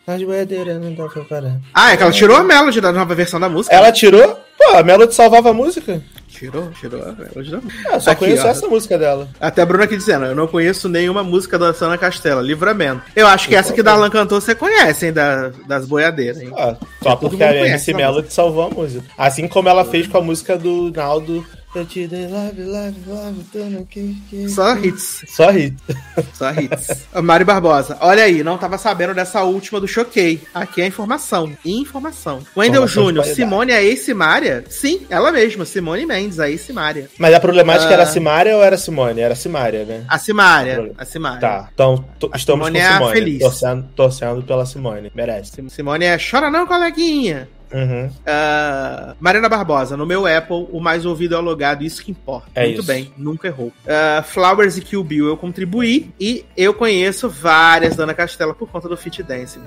Ah, 1.72 1.92
é 1.92 1.96
que 1.96 2.02
ela 2.02 2.12
tirou 2.12 2.36
a 2.36 2.42
Melody 2.42 2.80
da 2.80 2.92
nova 2.92 3.14
versão 3.14 3.38
da 3.38 3.48
música. 3.48 3.74
Ela 3.74 3.92
tirou? 3.92 4.40
Pô, 4.58 4.76
a 4.76 4.82
Melody 4.82 5.14
salvava 5.14 5.50
a 5.50 5.54
música. 5.54 6.02
Tirou, 6.43 6.70
tirou 6.72 7.01
a 7.01 7.12
Melody 7.12 7.51
da 7.53 7.61
música. 7.61 7.88
Ah, 7.88 8.01
só 8.01 8.11
aqui, 8.11 8.24
conheço 8.24 8.45
ó. 8.45 8.51
essa 8.51 8.66
música 8.66 8.99
dela. 8.99 9.28
Até 9.40 9.62
a 9.62 9.66
Bruna 9.66 9.84
aqui 9.84 9.97
dizendo, 9.97 10.24
eu 10.24 10.34
não 10.34 10.49
conheço 10.49 10.88
nenhuma 10.88 11.22
música 11.22 11.57
da 11.57 11.72
Ana 11.80 11.97
Castela, 11.97 12.43
Livramento. 12.43 13.03
Eu 13.14 13.28
acho 13.28 13.47
que 13.47 13.55
essa 13.55 13.72
que 13.72 13.80
Darlan 13.80 14.11
cantou 14.11 14.40
você 14.40 14.53
conhece, 14.53 15.07
hein, 15.07 15.12
da, 15.12 15.53
das 15.68 15.86
boiadeiras, 15.86 16.43
hein? 16.43 16.53
Ah, 16.59 16.76
só 17.01 17.14
porque 17.14 17.45
a 17.45 17.55
MC 17.55 17.95
Melody 17.95 18.32
salvou 18.32 18.64
a 18.64 18.70
música. 18.70 19.05
Assim 19.16 19.47
como 19.47 19.68
ela 19.68 19.84
fez 19.84 20.09
com 20.09 20.18
a 20.18 20.22
música 20.22 20.59
do 20.59 20.90
Naldo 20.90 21.47
eu 21.74 21.86
te 21.86 22.06
dei 22.06 22.26
love, 22.26 22.62
love, 22.62 22.96
love, 23.06 23.44
dando 23.52 23.86
que, 23.86 24.14
que... 24.28 24.48
Só 24.48 24.76
hits. 24.76 25.24
Só 25.26 25.50
hits. 25.50 25.80
Só 26.34 26.50
hits. 26.50 27.06
Mari 27.22 27.44
Barbosa, 27.44 27.96
olha 28.00 28.24
aí, 28.24 28.42
não 28.42 28.58
tava 28.58 28.76
sabendo 28.76 29.14
dessa 29.14 29.42
última 29.42 29.80
do 29.80 29.88
Choquei. 29.88 30.42
Aqui 30.54 30.82
é 30.82 30.86
informação. 30.86 31.52
Informação. 31.64 32.42
Wendel 32.56 32.86
Júnior, 32.86 33.24
Simone 33.24 33.72
é 33.72 33.82
ex-Simária? 33.82 34.64
Sim, 34.68 35.06
ela 35.08 35.32
mesma, 35.32 35.64
Simone 35.64 36.04
Mendes, 36.04 36.38
a 36.38 36.50
ex-Simária. 36.50 37.08
Mas 37.18 37.34
a 37.34 37.40
problemática 37.40 37.90
uh... 37.90 37.94
era 37.94 38.06
Simária 38.06 38.56
ou 38.56 38.62
era 38.62 38.76
Simone? 38.76 39.20
Era 39.20 39.34
Simária, 39.34 39.84
né? 39.84 40.04
A 40.08 40.18
Simária. 40.18 40.92
A 40.98 41.04
Simária. 41.04 41.40
Tá, 41.40 41.68
então 41.72 42.04
estamos 42.34 42.66
Simone 42.66 42.78
com 42.78 42.84
é 42.84 42.92
Simone. 42.92 43.12
Feliz. 43.12 43.38
Torcendo, 43.40 43.88
torcendo 43.96 44.42
pela 44.42 44.66
Simone. 44.66 45.10
Merece. 45.14 45.52
Simone 45.68 46.04
é 46.04 46.18
chora 46.18 46.50
não, 46.50 46.66
coleguinha. 46.66 47.48
Uhum. 47.72 48.06
Uh, 48.06 49.16
Mariana 49.20 49.48
Barbosa, 49.48 49.96
no 49.96 50.06
meu 50.06 50.26
Apple, 50.26 50.66
o 50.70 50.80
mais 50.80 51.06
ouvido 51.06 51.34
é 51.34 51.38
o 51.38 51.40
logado, 51.40 51.82
isso 51.82 52.04
que 52.04 52.10
importa. 52.10 52.48
É 52.54 52.64
Muito 52.64 52.80
isso. 52.80 52.86
bem, 52.86 53.12
nunca 53.16 53.48
errou. 53.48 53.68
Uh, 53.68 54.22
Flowers 54.24 54.76
e 54.76 54.80
Kill 54.80 55.02
Bill 55.02 55.26
eu 55.26 55.36
contribuí 55.36 56.10
e 56.20 56.44
eu 56.56 56.74
conheço 56.74 57.28
várias 57.28 57.96
Dana 57.96 58.14
Castela 58.14 58.54
por 58.54 58.68
conta 58.68 58.88
do 58.88 58.96
Fit 58.96 59.22
Dance. 59.22 59.58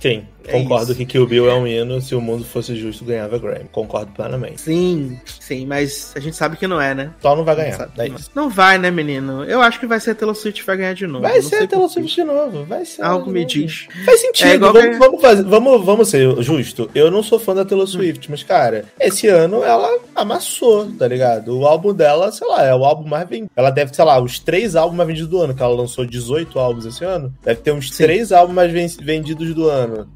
Sim, 0.00 0.24
é 0.44 0.52
concordo 0.52 0.92
isso. 0.92 0.94
que 0.96 1.06
Kill 1.06 1.26
Bill 1.26 1.50
é 1.50 1.54
um 1.54 1.66
hino, 1.66 2.00
se 2.00 2.14
o 2.14 2.20
mundo 2.20 2.44
fosse 2.44 2.74
justo, 2.76 3.04
ganhava 3.04 3.38
Grammy. 3.38 3.68
Concordo 3.70 4.12
plenamente. 4.12 4.60
Sim, 4.60 5.18
sim, 5.24 5.66
mas 5.66 6.12
a 6.16 6.20
gente 6.20 6.36
sabe 6.36 6.56
que 6.56 6.66
não 6.66 6.80
é, 6.80 6.94
né? 6.94 7.10
Só 7.20 7.34
não 7.36 7.44
vai 7.44 7.56
ganhar. 7.56 7.90
É 7.98 8.10
não 8.34 8.48
vai, 8.48 8.78
né, 8.78 8.90
menino? 8.90 9.44
Eu 9.44 9.60
acho 9.60 9.78
que 9.78 9.86
vai 9.86 10.00
ser 10.00 10.12
a 10.12 10.14
Taylor 10.14 10.34
Swift 10.34 10.64
vai 10.64 10.76
ganhar 10.76 10.94
de 10.94 11.06
novo. 11.06 11.22
Vai 11.22 11.40
ser 11.42 11.62
a 11.62 11.66
Taylor 11.66 11.88
Swift 11.88 12.14
de 12.14 12.24
novo, 12.24 12.64
vai 12.64 12.84
ser. 12.84 13.02
Algo 13.02 13.30
me 13.30 13.44
diz. 13.44 13.88
Faz 14.04 14.20
sentido, 14.20 14.66
é 14.66 14.72
vamos, 14.72 14.98
vamos, 14.98 15.20
fazer, 15.20 15.42
vamos, 15.44 15.84
vamos 15.84 16.08
ser 16.08 16.42
justo 16.42 16.90
eu 16.96 17.10
não 17.10 17.22
sou 17.22 17.38
fã 17.38 17.54
da 17.54 17.64
Taylor 17.64 17.86
Swift, 17.86 18.30
mas, 18.30 18.42
cara, 18.42 18.86
esse 18.98 19.28
ano 19.28 19.62
ela 19.62 19.98
amassou, 20.14 20.90
tá 20.92 21.06
ligado? 21.06 21.58
O 21.58 21.66
álbum 21.66 21.92
dela, 21.92 22.32
sei 22.32 22.46
lá, 22.48 22.64
é 22.64 22.74
o 22.74 22.84
álbum 22.84 23.06
mais 23.06 23.28
vendido. 23.28 23.50
Ela 23.54 23.70
deve, 23.70 23.94
sei 23.94 24.04
lá, 24.04 24.18
os 24.20 24.38
três 24.38 24.74
álbuns 24.74 24.96
mais 24.96 25.06
vendidos 25.08 25.28
do 25.30 25.40
ano, 25.40 25.54
que 25.54 25.62
ela 25.62 25.74
lançou 25.74 26.06
18 26.06 26.58
álbuns 26.58 26.86
esse 26.86 27.04
ano. 27.04 27.32
Deve 27.44 27.60
ter 27.60 27.72
uns 27.72 27.92
Sim. 27.92 28.04
três 28.04 28.32
álbuns 28.32 28.54
mais 28.54 28.72
vendidos 28.96 29.54
do 29.54 29.68
ano. 29.68 30.08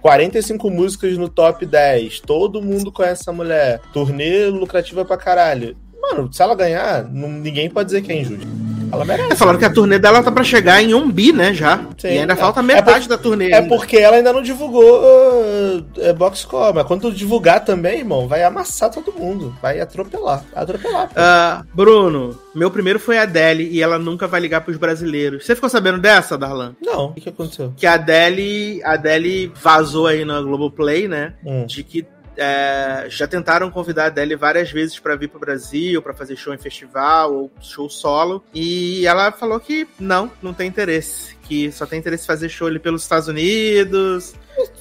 45 0.00 0.70
músicas 0.70 1.16
no 1.16 1.28
top 1.28 1.64
10. 1.64 2.20
Todo 2.20 2.60
mundo 2.60 2.90
conhece 2.90 3.22
essa 3.22 3.32
mulher. 3.32 3.80
Turnê 3.92 4.46
lucrativa 4.46 5.04
pra 5.04 5.16
caralho. 5.16 5.76
Mano, 6.02 6.30
se 6.32 6.42
ela 6.42 6.54
ganhar, 6.54 7.04
ninguém 7.04 7.70
pode 7.70 7.86
dizer 7.86 8.02
que 8.02 8.12
é 8.12 8.20
injusto. 8.20 8.46
Ela 8.94 9.04
merece. 9.04 9.32
É, 9.32 9.36
falaram 9.36 9.58
que 9.58 9.64
a 9.64 9.72
turnê 9.72 9.98
dela 9.98 10.22
tá 10.22 10.30
pra 10.30 10.44
chegar 10.44 10.82
em 10.82 10.94
um 10.94 11.10
bi, 11.10 11.32
né, 11.32 11.52
já. 11.52 11.78
Sim, 11.98 12.08
e 12.08 12.18
ainda 12.18 12.32
é. 12.32 12.36
falta 12.36 12.62
metade 12.62 13.06
é 13.06 13.08
por, 13.08 13.08
da 13.08 13.18
turnê. 13.18 13.50
É 13.50 13.56
ainda. 13.56 13.68
porque 13.68 13.96
ela 13.96 14.16
ainda 14.16 14.32
não 14.32 14.42
divulgou 14.42 15.02
uh, 15.02 15.84
é, 15.98 16.12
Boxcore, 16.12 16.74
mas 16.74 16.86
quando 16.86 17.12
divulgar 17.12 17.64
também, 17.64 17.98
irmão, 17.98 18.28
vai 18.28 18.42
amassar 18.42 18.90
todo 18.90 19.12
mundo. 19.12 19.56
Vai 19.60 19.80
atropelar. 19.80 20.44
Atropelar. 20.54 21.10
Uh, 21.10 21.66
Bruno, 21.74 22.38
meu 22.54 22.70
primeiro 22.70 22.98
foi 22.98 23.18
a 23.18 23.22
Adele 23.22 23.68
e 23.70 23.82
ela 23.82 23.98
nunca 23.98 24.26
vai 24.26 24.40
ligar 24.40 24.60
pros 24.60 24.76
brasileiros. 24.76 25.44
Você 25.44 25.54
ficou 25.54 25.68
sabendo 25.68 25.98
dessa, 25.98 26.38
Darlan? 26.38 26.74
Não. 26.80 27.06
O 27.06 27.12
que, 27.14 27.22
que 27.22 27.28
aconteceu? 27.28 27.72
Que 27.76 27.86
a 27.86 27.94
Adele, 27.94 28.82
a 28.84 28.92
Adele 28.92 29.52
vazou 29.60 30.06
aí 30.06 30.24
na 30.24 30.40
Globoplay, 30.40 31.08
né? 31.08 31.34
Hum. 31.44 31.66
De 31.66 31.82
que 31.82 32.06
é, 32.36 33.06
já 33.08 33.26
tentaram 33.26 33.70
convidar 33.70 34.04
a 34.04 34.06
Adele 34.06 34.36
várias 34.36 34.70
vezes 34.70 34.98
para 34.98 35.16
vir 35.16 35.28
pro 35.28 35.38
Brasil, 35.38 36.00
para 36.02 36.14
fazer 36.14 36.36
show 36.36 36.54
em 36.54 36.58
festival 36.58 37.34
ou 37.34 37.50
show 37.60 37.88
solo. 37.88 38.44
E 38.52 39.06
ela 39.06 39.32
falou 39.32 39.58
que 39.60 39.86
não, 39.98 40.30
não 40.42 40.52
tem 40.52 40.68
interesse. 40.68 41.36
Que 41.42 41.70
só 41.70 41.84
tem 41.84 41.98
interesse 41.98 42.24
em 42.24 42.26
fazer 42.26 42.48
show 42.48 42.66
ali 42.66 42.78
pelos 42.78 43.02
Estados 43.02 43.28
Unidos, 43.28 44.34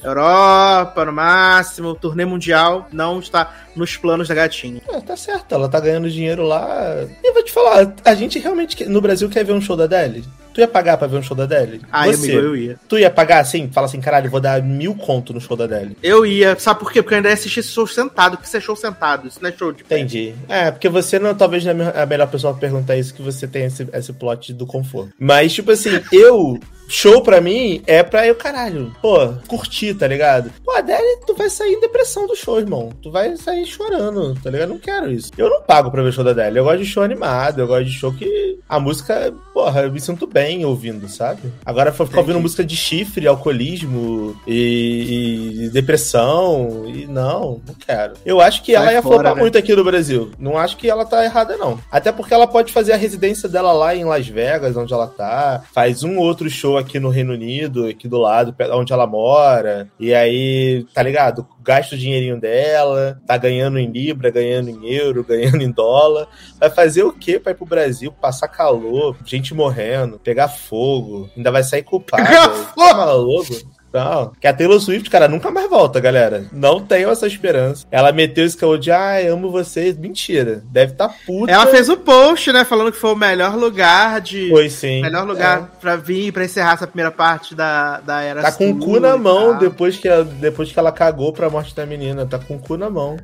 Europa, 0.04 1.04
no 1.04 1.12
máximo, 1.12 1.95
turnê 1.95 2.26
mundial, 2.26 2.88
não 2.91 3.20
está 3.20 3.54
nos 3.76 3.97
planos 3.97 4.28
da 4.28 4.36
gatinha. 4.36 4.82
É, 4.88 4.99
tá 5.01 5.16
certo, 5.18 5.54
ela 5.54 5.68
tá 5.68 5.80
ganhando 5.80 6.10
dinheiro 6.10 6.43
lá. 6.43 7.06
E 7.24 7.34
vou 7.34 7.43
te 7.43 7.51
falar, 7.51 7.93
a 8.06 8.16
gente 8.16 8.39
realmente 8.39 8.86
no 8.86 9.01
Brasil 9.01 9.30
quer 9.30 9.43
ver 9.43 9.54
um 9.54 9.62
show 9.62 9.76
da 9.76 9.84
Adele? 9.84 10.24
Tu 10.54 10.62
ia 10.62 10.68
pagar 10.68 10.97
pra 10.97 11.08
ver 11.08 11.18
um 11.18 11.24
show 11.24 11.36
da 11.36 11.43
Adele? 11.43 11.82
Ah, 11.91 12.06
Você, 12.06 12.32
amigo, 12.32 12.47
eu 12.47 12.56
ia. 12.56 12.80
Tu 12.88 12.99
ia 12.99 13.10
pagar 13.10 13.39
assim? 13.39 13.70
Fala 13.72 13.88
assim, 13.88 13.99
caralho, 13.99 14.30
vou 14.30 14.39
dar 14.39 14.62
mil 14.62 14.93
conto 14.95 15.34
no 15.34 15.41
show 15.41 15.58
da 15.58 15.64
Adele. 15.64 15.97
Eu 16.04 16.26
ia. 16.26 16.58
Sabe 16.60 16.80
por 16.80 16.91
quê? 16.91 17.01
Porque 17.01 17.16
eu 17.16 17.18
ainda 17.18 17.30
ia 17.30 17.34
assistir 17.34 17.62
esse 17.62 17.70
show 17.70 17.88
sentado, 17.88 18.38
porque 18.38 18.47
isso 18.47 18.58
é 18.58 18.62
show 18.62 18.76
sentado, 18.76 19.28
isso 19.28 19.39
não 19.41 19.49
é 19.49 19.51
show 19.51 19.72
de 19.72 19.84
pé. 19.84 19.95
Entendi. 19.97 20.36
É, 20.47 20.70
porque 20.70 20.88
você 20.89 21.18
não, 21.18 21.34
talvez 21.34 21.66
não 21.66 21.86
é 21.89 22.04
a 22.04 22.06
melhor 22.06 22.28
pessoa 22.28 22.54
pra 22.54 22.62
perguntar 22.62 22.95
isso, 22.95 23.14
que 23.14 23.22
você 23.22 23.47
tem 23.47 23.66
esse, 23.66 23.88
esse 23.91 24.14
plot 24.14 24.54
do 24.54 24.66
conforto. 24.66 25.12
Mas, 25.20 25.54
tipo 25.54 25.72
assim, 25.72 25.99
eu 26.12 26.60
show 26.88 27.22
pra 27.22 27.42
mim 27.42 27.82
é 27.88 28.04
pra 28.04 28.28
eu, 28.28 28.36
caralho, 28.36 28.96
pô, 29.02 29.34
curtir, 29.48 29.94
tá 29.94 30.08
ligado? 30.08 30.52
Pô, 30.64 30.72
Adele, 30.72 31.20
tu 31.26 31.34
vai 31.36 31.50
sair 31.50 31.74
em 31.74 31.80
depressão 31.80 32.28
do 32.28 32.36
show, 32.36 32.60
irmão. 32.60 32.92
Tu 33.02 33.12
vai 33.12 33.36
sair 33.38 33.66
chorando, 33.66 34.34
tá 34.42 34.50
ligado? 34.50 34.70
Eu 34.70 34.74
não 34.74 34.80
quero 34.80 35.12
isso. 35.12 35.32
Eu 35.38 35.50
não 35.50 35.62
pago 35.62 35.92
pra 35.92 36.04
ver 36.04 36.14
show 36.14 36.24
da 36.24 36.32
Adele. 36.32 36.60
Eu 36.60 36.64
gosto 36.64 36.80
de 36.80 36.86
show 36.86 37.04
animado, 37.04 37.60
eu 37.60 37.68
gosto 37.68 37.86
de 37.86 37.92
show 37.92 38.14
que 38.14 38.60
a 38.68 38.80
música, 38.80 39.34
porra, 39.54 39.82
eu 39.82 39.92
me 39.92 40.00
sinto 40.00 40.26
bem 40.26 40.66
ouvindo, 40.66 41.08
sabe? 41.08 41.42
Agora 41.66 41.92
ficar 41.92 42.20
ouvindo 42.20 42.40
música 42.40 42.64
de 42.64 42.76
chifre, 42.76 43.28
alcoolismo 43.28 44.36
e, 44.48 45.66
e, 45.66 45.70
depressão, 45.70 46.86
e 46.88 47.06
não, 47.06 47.62
não 47.66 47.76
quero. 47.76 48.14
Eu 48.26 48.42
acho 48.42 48.64
que 48.64 48.74
Sai 48.74 48.82
ela 48.82 48.94
ia 48.94 49.02
fora, 49.02 49.16
flopar 49.16 49.36
né? 49.36 49.42
muito 49.42 49.58
aqui 49.58 49.76
no 49.76 49.84
Brasil. 49.84 50.32
Não 50.40 50.58
acho 50.58 50.78
que 50.78 50.90
ela 50.90 51.06
tá 51.06 51.24
errada, 51.24 51.58
não. 51.58 51.80
Até 51.92 52.12
porque 52.12 52.34
ela 52.34 52.48
pode 52.48 52.72
fazer 52.72 52.94
a 52.94 52.98
residência 52.98 53.48
dela 53.48 53.72
lá 53.74 53.96
em 53.96 54.06
Las 54.06 54.28
Vegas, 54.28 54.76
onde 54.76 54.94
ela 54.94 55.08
tá, 55.08 55.64
faz 55.74 56.04
um 56.04 56.18
outro 56.18 56.50
show 56.50 56.78
aqui 56.78 56.83
no 57.00 57.10
Reino 57.10 57.34
Unido, 57.34 57.88
aqui 57.88 58.08
do 58.08 58.18
lado, 58.18 58.56
onde 58.72 58.94
ela 58.94 59.08
mora. 59.08 59.90
E 60.00 60.14
aí, 60.14 60.86
tá 60.94 61.02
ligado? 61.02 61.48
Gasta 61.62 61.96
o 61.96 61.98
dinheirinho 61.98 62.40
dela, 62.40 63.22
tá 63.26 63.38
ganhando 63.38 63.80
em 63.80 63.90
Libra, 63.90 64.30
ganhando 64.30 64.70
em 64.70 64.90
euro, 64.90 65.24
ganhando 65.28 65.62
em 65.62 65.72
dólar. 65.72 66.28
Vai 66.60 66.70
fazer 66.70 67.04
o 67.04 67.14
quê 67.14 67.40
pra 67.40 67.52
ir 67.52 67.56
pro 67.56 67.66
Brasil? 67.66 68.12
Passar 68.12 68.48
calor, 68.48 69.16
gente 69.26 69.54
morrendo, 69.54 70.20
pegar 70.20 70.48
fogo, 70.48 71.30
ainda 71.36 71.52
vai 71.52 71.64
sair 71.64 71.84
culpado. 71.84 72.24
Pegar 72.24 72.50
fogo! 72.50 72.74
Tá 72.76 72.94
maluco? 72.94 73.73
Não, 73.94 74.32
que 74.39 74.48
a 74.48 74.54
Taylor 74.54 74.80
Swift, 74.80 75.10
cara, 75.10 75.28
nunca 75.28 75.52
mais 75.52 75.70
volta, 75.70 76.00
galera. 76.00 76.46
Não 76.52 76.82
tenho 76.82 77.10
essa 77.10 77.28
esperança. 77.28 77.86
Ela 77.91 78.12
meteu 78.12 78.46
esse 78.46 78.58
caô 78.58 78.76
de, 78.78 78.91
ai, 78.91 79.28
amo 79.28 79.52
vocês. 79.52 79.98
Mentira. 79.98 80.64
Deve 80.66 80.94
estar 80.94 81.10
tá 81.10 81.16
puta. 81.26 81.52
Ela 81.52 81.68
fez 81.68 81.89
o 81.89 81.94
um 81.94 81.98
post, 81.98 82.52
né, 82.52 82.66
falando 82.66 82.91
que 82.91 82.98
foi 82.98 83.12
o 83.12 83.16
melhor 83.16 83.56
lugar 83.56 84.20
de... 84.20 84.50
Foi 84.50 84.70
sim. 84.70 85.02
Melhor 85.02 85.28
lugar 85.28 85.60
é. 85.60 85.80
pra 85.80 85.96
vir, 85.96 86.32
pra 86.32 86.46
encerrar 86.46 86.74
essa 86.74 86.88
primeira 86.88 87.12
parte 87.12 87.54
da, 87.54 88.00
da 88.00 88.22
era 88.22 88.41
Tá 88.41 88.52
com 88.52 88.72
o 88.72 88.80
cu 88.80 89.00
na 89.00 89.16
mão 89.16 89.58
depois 89.58 89.98
que, 89.98 90.08
ela, 90.08 90.24
depois 90.24 90.72
que 90.72 90.80
ela 90.80 90.91
cagou 90.91 91.32
pra 91.32 91.50
morte 91.50 91.76
da 91.76 91.86
menina. 91.86 92.26
Tá 92.26 92.39
com 92.39 92.56
o 92.56 92.60
cu 92.60 92.76
na 92.76 92.89
mão. 92.89 93.18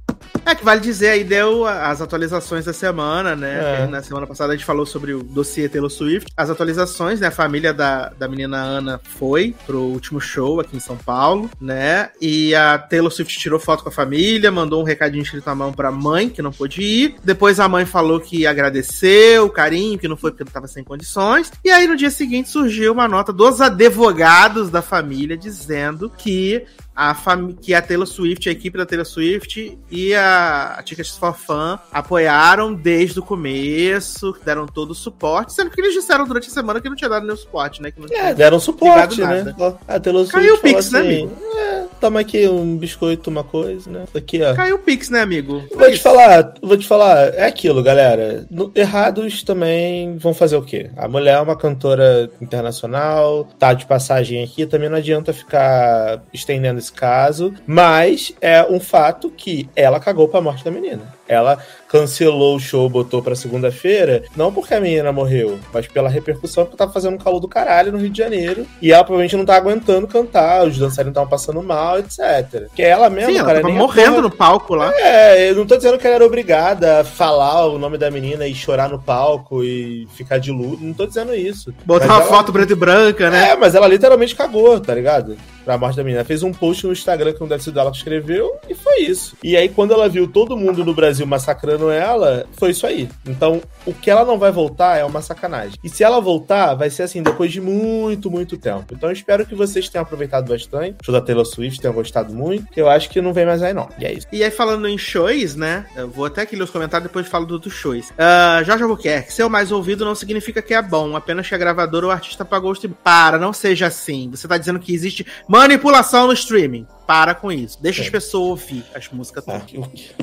É, 0.45 0.55
que 0.55 0.65
vale 0.65 0.81
dizer, 0.81 1.09
aí 1.09 1.23
deu 1.23 1.65
as 1.65 2.01
atualizações 2.01 2.65
da 2.65 2.73
semana, 2.73 3.35
né? 3.35 3.83
É. 3.83 3.87
Na 3.87 4.01
semana 4.01 4.25
passada 4.25 4.53
a 4.53 4.55
gente 4.55 4.65
falou 4.65 4.85
sobre 4.85 5.13
o 5.13 5.21
dossiê 5.21 5.69
Taylor 5.69 5.91
Swift. 5.91 6.31
As 6.35 6.49
atualizações, 6.49 7.19
né? 7.19 7.27
A 7.27 7.31
família 7.31 7.73
da, 7.73 8.09
da 8.17 8.27
menina 8.27 8.57
Ana 8.57 8.99
foi 9.03 9.53
pro 9.67 9.79
último 9.79 10.19
show 10.19 10.59
aqui 10.59 10.75
em 10.75 10.79
São 10.79 10.97
Paulo, 10.97 11.49
né? 11.61 12.09
E 12.19 12.55
a 12.55 12.79
Taylor 12.79 13.11
Swift 13.11 13.37
tirou 13.37 13.59
foto 13.59 13.83
com 13.83 13.89
a 13.89 13.91
família, 13.91 14.51
mandou 14.51 14.81
um 14.81 14.85
recadinho 14.85 15.21
escrito 15.21 15.47
à 15.47 15.53
mão 15.53 15.71
pra 15.71 15.91
mãe, 15.91 16.29
que 16.29 16.41
não 16.41 16.51
pôde 16.51 16.81
ir. 16.81 17.15
Depois 17.23 17.59
a 17.59 17.69
mãe 17.69 17.85
falou 17.85 18.19
que 18.19 18.47
agradeceu 18.47 19.45
o 19.45 19.49
carinho, 19.51 19.99
que 19.99 20.07
não 20.07 20.17
foi 20.17 20.31
porque 20.31 20.45
não 20.45 20.51
tava 20.51 20.67
sem 20.67 20.83
condições. 20.83 21.51
E 21.63 21.69
aí 21.69 21.87
no 21.87 21.95
dia 21.95 22.09
seguinte 22.09 22.49
surgiu 22.49 22.93
uma 22.93 23.07
nota 23.07 23.31
dos 23.31 23.61
advogados 23.61 24.69
da 24.69 24.81
família 24.81 25.37
dizendo 25.37 26.09
que 26.09 26.65
a 26.99 27.15
que 27.61 27.73
a 27.73 27.81
Taylor 27.81 28.05
Swift, 28.05 28.49
a 28.49 28.51
equipe 28.51 28.77
da 28.77 28.85
Taylor 28.85 29.05
Swift 29.05 29.79
e 29.89 30.13
a 30.13 30.81
Tickets 30.83 31.15
for 31.15 31.33
Fun 31.33 31.79
apoiaram 31.93 32.73
desde 32.73 33.19
o 33.19 33.23
começo, 33.23 34.35
deram 34.43 34.65
todo 34.65 34.91
o 34.91 34.95
suporte, 34.95 35.53
sendo 35.53 35.69
que 35.71 35.79
eles 35.79 35.93
disseram 35.93 36.27
durante 36.27 36.49
a 36.49 36.51
semana 36.51 36.81
que 36.81 36.89
não 36.89 36.97
tinha 36.97 37.09
dado 37.09 37.25
nenhum 37.25 37.37
suporte, 37.37 37.81
né? 37.81 37.89
Que 37.89 38.01
não 38.01 38.07
é, 38.11 38.33
deram 38.33 38.59
suporte, 38.59 39.21
né? 39.21 39.55
A 39.87 39.97
Taylor 39.97 40.25
Swift 40.25 40.31
Caiu 40.33 40.55
o 40.55 40.57
Pix, 40.57 40.91
né, 40.91 40.99
assim, 40.99 41.07
né, 41.07 41.15
amigo? 41.21 41.41
É 41.57 41.79
toma 41.99 42.21
aqui 42.21 42.47
um 42.47 42.77
biscoito, 42.77 43.29
uma 43.29 43.43
coisa, 43.43 43.89
né? 43.89 44.05
Aqui, 44.15 44.41
ó. 44.41 44.55
Caiu 44.55 44.77
o 44.77 44.79
Pix, 44.79 45.09
né, 45.09 45.21
amigo? 45.21 45.63
Vou 45.75 45.91
te 45.91 45.99
falar, 45.99 46.53
vou 46.61 46.77
te 46.77 46.87
falar, 46.87 47.33
é 47.35 47.45
aquilo, 47.45 47.83
galera. 47.83 48.45
Errados 48.73 49.43
também 49.43 50.17
vão 50.17 50.33
fazer 50.33 50.55
o 50.55 50.61
quê? 50.61 50.89
A 50.97 51.07
mulher 51.07 51.35
é 51.37 51.41
uma 51.41 51.55
cantora 51.55 52.29
internacional, 52.41 53.47
tá 53.57 53.73
de 53.73 53.85
passagem 53.85 54.43
aqui, 54.43 54.65
também 54.65 54.89
não 54.89 54.97
adianta 54.97 55.33
ficar 55.33 56.23
estendendo 56.33 56.79
esse 56.79 56.88
caso, 56.89 57.53
mas 57.65 58.33
é 58.41 58.63
um 58.63 58.79
fato 58.79 59.29
que 59.29 59.69
ela 59.75 59.99
cagou 59.99 60.27
pra 60.27 60.41
morte 60.41 60.63
da 60.63 60.71
menina. 60.71 61.18
Ela 61.29 61.59
cancelou 61.87 62.55
o 62.55 62.59
show, 62.59 62.89
botou 62.89 63.21
pra 63.21 63.35
segunda-feira, 63.35 64.23
não 64.35 64.51
porque 64.51 64.73
a 64.73 64.79
menina 64.79 65.11
morreu, 65.11 65.59
mas 65.71 65.87
pela 65.87 66.09
repercussão 66.09 66.65
que 66.65 66.75
tava 66.75 66.91
fazendo 66.91 67.15
um 67.15 67.17
calor 67.17 67.39
do 67.39 67.47
caralho 67.47 67.91
no 67.91 67.97
Rio 67.97 68.09
de 68.09 68.17
Janeiro. 68.17 68.65
E 68.81 68.91
ela 68.91 69.03
provavelmente 69.03 69.35
não 69.35 69.45
tá 69.45 69.55
aguentando 69.55 70.07
cantar, 70.07 70.65
os 70.65 70.77
dançarinos 70.77 71.11
estavam 71.11 71.29
passando 71.29 71.61
mal, 71.61 71.99
etc. 71.99 72.67
Que 72.75 72.81
ela 72.81 73.09
mesma, 73.09 73.31
Sim, 73.31 73.37
cara, 73.39 73.59
ela 73.59 73.61
tava 73.61 73.73
morrendo 73.73 74.21
no 74.21 74.31
palco 74.31 74.75
lá. 74.75 74.91
É, 74.99 75.49
eu 75.49 75.55
não 75.55 75.65
tô 75.65 75.77
dizendo 75.77 75.97
que 75.97 76.05
ela 76.05 76.15
era 76.15 76.25
obrigada 76.25 77.01
a 77.01 77.03
falar 77.03 77.67
o 77.67 77.77
nome 77.77 77.97
da 77.97 78.09
menina 78.09 78.47
e 78.47 78.55
chorar 78.55 78.89
no 78.89 78.99
palco 78.99 79.63
e 79.63 80.07
ficar 80.15 80.39
de 80.39 80.51
luto. 80.51 80.83
Não 80.83 80.93
tô 80.93 81.05
dizendo 81.05 81.33
isso. 81.35 81.73
Botar 81.85 82.05
uma 82.05 82.15
ela... 82.15 82.25
foto 82.25 82.51
preta 82.51 82.73
e 82.73 82.75
branca, 82.75 83.29
né? 83.29 83.51
É, 83.51 83.55
mas 83.55 83.75
ela 83.75 83.87
literalmente 83.87 84.35
cagou, 84.35 84.79
tá 84.79 84.93
ligado? 84.93 85.37
Pra 85.65 85.77
morte 85.77 85.97
da 85.97 86.03
menina. 86.03 86.21
Ela 86.21 86.27
fez 86.27 86.43
um 86.43 86.51
post 86.51 86.85
no 86.85 86.93
Instagram 86.93 87.33
que 87.33 87.39
não 87.39 87.47
deve 87.47 87.63
ser 87.63 87.71
dela 87.71 87.91
que 87.91 87.97
escreveu 87.97 88.57
e 88.67 88.73
foi 88.73 89.01
isso. 89.01 89.35
E 89.43 89.55
aí, 89.55 89.69
quando 89.69 89.93
ela 89.93 90.09
viu 90.09 90.27
todo 90.27 90.57
mundo 90.57 90.83
no 90.83 90.93
Brasil 90.93 91.18
massacrando 91.25 91.89
ela, 91.89 92.45
foi 92.53 92.71
isso 92.71 92.85
aí. 92.85 93.09
Então, 93.25 93.61
o 93.85 93.93
que 93.93 94.09
ela 94.09 94.25
não 94.25 94.37
vai 94.37 94.51
voltar 94.51 94.97
é 94.97 95.05
uma 95.05 95.21
sacanagem. 95.21 95.77
E 95.83 95.89
se 95.89 96.03
ela 96.03 96.19
voltar, 96.19 96.75
vai 96.75 96.89
ser 96.89 97.03
assim, 97.03 97.21
depois 97.23 97.51
de 97.51 97.61
muito, 97.61 98.29
muito 98.29 98.57
tempo. 98.57 98.93
Então, 98.93 99.09
eu 99.09 99.13
espero 99.13 99.45
que 99.45 99.55
vocês 99.55 99.89
tenham 99.89 100.03
aproveitado 100.03 100.47
bastante. 100.47 100.97
Show 101.03 101.13
da 101.13 101.21
Taylor 101.21 101.45
Swift 101.45 101.79
tenham 101.79 101.93
gostado 101.93 102.33
muito. 102.33 102.67
Eu 102.75 102.89
acho 102.89 103.09
que 103.09 103.21
não 103.21 103.33
vem 103.33 103.45
mais 103.45 103.61
aí, 103.61 103.73
não. 103.73 103.89
E 103.97 104.05
é 104.05 104.13
isso. 104.13 104.27
E 104.31 104.43
aí, 104.43 104.51
falando 104.51 104.87
em 104.87 104.97
shows, 104.97 105.55
né? 105.55 105.85
Eu 105.95 106.09
vou 106.09 106.25
até 106.25 106.41
aqui 106.41 106.55
ler 106.55 106.63
os 106.63 106.69
comentários 106.69 107.07
depois 107.07 107.27
falo 107.27 107.45
dos 107.45 107.61
do 107.61 107.69
shows. 107.69 108.09
Uh, 108.09 108.63
Jorge 108.65 108.83
Albuquerque, 108.83 109.41
o 109.41 109.49
mais 109.49 109.71
ouvido 109.71 110.05
não 110.05 110.15
significa 110.15 110.61
que 110.61 110.73
é 110.73 110.81
bom, 110.81 111.15
apenas 111.15 111.47
que 111.47 111.55
a 111.55 111.57
gravadora 111.57 112.05
ou 112.05 112.11
o 112.11 112.13
artista 112.13 112.43
pagou 112.43 112.71
o 112.71 112.73
stream. 112.73 112.95
Para, 113.03 113.37
não 113.37 113.53
seja 113.53 113.87
assim. 113.87 114.29
Você 114.31 114.47
tá 114.47 114.57
dizendo 114.57 114.79
que 114.79 114.93
existe 114.93 115.25
manipulação 115.47 116.27
no 116.27 116.33
streaming. 116.33 116.85
Para 117.09 117.33
com 117.33 117.51
isso. 117.51 117.81
Deixa 117.81 118.03
é. 118.03 118.05
as 118.05 118.09
pessoas 118.11 118.49
ouvir 118.49 118.85
as 118.93 119.09
músicas 119.09 119.43
ah, 119.47 119.61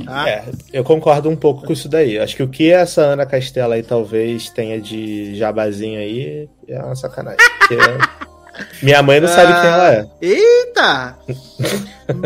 tá? 0.04 0.28
É, 0.28 0.44
eu 0.72 0.84
concordo 0.84 1.28
um 1.28 1.34
pouco 1.34 1.66
com 1.66 1.72
isso 1.72 1.88
daí. 1.88 2.16
Acho 2.16 2.36
que 2.36 2.44
o 2.44 2.48
que 2.48 2.70
essa 2.70 3.00
Ana 3.00 3.26
Castela 3.26 3.74
aí 3.74 3.82
talvez 3.82 4.50
tenha 4.50 4.80
de 4.80 5.34
jabazinho 5.34 5.98
aí 5.98 6.48
é 6.68 6.78
uma 6.80 6.94
sacanagem. 6.94 7.40
Minha 8.80 9.02
mãe 9.02 9.18
não 9.18 9.26
sabe 9.26 9.52
quem 9.52 9.68
ela 9.68 9.94
é. 9.94 10.00
Ah, 10.00 10.08
eita! 10.20 11.18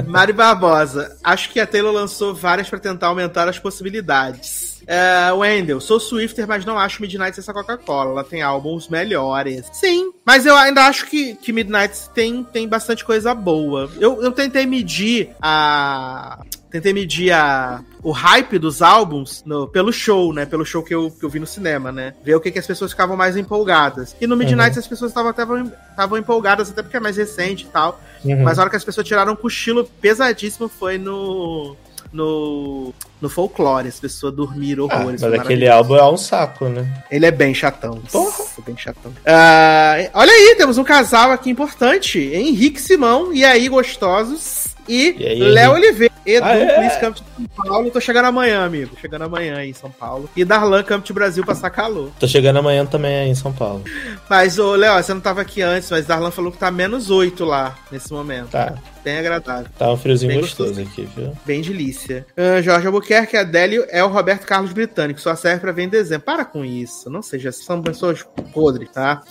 Mari 0.07 0.35
Barbosa. 0.35 1.17
Acho 1.25 1.49
que 1.49 1.59
a 1.59 1.67
Taylor 1.67 1.95
lançou 1.95 2.35
várias 2.35 2.69
para 2.69 2.79
tentar 2.79 3.07
aumentar 3.07 3.49
as 3.49 3.59
possibilidades. 3.59 4.70
Uh, 4.91 5.37
Wendell, 5.37 5.81
sou 5.81 6.01
Swifter, 6.01 6.49
mas 6.49 6.65
não 6.65 6.77
acho 6.77 7.01
Midnight 7.01 7.39
essa 7.39 7.53
Coca-Cola. 7.53 8.11
Ela 8.11 8.25
tem 8.25 8.43
álbuns 8.43 8.89
melhores. 8.89 9.65
Sim, 9.73 10.11
mas 10.27 10.45
eu 10.45 10.57
ainda 10.57 10.85
acho 10.87 11.07
que, 11.07 11.37
que 11.37 11.53
Midnight 11.53 12.11
tem, 12.13 12.43
tem 12.43 12.67
bastante 12.67 13.05
coisa 13.05 13.33
boa. 13.33 13.89
Eu, 14.01 14.21
eu 14.21 14.33
tentei 14.33 14.67
medir 14.67 15.31
a. 15.41 16.43
Tentei 16.73 16.93
medir 16.93 17.33
a, 17.33 17.83
o 18.01 18.13
hype 18.13 18.57
dos 18.57 18.81
álbuns 18.81 19.43
no, 19.45 19.67
pelo 19.67 19.93
show, 19.93 20.33
né? 20.33 20.47
Pelo 20.47 20.65
show 20.65 20.85
que 20.85 20.95
eu, 20.95 21.11
que 21.11 21.25
eu 21.25 21.29
vi 21.29 21.41
no 21.41 21.47
cinema, 21.47 21.91
né? 21.91 22.15
Ver 22.23 22.37
o 22.37 22.41
que, 22.41 22.51
que 22.51 22.61
as 22.61 22.67
pessoas 22.67 22.93
ficavam 22.93 23.17
mais 23.17 23.37
empolgadas. 23.37 24.15
E 24.21 24.27
no 24.27 24.37
Midnight 24.37 24.75
uhum. 24.75 24.79
as 24.81 24.87
pessoas 24.87 25.11
estavam 25.11 26.17
empolgadas, 26.17 26.71
até 26.71 26.83
porque 26.83 26.97
é 26.97 27.01
mais 27.01 27.17
recente 27.17 27.65
e 27.65 27.69
tal. 27.69 28.01
Uhum. 28.25 28.43
Mas 28.43 28.59
a 28.59 28.63
hora 28.63 28.71
que 28.71 28.77
as 28.77 28.85
pessoas 28.85 29.07
tiraram 29.07 29.33
um 29.33 29.37
cochilo 29.37 29.85
pesadíssimo 30.01 30.69
foi 30.69 30.97
no 30.97 31.77
no, 32.13 32.93
no 33.21 33.29
folclore, 33.29 33.89
as 33.89 34.01
pessoas 34.01 34.35
dormiram 34.35 34.89
ah, 34.91 34.97
horrores. 34.97 35.23
Ah, 35.23 35.29
mas 35.31 35.41
aquele 35.41 35.69
álbum 35.69 35.97
é 35.97 36.11
um 36.11 36.17
saco, 36.17 36.69
né? 36.69 36.87
Ele 37.11 37.27
é 37.27 37.31
bem 37.31 37.55
chatão. 37.55 38.01
Porra. 38.11 38.45
bem 38.67 38.77
chatão. 38.77 39.13
Uh, 39.13 40.11
olha 40.15 40.33
aí, 40.33 40.55
temos 40.57 40.79
um 40.79 40.85
casal 40.85 41.31
aqui 41.31 41.51
importante. 41.51 42.19
Henrique 42.19 42.81
Simão 42.81 43.33
e 43.33 43.45
aí, 43.45 43.69
gostosos. 43.69 44.69
E, 44.89 45.15
e 45.19 45.43
Léo 45.43 45.73
Oliveira. 45.73 46.11
Edu, 46.27 46.45
ah, 46.45 46.55
é? 46.55 46.81
Luiz 46.81 46.97
Campos 46.97 47.23
de 47.23 47.49
São 47.55 47.65
Paulo. 47.65 47.91
Tô 47.91 48.01
chegando 48.01 48.27
amanhã, 48.27 48.65
amigo. 48.65 48.95
Chegando 49.01 49.23
amanhã 49.23 49.57
aí 49.57 49.71
em 49.71 49.75
São 49.75 49.91
Paulo. 49.91 50.29
E 50.37 50.45
Darlan 50.45 50.83
Campos 50.83 51.07
de 51.07 51.13
Brasil 51.13 51.45
passar 51.45 51.71
calor. 51.71 52.11
Tô 52.19 52.29
chegando 52.29 52.59
amanhã 52.59 52.85
também 52.85 53.17
aí 53.21 53.29
em 53.29 53.35
São 53.35 53.53
Paulo. 53.53 53.85
Mas, 54.29 54.59
ô, 54.59 54.75
Léo, 54.75 55.03
você 55.03 55.15
não 55.15 55.21
tava 55.21 55.41
aqui 55.41 55.63
antes, 55.63 55.91
mas 55.91 56.07
Darlan 56.07 56.31
falou 56.31 56.53
que 56.53 56.59
tá 56.59 56.71
menos 56.71 57.11
8 57.11 57.45
lá 57.45 57.77
nesse 57.91 58.13
momento. 58.13 58.51
Tá. 58.51 58.75
Bem 59.05 59.19
agradável. 59.19 59.67
Tá 59.79 59.91
um 59.91 59.97
friozinho 59.97 60.33
Bem 60.33 60.41
gostoso, 60.41 60.75
gostoso, 60.75 60.91
aqui, 60.91 61.09
viu? 61.17 61.33
Bem 61.45 61.63
delícia. 61.63 62.27
Uh, 62.37 62.63
Jorge 62.63 62.87
Albuquerque, 62.87 63.37
Adélio 63.37 63.85
é 63.89 64.05
o 64.05 64.09
Roberto 64.09 64.47
Carlos 64.47 64.73
britânico, 64.73 65.21
só 65.21 65.35
serve 65.35 65.61
pra 65.61 65.73
ver 65.73 65.85
em 65.85 65.89
dezembro. 65.89 66.25
Para 66.27 66.45
com 66.45 66.65
isso, 66.65 67.09
não 67.09 67.23
seja 67.23 67.51
são 67.51 67.83
pessoas 67.83 68.25
podres, 68.53 68.91
tá? 68.91 69.23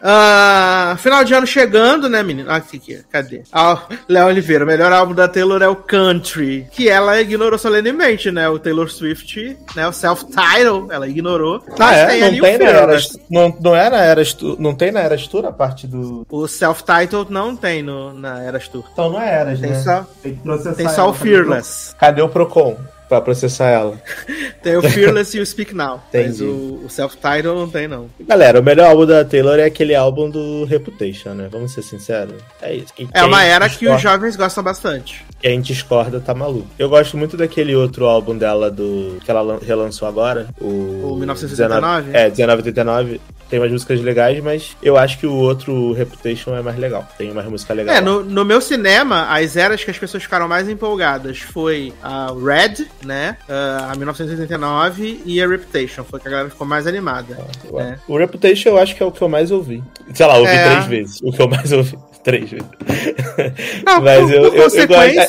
Uh, 0.00 0.96
final 0.98 1.24
de 1.24 1.34
ano 1.34 1.46
chegando, 1.46 2.08
né, 2.08 2.22
menino? 2.22 2.50
Ah, 2.50 2.56
aqui, 2.56 2.76
aqui 2.76 3.02
cadê? 3.10 3.42
Ah, 3.52 3.86
Léo 4.08 4.26
Oliveira, 4.26 4.64
o 4.64 4.66
melhor 4.66 4.92
álbum 4.92 5.14
da 5.14 5.28
Taylor 5.28 5.62
é 5.62 5.68
o 5.68 5.76
Country, 5.76 6.66
que 6.70 6.88
ela 6.88 7.20
ignorou 7.20 7.58
solenemente, 7.58 8.30
né? 8.30 8.48
O 8.48 8.58
Taylor 8.58 8.90
Swift, 8.90 9.56
né? 9.74 9.86
O 9.86 9.92
self-title, 9.92 10.90
ela 10.90 11.08
ignorou. 11.08 11.64
Ah, 11.78 11.94
é? 11.94 12.06
Tem 12.06 12.20
não 12.20 12.40
tem 12.40 12.58
na 12.58 12.64
era, 12.64 12.98
não, 13.30 13.56
não 13.60 13.76
é 13.76 13.90
na 13.90 13.98
era, 13.98 14.22
não 14.58 14.74
tem 14.74 14.92
na 14.92 15.00
era 15.00 15.16
Tour 15.16 15.46
a 15.46 15.52
parte 15.52 15.86
do... 15.86 16.26
O 16.28 16.46
self-title 16.46 17.26
não 17.30 17.56
tem 17.56 17.82
no, 17.82 18.12
na 18.12 18.42
era 18.42 18.58
Tour. 18.58 18.84
Então 18.92 19.13
não 19.14 19.22
é 19.22 19.32
Eras, 19.32 19.60
tem 19.60 19.70
né? 19.70 19.80
Só, 19.80 20.06
tem, 20.22 20.40
tem 20.76 20.88
só 20.88 21.08
o 21.08 21.14
Fearless. 21.14 21.94
Cadê 21.96 22.20
o 22.20 22.28
Procon? 22.28 22.76
Pra 23.08 23.20
processar 23.20 23.68
ela. 23.68 24.00
tem 24.62 24.76
o 24.76 24.82
Fearless 24.82 25.36
e 25.36 25.40
o 25.40 25.46
Speak 25.46 25.74
Now. 25.74 26.02
Entendi. 26.08 26.28
Mas 26.28 26.40
o, 26.40 26.80
o 26.84 26.86
self-title 26.88 27.54
não 27.54 27.68
tem, 27.68 27.88
não. 27.88 28.08
Galera, 28.20 28.60
o 28.60 28.62
melhor 28.62 28.90
álbum 28.90 29.06
da 29.06 29.24
Taylor 29.24 29.58
é 29.58 29.64
aquele 29.64 29.94
álbum 29.94 30.30
do 30.30 30.64
Reputation, 30.64 31.30
né? 31.30 31.48
Vamos 31.50 31.72
ser 31.72 31.82
sinceros. 31.82 32.40
É 32.60 32.74
isso. 32.74 32.92
é 33.12 33.24
uma 33.24 33.42
era 33.42 33.66
discorda, 33.66 33.90
que 33.90 33.96
os 33.96 34.02
jovens 34.02 34.36
gostam 34.36 34.64
bastante. 34.64 35.24
Quem 35.40 35.60
discorda 35.60 36.20
tá 36.20 36.34
maluco. 36.34 36.68
Eu 36.78 36.88
gosto 36.88 37.16
muito 37.16 37.36
daquele 37.36 37.74
outro 37.74 38.06
álbum 38.06 38.36
dela 38.36 38.70
do 38.70 39.18
que 39.24 39.30
ela 39.30 39.58
relançou 39.62 40.08
agora. 40.08 40.48
O, 40.60 41.12
o 41.12 41.16
1989? 41.16 42.12
19, 42.12 42.16
é, 42.16 42.30
1989 42.30 43.20
tem 43.48 43.60
umas 43.60 43.70
músicas 43.70 44.00
legais, 44.00 44.42
mas 44.42 44.76
eu 44.82 44.96
acho 44.96 45.18
que 45.18 45.26
o 45.26 45.34
outro 45.34 45.92
Reputation 45.92 46.56
é 46.56 46.62
mais 46.62 46.78
legal. 46.78 47.06
Tem 47.16 47.32
mais 47.32 47.46
música 47.46 47.74
legal. 47.74 47.94
É, 47.94 48.00
no, 48.00 48.24
no, 48.24 48.44
meu 48.44 48.60
cinema, 48.60 49.28
as 49.28 49.56
eras 49.56 49.84
que 49.84 49.90
as 49.90 49.98
pessoas 49.98 50.22
ficaram 50.22 50.48
mais 50.48 50.68
empolgadas 50.68 51.38
foi 51.38 51.92
a 52.02 52.32
Red, 52.32 52.86
né? 53.04 53.36
Uh, 53.48 53.92
a 53.92 53.94
1989 53.96 55.22
e 55.24 55.42
a 55.42 55.48
Reputation. 55.48 56.04
Foi 56.04 56.20
que 56.20 56.28
a 56.28 56.30
galera 56.30 56.50
ficou 56.50 56.66
mais 56.66 56.86
animada. 56.86 57.38
Ah, 57.72 57.82
né? 57.82 57.98
O 58.08 58.16
Reputation 58.16 58.70
eu 58.70 58.78
acho 58.78 58.94
que 58.94 59.02
é 59.02 59.06
o 59.06 59.12
que 59.12 59.22
eu 59.22 59.28
mais 59.28 59.50
ouvi. 59.50 59.82
Sei 60.12 60.26
lá, 60.26 60.38
ouvi 60.38 60.50
é. 60.50 60.70
três 60.70 60.86
vezes. 60.86 61.20
O 61.22 61.32
que 61.32 61.40
eu 61.40 61.48
mais 61.48 61.72
ouvi 61.72 61.96
três 62.24 62.50
vezes. 62.50 62.66
Não, 63.84 64.00
Mas 64.02 64.22
por, 64.22 64.32
eu, 64.32 64.50
por 64.50 64.58
eu, 64.58 64.68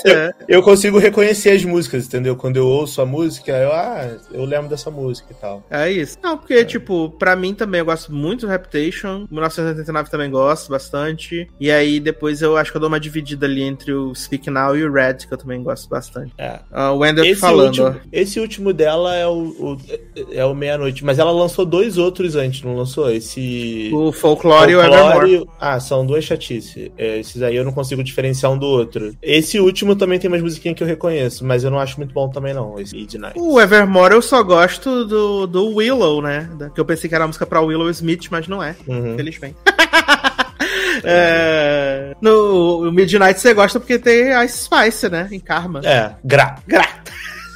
eu, 0.05 0.33
eu, 0.47 0.63
consigo 0.63 0.97
reconhecer 0.97 1.51
as 1.51 1.63
músicas, 1.63 2.05
entendeu? 2.05 2.35
Quando 2.35 2.55
eu 2.55 2.65
ouço 2.65 3.01
a 3.01 3.05
música, 3.05 3.51
eu, 3.51 3.71
ah, 3.71 4.17
eu 4.31 4.45
lembro 4.45 4.69
dessa 4.69 4.89
música 4.89 5.27
e 5.31 5.35
tal. 5.35 5.63
É 5.69 5.91
isso. 5.91 6.17
Não, 6.23 6.37
porque, 6.37 6.53
é. 6.53 6.63
tipo, 6.63 7.09
pra 7.19 7.35
mim 7.35 7.53
também 7.53 7.79
eu 7.79 7.85
gosto 7.85 8.13
muito 8.13 8.45
do 8.45 8.51
Reputation. 8.51 9.27
1989 9.29 10.09
também 10.09 10.31
gosto 10.31 10.69
bastante. 10.69 11.47
E 11.59 11.69
aí 11.69 11.99
depois 11.99 12.41
eu 12.41 12.55
acho 12.55 12.71
que 12.71 12.77
eu 12.77 12.81
dou 12.81 12.87
uma 12.87 12.99
dividida 12.99 13.45
ali 13.45 13.61
entre 13.61 13.91
o 13.91 14.15
Speak 14.15 14.49
Now 14.49 14.75
e 14.77 14.85
o 14.85 14.91
Red, 14.91 15.15
que 15.27 15.33
eu 15.33 15.37
também 15.37 15.61
gosto 15.61 15.89
bastante. 15.89 16.33
É. 16.37 16.59
Uh, 16.71 16.95
o 16.97 17.05
esse 17.05 17.35
falando. 17.35 17.65
Último, 17.65 18.01
esse 18.11 18.39
último 18.39 18.71
dela 18.71 19.15
é 19.15 19.27
o, 19.27 19.33
o 19.59 19.77
é 20.31 20.45
o 20.45 20.55
Meia-Noite, 20.55 21.03
mas 21.03 21.19
ela 21.19 21.31
lançou 21.31 21.65
dois 21.65 21.97
outros 21.97 22.35
antes, 22.35 22.63
não 22.63 22.77
lançou? 22.77 23.11
Esse. 23.11 23.91
O 23.93 24.11
Folklore, 24.11 24.71
Folklore 24.71 24.71
e 24.71 24.75
o 24.75 24.81
Evermore. 24.81 25.49
Ah, 25.59 25.79
são 25.79 26.05
duas 26.05 26.23
chatices. 26.23 26.84
É, 26.97 27.19
esses 27.19 27.41
aí 27.41 27.55
eu 27.55 27.65
não 27.65 27.71
consigo 27.71 28.03
diferenciar 28.03 28.51
um 28.51 28.57
do 28.57 28.65
outro. 28.65 29.15
Esse 29.21 29.59
último 29.59 29.95
também 29.95 30.19
tem 30.19 30.29
umas 30.29 30.41
musiquinhas 30.41 30.77
que 30.77 30.83
eu 30.83 30.87
reconheço, 30.87 31.45
mas 31.45 31.63
eu 31.63 31.71
não 31.71 31.79
acho 31.79 31.97
muito 31.97 32.13
bom 32.13 32.29
também, 32.29 32.53
não. 32.53 32.79
Esse 32.79 32.95
Midnight. 32.95 33.39
O 33.39 33.59
Evermore 33.59 34.13
eu 34.13 34.21
só 34.21 34.41
gosto 34.43 35.05
do, 35.05 35.47
do 35.47 35.75
Willow, 35.75 36.21
né? 36.21 36.49
Que 36.73 36.79
eu 36.79 36.85
pensei 36.85 37.09
que 37.09 37.15
era 37.15 37.23
a 37.23 37.27
música 37.27 37.45
pra 37.45 37.61
Willow 37.61 37.89
Smith, 37.89 38.27
mas 38.29 38.47
não 38.47 38.61
é. 38.61 38.75
Uhum. 38.87 39.13
Infelizmente. 39.13 39.57
É, 41.03 42.15
no 42.21 42.89
Midnight 42.91 43.39
você 43.39 43.53
gosta 43.53 43.79
porque 43.79 43.99
tem 43.99 44.31
a 44.33 44.47
Spice, 44.47 45.09
né? 45.09 45.27
Em 45.31 45.39
Karma. 45.39 45.81
É, 45.83 46.13
gra. 46.23 46.55
Gra. 46.65 46.87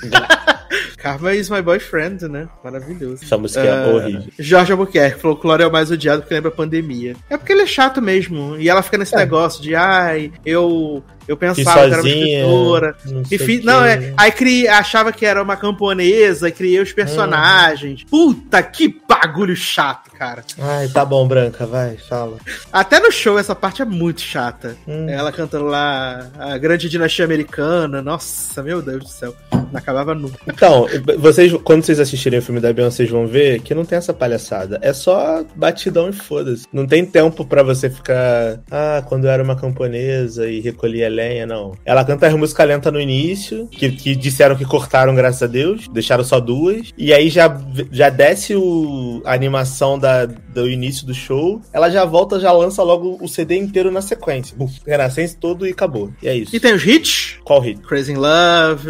gra. 0.03 0.58
Karma 1.01 1.33
is 1.33 1.49
my 1.49 1.61
boyfriend, 1.61 2.27
né? 2.27 2.47
Maravilhoso. 2.63 3.23
Essa 3.23 3.37
música 3.37 3.61
é 3.63 3.71
Ah, 3.71 3.87
horrível. 3.87 4.23
Jorge 4.37 4.71
Albuquerque, 4.71 5.19
folclore 5.19 5.63
é 5.63 5.67
o 5.67 5.71
mais 5.71 5.89
odiado 5.91 6.21
porque 6.21 6.33
lembra 6.33 6.49
a 6.49 6.53
pandemia. 6.53 7.15
É 7.29 7.37
porque 7.37 7.53
ele 7.53 7.61
é 7.61 7.65
chato 7.65 8.01
mesmo. 8.01 8.57
E 8.57 8.67
ela 8.69 8.81
fica 8.81 8.97
nesse 8.97 9.15
É. 9.15 9.19
negócio 9.19 9.61
de, 9.61 9.75
ai, 9.75 10.31
eu, 10.45 11.03
eu 11.29 11.37
pensava 11.37 11.63
que 11.63 11.69
era 11.69 11.87
uma 11.87 11.95
sozinha. 12.01 12.39
escritora. 12.39 12.95
Não 13.05 13.23
E 13.29 13.61
não, 13.63 13.85
é. 13.85 14.13
Aí 14.17 14.31
criei, 14.31 14.67
achava 14.67 15.11
que 15.11 15.25
era 15.25 15.41
uma 15.41 15.55
camponesa, 15.55 16.49
criei 16.49 16.79
os 16.79 16.91
personagens. 16.91 18.03
Puta 18.03 18.63
que 18.63 18.99
bagulho 19.07 19.55
chato, 19.55 20.09
cara. 20.11 20.43
Ai, 20.59 20.87
tá 20.87 21.05
bom, 21.05 21.27
Branca, 21.27 21.67
vai, 21.67 21.97
fala. 21.97 22.37
Até 22.73 22.99
no 22.99 23.11
show 23.11 23.37
essa 23.37 23.53
parte 23.53 23.81
é 23.83 23.85
muito 23.85 24.21
chata. 24.21 24.75
Hum. 24.87 25.07
Ela 25.07 25.31
cantando 25.31 25.65
lá 25.65 26.27
a 26.39 26.57
grande 26.57 26.89
dinastia 26.89 27.25
americana. 27.25 28.01
Nossa, 28.01 28.63
meu 28.63 28.81
Deus 28.81 29.03
do 29.03 29.09
céu. 29.09 29.35
Não 29.51 29.77
acabava 29.77 30.15
nunca. 30.15 30.39
Então, 30.47 30.87
vocês, 31.19 31.53
quando 31.63 31.83
vocês 31.83 31.99
assistirem 31.99 32.39
o 32.39 32.41
filme 32.41 32.59
da 32.59 32.73
Beyoncé, 32.73 32.97
vocês 32.97 33.09
vão 33.11 33.27
ver 33.27 33.61
que 33.61 33.75
não 33.75 33.85
tem 33.85 33.97
essa 33.97 34.13
palhaçada. 34.13 34.79
É 34.81 34.91
só 34.93 35.45
batidão 35.55 36.09
e 36.09 36.13
foda-se. 36.13 36.65
Não 36.73 36.87
tem 36.87 37.05
tempo 37.05 37.45
pra 37.45 37.61
você 37.61 37.89
ficar. 37.89 38.59
Ah, 38.71 39.03
quando 39.07 39.25
eu 39.25 39.31
era 39.31 39.43
uma 39.43 39.55
camponesa 39.55 40.49
e 40.49 40.59
recolhia 40.59 41.07
lenha, 41.19 41.45
não. 41.45 41.73
Ela 41.85 42.05
canta 42.05 42.27
as 42.27 42.33
músicas 42.33 42.67
lentas 42.67 42.93
no 42.93 42.99
início, 42.99 43.67
que, 43.67 43.91
que 43.91 44.15
disseram 44.15 44.55
que 44.55 44.65
cortaram, 44.65 45.13
graças 45.13 45.43
a 45.43 45.47
Deus, 45.47 45.87
deixaram 45.89 46.23
só 46.23 46.39
duas. 46.39 46.93
E 46.97 47.13
aí 47.13 47.29
já, 47.29 47.59
já 47.91 48.09
desce 48.09 48.55
o, 48.55 49.21
a 49.25 49.33
animação 49.33 49.99
da, 49.99 50.25
do 50.25 50.69
início 50.69 51.05
do 51.05 51.13
show. 51.13 51.61
Ela 51.73 51.89
já 51.89 52.05
volta, 52.05 52.39
já 52.39 52.51
lança 52.51 52.81
logo 52.83 53.17
o 53.21 53.27
CD 53.27 53.57
inteiro 53.57 53.91
na 53.91 54.01
sequência. 54.01 54.55
Buf, 54.55 54.79
Renascença 54.85 55.35
todo 55.39 55.67
e 55.67 55.71
acabou. 55.71 56.11
E 56.21 56.27
é 56.27 56.35
isso. 56.35 56.55
E 56.55 56.59
tem 56.59 56.73
os 56.73 56.85
hits? 56.85 57.37
Qual 57.43 57.59
hit? 57.59 57.81
Crazy 57.81 58.13
in 58.13 58.15
Love. 58.15 58.87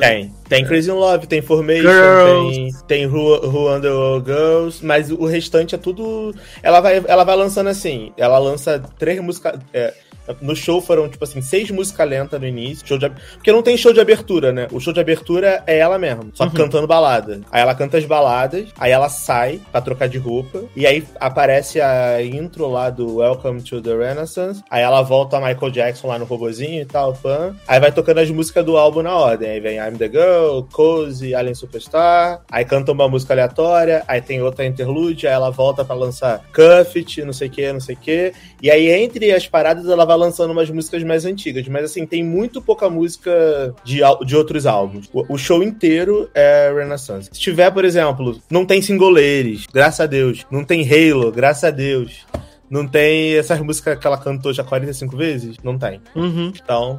Tem. 0.00 0.32
Tem 0.48 0.64
Crazy 0.64 0.90
in 0.90 0.94
Love, 0.94 1.26
tem 1.26 1.40
Formation, 1.40 1.88
Girls. 1.88 2.54
tem, 2.54 2.70
tem 2.86 3.06
Who, 3.06 3.46
Who 3.46 3.74
Underworld 3.74 4.26
Girls, 4.26 4.84
mas 4.84 5.10
o 5.10 5.24
restante 5.24 5.74
é 5.74 5.78
tudo. 5.78 6.34
Ela 6.62 6.80
vai, 6.80 7.02
ela 7.06 7.24
vai 7.24 7.36
lançando 7.36 7.68
assim. 7.68 8.12
Ela 8.16 8.38
lança 8.38 8.82
três 8.98 9.18
músicas. 9.20 9.58
é, 9.72 9.94
no 10.40 10.54
show 10.56 10.80
foram, 10.80 11.08
tipo 11.08 11.22
assim, 11.24 11.40
seis 11.42 11.70
músicas 11.70 12.08
lentas 12.08 12.40
no 12.40 12.46
início. 12.46 12.86
Show 12.86 12.98
de, 12.98 13.08
porque 13.10 13.52
não 13.52 13.62
tem 13.62 13.76
show 13.76 13.92
de 13.92 14.00
abertura, 14.00 14.52
né? 14.52 14.68
O 14.72 14.80
show 14.80 14.92
de 14.92 15.00
abertura 15.00 15.62
é 15.66 15.78
ela 15.78 15.98
mesma, 15.98 16.24
só 16.34 16.44
Uhum. 16.44 16.50
cantando 16.50 16.86
balada. 16.86 17.40
Aí 17.50 17.60
ela 17.60 17.74
canta 17.74 17.98
as 17.98 18.04
baladas, 18.04 18.68
aí 18.78 18.90
ela 18.92 19.08
sai 19.08 19.60
pra 19.70 19.80
trocar 19.80 20.08
de 20.08 20.18
roupa, 20.18 20.62
e 20.76 20.86
aí 20.86 21.04
aparece 21.20 21.80
a 21.80 22.22
intro 22.22 22.68
lá 22.68 22.90
do 22.90 23.16
Welcome 23.16 23.62
to 23.62 23.80
the 23.80 23.94
Renaissance. 23.96 24.62
Aí 24.70 24.82
ela 24.82 25.02
volta 25.02 25.36
a 25.36 25.40
Michael 25.40 25.70
Jackson 25.72 26.08
lá 26.08 26.18
no 26.18 26.24
robozinho 26.24 26.82
e 26.82 26.84
tal, 26.86 27.14
fã. 27.14 27.54
Aí 27.66 27.80
vai 27.80 27.92
tocando 27.92 28.18
as 28.18 28.30
músicas 28.30 28.64
do 28.64 28.76
álbum 28.76 29.02
na 29.02 29.16
ordem. 29.16 29.48
Aí 29.50 29.60
vem 29.60 29.76
I'm 29.78 29.96
the 29.96 30.08
Girl, 30.08 30.62
Cozy, 30.72 31.34
Alien 31.34 31.54
Superstar. 31.54 32.40
Aí 32.50 32.64
canta 32.64 32.92
uma 32.92 33.08
música 33.08 33.32
aleatória. 33.34 34.02
Aí 34.06 34.20
tem 34.20 34.42
outra 34.42 34.64
interlude. 34.64 35.26
Aí 35.26 35.32
ela 35.32 35.50
volta 35.50 35.84
pra 35.84 35.94
lançar 35.94 36.42
Cuffit, 36.54 37.22
não 37.24 37.32
sei 37.32 37.48
o 37.48 37.50
que, 37.50 37.72
não 37.72 37.80
sei 37.80 37.94
o 37.94 37.98
que. 37.98 38.32
E 38.62 38.70
aí 38.70 38.88
entre 38.90 39.32
as 39.32 39.46
paradas 39.46 39.88
ela 39.88 40.04
vai 40.04 40.11
lançando 40.14 40.50
umas 40.50 40.70
músicas 40.70 41.02
mais 41.02 41.24
antigas. 41.24 41.66
Mas 41.68 41.84
assim, 41.84 42.06
tem 42.06 42.22
muito 42.22 42.60
pouca 42.60 42.88
música 42.88 43.74
de, 43.84 44.00
de 44.24 44.36
outros 44.36 44.66
álbuns. 44.66 45.08
O, 45.12 45.34
o 45.34 45.38
show 45.38 45.62
inteiro 45.62 46.30
é 46.34 46.72
Renaissance. 46.74 47.30
Se 47.32 47.40
tiver, 47.40 47.70
por 47.70 47.84
exemplo, 47.84 48.40
não 48.50 48.64
tem 48.64 48.80
singoleiros, 48.80 49.66
graças 49.72 50.00
a 50.00 50.06
Deus. 50.06 50.46
Não 50.50 50.64
tem 50.64 50.82
Halo, 50.82 51.30
graças 51.32 51.64
a 51.64 51.70
Deus. 51.70 52.26
Não 52.70 52.86
tem 52.88 53.34
essas 53.34 53.60
músicas 53.60 53.98
que 53.98 54.06
ela 54.06 54.16
cantou 54.16 54.52
já 54.52 54.64
45 54.64 55.14
vezes? 55.16 55.56
Não 55.62 55.78
tem. 55.78 56.00
Uhum. 56.16 56.52
Então, 56.54 56.98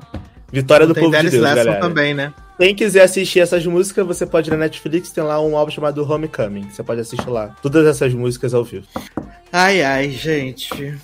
vitória 0.52 0.86
do 0.86 0.94
tem 0.94 1.04
povo 1.04 1.16
de 1.16 1.30
Deus, 1.32 1.42
Lesson 1.42 1.56
galera. 1.56 1.80
também, 1.80 2.14
né? 2.14 2.32
Quem 2.60 2.76
quiser 2.76 3.02
assistir 3.02 3.40
essas 3.40 3.66
músicas, 3.66 4.06
você 4.06 4.26
pode 4.26 4.50
ir 4.50 4.52
na 4.52 4.58
Netflix, 4.58 5.10
tem 5.10 5.24
lá 5.24 5.42
um 5.42 5.58
álbum 5.58 5.72
chamado 5.72 6.08
Homecoming. 6.08 6.70
Você 6.70 6.84
pode 6.84 7.02
assistir 7.02 7.28
lá. 7.28 7.56
Todas 7.62 7.88
essas 7.88 8.14
músicas 8.14 8.54
ao 8.54 8.64
vivo. 8.64 8.86
Ai, 9.52 9.82
ai, 9.82 10.12
gente. 10.12 10.96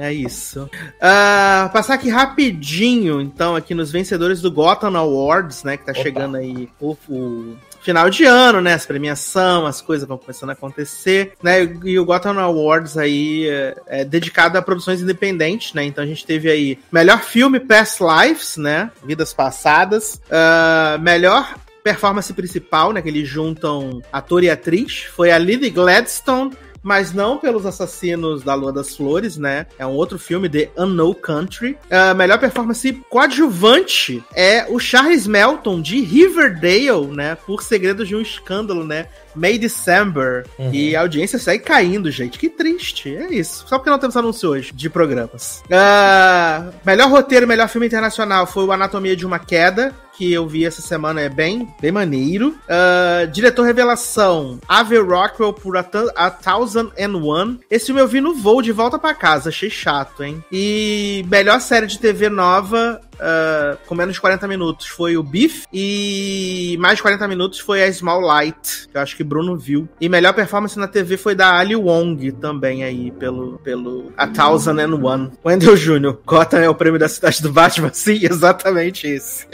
É 0.00 0.10
isso. 0.10 0.68
Ah, 0.98 1.68
passar 1.74 1.94
aqui 1.94 2.08
rapidinho, 2.08 3.20
então, 3.20 3.54
aqui 3.54 3.74
nos 3.74 3.92
vencedores 3.92 4.40
do 4.40 4.50
Gotham 4.50 4.96
Awards, 4.96 5.62
né? 5.62 5.76
Que 5.76 5.84
tá 5.84 5.92
Opa. 5.92 6.02
chegando 6.02 6.38
aí 6.38 6.70
o, 6.80 6.96
o 7.06 7.54
final 7.82 8.08
de 8.08 8.24
ano, 8.24 8.62
né? 8.62 8.72
As 8.72 8.86
premiação, 8.86 9.66
as 9.66 9.82
coisas 9.82 10.08
vão 10.08 10.16
começando 10.16 10.48
a 10.48 10.52
acontecer, 10.54 11.34
né? 11.42 11.64
E 11.84 11.98
o 11.98 12.04
Gotham 12.06 12.38
Awards 12.38 12.96
aí 12.96 13.46
é, 13.46 13.76
é 13.88 14.04
dedicado 14.04 14.56
a 14.56 14.62
produções 14.62 15.02
independentes, 15.02 15.74
né? 15.74 15.84
Então 15.84 16.02
a 16.02 16.06
gente 16.06 16.24
teve 16.24 16.50
aí 16.50 16.78
melhor 16.90 17.20
filme 17.20 17.60
Past 17.60 18.02
Lives, 18.02 18.56
né? 18.56 18.90
Vidas 19.04 19.34
Passadas. 19.34 20.18
Ah, 20.30 20.96
melhor 20.98 21.56
performance 21.84 22.32
principal, 22.32 22.94
né? 22.94 23.02
Que 23.02 23.08
eles 23.10 23.28
juntam 23.28 24.00
ator 24.10 24.42
e 24.44 24.48
atriz. 24.48 25.02
Foi 25.14 25.30
a 25.30 25.36
Lily 25.36 25.68
Gladstone 25.68 26.56
mas 26.82 27.12
não 27.12 27.38
pelos 27.38 27.66
assassinos 27.66 28.42
da 28.42 28.54
Lua 28.54 28.72
das 28.72 28.96
Flores, 28.96 29.36
né? 29.36 29.66
É 29.78 29.86
um 29.86 29.92
outro 29.92 30.18
filme, 30.18 30.48
The 30.48 30.70
Unknown 30.76 31.14
Country. 31.14 31.76
A 31.90 32.14
melhor 32.14 32.38
performance 32.38 32.92
coadjuvante 33.08 34.22
é 34.34 34.66
o 34.68 34.78
Charles 34.78 35.26
Melton, 35.26 35.80
de 35.80 36.00
Riverdale, 36.00 37.06
né? 37.08 37.36
Por 37.46 37.62
Segredos 37.62 38.08
de 38.08 38.16
um 38.16 38.20
Escândalo, 38.20 38.84
né? 38.84 39.06
May 39.34 39.58
December. 39.58 40.46
Uhum. 40.58 40.70
E 40.72 40.94
a 40.96 41.00
audiência 41.00 41.38
segue 41.38 41.64
caindo, 41.64 42.10
gente. 42.10 42.38
Que 42.38 42.48
triste. 42.48 43.14
É 43.14 43.32
isso. 43.32 43.64
Só 43.66 43.78
porque 43.78 43.90
não 43.90 43.98
temos 43.98 44.16
anúncio 44.16 44.50
hoje 44.50 44.72
de 44.74 44.90
programas. 44.90 45.62
Ah, 45.70 46.70
melhor 46.84 47.08
roteiro, 47.10 47.46
melhor 47.46 47.68
filme 47.68 47.86
internacional 47.86 48.46
foi 48.46 48.64
o 48.64 48.72
Anatomia 48.72 49.16
de 49.16 49.26
uma 49.26 49.38
Queda, 49.38 49.94
que 50.16 50.30
eu 50.32 50.46
vi 50.46 50.66
essa 50.66 50.82
semana, 50.82 51.20
é 51.20 51.28
bem, 51.28 51.68
bem 51.80 51.90
maneiro. 51.90 52.54
Ah, 52.68 53.26
diretor 53.26 53.64
revelação, 53.64 54.58
Ave 54.68 54.98
Rockwell 54.98 55.52
por 55.52 55.76
A, 55.76 55.86
A 56.14 56.30
Thousand 56.30 56.90
and 56.98 57.16
One. 57.16 57.60
Esse 57.70 57.86
filme 57.86 58.00
eu 58.00 58.08
vi 58.08 58.20
no 58.20 58.34
voo 58.34 58.60
de 58.60 58.72
volta 58.72 58.98
pra 58.98 59.14
casa, 59.14 59.48
achei 59.48 59.70
chato, 59.70 60.22
hein? 60.22 60.44
E 60.52 61.24
melhor 61.28 61.60
série 61.60 61.86
de 61.86 61.98
TV 61.98 62.28
nova, 62.28 63.00
ah, 63.20 63.76
com 63.86 63.94
menos 63.94 64.14
de 64.14 64.20
40 64.20 64.48
minutos, 64.48 64.86
foi 64.86 65.16
o 65.16 65.22
Beef. 65.22 65.64
E 65.72 66.76
mais 66.80 66.96
de 66.96 67.02
40 67.02 67.28
minutos 67.28 67.58
foi 67.58 67.82
a 67.82 67.92
Small 67.92 68.20
Light, 68.20 68.88
que 68.90 68.96
eu 68.96 69.00
acho 69.00 69.16
que 69.16 69.22
Bruno 69.24 69.56
viu. 69.56 69.88
E 70.00 70.08
melhor 70.08 70.32
performance 70.32 70.78
na 70.78 70.88
TV 70.88 71.16
foi 71.16 71.34
da 71.34 71.56
Ali 71.56 71.76
Wong 71.76 72.32
também 72.32 72.82
aí, 72.84 73.10
pelo, 73.12 73.58
pelo 73.58 74.12
A 74.16 74.26
Thousand 74.26 74.78
and 74.80 74.94
One. 74.94 75.30
Wendell 75.44 75.76
Jr., 75.76 76.16
Gotham 76.24 76.58
é 76.58 76.68
o 76.68 76.74
prêmio 76.74 76.98
da 76.98 77.08
cidade 77.08 77.42
do 77.42 77.52
Batman? 77.52 77.90
Sim, 77.94 78.20
exatamente 78.22 79.06
esse. 79.06 79.46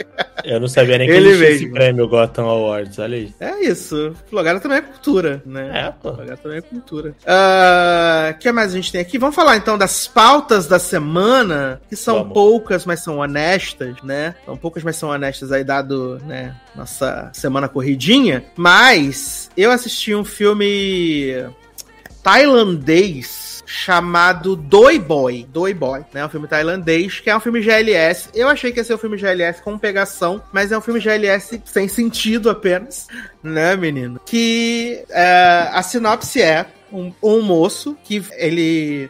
Eu 0.43 0.59
não 0.59 0.67
sabia 0.67 0.97
nem 0.97 1.07
que 1.07 1.13
Ele 1.13 1.29
existia 1.29 1.49
esse 1.49 1.69
prêmio 1.69 2.07
Gotham 2.07 2.45
Awards, 2.45 2.99
olha 2.99 3.17
aí. 3.17 3.33
É 3.39 3.65
isso. 3.65 4.13
Flogara 4.29 4.59
também 4.59 4.77
é 4.77 4.81
cultura, 4.81 5.41
né? 5.45 5.87
É, 5.87 5.91
pô. 5.91 6.13
Flogara 6.13 6.37
também 6.37 6.57
é 6.59 6.61
cultura. 6.61 7.15
O 8.31 8.37
que 8.39 8.51
mais 8.51 8.71
a 8.71 8.75
gente 8.75 8.91
tem 8.91 9.01
aqui? 9.01 9.17
Vamos 9.17 9.35
falar 9.35 9.57
então 9.57 9.77
das 9.77 10.07
pautas 10.07 10.67
da 10.67 10.79
semana, 10.79 11.81
que 11.89 11.95
são 11.95 12.19
Vamos. 12.19 12.33
poucas, 12.33 12.85
mas 12.85 13.03
são 13.03 13.17
honestas, 13.17 13.56
né? 14.03 14.35
São 14.45 14.57
poucas, 14.57 14.83
mas 14.83 14.95
são 14.95 15.09
honestas 15.09 15.51
aí, 15.51 15.63
dado, 15.63 16.19
né, 16.25 16.55
nossa 16.75 17.29
semana 17.33 17.67
corridinha. 17.67 18.45
Mas 18.55 19.49
eu 19.55 19.71
assisti 19.71 20.13
um 20.13 20.25
filme 20.25 21.33
tailandês 22.23 23.63
chamado 23.67 24.55
Doi 24.55 24.97
Boy. 24.97 25.45
Doi 25.51 25.73
Boy, 25.73 26.05
né? 26.13 26.25
Um 26.25 26.29
filme 26.29 26.47
tailandês, 26.47 27.19
que 27.19 27.29
é 27.29 27.35
um 27.35 27.39
filme 27.39 27.61
GLS. 27.61 28.29
Eu 28.33 28.47
achei 28.47 28.71
que 28.71 28.79
ia 28.79 28.83
ser 28.83 28.95
um 28.95 28.97
filme 28.97 29.17
GLS 29.17 29.61
com 29.61 29.77
pegação, 29.77 30.41
mas 30.53 30.71
é 30.71 30.77
um 30.77 30.81
filme 30.81 31.01
GLS 31.01 31.61
sem 31.65 31.87
sentido 31.87 32.49
apenas, 32.49 33.07
né, 33.43 33.75
menino? 33.75 34.19
Que 34.25 35.03
é, 35.09 35.69
a 35.71 35.83
sinopse 35.83 36.41
é 36.41 36.65
um, 36.91 37.11
um 37.21 37.41
moço 37.41 37.97
que 38.03 38.23
ele 38.37 39.09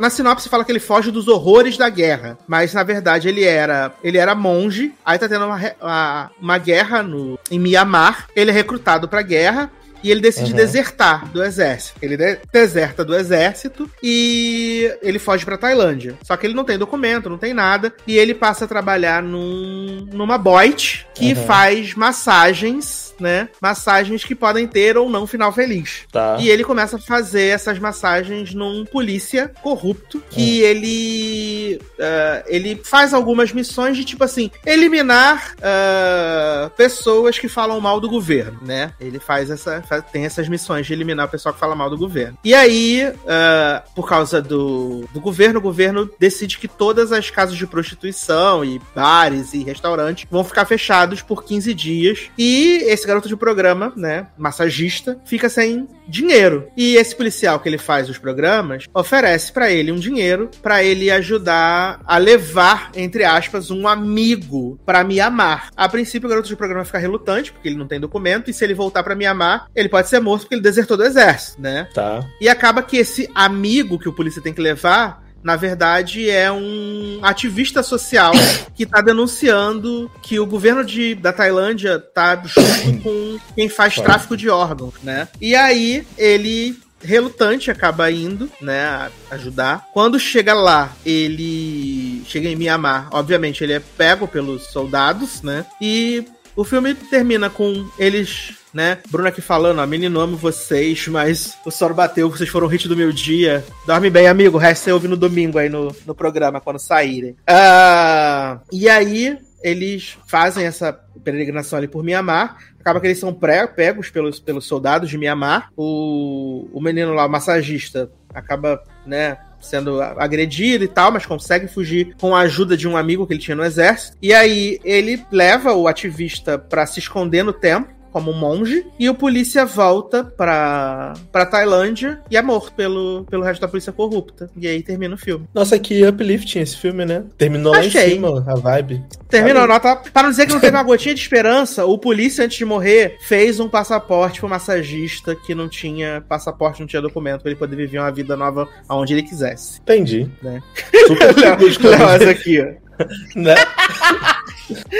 na 0.00 0.10
sinopse 0.10 0.48
fala 0.48 0.64
que 0.64 0.72
ele 0.72 0.80
foge 0.80 1.10
dos 1.10 1.28
horrores 1.28 1.76
da 1.76 1.88
guerra, 1.88 2.38
mas 2.46 2.72
na 2.74 2.82
verdade 2.82 3.28
ele 3.28 3.44
era 3.44 3.92
ele 4.02 4.18
era 4.18 4.34
monge. 4.34 4.92
Aí 5.04 5.18
tá 5.18 5.28
tendo 5.28 5.44
uma, 5.46 5.60
uma, 5.80 6.30
uma 6.40 6.58
guerra 6.58 7.02
no 7.02 7.38
em 7.50 7.58
Mianmar. 7.58 8.28
Ele 8.34 8.50
é 8.50 8.54
recrutado 8.54 9.08
pra 9.08 9.22
guerra 9.22 9.70
e 10.02 10.10
ele 10.10 10.20
decide 10.22 10.52
Uhum. 10.52 10.56
desertar 10.56 11.26
do 11.28 11.42
exército. 11.44 11.98
Ele 12.00 12.16
de- 12.16 12.38
deserta 12.50 13.04
do 13.04 13.14
exército 13.14 13.90
e 14.02 14.90
ele 15.02 15.18
foge 15.18 15.44
pra 15.44 15.58
Tailândia. 15.58 16.14
Só 16.22 16.36
que 16.38 16.46
ele 16.46 16.54
não 16.54 16.64
tem 16.64 16.78
documento, 16.78 17.28
não 17.28 17.36
tem 17.36 17.52
nada. 17.52 17.92
E 18.06 18.16
ele 18.16 18.32
passa 18.34 18.64
a 18.64 18.68
trabalhar 18.68 19.22
num, 19.22 20.06
numa 20.10 20.38
Boit 20.38 21.06
que 21.14 21.34
Uhum. 21.34 21.44
faz 21.46 21.94
massagens, 21.94 23.09
né? 23.20 23.48
Massagens 23.60 24.24
que 24.24 24.34
podem 24.34 24.66
ter 24.66 24.96
ou 24.96 25.08
não 25.08 25.26
final 25.26 25.52
feliz. 25.52 26.02
Tá. 26.10 26.36
E 26.40 26.48
ele 26.48 26.64
começa 26.64 26.96
a 26.96 27.00
fazer 27.00 27.46
essas 27.46 27.78
massagens 27.78 28.54
num 28.54 28.84
polícia 28.84 29.52
corrupto 29.62 30.22
que 30.30 30.60
ele 30.60 31.80
eh, 31.98 32.44
ele 32.46 32.80
faz 32.84 33.12
algumas 33.12 33.52
missões 33.52 33.96
de 33.96 34.04
tipo 34.04 34.24
assim 34.24 34.50
eliminar 34.64 35.54
uh, 35.58 36.70
pessoas 36.70 37.38
que 37.38 37.48
falam 37.48 37.80
mal 37.80 38.00
do 38.00 38.08
governo, 38.08 38.58
né? 38.62 38.92
Ele 39.00 39.18
faz 39.18 39.50
essa. 39.50 39.82
Faz, 39.82 40.04
tem 40.12 40.24
essas 40.24 40.48
missões 40.48 40.86
de 40.86 40.92
eliminar 40.92 41.26
o 41.26 41.30
pessoal 41.30 41.52
que 41.52 41.60
fala 41.60 41.74
mal 41.74 41.90
do 41.90 41.98
governo. 41.98 42.38
E 42.44 42.54
aí, 42.54 43.04
uh, 43.06 43.90
por 43.94 44.08
causa 44.08 44.40
do, 44.40 45.04
do 45.12 45.20
governo, 45.20 45.58
o 45.58 45.62
governo 45.62 46.10
decide 46.18 46.58
que 46.58 46.68
todas 46.68 47.12
as 47.12 47.30
casas 47.30 47.56
de 47.56 47.66
prostituição 47.66 48.64
e 48.64 48.80
bares 48.94 49.52
e 49.54 49.62
restaurantes 49.62 50.26
vão 50.30 50.44
ficar 50.44 50.64
fechados 50.64 51.22
por 51.22 51.44
15 51.44 51.74
dias. 51.74 52.30
E 52.38 52.82
esse 52.86 53.06
garoto 53.10 53.28
de 53.28 53.36
programa, 53.36 53.92
né, 53.96 54.28
massagista, 54.38 55.18
fica 55.24 55.48
sem 55.48 55.88
dinheiro. 56.08 56.68
E 56.76 56.96
esse 56.96 57.14
policial 57.14 57.60
que 57.60 57.68
ele 57.68 57.78
faz 57.78 58.08
os 58.08 58.18
programas 58.18 58.84
oferece 58.94 59.52
para 59.52 59.70
ele 59.70 59.92
um 59.92 59.96
dinheiro 59.96 60.50
para 60.62 60.82
ele 60.82 61.10
ajudar 61.10 62.00
a 62.04 62.18
levar, 62.18 62.90
entre 62.94 63.24
aspas, 63.24 63.70
um 63.70 63.86
amigo 63.86 64.78
para 64.84 65.04
Mianmar. 65.04 65.70
A 65.76 65.88
princípio, 65.88 66.26
o 66.26 66.30
garoto 66.30 66.48
de 66.48 66.56
programa 66.56 66.84
fica 66.84 66.98
relutante, 66.98 67.52
porque 67.52 67.68
ele 67.68 67.76
não 67.76 67.86
tem 67.86 68.00
documento, 68.00 68.50
e 68.50 68.54
se 68.54 68.64
ele 68.64 68.74
voltar 68.74 69.02
para 69.02 69.14
Mianmar, 69.14 69.66
ele 69.74 69.88
pode 69.88 70.08
ser 70.08 70.20
morto 70.20 70.42
porque 70.42 70.54
ele 70.54 70.62
desertou 70.62 70.96
do 70.96 71.04
exército, 71.04 71.60
né? 71.60 71.88
Tá. 71.94 72.26
E 72.40 72.48
acaba 72.48 72.82
que 72.82 72.96
esse 72.96 73.30
amigo 73.34 73.98
que 73.98 74.08
o 74.08 74.12
polícia 74.12 74.42
tem 74.42 74.52
que 74.52 74.60
levar 74.60 75.29
na 75.42 75.56
verdade, 75.56 76.28
é 76.28 76.50
um 76.52 77.18
ativista 77.22 77.82
social 77.82 78.32
que 78.74 78.84
está 78.84 79.00
denunciando 79.00 80.10
que 80.22 80.38
o 80.38 80.46
governo 80.46 80.84
de, 80.84 81.14
da 81.14 81.32
Tailândia 81.32 81.98
tá 81.98 82.40
junto 82.44 83.02
com 83.02 83.38
quem 83.54 83.68
faz 83.68 83.94
tráfico 83.94 84.36
de 84.36 84.48
órgãos, 84.48 84.94
né? 85.02 85.28
E 85.40 85.54
aí 85.54 86.06
ele 86.18 86.78
relutante 87.02 87.70
acaba 87.70 88.10
indo, 88.10 88.50
né, 88.60 89.10
ajudar. 89.30 89.86
Quando 89.92 90.20
chega 90.20 90.52
lá, 90.52 90.94
ele 91.04 92.22
chega 92.26 92.48
em 92.48 92.56
Mianmar, 92.56 93.08
obviamente 93.10 93.64
ele 93.64 93.72
é 93.72 93.80
pego 93.80 94.28
pelos 94.28 94.64
soldados, 94.66 95.42
né? 95.42 95.64
E 95.80 96.24
o 96.60 96.64
filme 96.64 96.94
termina 96.94 97.48
com 97.48 97.88
eles 97.98 98.54
né? 98.72 98.98
Bruno 99.10 99.26
aqui 99.26 99.40
falando, 99.40 99.80
ó, 99.80 99.86
menino, 99.86 100.20
amo 100.20 100.36
vocês, 100.36 101.08
mas 101.08 101.58
o 101.66 101.72
sol 101.72 101.92
bateu, 101.92 102.30
vocês 102.30 102.48
foram 102.48 102.68
o 102.68 102.70
hit 102.70 102.86
do 102.86 102.96
meu 102.96 103.10
dia. 103.10 103.64
Dorme 103.84 104.08
bem, 104.08 104.28
amigo, 104.28 104.58
o 104.58 104.60
resto 104.60 104.84
você 104.84 104.92
ouve 104.92 105.08
no 105.08 105.16
domingo 105.16 105.58
aí 105.58 105.68
no, 105.68 105.92
no 106.06 106.14
programa, 106.14 106.60
quando 106.60 106.78
saírem. 106.78 107.32
Uh, 107.32 108.60
e 108.70 108.88
aí, 108.88 109.36
eles 109.60 110.16
fazem 110.24 110.66
essa 110.66 110.92
peregrinação 111.24 111.78
ali 111.78 111.88
por 111.88 112.04
Mianmar. 112.04 112.58
Acaba 112.78 113.00
que 113.00 113.08
eles 113.08 113.18
são 113.18 113.34
pré 113.34 113.66
pegos 113.66 114.08
pelos, 114.08 114.38
pelos 114.38 114.66
soldados 114.66 115.10
de 115.10 115.18
Mianmar. 115.18 115.72
O, 115.76 116.68
o 116.72 116.80
menino 116.80 117.12
lá, 117.12 117.26
o 117.26 117.28
massagista, 117.28 118.08
acaba, 118.32 118.80
né, 119.04 119.36
sendo 119.60 120.00
agredido 120.00 120.84
e 120.84 120.88
tal, 120.88 121.12
mas 121.12 121.26
consegue 121.26 121.68
fugir 121.68 122.14
com 122.20 122.34
a 122.34 122.40
ajuda 122.40 122.76
de 122.76 122.88
um 122.88 122.96
amigo 122.96 123.26
que 123.26 123.34
ele 123.34 123.40
tinha 123.40 123.56
no 123.56 123.64
exército. 123.64 124.16
E 124.20 124.32
aí 124.32 124.78
ele 124.84 125.24
leva 125.30 125.74
o 125.74 125.86
ativista 125.86 126.58
para 126.58 126.86
se 126.86 126.98
esconder 126.98 127.42
no 127.42 127.52
templo 127.52 127.99
como 128.10 128.32
monge, 128.32 128.86
e 128.98 129.08
o 129.08 129.14
polícia 129.14 129.64
volta 129.64 130.24
pra, 130.24 131.14
pra 131.32 131.46
Tailândia 131.46 132.20
e 132.30 132.36
é 132.36 132.42
morto 132.42 132.72
pelo, 132.72 133.24
pelo 133.28 133.42
resto 133.42 133.60
da 133.60 133.68
polícia 133.68 133.92
corrupta. 133.92 134.50
E 134.56 134.66
aí 134.66 134.82
termina 134.82 135.14
o 135.14 135.18
filme. 135.18 135.46
Nossa, 135.54 135.78
que 135.78 136.04
uplifting 136.06 136.60
esse 136.60 136.76
filme, 136.76 137.04
né? 137.04 137.24
Terminou 137.36 137.74
Achei. 137.74 138.00
lá 138.00 138.06
em 138.06 138.10
cima, 138.10 138.44
a 138.46 138.54
vibe. 138.54 139.04
Terminou, 139.28 139.66
nota. 139.66 139.96
Pra 139.96 140.22
não 140.22 140.30
dizer 140.30 140.46
que 140.46 140.52
não 140.52 140.60
teve 140.60 140.76
uma 140.76 140.82
gotinha 140.82 141.14
de 141.14 141.20
esperança, 141.20 141.84
o 141.84 141.98
polícia, 141.98 142.44
antes 142.44 142.58
de 142.58 142.64
morrer, 142.64 143.16
fez 143.22 143.60
um 143.60 143.68
passaporte 143.68 144.40
pro 144.40 144.48
massagista 144.48 145.34
que 145.34 145.54
não 145.54 145.68
tinha 145.68 146.22
passaporte, 146.28 146.80
não 146.80 146.86
tinha 146.86 147.02
documento, 147.02 147.42
pra 147.42 147.50
ele 147.50 147.58
poder 147.58 147.76
viver 147.76 147.98
uma 147.98 148.10
vida 148.10 148.36
nova 148.36 148.68
aonde 148.88 149.14
ele 149.14 149.22
quisesse. 149.22 149.80
Entendi. 149.80 150.28
Né? 150.42 150.60
Super 151.06 151.36
Léo, 151.38 152.30
aqui, 152.30 152.60
ó. 152.60 152.89
né? 153.34 153.54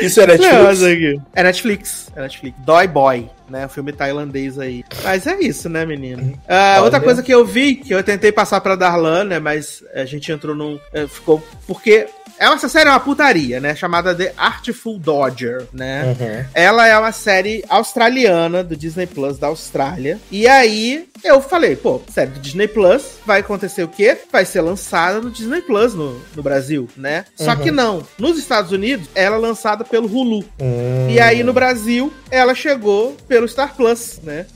Isso 0.03 0.21
é 0.21 0.27
Netflix? 0.27 0.81
Não, 0.81 1.23
é 1.35 1.43
Netflix. 1.43 2.11
É 2.17 2.23
Netflix. 2.23 2.59
Dói 2.61 2.89
Boy, 2.89 3.31
né? 3.49 3.67
O 3.67 3.69
filme 3.69 3.93
tailandês 3.93 4.59
aí. 4.59 4.85
Mas 5.03 5.27
é 5.27 5.39
isso, 5.41 5.69
né, 5.69 5.87
menino? 5.87 6.23
Uh, 6.23 6.83
outra 6.83 7.01
coisa 7.01 7.23
que 7.23 7.33
eu 7.33 7.45
vi, 7.45 7.77
que 7.77 7.95
eu 7.95 8.03
tentei 8.03 8.33
passar 8.33 8.61
pra 8.61 8.77
Darlan, 8.77 9.25
né? 9.25 9.39
Mas 9.39 9.85
a 9.95 10.05
gente 10.05 10.31
entrou 10.33 10.55
num. 10.55 10.75
Uh, 10.75 11.09
ficou. 11.09 11.43
Porque 11.67 12.09
essa 12.41 12.69
série 12.69 12.89
é 12.89 12.93
uma 12.93 13.01
putaria, 13.01 13.61
né? 13.61 13.75
Chamada 13.75 14.15
The 14.15 14.33
Artful 14.37 14.99
Dodger, 14.99 15.67
né? 15.73 16.05
Uhum. 16.05 16.45
Ela 16.55 16.87
é 16.87 16.99
uma 16.99 17.13
série 17.13 17.63
australiana 17.69 18.65
do 18.65 18.75
Disney 18.75 19.07
Plus 19.07 19.39
da 19.39 19.49
Austrália. 19.49 20.19
E 20.31 20.49
aí 20.49 21.07
eu 21.23 21.43
falei, 21.43 21.77
pô, 21.77 22.01
série 22.11 22.31
do 22.31 22.41
Disney 22.41 22.67
Plus, 22.67 23.03
vai 23.27 23.41
acontecer 23.41 23.83
o 23.83 23.89
quê? 23.89 24.17
Vai 24.33 24.47
ser 24.47 24.63
lançada 24.63 25.21
no 25.21 25.31
Disney 25.31 25.61
Plus 25.61 25.95
no, 25.95 26.19
no 26.35 26.43
Brasil, 26.43 26.89
né? 26.97 27.27
Uhum. 27.39 27.45
Só 27.45 27.55
que 27.57 27.71
não. 27.71 28.03
Nos 28.19 28.39
Estados 28.39 28.73
Unidos, 28.73 29.07
ela 29.15 29.37
é 29.37 29.39
lançada 29.39 29.85
pelo 29.85 30.07
Hulu. 30.07 30.45
Uhum. 30.59 31.11
E 31.11 31.21
aí 31.21 31.43
no 31.43 31.53
Brasil, 31.53 32.13
ela 32.31 32.55
chegou 32.55 33.17
pelo 33.29 33.47
Star 33.47 33.75
Plus, 33.77 34.19
né? 34.23 34.47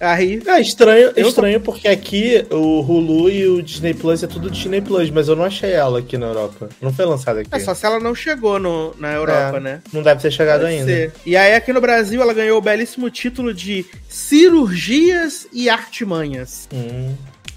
Aí. 0.00 0.42
É 0.46 0.60
estranho, 0.60 1.12
eu... 1.14 1.28
estranho 1.28 1.60
porque 1.60 1.86
aqui 1.86 2.46
o 2.50 2.80
Hulu 2.80 3.30
e 3.30 3.46
o 3.46 3.62
Disney 3.62 3.92
Plus 3.92 4.22
é 4.22 4.26
tudo 4.26 4.50
Disney 4.50 4.80
Plus, 4.80 5.10
mas 5.10 5.28
eu 5.28 5.36
não 5.36 5.44
achei 5.44 5.72
ela 5.72 5.98
aqui 5.98 6.16
na 6.16 6.26
Europa. 6.26 6.70
Não 6.80 6.92
foi 6.92 7.04
lançada 7.04 7.40
aqui. 7.40 7.50
É 7.52 7.58
só 7.60 7.74
se 7.74 7.84
ela 7.84 8.00
não 8.00 8.14
chegou 8.14 8.58
no, 8.58 8.94
na 8.98 9.12
Europa, 9.12 9.58
é, 9.58 9.60
né? 9.60 9.82
Não 9.92 10.02
deve 10.02 10.22
ter 10.22 10.30
chegado 10.30 10.62
deve 10.62 10.72
ainda. 10.72 10.86
Ser. 10.86 11.12
E 11.26 11.36
aí 11.36 11.54
aqui 11.54 11.72
no 11.72 11.80
Brasil 11.80 12.22
ela 12.22 12.32
ganhou 12.32 12.58
o 12.58 12.62
belíssimo 12.62 13.10
título 13.10 13.52
de 13.52 13.84
Cirurgias 14.08 15.46
e 15.52 15.68
Artimanhas. 15.68 16.66
Hum. 16.72 17.14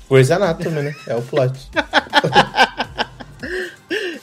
Coisa 0.07 0.35
Anatomy, 0.35 0.81
né? 0.81 0.95
É 1.07 1.15
o 1.15 1.21
plot. 1.21 1.71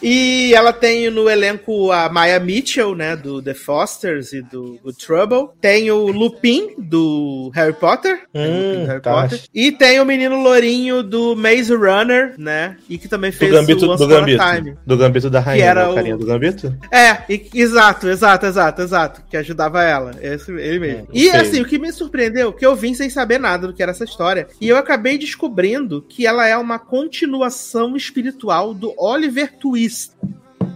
E 0.02 0.54
ela 0.54 0.72
tem 0.72 1.10
no 1.10 1.28
elenco 1.28 1.92
a 1.92 2.08
Maya 2.08 2.40
Mitchell, 2.40 2.94
né, 2.94 3.14
do 3.14 3.42
The 3.42 3.54
Fosters 3.54 4.32
e 4.32 4.42
do, 4.42 4.78
Trouble. 4.98 5.50
Tem 5.60 5.90
o 5.90 6.06
Lupin, 6.06 6.74
do 6.78 7.50
Harry 7.54 7.72
Potter. 7.72 8.22
Hum, 8.34 8.80
do 8.80 8.86
Harry 8.86 9.00
tá. 9.00 9.22
Potter. 9.22 9.40
E 9.54 9.70
tem 9.72 10.00
o 10.00 10.04
menino 10.04 10.42
lourinho 10.42 11.02
do 11.02 11.36
Maze 11.36 11.74
Runner, 11.74 12.34
né, 12.38 12.76
e 12.88 12.98
que 12.98 13.08
também 13.08 13.30
fez 13.30 13.50
do 13.50 13.58
Gambito, 13.58 13.86
o 13.86 13.90
Once 13.90 14.02
do 14.02 14.08
Gambito, 14.08 14.42
Time. 14.42 14.76
Do 14.86 14.96
Gambito 14.96 15.30
da 15.30 15.40
Rainha, 15.40 15.62
que 15.62 15.68
era 15.68 15.90
o 15.90 15.94
carinha 15.94 16.16
do 16.16 16.26
Gambito? 16.26 16.76
É, 16.90 17.22
e, 17.28 17.48
exato, 17.54 18.08
exato, 18.08 18.46
exato, 18.46 18.82
exato, 18.82 19.22
que 19.28 19.36
ajudava 19.36 19.82
ela, 19.82 20.12
esse, 20.20 20.50
ele 20.52 20.78
mesmo. 20.78 21.02
Hum, 21.02 21.12
e 21.12 21.30
sei. 21.30 21.40
assim, 21.40 21.60
o 21.60 21.66
que 21.66 21.78
me 21.78 21.92
surpreendeu, 21.92 22.52
que 22.52 22.64
eu 22.64 22.74
vim 22.74 22.94
sem 22.94 23.10
saber 23.10 23.38
nada 23.38 23.66
do 23.66 23.74
que 23.74 23.82
era 23.82 23.92
essa 23.92 24.04
história, 24.04 24.48
e 24.60 24.68
eu 24.68 24.76
acabei 24.76 25.18
descobrindo 25.18 26.04
que 26.08 26.26
ela 26.26 26.46
é 26.46 26.56
uma 26.56 26.78
continuação 26.78 27.96
espiritual 27.96 28.72
do 28.72 28.94
Oliver 28.96 29.52
Twist 29.60 30.12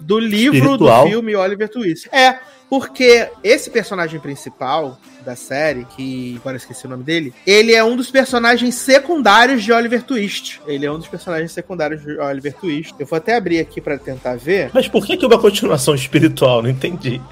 do 0.03 0.19
livro 0.19 0.59
Espiritual. 0.59 1.05
do 1.05 1.11
filme 1.11 1.35
Oliver 1.35 1.69
Twist. 1.69 2.09
É, 2.13 2.39
porque 2.69 3.29
esse 3.43 3.71
personagem 3.71 4.21
principal 4.21 4.99
da 5.25 5.35
série, 5.35 5.87
que 5.97 6.37
agora 6.41 6.57
esqueci 6.57 6.87
o 6.87 6.91
nome 6.91 7.03
dele, 7.03 7.33
ele 7.47 7.73
é 7.73 7.83
um 7.83 7.97
dos 7.97 8.11
personagens 8.11 8.75
secundários 8.75 9.63
de 9.63 9.73
Oliver 9.73 10.03
Twist. 10.03 10.61
Ele 10.67 10.85
é 10.85 10.93
um 10.93 10.99
dos 10.99 11.09
personagens 11.09 11.51
secundários 11.53 12.03
de 12.03 12.19
Oliver 12.19 12.53
Twist. 12.55 12.95
Eu 12.99 13.07
vou 13.07 13.17
até 13.17 13.37
abrir 13.37 13.59
aqui 13.59 13.81
para 13.81 13.97
tentar 13.97 14.37
ver. 14.37 14.71
Mas 14.75 14.87
por 14.89 15.07
que, 15.07 15.17
que 15.17 15.25
uma 15.25 15.39
continuação 15.39 15.95
espiritual? 15.95 16.63
Não 16.63 16.71
entendi. 16.71 17.21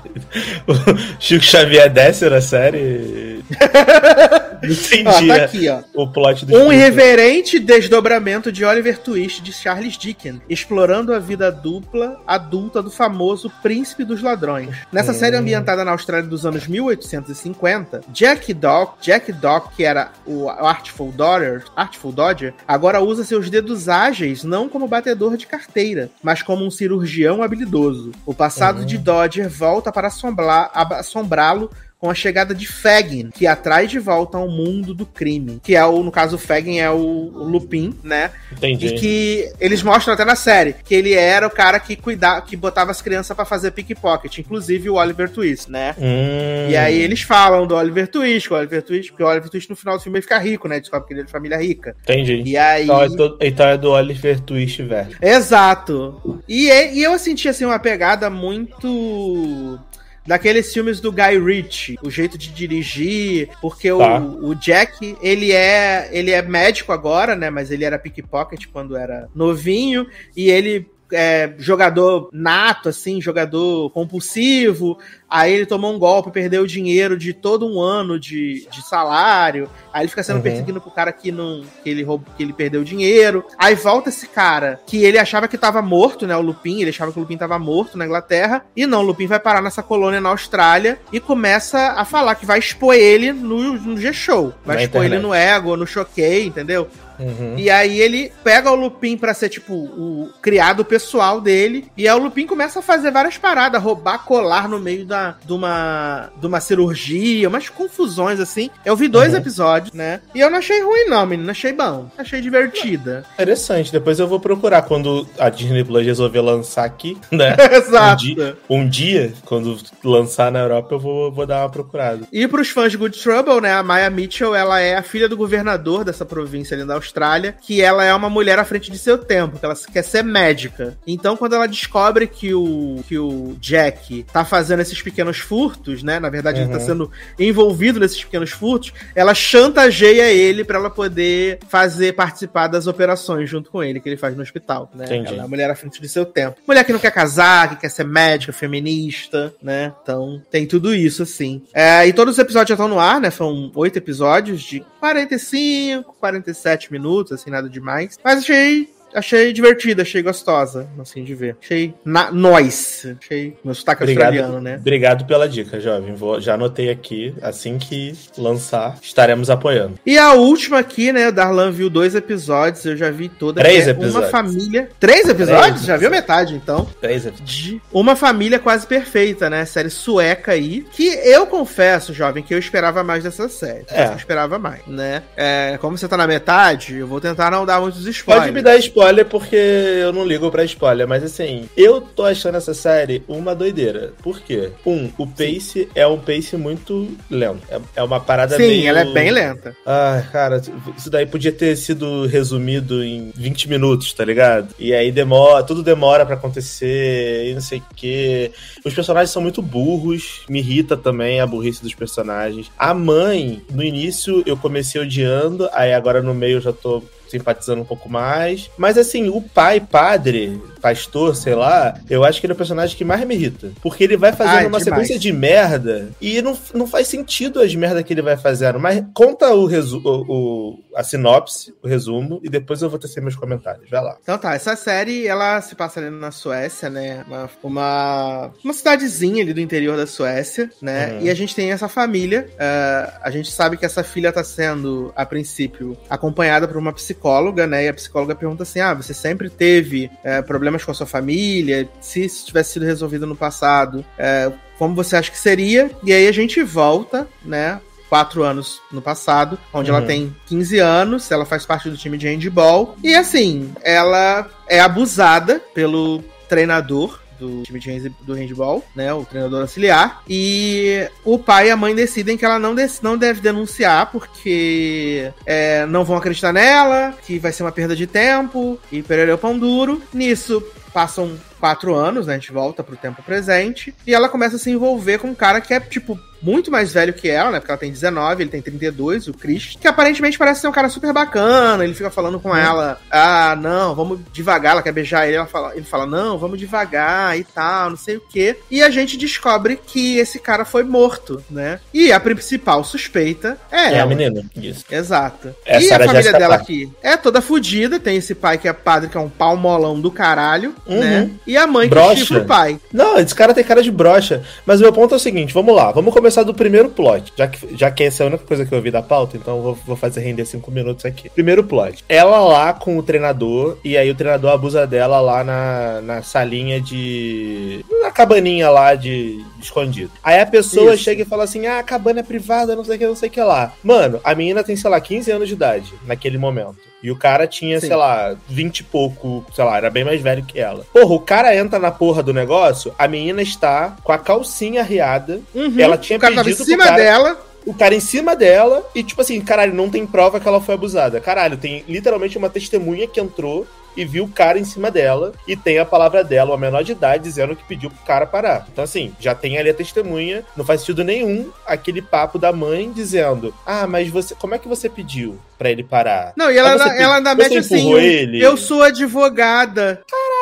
O 0.67 1.21
Chico 1.21 1.45
Xavier 1.45 1.91
desce 1.91 2.29
na 2.29 2.41
série. 2.41 3.32
Entendi. 4.63 5.31
Ó, 5.31 5.37
tá 5.37 5.45
aqui, 5.45 5.69
ó. 5.69 5.83
O 5.95 6.07
plot 6.09 6.47
do 6.47 6.57
Um 6.57 6.73
irreverente 6.73 7.59
desdobramento 7.59 8.53
de 8.53 8.65
Oliver 8.65 8.99
Twist 8.99 9.43
de 9.43 9.53
Charles 9.53 9.99
Dickens, 9.99 10.41
explorando 10.49 11.13
a 11.13 11.19
vida 11.19 11.51
dupla 11.51 12.21
adulta 12.27 12.83
do 12.83 12.91
famoso 12.91 13.51
príncipe 13.63 14.05
dos 14.05 14.23
ladrões. 14.23 14.77
Nessa 14.93 15.13
hum. 15.13 15.15
série 15.15 15.37
ambientada 15.37 15.85
na 15.85 15.91
Austrália 15.91 16.29
dos 16.29 16.47
anos 16.47 16.67
1850, 16.67 18.03
Jack 18.13 18.55
Dock, 18.55 18.95
Jack 19.01 19.33
Dock, 19.33 19.75
que 19.75 19.85
era 19.85 20.13
o 20.25 20.49
Artful 20.49 21.13
Dodger, 21.13 21.65
Artful 21.75 22.13
Dodger, 22.13 22.55
agora 22.67 23.01
usa 23.01 23.25
seus 23.25 23.51
dedos 23.51 23.89
ágeis 23.89 24.45
não 24.45 24.69
como 24.69 24.87
batedor 24.87 25.37
de 25.37 25.47
carteira, 25.47 26.11
mas 26.23 26.43
como 26.43 26.65
um 26.65 26.71
cirurgião 26.71 27.43
habilidoso. 27.43 28.13
O 28.25 28.35
passado 28.35 28.83
hum. 28.83 28.87
de 28.87 28.99
Dodger 28.99 29.49
volta 29.49 29.91
para 29.91 30.09
assombrá-lo 30.09 31.71
com 32.03 32.11
a 32.11 32.15
chegada 32.15 32.53
de 32.53 32.67
Fagin, 32.67 33.31
que 33.31 33.47
atrai 33.47 33.87
de 33.87 34.01
volta 34.01 34.37
ao 34.37 34.49
mundo 34.49 34.93
do 34.93 35.07
crime. 35.07 35.61
Que 35.63 35.77
é 35.77 35.87
o, 35.87 36.03
no 36.03 36.11
caso, 36.11 36.35
o 36.35 36.39
Fagin 36.39 36.81
é 36.81 36.91
o, 36.91 36.97
o 36.97 37.45
Lupin, 37.45 37.95
né? 38.03 38.33
Entendi. 38.51 38.89
E 38.89 38.95
que 38.99 39.53
eles 39.61 39.85
mostram 39.85 40.13
até 40.13 40.25
na 40.25 40.35
série 40.35 40.75
que 40.85 40.97
ele 40.97 41.15
era 41.15 41.47
o 41.47 41.51
cara 41.51 41.79
que 41.79 41.95
cuidava, 41.95 42.43
que 42.43 42.57
botava 42.57 42.91
as 42.91 43.01
crianças 43.01 43.37
para 43.37 43.45
fazer 43.45 43.71
pickpocket, 43.71 44.37
inclusive 44.39 44.91
o 44.91 44.95
Oliver 44.95 45.31
Twist, 45.31 45.71
né? 45.71 45.95
Hum. 45.97 46.71
E 46.71 46.77
aí 46.77 47.01
eles 47.01 47.23
falam 47.23 47.69
do 47.69 47.77
Oliver 47.77 48.09
Twist, 48.09 48.53
o 48.53 48.57
Oliver 48.57 48.83
Twist, 48.83 49.13
porque 49.13 49.23
o 49.23 49.29
Oliver 49.29 49.49
Twist 49.49 49.71
no 49.71 49.77
final 49.77 49.97
do 49.97 50.03
filme 50.03 50.19
ele 50.19 50.23
fica 50.23 50.39
rico, 50.39 50.67
né? 50.67 50.81
Descobre 50.81 51.07
que 51.07 51.15
ele 51.15 51.21
é 51.21 51.25
de 51.25 51.31
família 51.31 51.59
rica. 51.63 51.95
Entendi. 52.03 52.43
E 52.45 52.57
aí. 52.57 52.83
Então 52.83 53.01
é 53.01 53.09
do, 53.09 53.39
então 53.41 53.67
é 53.69 53.79
do 53.79 53.93
Oliver 53.93 54.41
Twist, 54.41 54.83
velho. 54.83 55.17
Exato. 55.23 56.43
E, 56.49 56.67
e 56.67 57.01
eu 57.01 57.17
senti 57.17 57.49
assim 57.49 57.65
uma 57.65 57.79
pegada 57.79 58.29
muito 58.29 59.79
daqueles 60.27 60.73
filmes 60.73 61.01
do 61.01 61.13
Guy 61.13 61.39
Ritchie, 61.39 61.99
o 62.03 62.11
jeito 62.11 62.39
de 62.39 62.51
dirigir, 62.51 63.49
porque 63.61 63.89
tá. 63.89 64.19
o, 64.19 64.49
o 64.51 64.55
Jack, 64.55 65.17
ele 65.21 65.53
é 65.53 66.09
ele 66.13 66.31
é 66.31 66.43
médico 66.43 66.93
agora, 66.93 67.35
né, 67.35 67.51
mas 67.51 67.71
ele 67.71 67.85
era 67.85 67.99
pickpocket 67.99 68.67
quando 68.73 68.97
era 68.97 69.29
novinho, 69.35 70.07
e 70.37 70.51
ele 70.51 70.89
é, 71.13 71.53
jogador 71.59 72.29
nato, 72.33 72.89
assim, 72.89 73.21
jogador 73.21 73.91
compulsivo. 73.91 74.99
Aí 75.29 75.53
ele 75.53 75.65
tomou 75.65 75.95
um 75.95 75.99
golpe, 75.99 76.31
perdeu 76.31 76.63
o 76.63 76.67
dinheiro 76.67 77.17
de 77.17 77.33
todo 77.33 77.67
um 77.67 77.81
ano 77.81 78.21
de, 78.21 78.69
de 78.71 78.87
salário. 78.87 79.69
Aí 79.93 80.03
ele 80.03 80.09
fica 80.09 80.23
sendo 80.23 80.37
uhum. 80.37 80.43
perseguido 80.43 80.81
pro 80.81 80.91
cara 80.91 81.11
que 81.11 81.33
não 81.33 81.63
que 81.83 81.89
ele 81.89 82.03
roubou, 82.03 82.35
que 82.37 82.43
ele 82.43 82.53
perdeu 82.53 82.85
dinheiro. 82.85 83.43
Aí 83.57 83.75
volta 83.75 84.11
esse 84.11 84.27
cara 84.27 84.81
que 84.87 85.03
ele 85.05 85.19
achava 85.19 85.49
que 85.49 85.57
tava 85.57 85.81
morto, 85.81 86.27
né? 86.27 86.37
O 86.37 86.43
Lupin, 86.43 86.81
ele 86.81 86.91
achava 86.91 87.11
que 87.11 87.19
o 87.19 87.23
Lupin 87.23 87.39
tava 87.39 87.59
morto 87.59 87.97
na 87.97 88.05
Inglaterra. 88.05 88.65
E 88.77 88.87
não, 88.87 89.01
o 89.01 89.07
Lupin 89.07 89.27
vai 89.27 89.41
parar 89.41 89.63
nessa 89.63 89.83
colônia 89.83 90.21
na 90.21 90.29
Austrália 90.29 90.99
e 91.11 91.19
começa 91.19 91.79
a 91.97 92.05
falar 92.05 92.35
que 92.35 92.45
vai 92.45 92.59
expor 92.59 92.95
ele 92.95 93.33
no, 93.33 93.73
no 93.73 93.97
G-Show. 93.97 94.53
Vai 94.67 94.77
na 94.77 94.83
expor 94.83 95.05
internet. 95.05 95.19
ele 95.19 95.27
no 95.27 95.35
Ego, 95.35 95.77
no 95.77 95.87
Choquei, 95.87 96.47
entendeu? 96.47 96.89
Uhum. 97.19 97.55
E 97.57 97.71
aí 97.71 98.01
ele 98.01 98.33
pega 98.43 98.71
o 98.71 98.75
Lupin 98.75 99.17
pra 99.17 99.35
ser, 99.35 99.49
tipo, 99.49 99.75
o 99.75 100.31
criado 100.41 100.85
pessoal 100.85 101.41
dele. 101.41 101.87
E 101.97 102.09
aí 102.09 102.15
o 102.15 102.23
Lupin 102.23 102.47
começa 102.47 102.79
a 102.79 102.83
fazer 102.83 103.11
várias 103.11 103.39
paradas, 103.39 103.83
roubar 103.83 104.25
colar 104.25 104.69
no 104.69 104.79
meio 104.79 105.05
da, 105.05 105.37
de, 105.45 105.53
uma, 105.53 106.31
de 106.41 106.47
uma 106.47 106.61
cirurgia, 106.61 107.49
umas 107.49 107.69
confusões 107.69 108.41
assim. 108.41 108.71
Eu 108.85 108.97
vi 108.97 109.09
dois 109.09 109.33
uhum. 109.33 109.39
episódios, 109.39 109.93
né? 109.93 110.21
E 110.35 110.41
eu 110.41 110.51
não 110.51 110.59
achei 110.59 110.83
ruim, 110.83 111.07
não, 111.07 111.27
menino. 111.27 111.51
Achei 111.51 111.73
bom. 111.73 112.09
Achei 112.17 112.41
divertida. 112.41 113.25
Interessante. 113.35 113.93
Depois 113.93 114.19
eu 114.19 114.27
vou 114.27 114.41
procurar 114.41 114.83
quando 114.83 115.27
a 115.39 115.49
Disney 115.49 115.85
Plus 115.85 116.05
resolver 116.05 116.41
lançar 116.41 116.85
aqui, 116.85 117.17
né? 117.31 117.57
Exato. 117.73 118.25
Um 118.25 118.35
dia, 118.35 118.57
um 118.69 118.89
dia, 118.89 119.33
quando 119.45 119.79
lançar 120.05 120.51
na 120.51 120.61
Europa, 120.61 120.95
eu 120.95 120.99
vou, 120.99 121.33
vou 121.33 121.47
dar 121.47 121.63
uma 121.63 121.71
procurada. 121.71 122.27
E 122.33 122.47
pros 122.47 122.71
fãs 122.71 122.91
de 122.93 122.99
Good 122.99 123.19
Trouble, 123.23 123.61
né? 123.61 123.73
A 123.73 123.83
Maya 123.83 124.11
Mitchell, 124.11 124.55
ela 124.55 124.81
é 124.81 124.97
a 124.97 125.03
filha 125.03 125.29
do 125.29 125.37
governador 125.37 126.05
dessa 126.05 126.25
província 126.25 126.77
ali 126.77 126.87
da 126.87 126.97
Austrália, 127.03 127.55
que 127.61 127.83
ela 127.83 128.05
é 128.05 128.15
uma 128.15 128.31
mulher 128.31 128.59
à 128.59 128.65
frente 128.65 128.91
de 128.91 128.99
seu 128.99 129.19
tempo, 129.19 129.59
que 129.59 129.65
ela 129.65 129.75
quer 129.93 130.03
ser 130.03 130.23
médica. 130.23 130.97
Então, 131.07 131.37
quando 131.37 131.55
ela 131.55 131.67
descobre 131.67 132.27
que 132.27 132.55
o, 132.55 133.03
que 133.09 133.19
o 133.19 133.57
Jack 133.61 134.25
tá 134.33 134.45
fazendo 134.45 134.81
esses 134.81 135.03
pequenos 135.03 135.39
furtos, 135.39 136.03
né? 136.03 136.19
Na 136.21 136.31
verdade, 136.31 136.59
uhum. 136.59 136.65
ele 136.67 136.73
tá 136.73 136.79
uhum. 136.79 136.87
sendo 136.87 137.11
envolvido 137.39 138.01
nesses 138.01 138.23
pequenos 138.23 138.51
furtos, 138.51 138.93
ela 139.15 139.35
chantageia 139.35 140.31
ele 140.31 140.65
para 140.65 140.79
ela 140.79 140.91
poder 140.91 141.59
fazer 141.69 142.15
participar 142.15 142.69
das 142.69 142.87
operações 142.87 143.51
junto 143.51 143.71
com 143.71 143.83
ele, 143.83 144.01
que 144.01 144.09
ele 144.09 144.17
faz 144.17 144.37
no 144.37 144.43
hospital, 144.43 144.91
né? 144.95 145.05
Entendi. 145.07 145.35
Ela 145.35 145.43
é 145.43 145.45
a 145.45 145.49
mulher 145.49 145.71
à 145.71 145.75
frente 145.75 146.01
de 146.01 146.09
seu 146.09 146.25
tempo. 146.25 146.61
Mulher 146.67 146.85
que 146.85 146.93
não 146.93 147.01
quer 147.01 147.11
casar, 147.11 147.71
que 147.71 147.77
quer 147.77 147.91
ser 147.91 148.05
médica, 148.05 148.53
feminista, 148.53 149.53
né? 149.63 149.93
Então, 150.03 150.41
tem 150.51 150.67
tudo 150.67 150.95
isso, 150.95 151.23
assim. 151.23 151.63
É, 151.75 152.07
e 152.07 152.13
todos 152.13 152.35
os 152.35 152.39
episódios 152.39 152.69
já 152.69 152.75
estão 152.75 152.89
no 152.89 152.99
ar, 152.99 153.21
né? 153.21 153.31
São 153.31 153.71
oito 153.75 153.97
episódios 153.99 154.63
de 154.63 154.85
45, 155.03 156.15
47 156.21 156.93
minutos, 156.93 157.33
assim, 157.33 157.51
nada 157.51 157.69
demais. 157.69 158.17
Mas 158.23 158.39
achei 158.39 158.89
achei 159.15 159.53
divertida, 159.53 160.03
achei 160.03 160.23
gostosa, 160.23 160.89
assim, 160.99 161.25
de 161.25 161.35
ver. 161.35 161.57
Achei 161.63 161.95
na 162.05 162.31
nós. 162.31 163.07
Achei 163.21 163.57
meu 163.65 163.75
sotaque 163.75 164.03
obrigado, 164.03 164.29
australiano, 164.29 164.61
né? 164.61 164.77
Obrigado 164.81 165.25
pela 165.27 165.49
dica, 165.49 165.81
jovem. 165.81 166.15
Vou, 166.15 166.41
já 166.41 166.55
anotei 166.55 166.91
aqui. 166.91 167.35
Assim 167.43 167.79
que 167.79 168.15
lançar, 168.37 168.99
estaremos 169.03 169.51
apoiando. 169.51 169.99
E 170.07 170.19
a 170.19 170.33
última 170.33 170.79
aqui, 170.79 171.13
né? 171.13 171.29
O 171.29 171.33
Darlan 171.33 171.71
viu 171.71 171.91
dois 171.91 172.15
episódios, 172.15 172.85
eu 172.85 172.97
já 172.97 173.11
vi 173.11 173.29
toda. 173.29 173.61
Três 173.61 173.87
é 173.87 173.91
episódios. 173.91 174.17
Uma 174.17 174.29
família. 174.29 174.89
Três 174.99 175.29
episódios? 175.29 175.67
Três 175.67 175.85
já 175.85 175.97
viu 175.97 176.11
metade, 176.11 176.55
então. 176.55 176.87
Três 177.01 177.27
episódios. 177.27 177.51
De 177.51 177.83
uma 177.93 178.17
família 178.17 178.59
quase 178.59 178.87
perfeita, 178.87 179.51
né? 179.51 179.65
Série 179.65 179.91
sueca 179.91 180.53
aí. 180.53 180.87
Que 180.93 181.09
eu 181.25 181.47
confesso, 181.47 182.13
jovem, 182.13 182.43
que 182.43 182.55
eu 182.55 182.59
esperava 182.59 183.03
mais 183.03 183.25
dessa 183.25 183.49
série. 183.49 183.85
É. 183.91 184.07
Eu 184.07 184.17
esperava 184.17 184.59
mais, 184.59 184.87
né? 184.87 185.23
É, 185.37 185.79
como 185.81 185.97
você 185.97 186.09
tá 186.09 186.17
na 186.17 186.27
metade, 186.27 186.97
eu 186.97 187.07
vou 187.07 187.21
tentar 187.21 187.51
não 187.51 187.67
dar 187.67 187.81
muitos 187.81 188.07
spoilers. 188.07 188.47
Pode 188.47 188.55
me 188.55 188.63
dar 188.63 188.77
spoiler 188.77 189.02
spoiler 189.03 189.27
porque 189.27 189.57
eu 189.57 190.13
não 190.13 190.25
ligo 190.25 190.51
pra 190.51 190.65
spoiler, 190.65 191.09
mas 191.09 191.25
assim, 191.25 191.69
eu 191.77 192.01
tô 192.01 192.25
achando 192.25 192.57
essa 192.57 192.73
série 192.73 193.25
uma 193.27 193.55
doideira. 193.55 194.13
Por 194.23 194.41
quê? 194.41 194.71
Um, 194.87 195.11
o 195.19 195.27
pace 195.27 195.61
Sim. 195.61 195.89
é 195.95 196.07
um 196.07 196.19
pace 196.19 196.57
muito 196.57 197.09
lento. 197.29 197.63
É, 197.69 197.81
é 197.97 198.03
uma 198.03 198.21
parada 198.21 198.57
Sim, 198.57 198.67
meio... 198.67 198.89
ela 198.89 199.01
é 199.01 199.05
bem 199.05 199.31
lenta. 199.31 199.77
Ah, 199.85 200.23
cara, 200.31 200.63
isso 200.97 201.11
daí 201.11 201.27
podia 201.27 201.51
ter 201.51 201.77
sido 201.77 202.27
resumido 202.27 203.03
em 203.03 203.33
20 203.35 203.69
minutos, 203.69 204.13
tá 204.13 204.25
ligado? 204.25 204.73
E 204.79 204.95
aí 204.95 205.11
demora, 205.11 205.65
tudo 205.65 205.83
demora 205.83 206.25
para 206.25 206.37
acontecer 206.37 207.51
e 207.51 207.55
não 207.55 207.61
sei 207.61 207.79
o 207.79 207.95
quê. 207.97 208.53
Os 208.85 208.95
personagens 208.95 209.31
são 209.31 209.43
muito 209.43 209.61
burros, 209.61 210.43
me 210.49 210.61
irrita 210.61 210.97
também 210.97 211.41
a 211.41 211.47
burrice 211.47 211.83
dos 211.83 211.95
personagens. 211.95 212.71
A 212.79 212.95
mãe, 212.95 213.63
no 213.69 213.83
início 213.83 214.45
eu 214.47 214.57
comecei 214.57 215.01
odiando, 215.01 215.69
aí 215.73 215.93
agora 215.93 216.23
no 216.23 216.35
meio 216.35 216.59
eu 216.59 216.61
já 216.61 216.73
tô 216.73 217.03
simpatizando 217.33 217.83
um 217.83 217.85
pouco 217.85 218.09
mais. 218.09 218.71
Mas 218.77 218.97
assim, 218.97 219.29
o 219.29 219.41
pai, 219.41 219.81
padre, 219.81 220.61
pastor, 220.83 221.37
sei 221.37 221.55
lá, 221.55 221.95
eu 222.11 222.25
acho 222.25 222.41
que 222.41 222.47
ele 222.47 222.53
é 222.53 222.55
o 222.55 222.57
personagem 222.57 222.97
que 222.97 223.05
mais 223.05 223.25
me 223.25 223.37
irrita. 223.37 223.71
Porque 223.81 224.03
ele 224.03 224.17
vai 224.17 224.33
fazendo 224.33 224.57
Ai, 224.57 224.67
uma 224.67 224.81
demais. 224.81 224.85
sequência 224.85 225.19
de 225.19 225.33
merda 225.33 226.11
e 226.21 226.43
não, 226.43 226.59
não 226.75 226.87
faz 226.87 227.07
sentido 227.07 227.61
as 227.61 227.73
merdas 227.75 228.03
que 228.03 228.13
ele 228.13 228.21
vai 228.21 228.37
fazendo. 228.37 228.81
Mas 228.81 229.03
conta 229.15 229.55
o, 229.55 229.65
resu 229.65 230.03
o, 230.05 230.25
o, 230.29 230.79
a 230.97 231.05
sinopse, 231.05 231.73
o 231.83 231.87
resumo, 231.87 232.41
e 232.43 232.49
depois 232.49 232.83
eu 232.83 232.91
vou 232.91 232.99
tecer 232.99 233.23
meus 233.23 233.37
comentários. 233.37 233.89
Vai 233.89 234.03
lá. 234.03 234.17
Então 234.21 234.37
tá, 234.37 234.55
essa 234.55 234.75
série, 234.75 235.27
ela 235.27 235.61
se 235.61 235.77
passa 235.77 236.01
ali 236.01 236.11
na 236.11 236.33
Suécia, 236.33 236.91
né? 236.91 237.25
Uma, 237.29 237.51
uma, 237.63 238.51
uma 238.65 238.75
cidadezinha 238.75 239.43
ali 239.43 239.55
do 239.55 239.61
interior 239.61 239.97
da 239.97 240.07
Suécia, 240.07 240.69
né? 240.83 241.13
Uhum. 241.13 241.21
E 241.23 241.31
a 241.31 241.35
gente 241.35 241.55
tem 241.55 241.71
essa 241.71 241.89
família. 241.89 242.49
Uh, 242.55 243.13
a 243.23 243.31
gente 243.31 243.53
sabe 243.53 243.77
que 243.77 243.87
essa 243.87 244.03
filha 244.03 244.33
tá 244.33 244.43
sendo, 244.43 245.13
a 245.15 245.25
princípio, 245.25 245.97
acompanhada 246.11 246.67
por 246.67 246.77
uma 246.77 246.93
psicóloga, 246.93 247.69
né? 247.69 247.85
E 247.85 247.89
a 247.89 247.95
psicóloga 247.95 248.35
pergunta 248.35 248.65
assim: 248.65 248.81
ah, 248.81 248.95
você 248.95 249.15
sempre 249.15 249.49
teve 249.49 250.11
uh, 250.25 250.43
problemas 250.45 250.72
com 250.85 250.91
a 250.91 250.95
sua 250.95 251.07
família? 251.07 251.89
Se 252.01 252.25
isso 252.25 252.47
tivesse 252.47 252.75
sido 252.75 252.87
resolvido 252.87 253.27
no 253.27 253.37
passado, 253.37 254.05
uh, 254.19 254.53
como 254.79 254.95
você 254.95 255.17
acha 255.17 255.31
que 255.31 255.39
seria? 255.39 255.91
E 256.03 256.13
aí 256.13 256.27
a 256.27 256.33
gente 256.33 256.63
volta, 256.63 257.29
né? 257.45 257.81
quatro 258.13 258.43
anos 258.43 258.83
no 258.93 259.01
passado, 259.01 259.59
onde 259.73 259.91
uhum. 259.91 259.97
ela 259.97 260.07
tem 260.07 260.37
15 260.45 260.79
anos, 260.81 261.31
ela 261.31 261.47
faz 261.47 261.65
parte 261.65 261.89
do 261.89 261.97
time 261.97 262.19
de 262.19 262.29
handball. 262.29 262.95
E 263.03 263.15
assim, 263.15 263.73
ela 263.83 264.51
é 264.69 264.81
abusada 264.81 265.63
pelo 265.73 266.23
treinador 266.47 267.22
do 267.39 267.63
time 267.63 267.79
de 267.79 268.09
do 268.23 268.35
handball, 268.35 268.85
né? 268.95 269.13
O 269.13 269.25
treinador 269.25 269.63
auxiliar. 269.63 270.23
E 270.29 271.09
o 271.25 271.39
pai 271.39 271.69
e 271.69 271.71
a 271.71 271.77
mãe 271.77 271.95
decidem 271.95 272.37
que 272.37 272.45
ela 272.45 272.59
não, 272.59 272.75
não 273.03 273.17
deve 273.17 273.41
denunciar 273.41 274.11
porque 274.11 275.33
é, 275.47 275.87
não 275.87 276.05
vão 276.05 276.17
acreditar 276.17 276.53
nela, 276.53 277.15
que 277.25 277.39
vai 277.39 277.53
ser 277.53 277.63
uma 277.63 277.73
perda 277.73 277.95
de 277.95 278.07
tempo 278.07 278.79
e 278.91 279.03
perereu 279.03 279.39
pão 279.39 279.59
duro. 279.59 280.03
Nisso, 280.13 280.63
passam 280.93 281.39
quatro 281.59 281.95
anos, 281.95 282.27
né? 282.27 282.35
A 282.35 282.39
gente 282.39 282.53
volta 282.53 282.83
pro 282.83 282.97
tempo 282.97 283.23
presente. 283.23 283.95
E 284.07 284.15
ela 284.15 284.29
começa 284.29 284.57
a 284.57 284.59
se 284.59 284.71
envolver 284.71 285.19
com 285.19 285.29
um 285.29 285.35
cara 285.35 285.61
que 285.61 285.73
é, 285.73 285.81
tipo, 285.81 286.19
muito 286.43 286.71
mais 286.71 286.93
velho 286.93 287.13
que 287.13 287.29
ela, 287.29 287.51
né? 287.51 287.61
Porque 287.61 287.71
ela 287.71 287.79
tem 287.79 287.91
19, 287.91 288.43
ele 288.43 288.51
tem 288.51 288.61
32, 288.61 289.29
o 289.29 289.35
Chris. 289.35 289.77
Que 289.81 289.87
aparentemente 289.89 290.39
parece 290.39 290.61
ser 290.61 290.69
um 290.69 290.73
cara 290.73 290.89
super 290.89 291.13
bacana. 291.13 291.85
Ele 291.85 291.95
fica 291.95 292.11
falando 292.11 292.41
com 292.41 292.55
ela: 292.55 292.99
Ah, 293.11 293.57
não, 293.61 293.95
vamos 293.95 294.21
devagar. 294.33 294.73
Ela 294.73 294.83
quer 294.83 294.93
beijar 294.93 295.27
ele. 295.27 295.37
Ela 295.37 295.47
fala, 295.47 295.73
ele 295.75 295.85
fala: 295.85 296.07
Não, 296.07 296.39
vamos 296.39 296.59
devagar 296.59 297.39
e 297.39 297.45
tal, 297.45 297.91
não 297.91 297.97
sei 297.97 298.17
o 298.17 298.21
quê. 298.21 298.57
E 298.71 298.83
a 298.83 298.91
gente 298.91 299.17
descobre 299.17 299.79
que 299.87 300.19
esse 300.19 300.39
cara 300.39 300.65
foi 300.65 300.83
morto, 300.83 301.43
né? 301.51 301.81
E 301.93 302.13
a 302.13 302.19
principal 302.19 302.83
suspeita 302.85 303.59
é. 303.71 303.83
É 303.83 303.95
ela. 303.95 304.03
a 304.03 304.07
menina. 304.07 304.43
Isso. 304.57 304.85
Exato. 304.91 305.55
Essa 305.65 305.87
e 305.87 305.93
a 305.93 306.07
família 306.07 306.33
dela 306.33 306.55
aqui 306.57 306.91
é 307.03 307.17
toda 307.17 307.41
fodida. 307.41 308.01
Tem 308.01 308.17
esse 308.17 308.35
pai 308.35 308.59
que 308.59 308.69
é 308.69 308.73
padre, 308.73 309.09
que 309.09 309.17
é 309.17 309.21
um 309.21 309.29
pau 309.29 309.57
molão 309.57 310.01
do 310.01 310.11
caralho, 310.11 310.75
uhum. 310.87 311.01
né? 311.01 311.31
E 311.47 311.57
a 311.57 311.67
mãe 311.67 311.89
brocha. 311.89 312.15
que 312.15 312.21
chifra 312.21 312.41
o 312.41 312.47
pai. 312.47 312.81
Não, 312.93 313.19
esse 313.19 313.35
cara 313.35 313.55
tem 313.55 313.65
cara 313.65 313.83
de 313.83 313.91
brocha. 313.91 314.43
Mas 314.67 314.81
o 314.81 314.83
meu 314.83 314.93
ponto 314.93 315.15
é 315.15 315.17
o 315.17 315.21
seguinte: 315.21 315.55
vamos 315.55 315.75
lá, 315.75 315.93
vamos 315.93 316.13
começar 316.13 316.32
do 316.41 316.55
primeiro 316.55 316.89
plot. 316.89 317.33
Já 317.37 317.49
que, 317.49 317.77
já 317.77 317.91
que 317.91 318.05
essa 318.05 318.23
é 318.23 318.25
a 318.25 318.29
única 318.29 318.45
coisa 318.45 318.65
que 318.65 318.75
eu 318.75 318.81
vi 318.81 318.91
da 318.91 319.03
pauta, 319.03 319.37
então 319.37 319.57
eu 319.57 319.63
vou, 319.63 319.75
vou 319.75 319.97
fazer 319.97 320.21
render 320.21 320.47
cinco 320.47 320.71
minutos 320.71 321.05
aqui. 321.05 321.29
Primeiro 321.29 321.65
plot. 321.65 322.05
Ela 322.09 322.41
lá 322.41 322.73
com 322.73 322.97
o 322.97 323.03
treinador, 323.03 323.77
e 323.85 323.97
aí 323.97 324.11
o 324.11 324.15
treinador 324.15 324.53
abusa 324.53 324.87
dela 324.87 325.21
lá 325.21 325.45
na, 325.45 326.01
na 326.01 326.23
salinha 326.23 326.81
de. 326.81 327.85
na 328.01 328.11
cabaninha 328.11 328.71
lá 328.71 328.95
de, 328.95 329.37
de 329.59 329.65
escondido. 329.65 330.13
Aí 330.23 330.41
a 330.41 330.47
pessoa 330.47 330.95
Isso. 330.95 331.05
chega 331.05 331.23
e 331.23 331.27
fala 331.27 331.45
assim: 331.45 331.67
ah, 331.67 331.81
a 331.81 331.83
cabana 331.83 332.21
é 332.21 332.23
privada, 332.23 332.75
não 332.75 332.85
sei 332.85 332.97
o 332.97 332.99
que, 332.99 333.07
não 333.07 333.17
sei 333.17 333.29
o 333.29 333.33
que 333.33 333.41
lá. 333.41 333.73
Mano, 333.83 334.21
a 334.25 334.35
menina 334.35 334.65
tem, 334.65 334.77
sei 334.77 334.89
lá, 334.89 335.01
15 335.01 335.31
anos 335.31 335.49
de 335.49 335.55
idade 335.55 335.93
naquele 336.07 336.39
momento. 336.39 336.92
E 337.03 337.11
o 337.11 337.17
cara 337.17 337.47
tinha, 337.47 337.81
Sim. 337.81 337.89
sei 337.89 337.97
lá, 337.97 338.37
20 338.49 338.79
e 338.79 338.85
pouco, 338.85 339.45
sei 339.55 339.65
lá, 339.65 339.77
era 339.77 339.91
bem 339.91 340.05
mais 340.05 340.21
velho 340.21 340.45
que 340.45 340.61
ela. 340.61 340.85
Porra, 340.93 341.15
o 341.15 341.21
cara 341.21 341.57
entra 341.57 341.79
na 341.79 341.91
porra 341.91 342.23
do 342.23 342.33
negócio, 342.33 342.95
a 342.99 343.09
menina 343.09 343.43
está 343.43 343.97
com 344.03 344.13
a 344.13 344.19
calcinha 344.19 344.83
riada. 344.83 345.41
Uhum. 345.55 345.75
Ela 345.79 345.99
tinha 345.99 346.17
o 346.17 346.21
cara 346.21 346.35
pedido 346.37 346.59
tava 346.59 346.63
em 346.63 346.65
cima 346.65 346.85
cara... 346.85 346.97
dela 346.97 347.53
o 347.65 347.73
cara 347.73 347.95
em 347.95 348.01
cima 348.01 348.35
dela 348.35 348.85
e, 348.95 349.03
tipo 349.03 349.21
assim, 349.21 349.41
caralho, 349.41 349.75
não 349.75 349.89
tem 349.89 350.07
prova 350.07 350.41
que 350.41 350.49
ela 350.49 350.61
foi 350.61 350.75
abusada. 350.75 351.21
Caralho, 351.21 351.57
tem 351.57 351.85
literalmente 351.89 352.37
uma 352.37 352.51
testemunha 352.51 353.07
que 353.07 353.21
entrou 353.21 353.67
e 353.97 354.05
viu 354.05 354.25
o 354.25 354.29
cara 354.29 354.59
em 354.59 354.65
cima 354.65 354.91
dela 354.91 355.33
e 355.47 355.57
tem 355.57 355.79
a 355.79 355.85
palavra 355.85 356.25
dela, 356.25 356.51
uma 356.51 356.59
menor 356.59 356.83
de 356.83 356.93
idade, 356.93 357.25
dizendo 357.25 357.57
que 357.57 357.65
pediu 357.65 357.91
pro 357.91 358.05
cara 358.05 358.27
parar. 358.27 358.67
Então, 358.73 358.85
assim, 358.85 359.15
já 359.19 359.35
tem 359.35 359.59
ali 359.59 359.71
a 359.71 359.75
testemunha, 359.75 360.45
não 360.57 360.65
faz 360.65 360.81
sentido 360.81 361.05
nenhum 361.05 361.51
aquele 361.67 362.03
papo 362.03 362.39
da 362.39 362.53
mãe 362.53 362.91
dizendo: 362.93 363.55
Ah, 363.67 363.87
mas 363.87 364.09
você, 364.09 364.35
como 364.35 364.55
é 364.55 364.59
que 364.59 364.69
você 364.69 364.89
pediu 364.89 365.39
para 365.59 365.71
ele 365.71 365.85
parar? 365.85 366.33
Não, 366.37 366.51
e 366.51 366.57
ela, 366.57 366.71
ela, 366.73 366.97
ela 366.97 367.17
ainda 367.17 367.35
mete 367.35 367.59
assim: 367.59 367.95
ele? 367.95 368.43
Eu 368.43 368.57
sou 368.57 368.83
advogada. 368.83 370.03
Caralho 370.09 370.33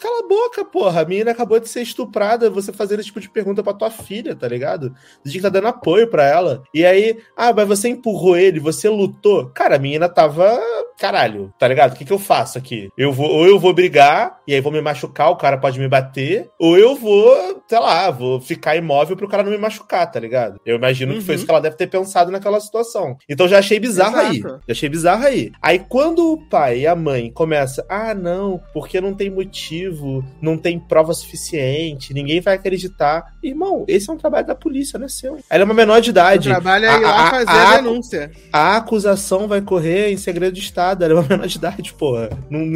cala 0.00 0.20
a 0.20 0.28
boca, 0.28 0.64
porra. 0.64 1.00
A 1.00 1.04
menina 1.04 1.30
acabou 1.30 1.58
de 1.60 1.68
ser 1.68 1.82
estuprada, 1.82 2.50
você 2.50 2.72
fazendo 2.72 3.00
esse 3.00 3.08
tipo 3.08 3.20
de 3.20 3.28
pergunta 3.28 3.62
pra 3.62 3.72
tua 3.72 3.90
filha, 3.90 4.34
tá 4.34 4.48
ligado? 4.48 4.94
Você 5.22 5.30
tinha 5.30 5.34
que 5.34 5.42
tá 5.42 5.48
dando 5.48 5.68
apoio 5.68 6.08
pra 6.08 6.24
ela. 6.26 6.62
E 6.72 6.84
aí, 6.84 7.18
ah, 7.36 7.52
mas 7.52 7.66
você 7.66 7.88
empurrou 7.88 8.36
ele, 8.36 8.60
você 8.60 8.88
lutou. 8.88 9.50
Cara, 9.54 9.76
a 9.76 9.78
menina 9.78 10.08
tava. 10.08 10.60
Caralho, 10.98 11.52
tá 11.58 11.66
ligado? 11.66 11.92
O 11.92 11.96
que, 11.96 12.04
que 12.04 12.12
eu 12.12 12.18
faço 12.18 12.56
aqui? 12.56 12.88
Eu 12.96 13.12
vou, 13.12 13.28
ou 13.28 13.46
eu 13.46 13.58
vou 13.58 13.72
brigar, 13.72 14.38
e 14.46 14.54
aí 14.54 14.60
vou 14.60 14.72
me 14.72 14.80
machucar, 14.80 15.30
o 15.30 15.36
cara 15.36 15.58
pode 15.58 15.78
me 15.80 15.88
bater, 15.88 16.48
ou 16.58 16.78
eu 16.78 16.94
vou, 16.94 17.62
sei 17.68 17.78
lá, 17.78 18.10
vou 18.10 18.40
ficar 18.40 18.76
imóvel 18.76 19.16
pro 19.16 19.28
cara 19.28 19.42
não 19.42 19.50
me 19.50 19.58
machucar, 19.58 20.10
tá 20.10 20.20
ligado? 20.20 20.60
Eu 20.64 20.76
imagino 20.76 21.12
uhum. 21.12 21.18
que 21.18 21.24
foi 21.24 21.34
isso 21.34 21.42
uhum. 21.42 21.46
que 21.46 21.50
ela 21.50 21.60
deve 21.60 21.76
ter 21.76 21.88
pensado 21.88 22.30
naquela 22.30 22.60
situação. 22.60 23.16
Então 23.28 23.48
já 23.48 23.58
achei 23.58 23.80
bizarro 23.80 24.16
Exato. 24.16 24.30
aí. 24.30 24.40
Já 24.40 24.58
achei 24.70 24.88
bizarro 24.88 25.24
aí. 25.24 25.52
Aí 25.60 25.78
quando 25.78 26.32
o 26.32 26.48
pai 26.48 26.80
e 26.80 26.86
a 26.86 26.94
mãe 26.94 27.30
começam, 27.30 27.84
ah, 27.88 28.14
não, 28.14 28.60
porque 28.72 29.00
não 29.00 29.14
tem 29.14 29.30
motivo, 29.30 30.24
não 30.40 30.56
tem 30.56 30.78
prova 30.78 31.12
suficiente, 31.14 32.14
ninguém 32.14 32.40
vai 32.40 32.54
acreditar. 32.54 33.34
Irmão, 33.42 33.84
esse 33.88 34.08
é 34.08 34.12
um 34.12 34.16
trabalho 34.16 34.46
da 34.46 34.54
polícia, 34.54 34.98
não 34.98 35.06
é 35.06 35.08
seu. 35.08 35.38
Ela 35.50 35.62
é 35.62 35.64
uma 35.64 35.74
menor 35.74 36.00
de 36.00 36.10
idade. 36.10 36.48
O 36.48 36.52
trabalho 36.52 36.86
é 36.86 36.96
ir 36.96 37.00
lá 37.00 37.30
fazer 37.30 37.50
a, 37.50 37.70
a, 37.70 37.76
denúncia. 37.76 38.30
A 38.52 38.76
acusação 38.76 39.48
vai 39.48 39.60
correr 39.60 40.10
em 40.10 40.16
segredo 40.16 40.54
de 40.54 40.60
Estado. 40.60 41.04
Ela 41.04 41.14
é 41.14 41.16
uma 41.16 41.28
menor 41.28 41.46
de 41.46 41.58
idade, 41.58 41.92
porra. 41.94 42.30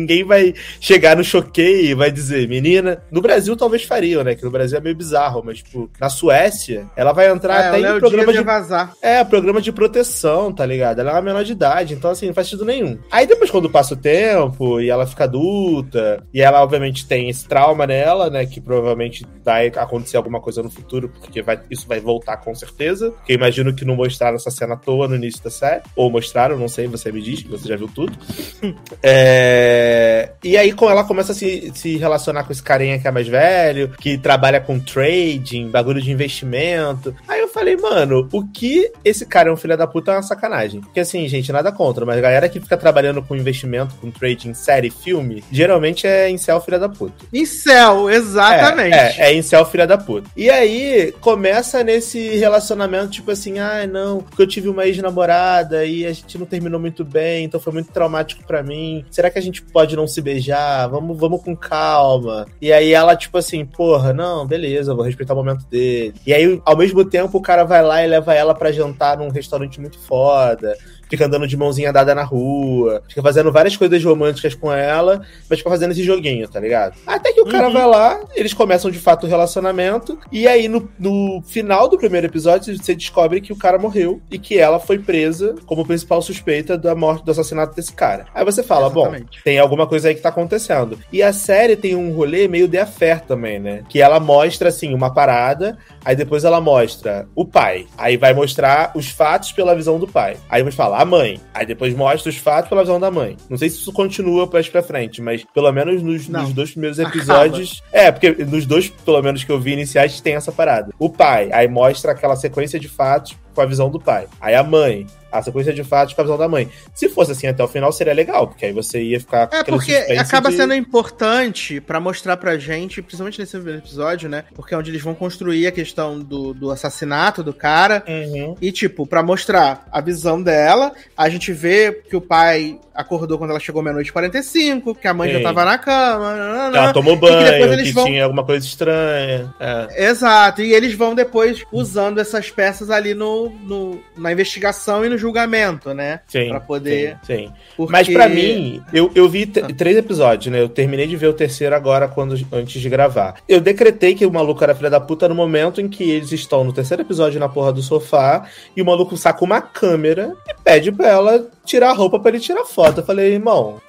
Ninguém 0.09 0.25
vai 0.25 0.55
chegar 0.81 1.17
no 1.17 1.23
choquei 1.23 1.91
e 1.91 1.95
vai 1.95 2.11
dizer, 2.11 2.49
menina. 2.49 3.03
No 3.11 3.21
Brasil 3.21 3.55
talvez 3.55 3.85
fariam, 3.85 4.25
né? 4.25 4.35
Que 4.35 4.45
no 4.45 4.51
Brasil 4.51 4.79
é 4.79 4.81
meio 4.81 4.97
bizarro, 4.97 5.43
mas, 5.45 5.59
tipo, 5.59 5.91
na 6.01 6.09
Suécia, 6.09 6.87
ela 6.97 7.13
vai 7.13 7.31
entrar 7.31 7.63
é, 7.63 7.69
até 7.69 7.97
em 7.97 7.99
programa 8.01 8.33
de. 8.33 8.43
Vazar. 8.43 8.95
É, 9.03 9.23
programa 9.23 9.61
de 9.61 9.71
proteção, 9.71 10.53
tá 10.53 10.65
ligado? 10.65 11.01
Ela 11.01 11.11
é 11.11 11.15
uma 11.15 11.23
menor 11.23 11.45
de 11.45 11.53
idade, 11.53 11.93
então, 11.93 12.11
assim, 12.11 12.27
não 12.27 12.35
faz 12.35 12.47
sentido 12.47 12.65
nenhum. 12.65 12.99
Aí 13.11 13.27
depois, 13.27 13.51
quando 13.51 13.69
passa 13.69 13.95
o 13.95 13.97
tempo 13.97 14.81
e 14.81 14.89
ela 14.89 15.07
fica 15.07 15.25
adulta, 15.25 16.25
e 16.33 16.41
ela, 16.41 16.63
obviamente, 16.63 17.07
tem 17.07 17.29
esse 17.29 17.47
trauma 17.47 17.87
nela, 17.87 18.31
né? 18.31 18.47
Que 18.47 18.61
provavelmente 18.61 19.27
vai 19.45 19.69
acontecer 19.69 20.17
alguma 20.17 20.41
coisa 20.41 20.63
no 20.63 20.71
futuro, 20.71 21.13
porque 21.21 21.43
vai, 21.43 21.61
isso 21.71 21.87
vai 21.87 22.01
voltar 22.01 22.39
com 22.39 22.55
certeza. 22.55 23.11
Porque 23.11 23.35
imagino 23.35 23.75
que 23.75 23.85
não 23.85 23.97
mostraram 23.97 24.37
essa 24.37 24.51
cena 24.51 24.75
à 24.75 24.77
toa 24.77 25.09
no 25.09 25.17
início 25.17 25.43
da 25.43 25.51
série. 25.51 25.83
Ou 25.95 26.11
mostraram, 26.11 26.57
não 26.57 26.69
sei, 26.69 26.87
você 26.87 27.13
me 27.13 27.21
diz, 27.21 27.43
que 27.43 27.49
você 27.49 27.69
já 27.69 27.77
viu 27.77 27.89
tudo. 27.89 28.17
é... 29.03 29.98
E 30.43 30.57
aí, 30.57 30.73
com 30.73 30.91
ela 30.91 31.05
começa 31.05 31.33
a 31.33 31.35
se, 31.35 31.73
se 31.75 31.97
relacionar 31.97 32.45
com 32.45 32.53
esse 32.53 32.63
carinha 32.63 32.99
que 32.99 33.07
é 33.07 33.11
mais 33.11 33.29
velho, 33.29 33.91
que 33.99 34.19
trabalha 34.19 34.61
com 34.61 34.79
trading, 34.79 35.69
bagulho 35.69 36.01
de 36.01 36.11
investimento. 36.11 37.15
Aí 37.27 37.41
eu 37.41 37.49
falei, 37.49 37.77
mano, 37.77 38.29
o 38.33 38.47
que 38.47 38.91
esse 39.05 39.27
cara 39.27 39.49
é 39.49 39.53
um 39.53 39.57
filho 39.57 39.77
da 39.77 39.87
puta 39.87 40.13
é 40.13 40.15
uma 40.15 40.23
sacanagem. 40.23 40.81
Porque 40.81 41.01
assim, 41.01 41.27
gente, 41.29 41.53
nada 41.53 41.73
contra, 41.73 42.05
mas 42.05 42.19
a 42.19 42.21
galera 42.21 42.49
que 42.49 42.61
fica 42.61 42.77
trabalhando 42.77 43.23
com 43.23 43.37
investimento, 43.37 43.95
com 43.97 44.11
trading, 44.11 44.55
série, 44.55 44.91
filme, 44.91 45.43
geralmente 45.51 46.07
é 46.07 46.31
incel 46.31 46.61
filha 46.61 46.79
da 46.79 46.89
puta. 46.89 47.25
Incel, 47.33 48.11
exatamente. 48.11 48.95
É, 48.95 49.15
é, 49.19 49.31
é 49.31 49.35
incel 49.35 49.65
filha 49.67 49.87
da 49.87 49.99
puta. 49.99 50.29
E 50.37 50.51
aí, 50.51 51.13
começa 51.21 51.83
nesse 51.83 52.37
relacionamento, 52.37 53.11
tipo 53.11 53.31
assim, 53.31 53.59
ah, 53.59 53.87
não, 53.87 54.21
porque 54.21 54.43
eu 54.43 54.47
tive 54.47 54.69
uma 54.69 54.87
ex-namorada 54.87 55.85
e 55.85 56.07
a 56.07 56.13
gente 56.13 56.39
não 56.39 56.47
terminou 56.47 56.81
muito 56.81 57.05
bem, 57.05 57.45
então 57.45 57.61
foi 57.61 57.73
muito 57.73 57.93
traumático 57.93 58.45
para 58.45 58.63
mim. 58.63 59.05
Será 59.11 59.31
que 59.31 59.39
a 59.39 59.43
gente 59.43 59.63
pode 59.63 59.88
não 59.97 60.07
se 60.07 60.21
beijar? 60.21 60.89
Vamos, 60.89 61.19
vamos 61.19 61.43
com 61.43 61.57
calma. 61.57 62.47
E 62.61 62.73
aí 62.73 62.93
ela, 62.93 63.17
tipo 63.17 63.39
assim, 63.39 63.65
porra, 63.65 64.13
não, 64.13 64.47
beleza, 64.47 64.95
vou 64.95 65.05
respeitar 65.05 65.35
o 65.35 65.37
momento 65.37 65.65
dele. 65.67 66.15
E 66.27 66.33
aí, 66.33 66.61
ao 66.65 66.77
mesmo 66.77 67.05
tempo, 67.05 67.39
o 67.39 67.43
cara 67.43 67.65
vai 67.65 67.83
lá 67.83 68.05
e 68.05 68.09
leva 68.09 68.35
ela 68.35 68.55
para 68.55 68.73
jantar 68.73 69.19
num 69.19 69.29
restaurante 69.29 69.81
muito 69.81 69.99
foda 69.99 70.77
fica 71.09 71.27
andando 71.27 71.47
de 71.47 71.57
mãozinha 71.57 71.93
dada 71.93 72.15
na 72.15 72.23
rua, 72.23 73.03
fica 73.09 73.23
fazendo 73.23 73.53
várias 73.53 73.77
coisas 73.77 74.03
românticas 74.03 74.55
com 74.55 74.73
ela, 74.73 75.23
mas 75.49 75.59
fica 75.59 75.71
fazendo 75.71 75.93
esse 75.93 76.03
joguinho, 76.03 76.49
tá 76.49 76.61
ligado? 76.61 76.97
Até 77.07 77.33
que 77.33 77.41
o 77.41 77.47
cara 77.47 77.69
uhum. 77.69 77.73
vai 77.73 77.87
lá, 77.87 78.21
eles 78.35 78.53
começam 78.53 78.91
de 78.91 78.99
fato 78.99 79.25
o 79.25 79.29
relacionamento, 79.29 80.19
e 80.31 80.47
aí 80.47 80.69
no, 80.69 80.89
no 80.99 81.43
final 81.47 81.89
do 81.89 81.99
primeiro 81.99 82.27
episódio 82.27 82.77
você 82.77 82.95
descobre 82.95 83.41
que 83.41 83.53
o 83.53 83.57
cara 83.57 83.79
morreu 83.79 84.21
e 84.31 84.39
que 84.39 84.59
ela 84.59 84.79
foi 84.79 84.99
presa 84.99 85.55
como 85.67 85.87
principal 85.87 86.21
suspeita 86.23 86.77
da 86.77 86.95
morte, 86.95 87.25
do 87.25 87.31
assassinato 87.31 87.75
desse 87.75 87.93
cara. 87.93 88.27
Aí 88.35 88.45
você 88.45 88.63
fala, 88.63 88.87
Exatamente. 88.87 89.39
bom, 89.39 89.43
tem 89.45 89.59
alguma 89.59 89.87
coisa 89.87 90.09
aí 90.09 90.15
que 90.15 90.21
tá 90.21 90.29
acontecendo. 90.29 90.99
E 91.13 91.23
a 91.23 91.33
série 91.33 91.77
tem 91.77 91.95
um 91.95 92.13
rolê 92.13 92.49
meio 92.49 92.69
de 92.69 92.79
affair 92.79 93.21
também, 93.21 93.59
né? 93.59 93.83
Que 93.89 94.01
ela 94.01 94.21
mostra, 94.21 94.69
assim, 94.69 94.95
uma 94.95 95.13
parada, 95.13 95.79
aí 96.05 96.15
depois 96.15 96.45
ela 96.45 96.61
mostra 96.61 97.27
o 97.35 97.45
pai, 97.45 97.87
aí 97.97 98.17
vai 98.17 98.35
mostrar 98.35 98.93
os 98.95 99.09
fatos 99.09 99.53
pela 99.53 99.75
visão 99.75 99.99
do 99.99 100.07
pai. 100.07 100.37
Aí 100.49 100.63
você 100.63 100.77
fala, 100.77 100.98
a 100.99 101.05
mãe. 101.05 101.41
Aí 101.55 101.65
depois 101.65 101.95
mostra 101.95 102.29
os 102.29 102.37
fatos 102.37 102.69
pela 102.69 102.83
visão 102.83 102.99
da 102.99 103.09
mãe. 103.09 103.37
Não 103.49 103.57
sei 103.57 103.71
se 103.71 103.77
isso 103.77 103.93
continua 103.93 104.49
pra 104.49 104.61
frente, 104.83 105.23
mas 105.23 105.45
pelo 105.55 105.71
menos 105.71 106.03
nos, 106.03 106.29
nos 106.29 106.53
dois 106.53 106.73
primeiros 106.73 106.99
episódios. 106.99 107.81
Acaba. 107.89 108.05
É, 108.05 108.11
porque 108.11 108.45
nos 108.45 108.67
dois, 108.67 108.89
pelo 108.89 109.23
menos 109.23 109.45
que 109.45 109.53
eu 109.53 109.61
vi 109.61 109.75
iniciais, 109.75 110.21
tem 110.21 110.35
essa 110.35 110.51
parada. 110.51 110.93
O 110.99 111.09
pai, 111.09 111.51
aí 111.53 111.69
mostra 111.69 112.11
aquela 112.11 112.35
sequência 112.35 112.81
de 112.81 112.89
fatos 112.89 113.37
com 113.59 113.63
a 113.63 113.67
visão 113.67 113.91
do 113.91 113.99
pai. 113.99 114.29
Aí 114.41 114.55
a 114.55 114.63
mãe, 114.63 115.05
a 115.33 115.43
sequência 115.43 115.73
de 115.73 115.83
fatos 115.83 116.15
com 116.15 116.21
a 116.21 116.25
visão 116.25 116.39
da 116.39 116.49
mãe. 116.49 116.69
Se 116.95 117.09
fosse 117.09 117.33
assim 117.33 117.49
até 117.49 117.63
o 117.63 117.67
final, 117.67 117.91
seria 117.91 118.15
legal, 118.15 118.47
porque 118.47 118.67
aí 118.67 118.73
você 118.73 119.03
ia 119.03 119.19
ficar. 119.19 119.49
É, 119.53 119.65
porque 119.65 119.97
acaba 120.17 120.49
de... 120.49 120.57
sendo 120.57 120.75
importante 120.75 121.81
para 121.81 121.99
mostrar 121.99 122.37
pra 122.37 122.57
gente, 122.57 123.03
principalmente 123.03 123.41
nesse 123.41 123.57
episódio, 123.57 124.29
né? 124.29 124.45
Porque 124.55 124.75
é 124.75 124.79
onde 124.79 124.93
eles 124.93 125.03
vão 125.03 125.13
construir 125.13 125.67
a 125.67 125.73
questão 125.73 126.21
do, 126.21 126.55
do 126.55 126.71
assassinato 126.71 127.43
do 127.43 127.53
cara. 127.53 128.05
Uhum. 128.07 128.55
E, 128.61 128.71
tipo, 128.71 129.05
para 129.05 129.25
mostrar 129.25 129.89
a 129.91 130.01
visão 130.01 130.41
dela, 130.41 130.93
a 131.17 131.29
gente 131.29 131.53
vê 131.53 131.91
que 132.09 132.17
o 132.17 132.21
pai 132.21 132.79
acordou 132.95 133.39
quando 133.39 133.51
ela 133.51 133.61
chegou 133.61 133.81
meia-noite 133.81 134.11
e 134.11 134.13
45, 134.13 134.95
que 134.95 135.07
a 135.07 135.15
mãe 135.15 135.31
Sim. 135.31 135.37
já 135.37 135.43
tava 135.43 135.65
na 135.65 135.79
cama. 135.79 136.71
ela 136.75 136.93
tomou 136.93 137.17
banho, 137.17 137.77
que, 137.77 137.85
que 137.85 137.93
vão... 137.93 138.05
tinha 138.05 138.25
alguma 138.25 138.45
coisa 138.45 138.67
estranha. 138.67 139.55
É. 139.61 140.09
Exato, 140.09 140.63
e 140.63 140.73
eles 140.73 140.95
vão 140.95 141.15
depois 141.15 141.63
usando 141.73 142.19
essas 142.19 142.51
peças 142.51 142.91
ali 142.91 143.15
no, 143.15 143.48
no, 143.51 144.01
na 144.17 144.33
investigação 144.33 145.05
e 145.05 145.09
no 145.09 145.19
julgamento, 145.19 145.93
né? 145.95 146.21
Sim. 146.27 146.49
Pra 146.51 146.61
poder. 146.61 147.19
Sim. 147.23 147.37
sim. 147.47 147.53
Porque... 147.77 147.93
Mas 147.93 148.09
para 148.09 148.29
mim, 148.29 148.83
eu, 148.93 149.11
eu 149.15 149.29
vi 149.29 149.51
ah. 149.57 149.73
três 149.77 149.97
episódios, 149.97 150.53
né? 150.53 150.61
Eu 150.61 150.69
terminei 150.69 151.07
de 151.07 151.17
ver 151.17 151.29
o 151.29 151.33
terceiro 151.33 151.75
agora, 151.75 152.09
quando, 152.09 152.35
antes 152.53 152.81
de 152.81 152.89
gravar. 152.89 153.37
Eu 153.49 153.61
decretei 153.61 154.15
que 154.15 154.27
o 154.27 154.33
maluco 154.33 154.63
era 154.63 154.75
filha 154.75 154.91
da 154.91 155.01
puta 155.01 155.29
no 155.29 155.35
momento 155.35 155.81
em 155.81 155.89
que 155.89 156.11
eles 156.11 156.33
estão 156.33 156.65
no 156.65 156.73
terceiro 156.73 157.03
episódio 157.03 157.41
na 157.41 157.49
porra 157.49 157.73
do 157.73 157.83
sofá 157.83 158.47
e 158.77 158.83
o 158.83 158.85
maluco 158.85 159.17
saca 159.17 159.45
uma 159.45 159.61
câmera 159.61 160.35
e 160.49 160.55
pede 160.63 160.93
pra 160.93 161.09
ela 161.09 161.47
tirar 161.65 161.91
a 161.91 161.95
roupa 161.95 162.19
para 162.19 162.31
ele 162.31 162.41
tirar 162.41 162.65
foto. 162.65 163.01
Eu 163.01 163.05
falei, 163.05 163.35
irmão, 163.35 163.81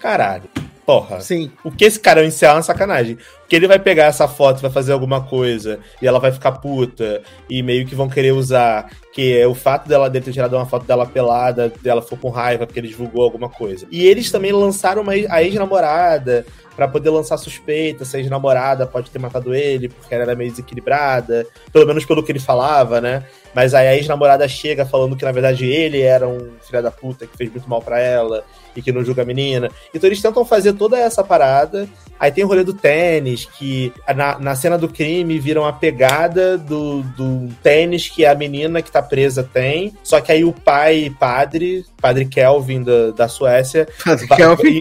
caralho. 0.00 0.44
Porra. 0.88 1.20
Sim. 1.20 1.50
O 1.62 1.70
que 1.70 1.84
esse 1.84 2.00
cara 2.00 2.22
iniciar 2.22 2.52
é 2.52 2.54
uma 2.54 2.62
sacanagem. 2.62 3.18
Porque 3.48 3.56
ele 3.56 3.66
vai 3.66 3.78
pegar 3.78 4.04
essa 4.04 4.28
foto, 4.28 4.60
vai 4.60 4.70
fazer 4.70 4.92
alguma 4.92 5.22
coisa, 5.22 5.80
e 6.02 6.06
ela 6.06 6.18
vai 6.18 6.30
ficar 6.30 6.52
puta, 6.52 7.22
e 7.48 7.62
meio 7.62 7.86
que 7.86 7.94
vão 7.94 8.06
querer 8.06 8.32
usar 8.32 8.90
que 9.18 9.36
é 9.36 9.46
o 9.48 9.54
fato 9.54 9.88
dela 9.88 10.08
ter 10.08 10.20
tirado 10.30 10.54
uma 10.54 10.64
foto 10.64 10.86
dela 10.86 11.04
pelada, 11.04 11.72
dela 11.82 12.00
for 12.00 12.16
com 12.16 12.28
raiva 12.28 12.64
porque 12.66 12.78
ele 12.78 12.86
divulgou 12.86 13.24
alguma 13.24 13.48
coisa. 13.48 13.84
E 13.90 14.06
eles 14.06 14.30
também 14.30 14.52
lançaram 14.52 15.02
uma, 15.02 15.12
a 15.12 15.42
ex-namorada 15.42 16.46
para 16.76 16.86
poder 16.86 17.10
lançar 17.10 17.36
suspeita 17.36 18.04
se 18.04 18.16
a 18.16 18.20
ex-namorada 18.20 18.86
pode 18.86 19.10
ter 19.10 19.18
matado 19.18 19.52
ele 19.52 19.88
porque 19.88 20.14
ela 20.14 20.22
era 20.22 20.36
meio 20.36 20.50
desequilibrada, 20.50 21.44
pelo 21.72 21.84
menos 21.84 22.04
pelo 22.04 22.22
que 22.22 22.30
ele 22.30 22.38
falava, 22.38 23.00
né? 23.00 23.24
Mas 23.52 23.74
aí 23.74 23.88
a 23.88 23.96
ex-namorada 23.96 24.46
chega 24.46 24.86
falando 24.86 25.16
que 25.16 25.24
na 25.24 25.32
verdade 25.32 25.66
ele 25.66 26.00
era 26.00 26.28
um 26.28 26.52
filho 26.60 26.80
da 26.80 26.92
puta 26.92 27.26
que 27.26 27.36
fez 27.36 27.50
muito 27.50 27.68
mal 27.68 27.82
para 27.82 27.98
ela 27.98 28.44
e 28.76 28.80
que 28.80 28.92
não 28.92 29.02
julga 29.02 29.22
a 29.22 29.24
menina. 29.24 29.68
Então 29.92 30.06
eles 30.08 30.22
tentam 30.22 30.44
fazer 30.44 30.74
toda 30.74 30.96
essa 30.96 31.24
parada. 31.24 31.88
Aí 32.18 32.30
tem 32.30 32.44
o 32.44 32.46
rolê 32.48 32.64
do 32.64 32.72
tênis, 32.72 33.44
que 33.44 33.92
na, 34.14 34.38
na 34.38 34.54
cena 34.54 34.76
do 34.76 34.88
crime 34.88 35.38
viram 35.38 35.64
a 35.64 35.72
pegada 35.72 36.58
do, 36.58 37.02
do 37.02 37.48
tênis 37.62 38.08
que 38.08 38.24
a 38.24 38.34
menina 38.34 38.82
que 38.82 38.90
tá 38.90 39.02
presa 39.02 39.42
tem. 39.42 39.92
Só 40.02 40.20
que 40.20 40.32
aí 40.32 40.44
o 40.44 40.52
pai 40.52 41.14
padre, 41.18 41.84
padre 42.00 42.24
Kelvin 42.24 42.82
da, 42.82 43.10
da 43.10 43.28
Suécia, 43.28 43.88
vai, 44.28 44.40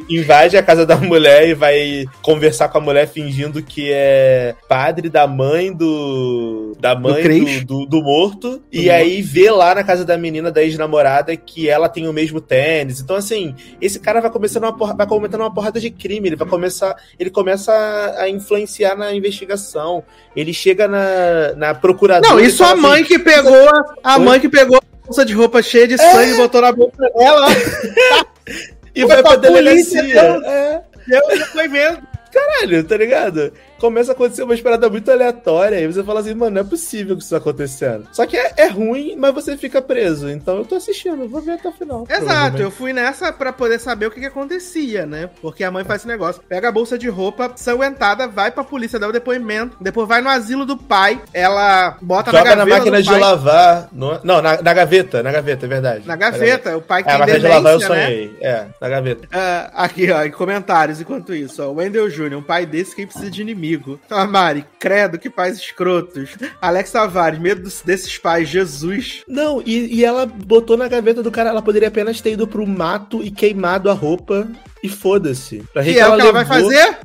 invade 0.09 0.57
a 0.57 0.64
casa 0.64 0.85
da 0.85 0.97
mulher 0.97 1.49
e 1.49 1.53
vai 1.53 2.05
conversar 2.22 2.69
com 2.69 2.77
a 2.77 2.81
mulher 2.81 3.07
fingindo 3.07 3.61
que 3.61 3.91
é 3.91 4.55
padre 4.68 5.09
da 5.09 5.27
mãe 5.27 5.72
do. 5.72 6.76
da 6.80 6.95
mãe 6.95 7.23
do, 7.23 7.65
do, 7.65 7.85
do 7.85 8.03
morto. 8.03 8.61
e 8.72 8.89
aí 8.89 9.22
vê 9.22 9.51
lá 9.51 9.76
na 9.76 9.84
casa 9.84 10.03
da 10.03 10.18
menina, 10.18 10.51
da 10.51 10.64
ex-namorada, 10.64 11.35
que 11.35 11.69
ela 11.69 11.89
tem 11.89 12.07
o 12.07 12.14
mesmo 12.14 12.41
tênis. 12.41 12.99
Então, 12.99 13.15
assim, 13.15 13.55
esse 13.81 13.99
cara 13.99 14.22
vai 14.22 14.31
começando 14.31 14.64
uma 14.64 14.76
porra, 14.76 14.95
vai 14.95 15.07
cometendo 15.07 15.41
uma 15.41 15.53
porrada 15.53 15.80
de 15.80 15.89
crime, 15.89 16.30
ele 16.30 16.35
vai 16.35 16.47
começar, 16.47 16.95
ele 17.19 17.27
começa 17.30 17.72
a 18.18 18.30
influenciar 18.30 18.95
na 18.95 19.14
investigação. 19.14 20.04
Ele 20.36 20.54
chega 20.54 20.88
na, 20.88 21.54
na 21.56 21.74
procuradora. 21.76 22.34
Não, 22.34 22.40
isso 22.40 22.64
a 22.64 22.76
mãe 22.76 23.02
assim, 23.02 23.14
que 23.14 23.20
pegou, 23.20 23.70
a 24.04 24.20
mãe 24.20 24.40
que 24.40 24.49
pegou 24.49 24.78
a 24.78 25.06
bolsa 25.06 25.26
de 25.26 25.34
roupa 25.34 25.62
cheia 25.62 25.88
de 25.88 25.95
é. 25.95 25.98
sangue 25.98 26.34
e 26.34 26.38
botou 26.38 26.62
na 26.62 26.72
boca 26.72 27.10
dela. 27.18 27.48
e 28.95 29.06
vai 29.06 29.22
pra, 29.22 29.38
pra 29.38 29.49
delegacia. 29.49 30.22
É. 30.45 30.82
Eu 31.10 31.38
já 31.38 31.45
foi 31.48 31.68
vendo. 31.68 31.99
Caralho, 32.32 32.84
tá 32.84 32.98
ligado? 32.98 33.54
Começa 33.80 34.12
a 34.12 34.16
acontecer 34.16 34.44
uma 34.44 34.58
parada 34.58 34.90
muito 34.90 35.10
aleatória, 35.12 35.80
e 35.80 35.88
você 35.88 36.04
fala 36.04 36.20
assim, 36.20 36.34
mano, 36.34 36.52
não 36.52 36.62
é 36.62 36.64
possível 36.64 37.16
que 37.16 37.22
isso 37.22 37.32
tá 37.32 37.38
acontecendo. 37.38 38.08
Só 38.12 38.26
que 38.26 38.36
é, 38.36 38.54
é 38.58 38.68
ruim, 38.68 39.16
mas 39.18 39.34
você 39.34 39.56
fica 39.58 39.82
preso. 39.82 40.30
Então 40.30 40.58
eu 40.58 40.66
tô 40.66 40.76
assistindo, 40.76 41.28
vou 41.28 41.41
ver 41.41 41.54
até 41.54 41.70
o 41.70 41.72
final. 41.72 42.06
Exato, 42.10 42.62
eu 42.62 42.72
fui 42.72 42.94
nessa 42.94 43.32
pra 43.32 43.54
poder 43.54 43.80
saber 43.80 44.08
o 44.08 44.12
que, 44.12 44.20
que 44.20 44.26
acontecia, 44.26 45.06
né? 45.06 45.30
Porque 45.41 45.64
a 45.64 45.72
mãe 45.72 45.84
faz 45.84 46.02
esse 46.02 46.08
negócio, 46.08 46.41
pega 46.48 46.70
a 46.70 46.72
bolsa 46.72 46.98
de 46.98 47.08
roupa 47.08 47.52
sanguentada, 47.56 48.28
vai 48.28 48.52
pra 48.52 48.64
polícia, 48.64 48.99
dá 48.99 49.08
o 49.08 49.12
depoimento, 49.12 49.78
depois 49.80 50.08
vai 50.08 50.22
no 50.22 50.30
asilo 50.30 50.66
do 50.66 50.78
pai, 50.78 51.22
ela 51.34 51.98
bota 52.02 52.32
Joga 52.32 52.56
na, 52.56 52.56
na 52.58 52.66
máquina 52.66 53.02
de 53.02 53.10
lavar. 53.10 53.90
No... 53.91 54.20
Não, 54.24 54.41
na, 54.41 54.62
na, 54.62 54.74
gaveta, 54.74 55.22
na 55.22 55.32
gaveta, 55.32 55.66
é 55.66 55.70
verdade. 55.70 56.08
Na 56.08 56.16
gaveta, 56.16 56.78
o 56.78 56.82
pai 56.82 57.04
que 57.04 57.10
é, 57.10 57.18
tem 57.18 57.26
demência, 57.26 57.41
de 57.41 57.56
lavar 57.56 57.74
eu 57.74 57.80
né? 57.80 57.88
sonhei. 57.88 58.28
Né? 58.28 58.38
É, 58.41 58.66
na 58.82 58.90
gaveta. 58.90 59.28
Uh, 59.28 59.72
aqui, 59.74 60.12
ó, 60.12 60.24
em 60.24 60.32
comentários, 60.32 60.99
enquanto 60.99 61.34
isso, 61.34 61.64
ó, 61.64 61.72
Wendell 61.72 62.10
Jr., 62.10 62.36
um 62.36 62.41
pai 62.41 62.66
desse 62.66 62.95
que 62.95 63.06
precisa 63.06 63.30
de 63.30 63.41
inimigo. 63.41 63.66
Ah, 64.10 64.26
Mari, 64.26 64.65
credo, 64.80 65.18
que 65.18 65.30
pais 65.30 65.57
escrotos. 65.57 66.35
Alex 66.61 66.91
Tavares, 66.91 67.39
medo 67.39 67.69
desses 67.84 68.18
pais, 68.18 68.48
Jesus. 68.48 69.23
Não, 69.27 69.61
e, 69.65 69.95
e 69.95 70.06
ela 70.06 70.26
botou 70.26 70.77
na 70.77 70.88
gaveta 70.88 71.22
do 71.22 71.31
cara, 71.31 71.49
ela 71.49 71.61
poderia 71.61 71.88
apenas 71.88 72.22
ter 72.22 72.31
ido 72.31 72.48
pro 72.48 72.65
mato 72.65 73.23
e 73.23 73.31
queimado 73.31 73.89
a 73.89 73.94
roupa 73.94 74.48
e 74.84 74.89
foda-se. 74.89 75.64
E 75.84 75.99
é 75.99 76.07
o 76.07 76.15
que 76.15 76.22
ela 76.22 76.31
vai 76.31 76.45
fazer? 76.45 76.98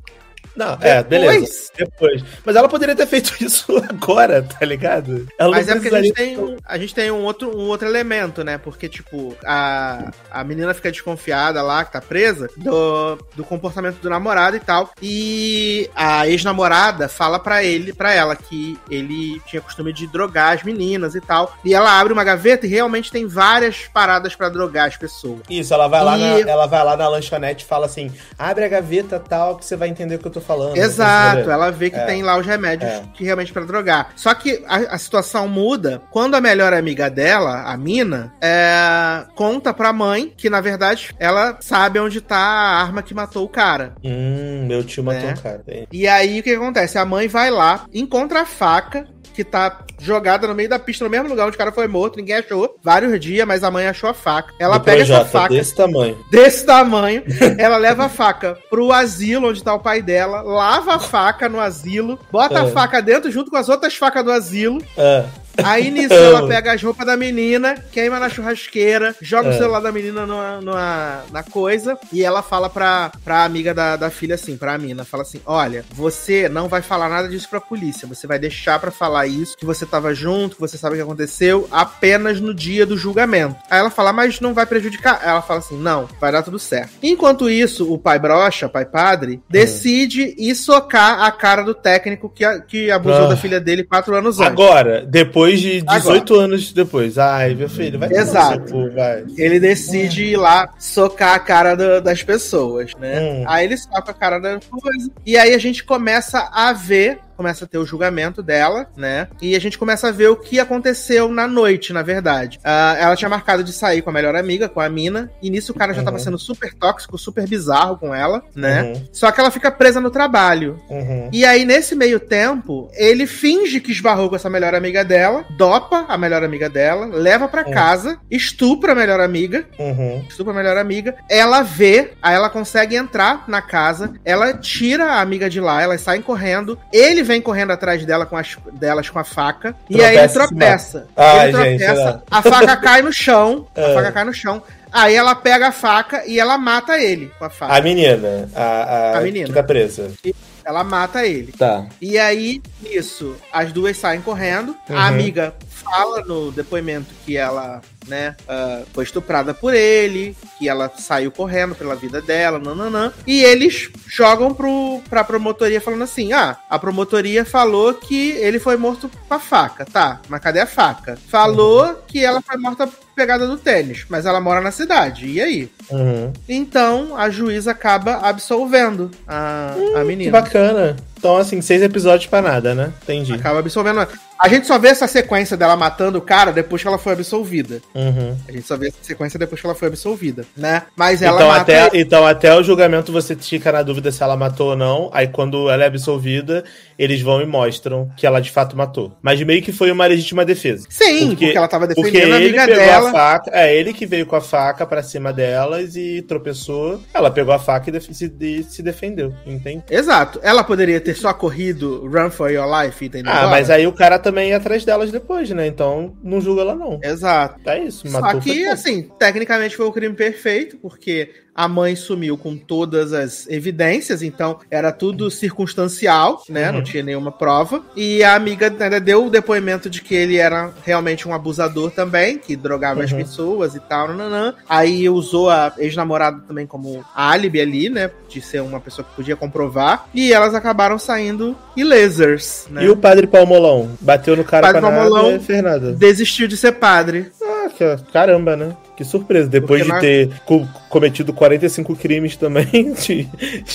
Não, 0.56 0.76
Depois? 0.76 0.90
é, 0.90 1.02
beleza. 1.02 1.70
Depois. 1.76 2.24
Mas 2.44 2.56
ela 2.56 2.68
poderia 2.68 2.94
ter 2.94 3.06
feito 3.06 3.34
isso 3.42 3.76
agora, 3.88 4.42
tá 4.42 4.64
ligado? 4.64 5.26
Ela 5.38 5.56
Mas 5.56 5.68
é 5.68 5.74
porque 5.74 5.94
a 5.94 6.02
gente 6.02 6.14
tem, 6.14 6.38
um, 6.38 6.56
a 6.64 6.78
gente 6.78 6.94
tem 6.94 7.10
um, 7.10 7.24
outro, 7.24 7.56
um 7.56 7.68
outro 7.68 7.88
elemento, 7.88 8.44
né? 8.44 8.58
Porque, 8.58 8.88
tipo, 8.88 9.34
a, 9.44 10.10
a 10.30 10.44
menina 10.44 10.74
fica 10.74 10.90
desconfiada 10.90 11.62
lá, 11.62 11.84
que 11.84 11.92
tá 11.92 12.00
presa, 12.00 12.48
do, 12.56 13.16
do 13.34 13.44
comportamento 13.44 13.98
do 14.00 14.10
namorado 14.10 14.56
e 14.56 14.60
tal. 14.60 14.90
E 15.00 15.90
a 15.94 16.28
ex-namorada 16.28 17.08
fala 17.08 17.38
para 17.38 17.64
ele, 17.64 17.92
para 17.92 18.12
ela, 18.12 18.36
que 18.36 18.78
ele 18.90 19.40
tinha 19.46 19.62
costume 19.62 19.92
de 19.92 20.06
drogar 20.06 20.54
as 20.54 20.62
meninas 20.62 21.14
e 21.14 21.20
tal. 21.20 21.56
E 21.64 21.74
ela 21.74 21.98
abre 21.98 22.12
uma 22.12 22.24
gaveta 22.24 22.66
e 22.66 22.68
realmente 22.68 23.10
tem 23.10 23.26
várias 23.26 23.88
paradas 23.92 24.34
para 24.34 24.48
drogar 24.48 24.88
as 24.88 24.96
pessoas. 24.96 25.40
Isso, 25.48 25.72
ela 25.72 25.88
vai, 25.88 26.00
e... 26.00 26.04
lá 26.04 26.16
na, 26.16 26.40
ela 26.40 26.66
vai 26.66 26.84
lá 26.84 26.96
na 26.96 27.08
lanchonete 27.08 27.64
e 27.64 27.68
fala 27.68 27.86
assim: 27.86 28.12
abre 28.38 28.64
a 28.64 28.68
gaveta 28.68 29.18
tal, 29.18 29.56
que 29.56 29.64
você 29.64 29.76
vai 29.76 29.88
entender 29.88 30.16
o 30.16 30.18
que 30.18 30.26
eu 30.26 30.32
tô 30.32 30.41
falando. 30.42 30.76
Exato, 30.76 31.50
ela 31.50 31.70
vê 31.70 31.90
que 31.90 31.96
é. 31.96 32.04
tem 32.04 32.22
lá 32.22 32.36
os 32.36 32.46
remédios 32.46 32.90
é. 32.90 33.02
que 33.14 33.24
realmente 33.24 33.52
para 33.52 33.64
drogar. 33.64 34.12
Só 34.16 34.34
que 34.34 34.62
a, 34.66 34.94
a, 34.94 34.98
situação 34.98 35.48
muda 35.48 36.02
quando 36.10 36.34
a 36.34 36.40
melhor 36.40 36.72
amiga 36.72 37.08
dela, 37.08 37.62
a 37.62 37.76
Mina, 37.76 38.32
é, 38.40 39.24
conta 39.34 39.72
pra 39.72 39.92
mãe 39.92 40.32
que, 40.36 40.50
na 40.50 40.60
verdade, 40.60 41.14
ela 41.18 41.56
sabe 41.60 41.98
onde 41.98 42.20
tá 42.20 42.36
a 42.36 42.82
arma 42.82 43.02
que 43.02 43.14
matou 43.14 43.44
o 43.44 43.48
cara. 43.48 43.94
Hum, 44.04 44.66
meu 44.66 44.84
tio 44.84 45.02
matou 45.02 45.22
né? 45.22 45.34
o 45.36 45.42
cara. 45.42 45.62
E 45.90 46.06
aí 46.06 46.40
o 46.40 46.42
que 46.42 46.54
acontece? 46.54 46.98
A 46.98 47.04
mãe 47.04 47.28
vai 47.28 47.50
lá, 47.50 47.86
encontra 47.92 48.42
a 48.42 48.46
faca 48.46 49.06
que 49.32 49.44
tá 49.44 49.84
jogada 50.00 50.46
no 50.46 50.54
meio 50.54 50.68
da 50.68 50.78
pista, 50.78 51.04
no 51.04 51.10
mesmo 51.10 51.28
lugar 51.28 51.46
onde 51.46 51.54
o 51.54 51.58
cara 51.58 51.72
foi 51.72 51.86
morto, 51.86 52.16
ninguém 52.16 52.36
achou. 52.36 52.76
Vários 52.82 53.18
dias, 53.20 53.46
mas 53.46 53.62
a 53.64 53.70
mãe 53.70 53.86
achou 53.86 54.10
a 54.10 54.14
faca. 54.14 54.52
Ela 54.58 54.78
Do 54.78 54.84
pega 54.84 55.02
essa 55.02 55.24
faca. 55.24 55.54
Desse 55.54 55.74
tamanho. 55.74 56.18
Desse 56.30 56.66
tamanho. 56.66 57.22
ela 57.58 57.76
leva 57.76 58.04
a 58.04 58.08
faca 58.08 58.58
pro 58.68 58.92
asilo 58.92 59.48
onde 59.48 59.62
tá 59.62 59.74
o 59.74 59.80
pai 59.80 60.02
dela, 60.02 60.42
lava 60.42 60.94
a 60.94 60.98
faca 60.98 61.48
no 61.48 61.60
asilo, 61.60 62.18
bota 62.30 62.58
é. 62.58 62.62
a 62.62 62.66
faca 62.66 63.00
dentro 63.00 63.30
junto 63.30 63.50
com 63.50 63.56
as 63.56 63.68
outras 63.68 63.96
facas 63.96 64.24
do 64.24 64.32
asilo. 64.32 64.82
É. 64.96 65.24
Aí 65.62 65.90
nisso 65.90 66.14
ela 66.14 66.46
pega 66.46 66.72
as 66.72 66.82
roupas 66.82 67.06
da 67.06 67.16
menina, 67.16 67.74
queima 67.90 68.18
na 68.18 68.28
churrasqueira, 68.28 69.14
joga 69.20 69.48
é. 69.48 69.50
o 69.50 69.58
celular 69.58 69.80
da 69.80 69.92
menina 69.92 70.26
numa, 70.26 70.60
numa, 70.60 71.24
na 71.32 71.42
coisa 71.42 71.98
e 72.12 72.22
ela 72.22 72.42
fala 72.42 72.68
pra, 72.70 73.12
pra 73.24 73.44
amiga 73.44 73.74
da, 73.74 73.96
da 73.96 74.10
filha 74.10 74.34
assim, 74.34 74.56
pra 74.56 74.78
mina, 74.78 75.04
fala 75.04 75.22
assim: 75.22 75.40
Olha, 75.44 75.84
você 75.92 76.48
não 76.48 76.68
vai 76.68 76.82
falar 76.82 77.08
nada 77.08 77.28
disso 77.28 77.48
pra 77.48 77.60
polícia, 77.60 78.08
você 78.08 78.26
vai 78.26 78.38
deixar 78.38 78.78
pra 78.78 78.90
falar 78.90 79.26
isso, 79.26 79.56
que 79.56 79.66
você 79.66 79.84
tava 79.84 80.14
junto, 80.14 80.56
que 80.56 80.60
você 80.60 80.78
sabe 80.78 80.94
o 80.94 80.98
que 80.98 81.02
aconteceu, 81.02 81.68
apenas 81.70 82.40
no 82.40 82.54
dia 82.54 82.86
do 82.86 82.96
julgamento. 82.96 83.56
Aí 83.70 83.78
ela 83.78 83.90
fala, 83.90 84.12
mas 84.12 84.40
não 84.40 84.54
vai 84.54 84.66
prejudicar. 84.66 85.20
Ela 85.22 85.42
fala 85.42 85.60
assim: 85.60 85.78
Não, 85.78 86.08
vai 86.20 86.32
dar 86.32 86.42
tudo 86.42 86.58
certo. 86.58 86.92
Enquanto 87.02 87.50
isso, 87.50 87.92
o 87.92 87.98
pai 87.98 88.18
brocha, 88.18 88.68
pai 88.68 88.84
padre, 88.84 89.40
decide 89.48 90.22
uhum. 90.22 90.34
ir 90.38 90.54
socar 90.54 91.22
a 91.22 91.30
cara 91.30 91.62
do 91.62 91.74
técnico 91.74 92.28
que, 92.28 92.44
que 92.62 92.90
abusou 92.90 93.28
da 93.28 93.36
filha 93.36 93.60
dele 93.60 93.84
quatro 93.84 94.14
anos 94.14 94.38
antes. 94.38 94.52
Agora, 94.52 95.04
depois 95.04 95.41
depois 95.42 95.60
de 95.60 95.82
18 95.82 96.32
Agora. 96.32 96.44
anos 96.44 96.72
depois. 96.72 97.18
Ai, 97.18 97.54
meu 97.54 97.68
filho, 97.68 97.98
vai 97.98 98.08
Exato. 98.12 98.72
Cu, 98.72 98.90
vai. 98.90 99.24
Ele 99.36 99.58
decide 99.58 100.24
ir 100.24 100.36
lá 100.36 100.72
socar 100.78 101.34
a 101.34 101.38
cara 101.38 101.74
do, 101.74 102.00
das 102.00 102.22
pessoas, 102.22 102.92
né? 102.98 103.20
Hum. 103.20 103.44
Aí 103.46 103.64
ele 103.64 103.76
soca 103.76 104.10
a 104.10 104.14
cara 104.14 104.38
da 104.38 104.60
coisa. 104.70 105.10
E 105.26 105.36
aí 105.36 105.54
a 105.54 105.58
gente 105.58 105.84
começa 105.84 106.48
a 106.52 106.72
ver 106.72 107.18
começa 107.42 107.64
a 107.64 107.68
ter 107.68 107.78
o 107.78 107.84
julgamento 107.84 108.40
dela, 108.40 108.86
né? 108.96 109.26
E 109.40 109.56
a 109.56 109.58
gente 109.58 109.76
começa 109.76 110.08
a 110.08 110.12
ver 110.12 110.28
o 110.28 110.36
que 110.36 110.60
aconteceu 110.60 111.28
na 111.28 111.48
noite, 111.48 111.92
na 111.92 112.00
verdade. 112.00 112.58
Uh, 112.58 112.96
ela 113.00 113.16
tinha 113.16 113.28
marcado 113.28 113.64
de 113.64 113.72
sair 113.72 114.00
com 114.00 114.10
a 114.10 114.12
melhor 114.12 114.36
amiga, 114.36 114.68
com 114.68 114.80
a 114.80 114.88
Mina, 114.88 115.28
e 115.42 115.50
nisso 115.50 115.72
o 115.72 115.74
cara 115.74 115.92
já 115.92 115.98
uhum. 115.98 116.04
tava 116.04 116.18
sendo 116.20 116.38
super 116.38 116.72
tóxico, 116.72 117.18
super 117.18 117.48
bizarro 117.48 117.96
com 117.96 118.14
ela, 118.14 118.44
né? 118.54 118.82
Uhum. 118.82 119.08
Só 119.12 119.32
que 119.32 119.40
ela 119.40 119.50
fica 119.50 119.72
presa 119.72 120.00
no 120.00 120.08
trabalho. 120.08 120.80
Uhum. 120.88 121.30
E 121.32 121.44
aí, 121.44 121.64
nesse 121.64 121.96
meio 121.96 122.20
tempo, 122.20 122.88
ele 122.94 123.26
finge 123.26 123.80
que 123.80 123.90
esbarrou 123.90 124.28
com 124.28 124.36
essa 124.36 124.48
melhor 124.48 124.72
amiga 124.72 125.04
dela, 125.04 125.44
dopa 125.56 126.06
a 126.08 126.16
melhor 126.16 126.44
amiga 126.44 126.70
dela, 126.70 127.06
leva 127.06 127.48
para 127.48 127.66
uhum. 127.66 127.72
casa, 127.72 128.18
estupra 128.30 128.92
a 128.92 128.94
melhor 128.94 129.18
amiga, 129.18 129.66
uhum. 129.80 130.24
estupra 130.28 130.52
a 130.52 130.56
melhor 130.56 130.76
amiga, 130.76 131.16
ela 131.28 131.62
vê, 131.62 132.12
aí 132.22 132.36
ela 132.36 132.48
consegue 132.48 132.94
entrar 132.94 133.46
na 133.48 133.60
casa, 133.60 134.12
ela 134.24 134.54
tira 134.54 135.06
a 135.06 135.20
amiga 135.20 135.50
de 135.50 135.60
lá, 135.60 135.82
elas 135.82 136.02
saem 136.02 136.22
correndo, 136.22 136.78
ele 136.92 137.22
ele 137.22 137.24
vem 137.32 137.40
correndo 137.40 137.70
atrás 137.70 138.04
dela 138.04 138.26
com 138.26 138.36
as, 138.36 138.56
delas 138.72 139.08
com 139.08 139.18
a 139.18 139.24
faca. 139.24 139.72
Tropeça 139.72 140.02
e 140.02 140.04
aí 140.04 140.16
ele 140.18 140.28
tropeça. 140.28 141.06
Ai, 141.16 141.48
ele 141.48 141.52
tropeça, 141.52 142.12
gente, 142.12 142.22
a 142.30 142.42
faca 142.42 142.76
cai 142.76 143.02
no 143.02 143.12
chão. 143.12 143.66
A 143.74 143.80
é. 143.80 143.94
faca 143.94 144.12
cai 144.12 144.24
no 144.24 144.34
chão. 144.34 144.62
Aí 144.92 145.14
ela 145.14 145.34
pega 145.34 145.68
a 145.68 145.72
faca 145.72 146.26
e 146.26 146.38
ela 146.38 146.58
mata 146.58 147.00
ele 147.00 147.32
com 147.38 147.46
a 147.46 147.50
faca. 147.50 147.74
A 147.74 147.80
menina. 147.80 148.48
A, 148.54 148.62
a, 148.62 149.18
a 149.18 149.20
menina. 149.22 149.46
Que 149.46 149.54
tá 149.54 149.62
presa. 149.62 150.10
E 150.22 150.34
ela 150.62 150.84
mata 150.84 151.26
ele. 151.26 151.52
Tá. 151.52 151.86
E 151.98 152.18
aí, 152.18 152.60
nisso, 152.82 153.34
as 153.50 153.72
duas 153.72 153.96
saem 153.96 154.20
correndo. 154.20 154.76
Uhum. 154.88 154.96
A 154.98 155.06
amiga 155.06 155.54
fala 155.82 156.22
no 156.22 156.50
depoimento 156.50 157.12
que 157.24 157.36
ela 157.36 157.82
né, 158.06 158.36
uh, 158.42 158.86
foi 158.92 159.04
estuprada 159.04 159.54
por 159.54 159.74
ele, 159.74 160.36
que 160.58 160.68
ela 160.68 160.90
saiu 160.96 161.30
correndo 161.30 161.74
pela 161.74 161.94
vida 161.94 162.20
dela, 162.20 162.58
nananã. 162.58 163.12
E 163.26 163.42
eles 163.42 163.90
jogam 164.06 164.54
pro, 164.54 165.00
pra 165.08 165.24
promotoria 165.24 165.80
falando 165.80 166.02
assim: 166.02 166.32
ah, 166.32 166.56
a 166.68 166.78
promotoria 166.78 167.44
falou 167.44 167.94
que 167.94 168.30
ele 168.32 168.58
foi 168.58 168.76
morto 168.76 169.10
com 169.28 169.34
a 169.34 169.38
faca. 169.38 169.84
Tá, 169.84 170.20
mas 170.28 170.40
cadê 170.40 170.60
a 170.60 170.66
faca? 170.66 171.18
Falou 171.28 172.02
que 172.06 172.24
ela 172.24 172.40
foi 172.40 172.56
morta 172.56 172.88
pegada 173.22 173.46
do 173.46 173.56
tênis, 173.56 174.04
mas 174.08 174.26
ela 174.26 174.40
mora 174.40 174.60
na 174.60 174.72
cidade. 174.72 175.26
E 175.26 175.40
aí? 175.40 175.70
Uhum. 175.88 176.32
Então 176.48 177.16
a 177.16 177.30
juíza 177.30 177.70
acaba 177.70 178.16
absolvendo 178.16 179.10
a, 179.26 179.74
hum, 179.78 179.96
a 179.96 180.04
menina. 180.04 180.24
Que 180.24 180.30
bacana. 180.30 180.96
Então, 181.22 181.36
assim, 181.36 181.62
seis 181.62 181.80
episódios 181.80 182.26
para 182.26 182.42
nada, 182.42 182.74
né? 182.74 182.92
Entendi. 183.00 183.32
Acaba 183.32 183.60
absolvendo. 183.60 184.04
A 184.40 184.48
gente 184.48 184.66
só 184.66 184.76
vê 184.76 184.88
essa 184.88 185.06
sequência 185.06 185.56
dela 185.56 185.76
matando 185.76 186.18
o 186.18 186.20
cara 186.20 186.50
depois 186.50 186.82
que 186.82 186.88
ela 186.88 186.98
foi 186.98 187.12
absolvida. 187.12 187.80
Uhum. 187.94 188.36
A 188.48 188.50
gente 188.50 188.66
só 188.66 188.76
vê 188.76 188.88
essa 188.88 188.98
sequência 189.02 189.38
depois 189.38 189.60
que 189.60 189.66
ela 189.68 189.76
foi 189.76 189.86
absolvida, 189.86 190.44
né? 190.56 190.82
Mas 190.96 191.22
ela 191.22 191.36
então, 191.36 191.46
mata... 191.46 191.60
até, 191.60 191.90
então, 191.96 192.26
até 192.26 192.52
o 192.52 192.62
julgamento 192.64 193.12
você 193.12 193.36
fica 193.36 193.70
na 193.70 193.84
dúvida 193.84 194.10
se 194.10 194.20
ela 194.20 194.36
matou 194.36 194.70
ou 194.70 194.76
não. 194.76 195.10
Aí, 195.12 195.28
quando 195.28 195.70
ela 195.70 195.84
é 195.84 195.86
absolvida, 195.86 196.64
eles 197.02 197.20
vão 197.20 197.40
e 197.40 197.46
mostram 197.46 198.10
que 198.16 198.26
ela 198.26 198.40
de 198.40 198.50
fato 198.50 198.76
matou. 198.76 199.16
Mas 199.20 199.42
meio 199.42 199.62
que 199.62 199.72
foi 199.72 199.90
uma 199.90 200.06
legítima 200.06 200.44
defesa. 200.44 200.86
Sim, 200.88 201.28
porque, 201.28 201.46
porque 201.46 201.58
ela 201.58 201.68
tava 201.68 201.86
defendendo 201.86 202.32
a 202.32 202.36
amiga 202.36 202.66
dela. 202.66 203.08
A 203.08 203.12
faca, 203.12 203.50
é 203.52 203.76
ele 203.76 203.92
que 203.92 204.06
veio 204.06 204.26
com 204.26 204.36
a 204.36 204.40
faca 204.40 204.86
para 204.86 205.02
cima 205.02 205.32
delas 205.32 205.96
e 205.96 206.22
tropeçou. 206.22 207.00
Ela 207.12 207.30
pegou 207.30 207.52
a 207.52 207.58
faca 207.58 207.90
e, 207.90 208.00
se, 208.00 208.32
e 208.40 208.62
se 208.62 208.82
defendeu, 208.82 209.34
entende? 209.44 209.82
Exato. 209.90 210.38
Ela 210.42 210.62
poderia 210.62 211.00
ter 211.00 211.14
só 211.14 211.32
corrido 211.32 212.06
Run 212.06 212.30
for 212.30 212.50
Your 212.50 212.66
Life, 212.66 213.04
entendeu? 213.04 213.32
Ah, 213.32 213.48
mas 213.48 213.70
aí 213.70 213.86
o 213.86 213.92
cara 213.92 214.18
também 214.18 214.50
ia 214.50 214.56
atrás 214.56 214.84
delas 214.84 215.10
depois, 215.10 215.50
né? 215.50 215.66
Então 215.66 216.14
não 216.22 216.40
julga 216.40 216.62
ela, 216.62 216.74
não. 216.74 217.00
Exato. 217.02 217.58
É 217.68 217.80
isso. 217.80 218.08
Matou, 218.10 218.30
Só 218.32 218.40
que, 218.40 218.64
assim, 218.66 219.10
tecnicamente 219.18 219.76
foi 219.76 219.86
o 219.86 219.92
crime 219.92 220.14
perfeito, 220.14 220.76
porque 220.78 221.30
a 221.54 221.68
mãe 221.68 221.94
sumiu 221.94 222.36
com 222.36 222.56
todas 222.56 223.12
as 223.12 223.46
evidências, 223.48 224.22
então 224.22 224.58
era 224.70 224.90
tudo 224.90 225.30
circunstancial, 225.30 226.42
né? 226.48 226.68
Uhum. 226.68 226.76
Não 226.76 226.82
tinha 226.82 227.02
nenhuma 227.02 227.30
prova. 227.30 227.82
E 227.94 228.22
a 228.22 228.34
amiga 228.34 228.66
ainda 228.66 229.00
deu 229.00 229.26
o 229.26 229.30
depoimento 229.30 229.90
de 229.90 230.00
que 230.00 230.14
ele 230.14 230.36
era 230.36 230.72
realmente 230.84 231.28
um 231.28 231.34
abusador 231.34 231.90
também, 231.90 232.38
que 232.38 232.56
drogava 232.56 233.00
uhum. 233.00 233.04
as 233.04 233.12
pessoas 233.12 233.74
e 233.74 233.80
tal, 233.80 234.08
nananã. 234.08 234.54
Aí 234.68 235.08
usou 235.08 235.50
a 235.50 235.72
ex-namorada 235.78 236.40
também 236.46 236.66
como 236.66 237.04
álibi 237.14 237.60
ali, 237.60 237.88
né? 237.88 238.10
De 238.32 238.40
ser 238.40 238.62
uma 238.62 238.80
pessoa 238.80 239.06
que 239.06 239.14
podia 239.14 239.36
comprovar. 239.36 240.06
E 240.14 240.32
elas 240.32 240.54
acabaram 240.54 240.98
saindo 240.98 241.56
ilesers, 241.76 242.66
né? 242.70 242.84
E 242.84 242.88
o 242.88 242.96
padre 242.96 243.26
Palmolão? 243.26 243.90
Bateu 244.00 244.36
no 244.36 244.44
cara 244.44 244.66
padre 244.66 244.80
pra 244.80 244.90
Palmolão 244.90 245.32
nada, 245.32 245.42
Fernanda. 245.42 245.92
Desistiu 245.92 246.48
de 246.48 246.56
ser 246.56 246.72
padre. 246.72 247.30
Ah, 247.42 247.98
caramba, 248.12 248.56
né? 248.56 248.76
Que 248.96 249.02
Que 249.02 249.04
surpresa, 249.04 249.48
depois 249.48 249.84
Porque 249.84 249.94
de 249.94 250.28
ter 250.28 250.40
co 250.44 250.66
cometido 250.88 251.32
45 251.32 251.96
crimes 251.96 252.36
também, 252.36 252.92
de, 252.94 253.28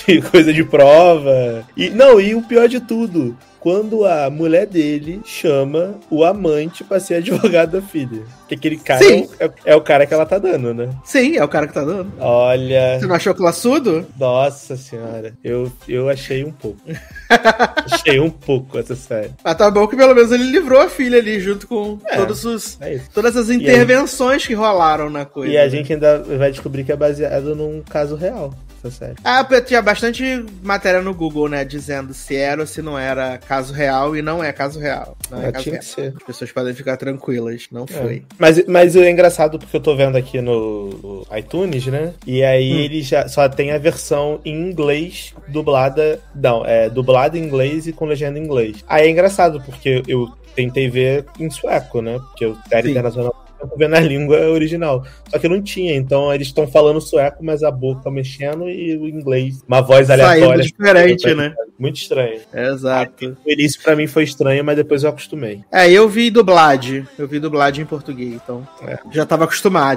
de 0.05 0.21
coisa 0.21 0.53
de 0.53 0.63
prova. 0.63 1.63
E 1.75 1.89
não, 1.89 2.19
e 2.19 2.33
o 2.33 2.41
pior 2.41 2.67
de 2.67 2.79
tudo, 2.79 3.35
quando 3.59 4.05
a 4.05 4.29
mulher 4.29 4.65
dele 4.65 5.21
chama 5.25 5.95
o 6.09 6.23
amante 6.23 6.83
pra 6.83 6.99
ser 6.99 7.15
advogado 7.15 7.71
da 7.71 7.81
filha. 7.81 8.23
Que 8.47 8.55
aquele 8.55 8.77
cara 8.77 9.03
é, 9.05 9.51
é, 9.65 9.75
o 9.75 9.81
cara 9.81 10.05
que 10.05 10.13
ela 10.13 10.25
tá 10.25 10.37
dando, 10.37 10.73
né? 10.73 10.89
Sim, 11.03 11.37
é 11.37 11.43
o 11.43 11.47
cara 11.47 11.67
que 11.67 11.73
tá 11.73 11.83
dando. 11.83 12.11
Olha. 12.19 12.99
Você 12.99 13.07
não 13.07 13.15
achou 13.15 13.35
classudo? 13.35 14.05
Nossa 14.17 14.77
senhora. 14.77 15.33
Eu, 15.43 15.71
eu 15.87 16.09
achei 16.09 16.43
um 16.43 16.51
pouco. 16.51 16.79
achei 17.91 18.19
um 18.19 18.29
pouco 18.29 18.77
essa 18.77 18.95
série. 18.95 19.31
Ah, 19.43 19.53
tá 19.53 19.69
bom 19.69 19.87
que 19.87 19.95
pelo 19.97 20.15
menos 20.15 20.31
ele 20.31 20.45
livrou 20.45 20.81
a 20.81 20.89
filha 20.89 21.17
ali, 21.17 21.39
junto 21.39 21.67
com 21.67 21.99
é, 22.05 22.15
todos 22.15 22.45
os, 22.45 22.77
é 22.79 22.99
todas 23.13 23.35
as 23.35 23.49
intervenções 23.49 24.41
gente... 24.41 24.47
que 24.47 24.53
rolaram 24.53 25.09
na 25.09 25.25
coisa. 25.25 25.53
E 25.53 25.57
a 25.57 25.63
né? 25.63 25.69
gente 25.69 25.93
ainda 25.93 26.19
vai 26.19 26.51
descobrir 26.51 26.83
que 26.83 26.91
é 26.91 26.95
baseado 26.95 27.55
num 27.55 27.81
caso 27.81 28.15
real 28.15 28.53
essa 28.87 29.05
série. 29.05 29.15
Ah, 29.23 29.45
tinha 29.61 29.81
bastante 29.81 30.45
matéria 30.63 31.01
no 31.01 31.13
Google, 31.13 31.47
né? 31.47 31.63
Dizendo 31.63 32.13
se 32.13 32.35
era 32.35 32.61
ou 32.61 32.67
se 32.67 32.81
não 32.81 32.97
era 32.97 33.37
caso 33.37 33.73
real 33.73 34.15
e 34.15 34.21
não 34.21 34.43
é 34.43 34.51
caso 34.51 34.79
real. 34.79 35.17
Não 35.29 35.41
é, 35.41 35.47
é 35.47 35.51
caso 35.51 35.63
tinha 35.63 35.73
real. 35.73 35.83
que 35.83 35.89
ser. 35.89 36.13
As 36.15 36.23
pessoas 36.23 36.51
podem 36.51 36.73
ficar 36.73 36.97
tranquilas. 36.97 37.67
Não 37.71 37.83
é. 37.83 37.87
foi. 37.87 38.23
Mas, 38.37 38.65
mas 38.67 38.95
é 38.95 39.09
engraçado 39.09 39.59
porque 39.59 39.75
eu 39.75 39.81
tô 39.81 39.95
vendo 39.95 40.17
aqui 40.17 40.41
no 40.41 41.25
iTunes, 41.35 41.85
né? 41.87 42.13
E 42.25 42.43
aí 42.43 42.73
hum. 42.73 42.79
ele 42.79 43.01
já 43.01 43.27
só 43.27 43.47
tem 43.47 43.71
a 43.71 43.77
versão 43.77 44.39
em 44.43 44.55
inglês 44.69 45.33
dublada. 45.47 46.19
Não, 46.35 46.65
é 46.65 46.89
dublada 46.89 47.37
em 47.37 47.43
inglês 47.43 47.87
e 47.87 47.93
com 47.93 48.05
legenda 48.05 48.39
em 48.39 48.43
inglês. 48.43 48.83
Aí 48.87 49.07
é 49.07 49.09
engraçado 49.09 49.61
porque 49.61 50.03
eu 50.07 50.31
tentei 50.55 50.89
ver 50.89 51.25
em 51.39 51.49
sueco, 51.49 52.01
né? 52.01 52.17
Porque 52.19 52.45
o 52.45 52.57
série 52.67 52.91
internacional 52.91 53.46
eu 53.59 53.69
vendo 53.77 53.95
a 53.95 53.99
língua 53.99 54.37
original. 54.49 55.03
Só 55.29 55.39
que 55.39 55.47
não 55.47 55.61
tinha, 55.61 55.95
então 55.95 56.33
eles 56.33 56.47
estão 56.47 56.67
falando 56.67 57.01
sueco, 57.01 57.43
mas 57.43 57.63
a 57.63 57.71
boca 57.71 58.09
mexendo 58.09 58.69
e 58.69 58.97
o 58.97 59.07
inglês, 59.07 59.63
uma 59.67 59.81
voz 59.81 60.09
aleatória. 60.09 60.47
Saindo 60.47 60.63
diferente, 60.63 61.33
né? 61.33 61.53
Muito 61.77 61.97
estranho. 61.97 62.39
Exato. 62.53 63.37
O 63.45 63.51
início 63.51 63.81
pra 63.81 63.95
mim 63.95 64.07
foi 64.07 64.23
estranho, 64.23 64.63
mas 64.63 64.75
depois 64.75 65.03
eu 65.03 65.09
acostumei. 65.09 65.61
É, 65.71 65.89
eu 65.91 66.09
vi 66.09 66.31
dublagem. 66.31 67.07
Eu 67.17 67.27
vi 67.27 67.39
dublagem 67.39 67.83
em 67.83 67.87
português, 67.87 68.33
então 68.33 68.67
é. 68.81 68.97
já 69.11 69.25
tava 69.25 69.43
acostumado. 69.43 69.87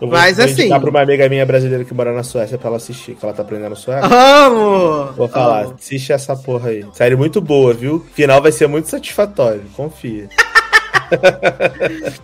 Eu 0.00 0.08
mas 0.08 0.36
vou, 0.36 0.44
assim. 0.44 0.68
Vou 0.68 0.80
pra 0.80 0.90
uma 0.90 1.02
amiga 1.02 1.28
minha 1.28 1.46
brasileira 1.46 1.84
que 1.84 1.94
mora 1.94 2.12
na 2.12 2.22
Suécia 2.22 2.58
pra 2.58 2.68
ela 2.68 2.76
assistir, 2.76 3.14
que 3.14 3.24
ela 3.24 3.34
tá 3.34 3.42
aprendendo 3.42 3.76
sueco. 3.76 4.06
Amo! 4.06 5.12
Vou 5.12 5.28
falar, 5.28 5.64
Amo. 5.64 5.74
assiste 5.78 6.12
essa 6.12 6.36
porra 6.36 6.70
aí. 6.70 6.84
Série 6.92 7.16
muito 7.16 7.40
boa, 7.40 7.72
viu? 7.72 8.04
Final 8.14 8.42
vai 8.42 8.52
ser 8.52 8.66
muito 8.66 8.88
satisfatório, 8.88 9.62
confia. 9.74 10.28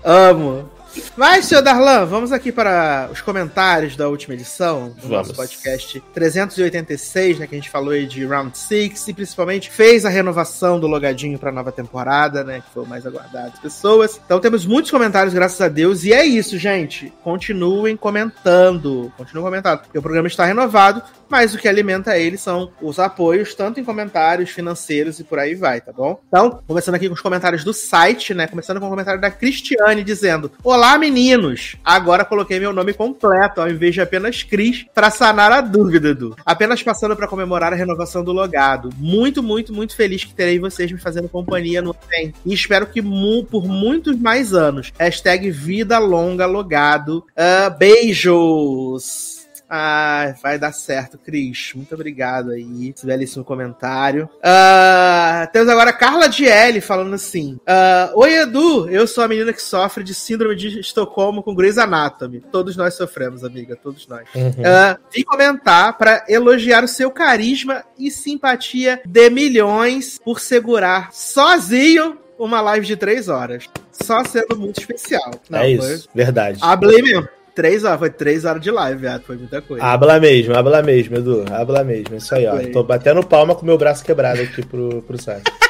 Amo. 0.04 0.68
Mas, 1.16 1.46
senhor 1.46 1.62
Darlan, 1.62 2.06
vamos 2.06 2.32
aqui 2.32 2.50
para 2.50 3.08
os 3.12 3.20
comentários 3.20 3.96
da 3.96 4.08
última 4.08 4.34
edição 4.34 4.88
do 4.88 5.08
vamos. 5.08 5.10
nosso 5.10 5.34
podcast 5.34 6.02
386, 6.14 7.38
né? 7.38 7.46
Que 7.46 7.54
a 7.54 7.58
gente 7.58 7.70
falou 7.70 7.92
aí 7.92 8.06
de 8.06 8.24
Round 8.24 8.56
6 8.56 9.08
e 9.08 9.14
principalmente 9.14 9.70
fez 9.70 10.04
a 10.04 10.08
renovação 10.08 10.80
do 10.80 10.86
logadinho 10.86 11.38
para 11.38 11.50
a 11.50 11.52
nova 11.52 11.70
temporada, 11.70 12.42
né? 12.42 12.60
Que 12.60 12.72
foi 12.72 12.84
o 12.84 12.86
mais 12.86 13.06
aguardado 13.06 13.50
das 13.50 13.60
pessoas. 13.60 14.20
Então 14.24 14.40
temos 14.40 14.64
muitos 14.64 14.90
comentários, 14.90 15.34
graças 15.34 15.60
a 15.60 15.68
Deus. 15.68 16.04
E 16.04 16.12
é 16.12 16.24
isso, 16.24 16.58
gente. 16.58 17.12
Continuem 17.22 17.96
comentando. 17.96 19.12
Continuem 19.16 19.44
comentando. 19.44 19.80
Porque 19.80 19.98
o 19.98 20.02
programa 20.02 20.28
está 20.28 20.44
renovado 20.44 21.02
mas 21.30 21.54
o 21.54 21.58
que 21.58 21.68
alimenta 21.68 22.18
ele 22.18 22.36
são 22.36 22.72
os 22.82 22.98
apoios, 22.98 23.54
tanto 23.54 23.78
em 23.78 23.84
comentários 23.84 24.50
financeiros 24.50 25.20
e 25.20 25.24
por 25.24 25.38
aí 25.38 25.54
vai, 25.54 25.80
tá 25.80 25.92
bom? 25.92 26.20
Então, 26.26 26.60
começando 26.66 26.96
aqui 26.96 27.06
com 27.06 27.14
os 27.14 27.20
comentários 27.20 27.62
do 27.62 27.72
site, 27.72 28.34
né? 28.34 28.48
Começando 28.48 28.80
com 28.80 28.86
o 28.86 28.90
comentário 28.90 29.20
da 29.20 29.30
Cristiane 29.30 30.02
dizendo: 30.02 30.50
Olá, 30.64 30.79
meninos! 30.98 31.76
Agora 31.84 32.24
coloquei 32.24 32.58
meu 32.58 32.72
nome 32.72 32.92
completo, 32.92 33.60
ao 33.60 33.68
invés 33.68 33.94
de 33.94 34.00
apenas 34.00 34.42
Cris, 34.42 34.86
para 34.94 35.10
sanar 35.10 35.52
a 35.52 35.60
dúvida, 35.60 36.08
Edu. 36.08 36.36
Apenas 36.44 36.82
passando 36.82 37.16
para 37.16 37.28
comemorar 37.28 37.72
a 37.72 37.76
renovação 37.76 38.22
do 38.22 38.32
logado. 38.32 38.90
Muito, 38.96 39.42
muito, 39.42 39.72
muito 39.72 39.96
feliz 39.96 40.24
que 40.24 40.34
terei 40.34 40.58
vocês 40.58 40.90
me 40.90 40.98
fazendo 40.98 41.28
companhia 41.28 41.82
no 41.82 41.94
tempo. 41.94 42.38
E 42.44 42.54
espero 42.54 42.86
que 42.86 43.02
mu 43.02 43.44
por 43.44 43.66
muitos 43.66 44.18
mais 44.18 44.54
anos. 44.54 44.92
Hashtag 44.98 45.50
vida 45.50 45.98
longa 45.98 46.46
logado. 46.46 47.24
Uh, 47.30 47.76
beijos! 47.78 49.39
Ah, 49.72 50.34
vai 50.42 50.58
dar 50.58 50.72
certo, 50.72 51.16
Cris. 51.16 51.70
Muito 51.76 51.94
obrigado 51.94 52.50
aí. 52.50 52.88
Esse 52.88 53.06
belíssimo 53.06 53.44
comentário. 53.44 54.28
Uh, 54.38 55.52
temos 55.52 55.68
agora 55.68 55.90
a 55.90 55.92
Carla 55.92 56.28
Dielli 56.28 56.80
falando 56.80 57.14
assim: 57.14 57.54
uh, 57.54 58.18
Oi, 58.18 58.34
Edu, 58.34 58.90
eu 58.90 59.06
sou 59.06 59.22
a 59.22 59.28
menina 59.28 59.52
que 59.52 59.62
sofre 59.62 60.02
de 60.02 60.12
síndrome 60.12 60.56
de 60.56 60.80
Estocolmo 60.80 61.40
com 61.40 61.54
Grey's 61.54 61.78
Anatomy. 61.78 62.40
Todos 62.40 62.76
nós 62.76 62.94
sofremos, 62.94 63.44
amiga, 63.44 63.76
todos 63.76 64.08
nós. 64.08 64.26
Uhum. 64.34 64.50
Uh, 64.50 64.98
vim 65.14 65.22
comentar 65.22 65.96
para 65.96 66.24
elogiar 66.28 66.82
o 66.82 66.88
seu 66.88 67.08
carisma 67.08 67.84
e 67.96 68.10
simpatia 68.10 69.00
de 69.06 69.30
milhões 69.30 70.18
por 70.18 70.40
segurar 70.40 71.12
sozinho 71.12 72.18
uma 72.36 72.60
live 72.60 72.86
de 72.86 72.96
três 72.96 73.28
horas. 73.28 73.68
Só 73.92 74.24
sendo 74.24 74.56
muito 74.56 74.80
especial. 74.80 75.30
Não, 75.48 75.60
é 75.60 75.70
isso, 75.70 76.08
foi... 76.12 76.24
verdade. 76.24 76.58
Hablei 76.60 77.02
mesmo. 77.02 77.28
Três 77.54 77.84
horas, 77.84 77.98
foi 77.98 78.10
três 78.10 78.44
horas 78.44 78.62
de 78.62 78.70
live, 78.70 79.00
viado. 79.00 79.22
Foi 79.22 79.36
muita 79.36 79.60
coisa. 79.60 79.84
Habla 79.84 80.20
mesmo, 80.20 80.56
habla 80.56 80.82
mesmo, 80.82 81.16
Edu. 81.16 81.44
Habla 81.50 81.84
mesmo. 81.84 82.16
Isso 82.16 82.34
aí, 82.34 82.46
ó. 82.46 82.56
Foi. 82.56 82.66
Tô 82.66 82.82
batendo 82.82 83.26
palma 83.26 83.54
com 83.54 83.66
meu 83.66 83.78
braço 83.78 84.04
quebrado 84.04 84.40
aqui 84.40 84.64
pro, 84.64 85.02
pro 85.02 85.20
site. 85.20 85.50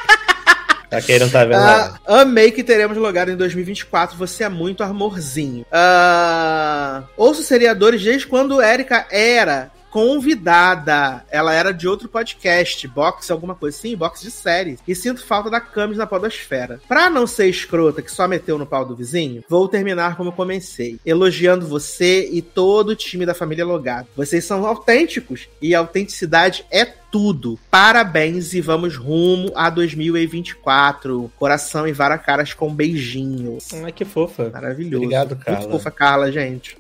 Pra 0.91 1.01
quem 1.01 1.21
não 1.21 1.29
tá 1.29 1.45
vendo 1.45 1.61
uh, 1.61 2.15
Amei 2.15 2.51
que 2.51 2.65
teremos 2.65 2.99
logado 2.99 3.31
em 3.31 3.37
2024. 3.37 4.19
Você 4.19 4.43
é 4.43 4.49
muito 4.49 4.83
amorzinho. 4.83 5.65
Uh, 5.71 7.05
ouço 7.17 7.45
seriadores 7.45 8.03
desde 8.03 8.27
quando 8.27 8.61
Erika 8.61 9.07
era 9.09 9.71
convidada. 9.91 11.25
Ela 11.31 11.55
era 11.55 11.73
de 11.73 11.89
outro 11.89 12.09
podcast, 12.09 12.87
box 12.89 13.31
alguma 13.31 13.55
coisa 13.55 13.77
assim, 13.77 13.97
box 13.97 14.23
de 14.23 14.31
séries. 14.31 14.81
E 14.87 14.95
sinto 14.95 15.25
falta 15.25 15.51
da 15.51 15.61
Camis 15.61 15.99
na 15.99 16.07
podosfera. 16.07 16.81
Pra 16.89 17.11
não 17.11 17.27
ser 17.27 17.49
escrota 17.49 18.03
que 18.03 18.11
só 18.11 18.27
meteu 18.27 18.59
no 18.59 18.67
pau 18.67 18.85
do 18.85 18.97
vizinho, 18.97 19.45
vou 19.49 19.69
terminar 19.69 20.17
como 20.17 20.33
comecei, 20.33 20.99
elogiando 21.05 21.67
você 21.67 22.29
e 22.31 22.41
todo 22.41 22.91
o 22.91 22.97
time 22.97 23.27
da 23.27 23.35
família 23.35 23.65
Logado. 23.65 24.09
Vocês 24.17 24.45
são 24.45 24.67
autênticos 24.67 25.49
e 25.61 25.75
a 25.75 25.79
autenticidade 25.79 26.65
é 26.71 27.00
tudo. 27.11 27.59
Parabéns 27.71 28.55
e 28.55 28.61
vamos 28.61 28.97
rumo 28.97 29.53
a 29.55 29.69
2024. 29.69 31.31
Coração 31.37 31.87
e 31.87 31.93
vara 31.93 32.17
caras 32.17 32.55
com 32.55 32.73
beijinhos. 32.73 33.69
Ai, 33.85 33.93
que 33.93 34.05
fofa. 34.05 34.51
Maravilhoso. 34.53 35.05
Obrigado, 35.05 35.37
Carla. 35.37 35.61
Muito 35.61 35.73
fofa, 35.73 35.91
Carla, 35.91 36.31
gente. 36.31 36.79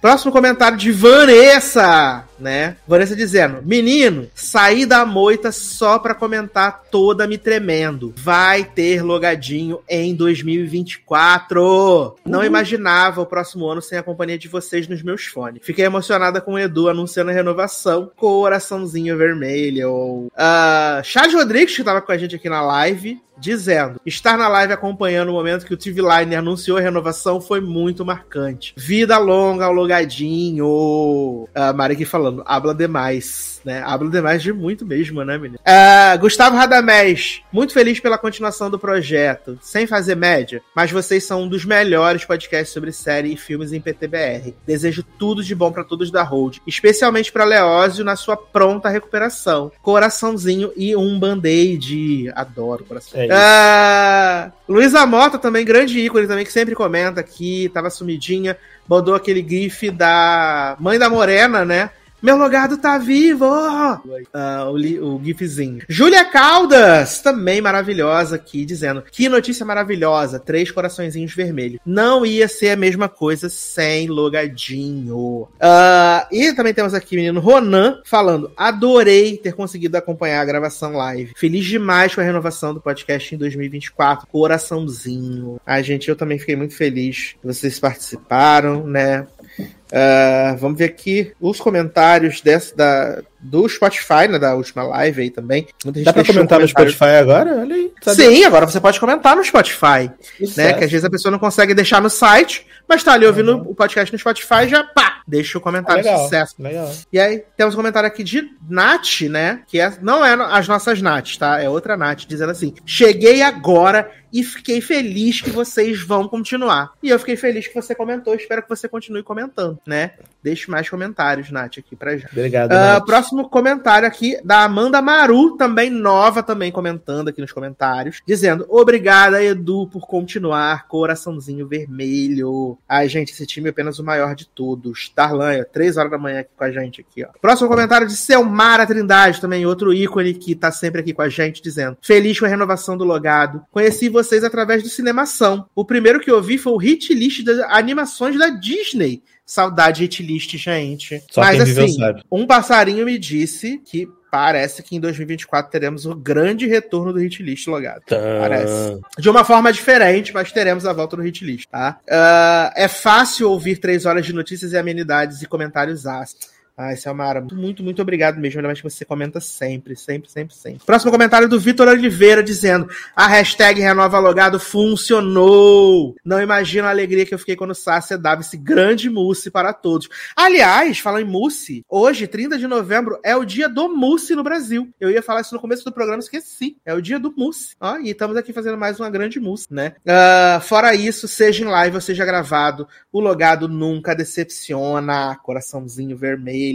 Próximo 0.00 0.32
comentário 0.32 0.76
de 0.76 0.90
Vanessa, 0.90 2.24
né? 2.38 2.76
Vanessa 2.86 3.14
dizendo: 3.14 3.62
Menino, 3.62 4.28
saí 4.34 4.84
da 4.84 5.06
moita 5.06 5.52
só 5.52 5.98
pra 5.98 6.14
comentar 6.14 6.82
toda 6.90 7.26
me 7.26 7.38
tremendo. 7.38 8.12
Vai 8.16 8.64
ter 8.64 9.02
logadinho 9.02 9.80
em 9.88 10.14
2024. 10.14 12.16
Não 12.24 12.40
uhum. 12.40 12.44
imaginava 12.44 13.20
o 13.20 13.26
próximo 13.26 13.66
ano 13.66 13.82
sem 13.82 13.98
a 13.98 14.02
companhia 14.02 14.38
de 14.38 14.48
vocês 14.48 14.88
nos 14.88 15.02
meus 15.02 15.26
fones. 15.26 15.64
Fiquei 15.64 15.84
emocionada 15.84 16.40
com 16.40 16.54
o 16.54 16.58
Edu 16.58 16.88
anunciando 16.88 17.30
a 17.30 17.34
renovação. 17.34 18.10
Coraçãozinho 18.16 19.16
vermelho 19.16 19.51
ou 19.84 20.26
uh, 20.26 21.02
Charles 21.02 21.34
Rodrigues, 21.34 21.74
que 21.74 21.82
estava 21.82 22.00
com 22.02 22.12
a 22.12 22.18
gente 22.18 22.36
aqui 22.36 22.48
na 22.48 22.62
live, 22.62 23.20
dizendo: 23.42 24.00
estar 24.06 24.38
na 24.38 24.48
live 24.48 24.72
acompanhando 24.72 25.30
o 25.30 25.32
momento 25.32 25.66
que 25.66 25.74
o 25.74 25.76
TV 25.76 26.00
Line 26.00 26.36
anunciou 26.36 26.78
a 26.78 26.80
renovação 26.80 27.40
foi 27.40 27.60
muito 27.60 28.04
marcante. 28.04 28.72
Vida 28.76 29.18
longa 29.18 29.66
ao 29.66 29.72
logadinho. 29.72 30.64
Uh, 30.64 31.74
Mari 31.74 31.94
aqui 31.94 32.04
falando, 32.04 32.42
habla 32.46 32.74
demais, 32.74 33.60
né? 33.64 33.82
Habla 33.84 34.10
demais 34.10 34.42
de 34.42 34.52
muito 34.52 34.86
mesmo, 34.86 35.24
né, 35.24 35.36
menino? 35.36 35.58
Uh, 35.60 36.18
Gustavo 36.18 36.56
Radamés, 36.56 37.42
muito 37.52 37.72
feliz 37.72 37.98
pela 37.98 38.16
continuação 38.16 38.70
do 38.70 38.78
projeto, 38.78 39.58
sem 39.60 39.86
fazer 39.86 40.14
média, 40.14 40.62
mas 40.74 40.92
vocês 40.92 41.24
são 41.24 41.42
um 41.42 41.48
dos 41.48 41.64
melhores 41.64 42.24
podcasts 42.24 42.72
sobre 42.72 42.92
série 42.92 43.32
e 43.32 43.36
filmes 43.36 43.72
em 43.72 43.80
PTBR. 43.80 44.54
Desejo 44.64 45.02
tudo 45.18 45.42
de 45.42 45.54
bom 45.54 45.72
para 45.72 45.82
todos 45.82 46.10
da 46.10 46.22
Hold, 46.22 46.58
especialmente 46.66 47.32
para 47.32 47.44
Leózio 47.44 48.04
na 48.04 48.14
sua 48.14 48.36
pronta 48.36 48.88
recuperação. 48.88 49.72
Coraçãozinho 49.82 50.72
e 50.76 50.94
um 50.94 51.18
band-aid. 51.18 52.30
Adoro 52.34 52.84
coração. 52.84 53.20
É 53.20 53.31
Uh, 53.32 54.52
Luísa 54.68 55.06
Mota 55.06 55.38
também, 55.38 55.64
grande 55.64 55.98
ícone 55.98 56.26
também, 56.26 56.44
que 56.44 56.52
sempre 56.52 56.74
comenta 56.74 57.20
aqui, 57.20 57.70
tava 57.72 57.90
sumidinha, 57.90 58.56
mandou 58.88 59.14
aquele 59.14 59.46
gif 59.46 59.90
da 59.90 60.76
mãe 60.78 60.98
da 60.98 61.08
Morena, 61.08 61.64
né? 61.64 61.90
Meu 62.22 62.36
logado 62.36 62.76
tá 62.76 62.98
vivo! 62.98 63.44
Uh, 63.44 64.70
o, 64.70 65.16
o 65.16 65.24
gifzinho. 65.24 65.82
Júlia 65.88 66.24
Caldas, 66.24 67.20
também 67.20 67.60
maravilhosa 67.60 68.36
aqui, 68.36 68.64
dizendo: 68.64 69.02
Que 69.10 69.28
notícia 69.28 69.66
maravilhosa, 69.66 70.38
três 70.38 70.70
coraçõezinhos 70.70 71.34
vermelhos. 71.34 71.80
Não 71.84 72.24
ia 72.24 72.46
ser 72.46 72.70
a 72.70 72.76
mesma 72.76 73.08
coisa 73.08 73.48
sem 73.48 74.06
logadinho. 74.06 75.16
Uh, 75.16 76.26
e 76.30 76.52
também 76.52 76.72
temos 76.72 76.94
aqui 76.94 77.16
o 77.16 77.18
menino 77.18 77.40
Ronan 77.40 78.00
falando: 78.04 78.52
Adorei 78.56 79.36
ter 79.36 79.54
conseguido 79.54 79.96
acompanhar 79.96 80.42
a 80.42 80.44
gravação 80.44 80.92
live. 80.92 81.32
Feliz 81.36 81.64
demais 81.64 82.14
com 82.14 82.20
a 82.20 82.24
renovação 82.24 82.72
do 82.72 82.80
podcast 82.80 83.34
em 83.34 83.38
2024. 83.38 84.28
Coraçãozinho. 84.28 85.60
A 85.66 85.82
gente, 85.82 86.08
eu 86.08 86.14
também 86.14 86.38
fiquei 86.38 86.54
muito 86.54 86.76
feliz 86.76 87.34
que 87.40 87.46
vocês 87.48 87.80
participaram, 87.80 88.86
né? 88.86 89.26
Uh, 89.60 90.56
vamos 90.56 90.78
ver 90.78 90.86
aqui 90.86 91.32
os 91.38 91.60
comentários 91.60 92.40
dessa, 92.40 92.74
da, 92.74 93.22
do 93.38 93.68
Spotify, 93.68 94.26
né, 94.26 94.38
da 94.38 94.54
última 94.54 94.82
live 94.84 95.20
aí 95.20 95.30
também. 95.30 95.66
Dá 95.84 96.14
pra 96.14 96.24
comentar 96.24 96.58
no 96.58 96.66
Spotify 96.66 97.16
agora? 97.20 97.60
Olha 97.60 97.74
aí. 97.74 97.92
Sim, 98.14 98.42
agora 98.44 98.66
você 98.66 98.80
pode 98.80 98.98
comentar 98.98 99.36
no 99.36 99.44
Spotify. 99.44 100.10
Né, 100.56 100.72
que 100.72 100.84
às 100.84 100.90
vezes 100.90 101.04
a 101.04 101.10
pessoa 101.10 101.30
não 101.30 101.38
consegue 101.38 101.74
deixar 101.74 102.00
no 102.00 102.08
site, 102.08 102.66
mas 102.88 103.04
tá 103.04 103.12
ali 103.12 103.26
ouvindo 103.26 103.56
uhum. 103.56 103.70
o 103.70 103.74
podcast 103.74 104.10
no 104.10 104.18
Spotify 104.18 104.66
já 104.66 104.82
pá, 104.82 105.11
deixa 105.26 105.58
o 105.58 105.60
comentário 105.60 106.02
legal, 106.02 106.24
sucesso. 106.24 106.54
Legal. 106.58 106.90
E 107.12 107.20
aí 107.20 107.44
temos 107.56 107.74
um 107.74 107.76
comentário 107.76 108.06
aqui 108.06 108.24
de 108.24 108.50
Nath, 108.68 109.22
né, 109.22 109.62
que 109.66 109.80
é, 109.80 109.92
não 110.00 110.24
é 110.24 110.34
as 110.34 110.66
nossas 110.66 111.00
Nath, 111.00 111.36
tá? 111.38 111.60
É 111.60 111.68
outra 111.68 111.96
Nath, 111.96 112.24
dizendo 112.26 112.50
assim, 112.50 112.74
cheguei 112.84 113.42
agora 113.42 114.10
e 114.32 114.42
fiquei 114.42 114.80
feliz 114.80 115.42
que 115.42 115.50
vocês 115.50 116.02
vão 116.02 116.26
continuar. 116.26 116.92
E 117.02 117.10
eu 117.10 117.18
fiquei 117.18 117.36
feliz 117.36 117.68
que 117.68 117.74
você 117.74 117.94
comentou, 117.94 118.34
espero 118.34 118.62
que 118.62 118.68
você 118.68 118.88
continue 118.88 119.22
comentando 119.22 119.78
né? 119.86 120.12
Deixe 120.42 120.70
mais 120.70 120.88
comentários, 120.88 121.50
Nath, 121.50 121.78
aqui 121.78 121.94
pra 121.94 122.16
gente. 122.16 122.32
Obrigado. 122.32 122.72
Uh, 122.72 123.04
próximo 123.04 123.48
comentário 123.48 124.08
aqui 124.08 124.36
da 124.44 124.64
Amanda 124.64 125.00
Maru, 125.00 125.56
também 125.56 125.88
nova, 125.88 126.42
também 126.42 126.72
comentando 126.72 127.28
aqui 127.28 127.40
nos 127.40 127.52
comentários, 127.52 128.20
dizendo: 128.26 128.66
Obrigada, 128.68 129.42
Edu, 129.42 129.86
por 129.86 130.06
continuar. 130.06 130.88
Coraçãozinho 130.88 131.68
vermelho. 131.68 132.76
Ai, 132.88 133.08
gente, 133.08 133.32
esse 133.32 133.46
time 133.46 133.68
é 133.68 133.70
apenas 133.70 133.98
o 133.98 134.04
maior 134.04 134.34
de 134.34 134.46
todos. 134.48 135.11
Tarlan, 135.14 135.64
três 135.72 135.96
horas 135.96 136.10
da 136.10 136.18
manhã 136.18 136.40
aqui 136.40 136.50
com 136.56 136.64
a 136.64 136.70
gente 136.70 137.00
aqui, 137.00 137.24
ó. 137.24 137.28
Próximo 137.40 137.68
comentário 137.68 138.06
de 138.06 138.14
Selmara 138.14 138.86
Trindade, 138.86 139.40
também 139.40 139.66
outro 139.66 139.92
ícone 139.92 140.34
que 140.34 140.54
tá 140.54 140.70
sempre 140.72 141.00
aqui 141.00 141.12
com 141.12 141.22
a 141.22 141.28
gente, 141.28 141.62
dizendo: 141.62 141.96
Feliz 142.00 142.38
com 142.38 142.46
a 142.46 142.48
renovação 142.48 142.96
do 142.96 143.04
logado. 143.04 143.64
Conheci 143.70 144.08
vocês 144.08 144.44
através 144.44 144.82
do 144.82 144.88
Cinemação. 144.88 145.66
O 145.74 145.84
primeiro 145.84 146.20
que 146.20 146.30
eu 146.30 146.42
vi 146.42 146.58
foi 146.58 146.72
o 146.72 146.76
hit 146.76 147.12
list 147.14 147.44
das 147.44 147.58
animações 147.70 148.38
da 148.38 148.48
Disney. 148.48 149.22
Saudade 149.44 150.04
hitlist, 150.04 150.56
gente. 150.56 151.22
Só 151.30 151.40
Mas 151.40 151.60
assim, 151.60 151.96
um 152.30 152.46
passarinho 152.46 153.04
me 153.04 153.18
disse 153.18 153.78
que 153.78 154.08
parece 154.30 154.82
que 154.82 154.96
em 154.96 155.00
2024 155.00 155.70
teremos 155.70 156.06
o 156.06 156.14
grande 156.14 156.66
retorno 156.66 157.12
do 157.12 157.20
hitlist 157.20 157.66
logado. 157.66 158.00
Tá. 158.06 158.16
Parece. 158.40 158.98
De 159.18 159.28
uma 159.28 159.44
forma 159.44 159.70
diferente, 159.70 160.32
mas 160.32 160.50
teremos 160.50 160.86
a 160.86 160.92
volta 160.94 161.16
do 161.16 161.26
hitlist, 161.26 161.68
tá? 161.68 161.98
Uh, 162.08 162.72
é 162.74 162.88
fácil 162.88 163.50
ouvir 163.50 163.76
três 163.76 164.06
horas 164.06 164.24
de 164.24 164.32
notícias 164.32 164.72
e 164.72 164.78
amenidades 164.78 165.42
e 165.42 165.46
comentários 165.46 166.06
ácidos. 166.06 166.51
Ai, 166.82 166.96
Selmara, 166.96 167.40
muito, 167.40 167.54
muito, 167.54 167.82
muito 167.84 168.02
obrigado 168.02 168.40
mesmo. 168.40 168.58
Ainda 168.58 168.66
mais 168.66 168.80
que 168.80 168.90
você 168.90 169.04
comenta 169.04 169.40
sempre, 169.40 169.94
sempre, 169.94 170.28
sempre, 170.28 170.56
sempre. 170.56 170.84
Próximo 170.84 171.12
comentário 171.12 171.48
do 171.48 171.60
Vitor 171.60 171.86
Oliveira 171.86 172.42
dizendo: 172.42 172.88
a 173.14 173.28
hashtag 173.28 173.80
Renova 173.80 174.18
Logado 174.18 174.58
funcionou. 174.58 176.16
Não 176.24 176.42
imagina 176.42 176.88
a 176.88 176.90
alegria 176.90 177.24
que 177.24 177.32
eu 177.32 177.38
fiquei 177.38 177.54
quando 177.54 177.70
o 177.70 177.74
Sácia 177.74 178.18
dava 178.18 178.40
esse 178.40 178.56
grande 178.56 179.08
mousse 179.08 179.48
para 179.48 179.72
todos. 179.72 180.08
Aliás, 180.36 180.98
falando 180.98 181.22
em 181.22 181.30
mousse, 181.30 181.84
hoje, 181.88 182.26
30 182.26 182.58
de 182.58 182.66
novembro, 182.66 183.16
é 183.22 183.36
o 183.36 183.44
dia 183.44 183.68
do 183.68 183.88
mousse 183.88 184.34
no 184.34 184.42
Brasil. 184.42 184.92
Eu 185.00 185.10
ia 185.10 185.22
falar 185.22 185.42
isso 185.42 185.54
no 185.54 185.60
começo 185.60 185.84
do 185.84 185.92
programa, 185.92 186.18
esqueci. 186.18 186.76
É 186.84 186.92
o 186.92 187.00
dia 187.00 187.20
do 187.20 187.32
mousse. 187.36 187.76
Ó, 187.80 187.98
e 187.98 188.10
estamos 188.10 188.36
aqui 188.36 188.52
fazendo 188.52 188.76
mais 188.76 188.98
uma 188.98 189.08
grande 189.08 189.38
mousse, 189.38 189.72
né? 189.72 189.94
Uh, 190.04 190.60
fora 190.62 190.96
isso, 190.96 191.28
seja 191.28 191.64
em 191.64 191.68
live 191.68 191.94
ou 191.94 192.00
seja 192.00 192.24
gravado, 192.24 192.88
o 193.12 193.20
Logado 193.20 193.68
nunca 193.68 194.16
decepciona. 194.16 195.36
Coraçãozinho 195.36 196.16
vermelho 196.16 196.71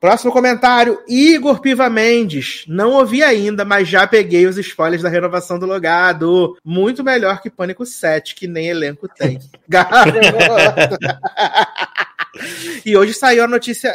Próximo 0.00 0.32
comentário, 0.32 1.00
Igor 1.08 1.60
Piva 1.60 1.90
Mendes. 1.90 2.64
Não 2.68 2.92
ouvi 2.92 3.22
ainda, 3.22 3.64
mas 3.64 3.88
já 3.88 4.06
peguei 4.06 4.46
os 4.46 4.56
spoilers 4.56 5.02
da 5.02 5.08
renovação 5.08 5.58
do 5.58 5.66
logado. 5.66 6.56
Muito 6.64 7.02
melhor 7.02 7.40
que 7.40 7.50
Pânico 7.50 7.84
7, 7.84 8.36
que 8.36 8.46
nem 8.46 8.68
elenco 8.68 9.08
tem. 9.08 9.40
Garoto! 9.68 10.12
E 12.84 12.96
hoje 12.96 13.14
saiu 13.14 13.44
a 13.44 13.48
notícia, 13.48 13.92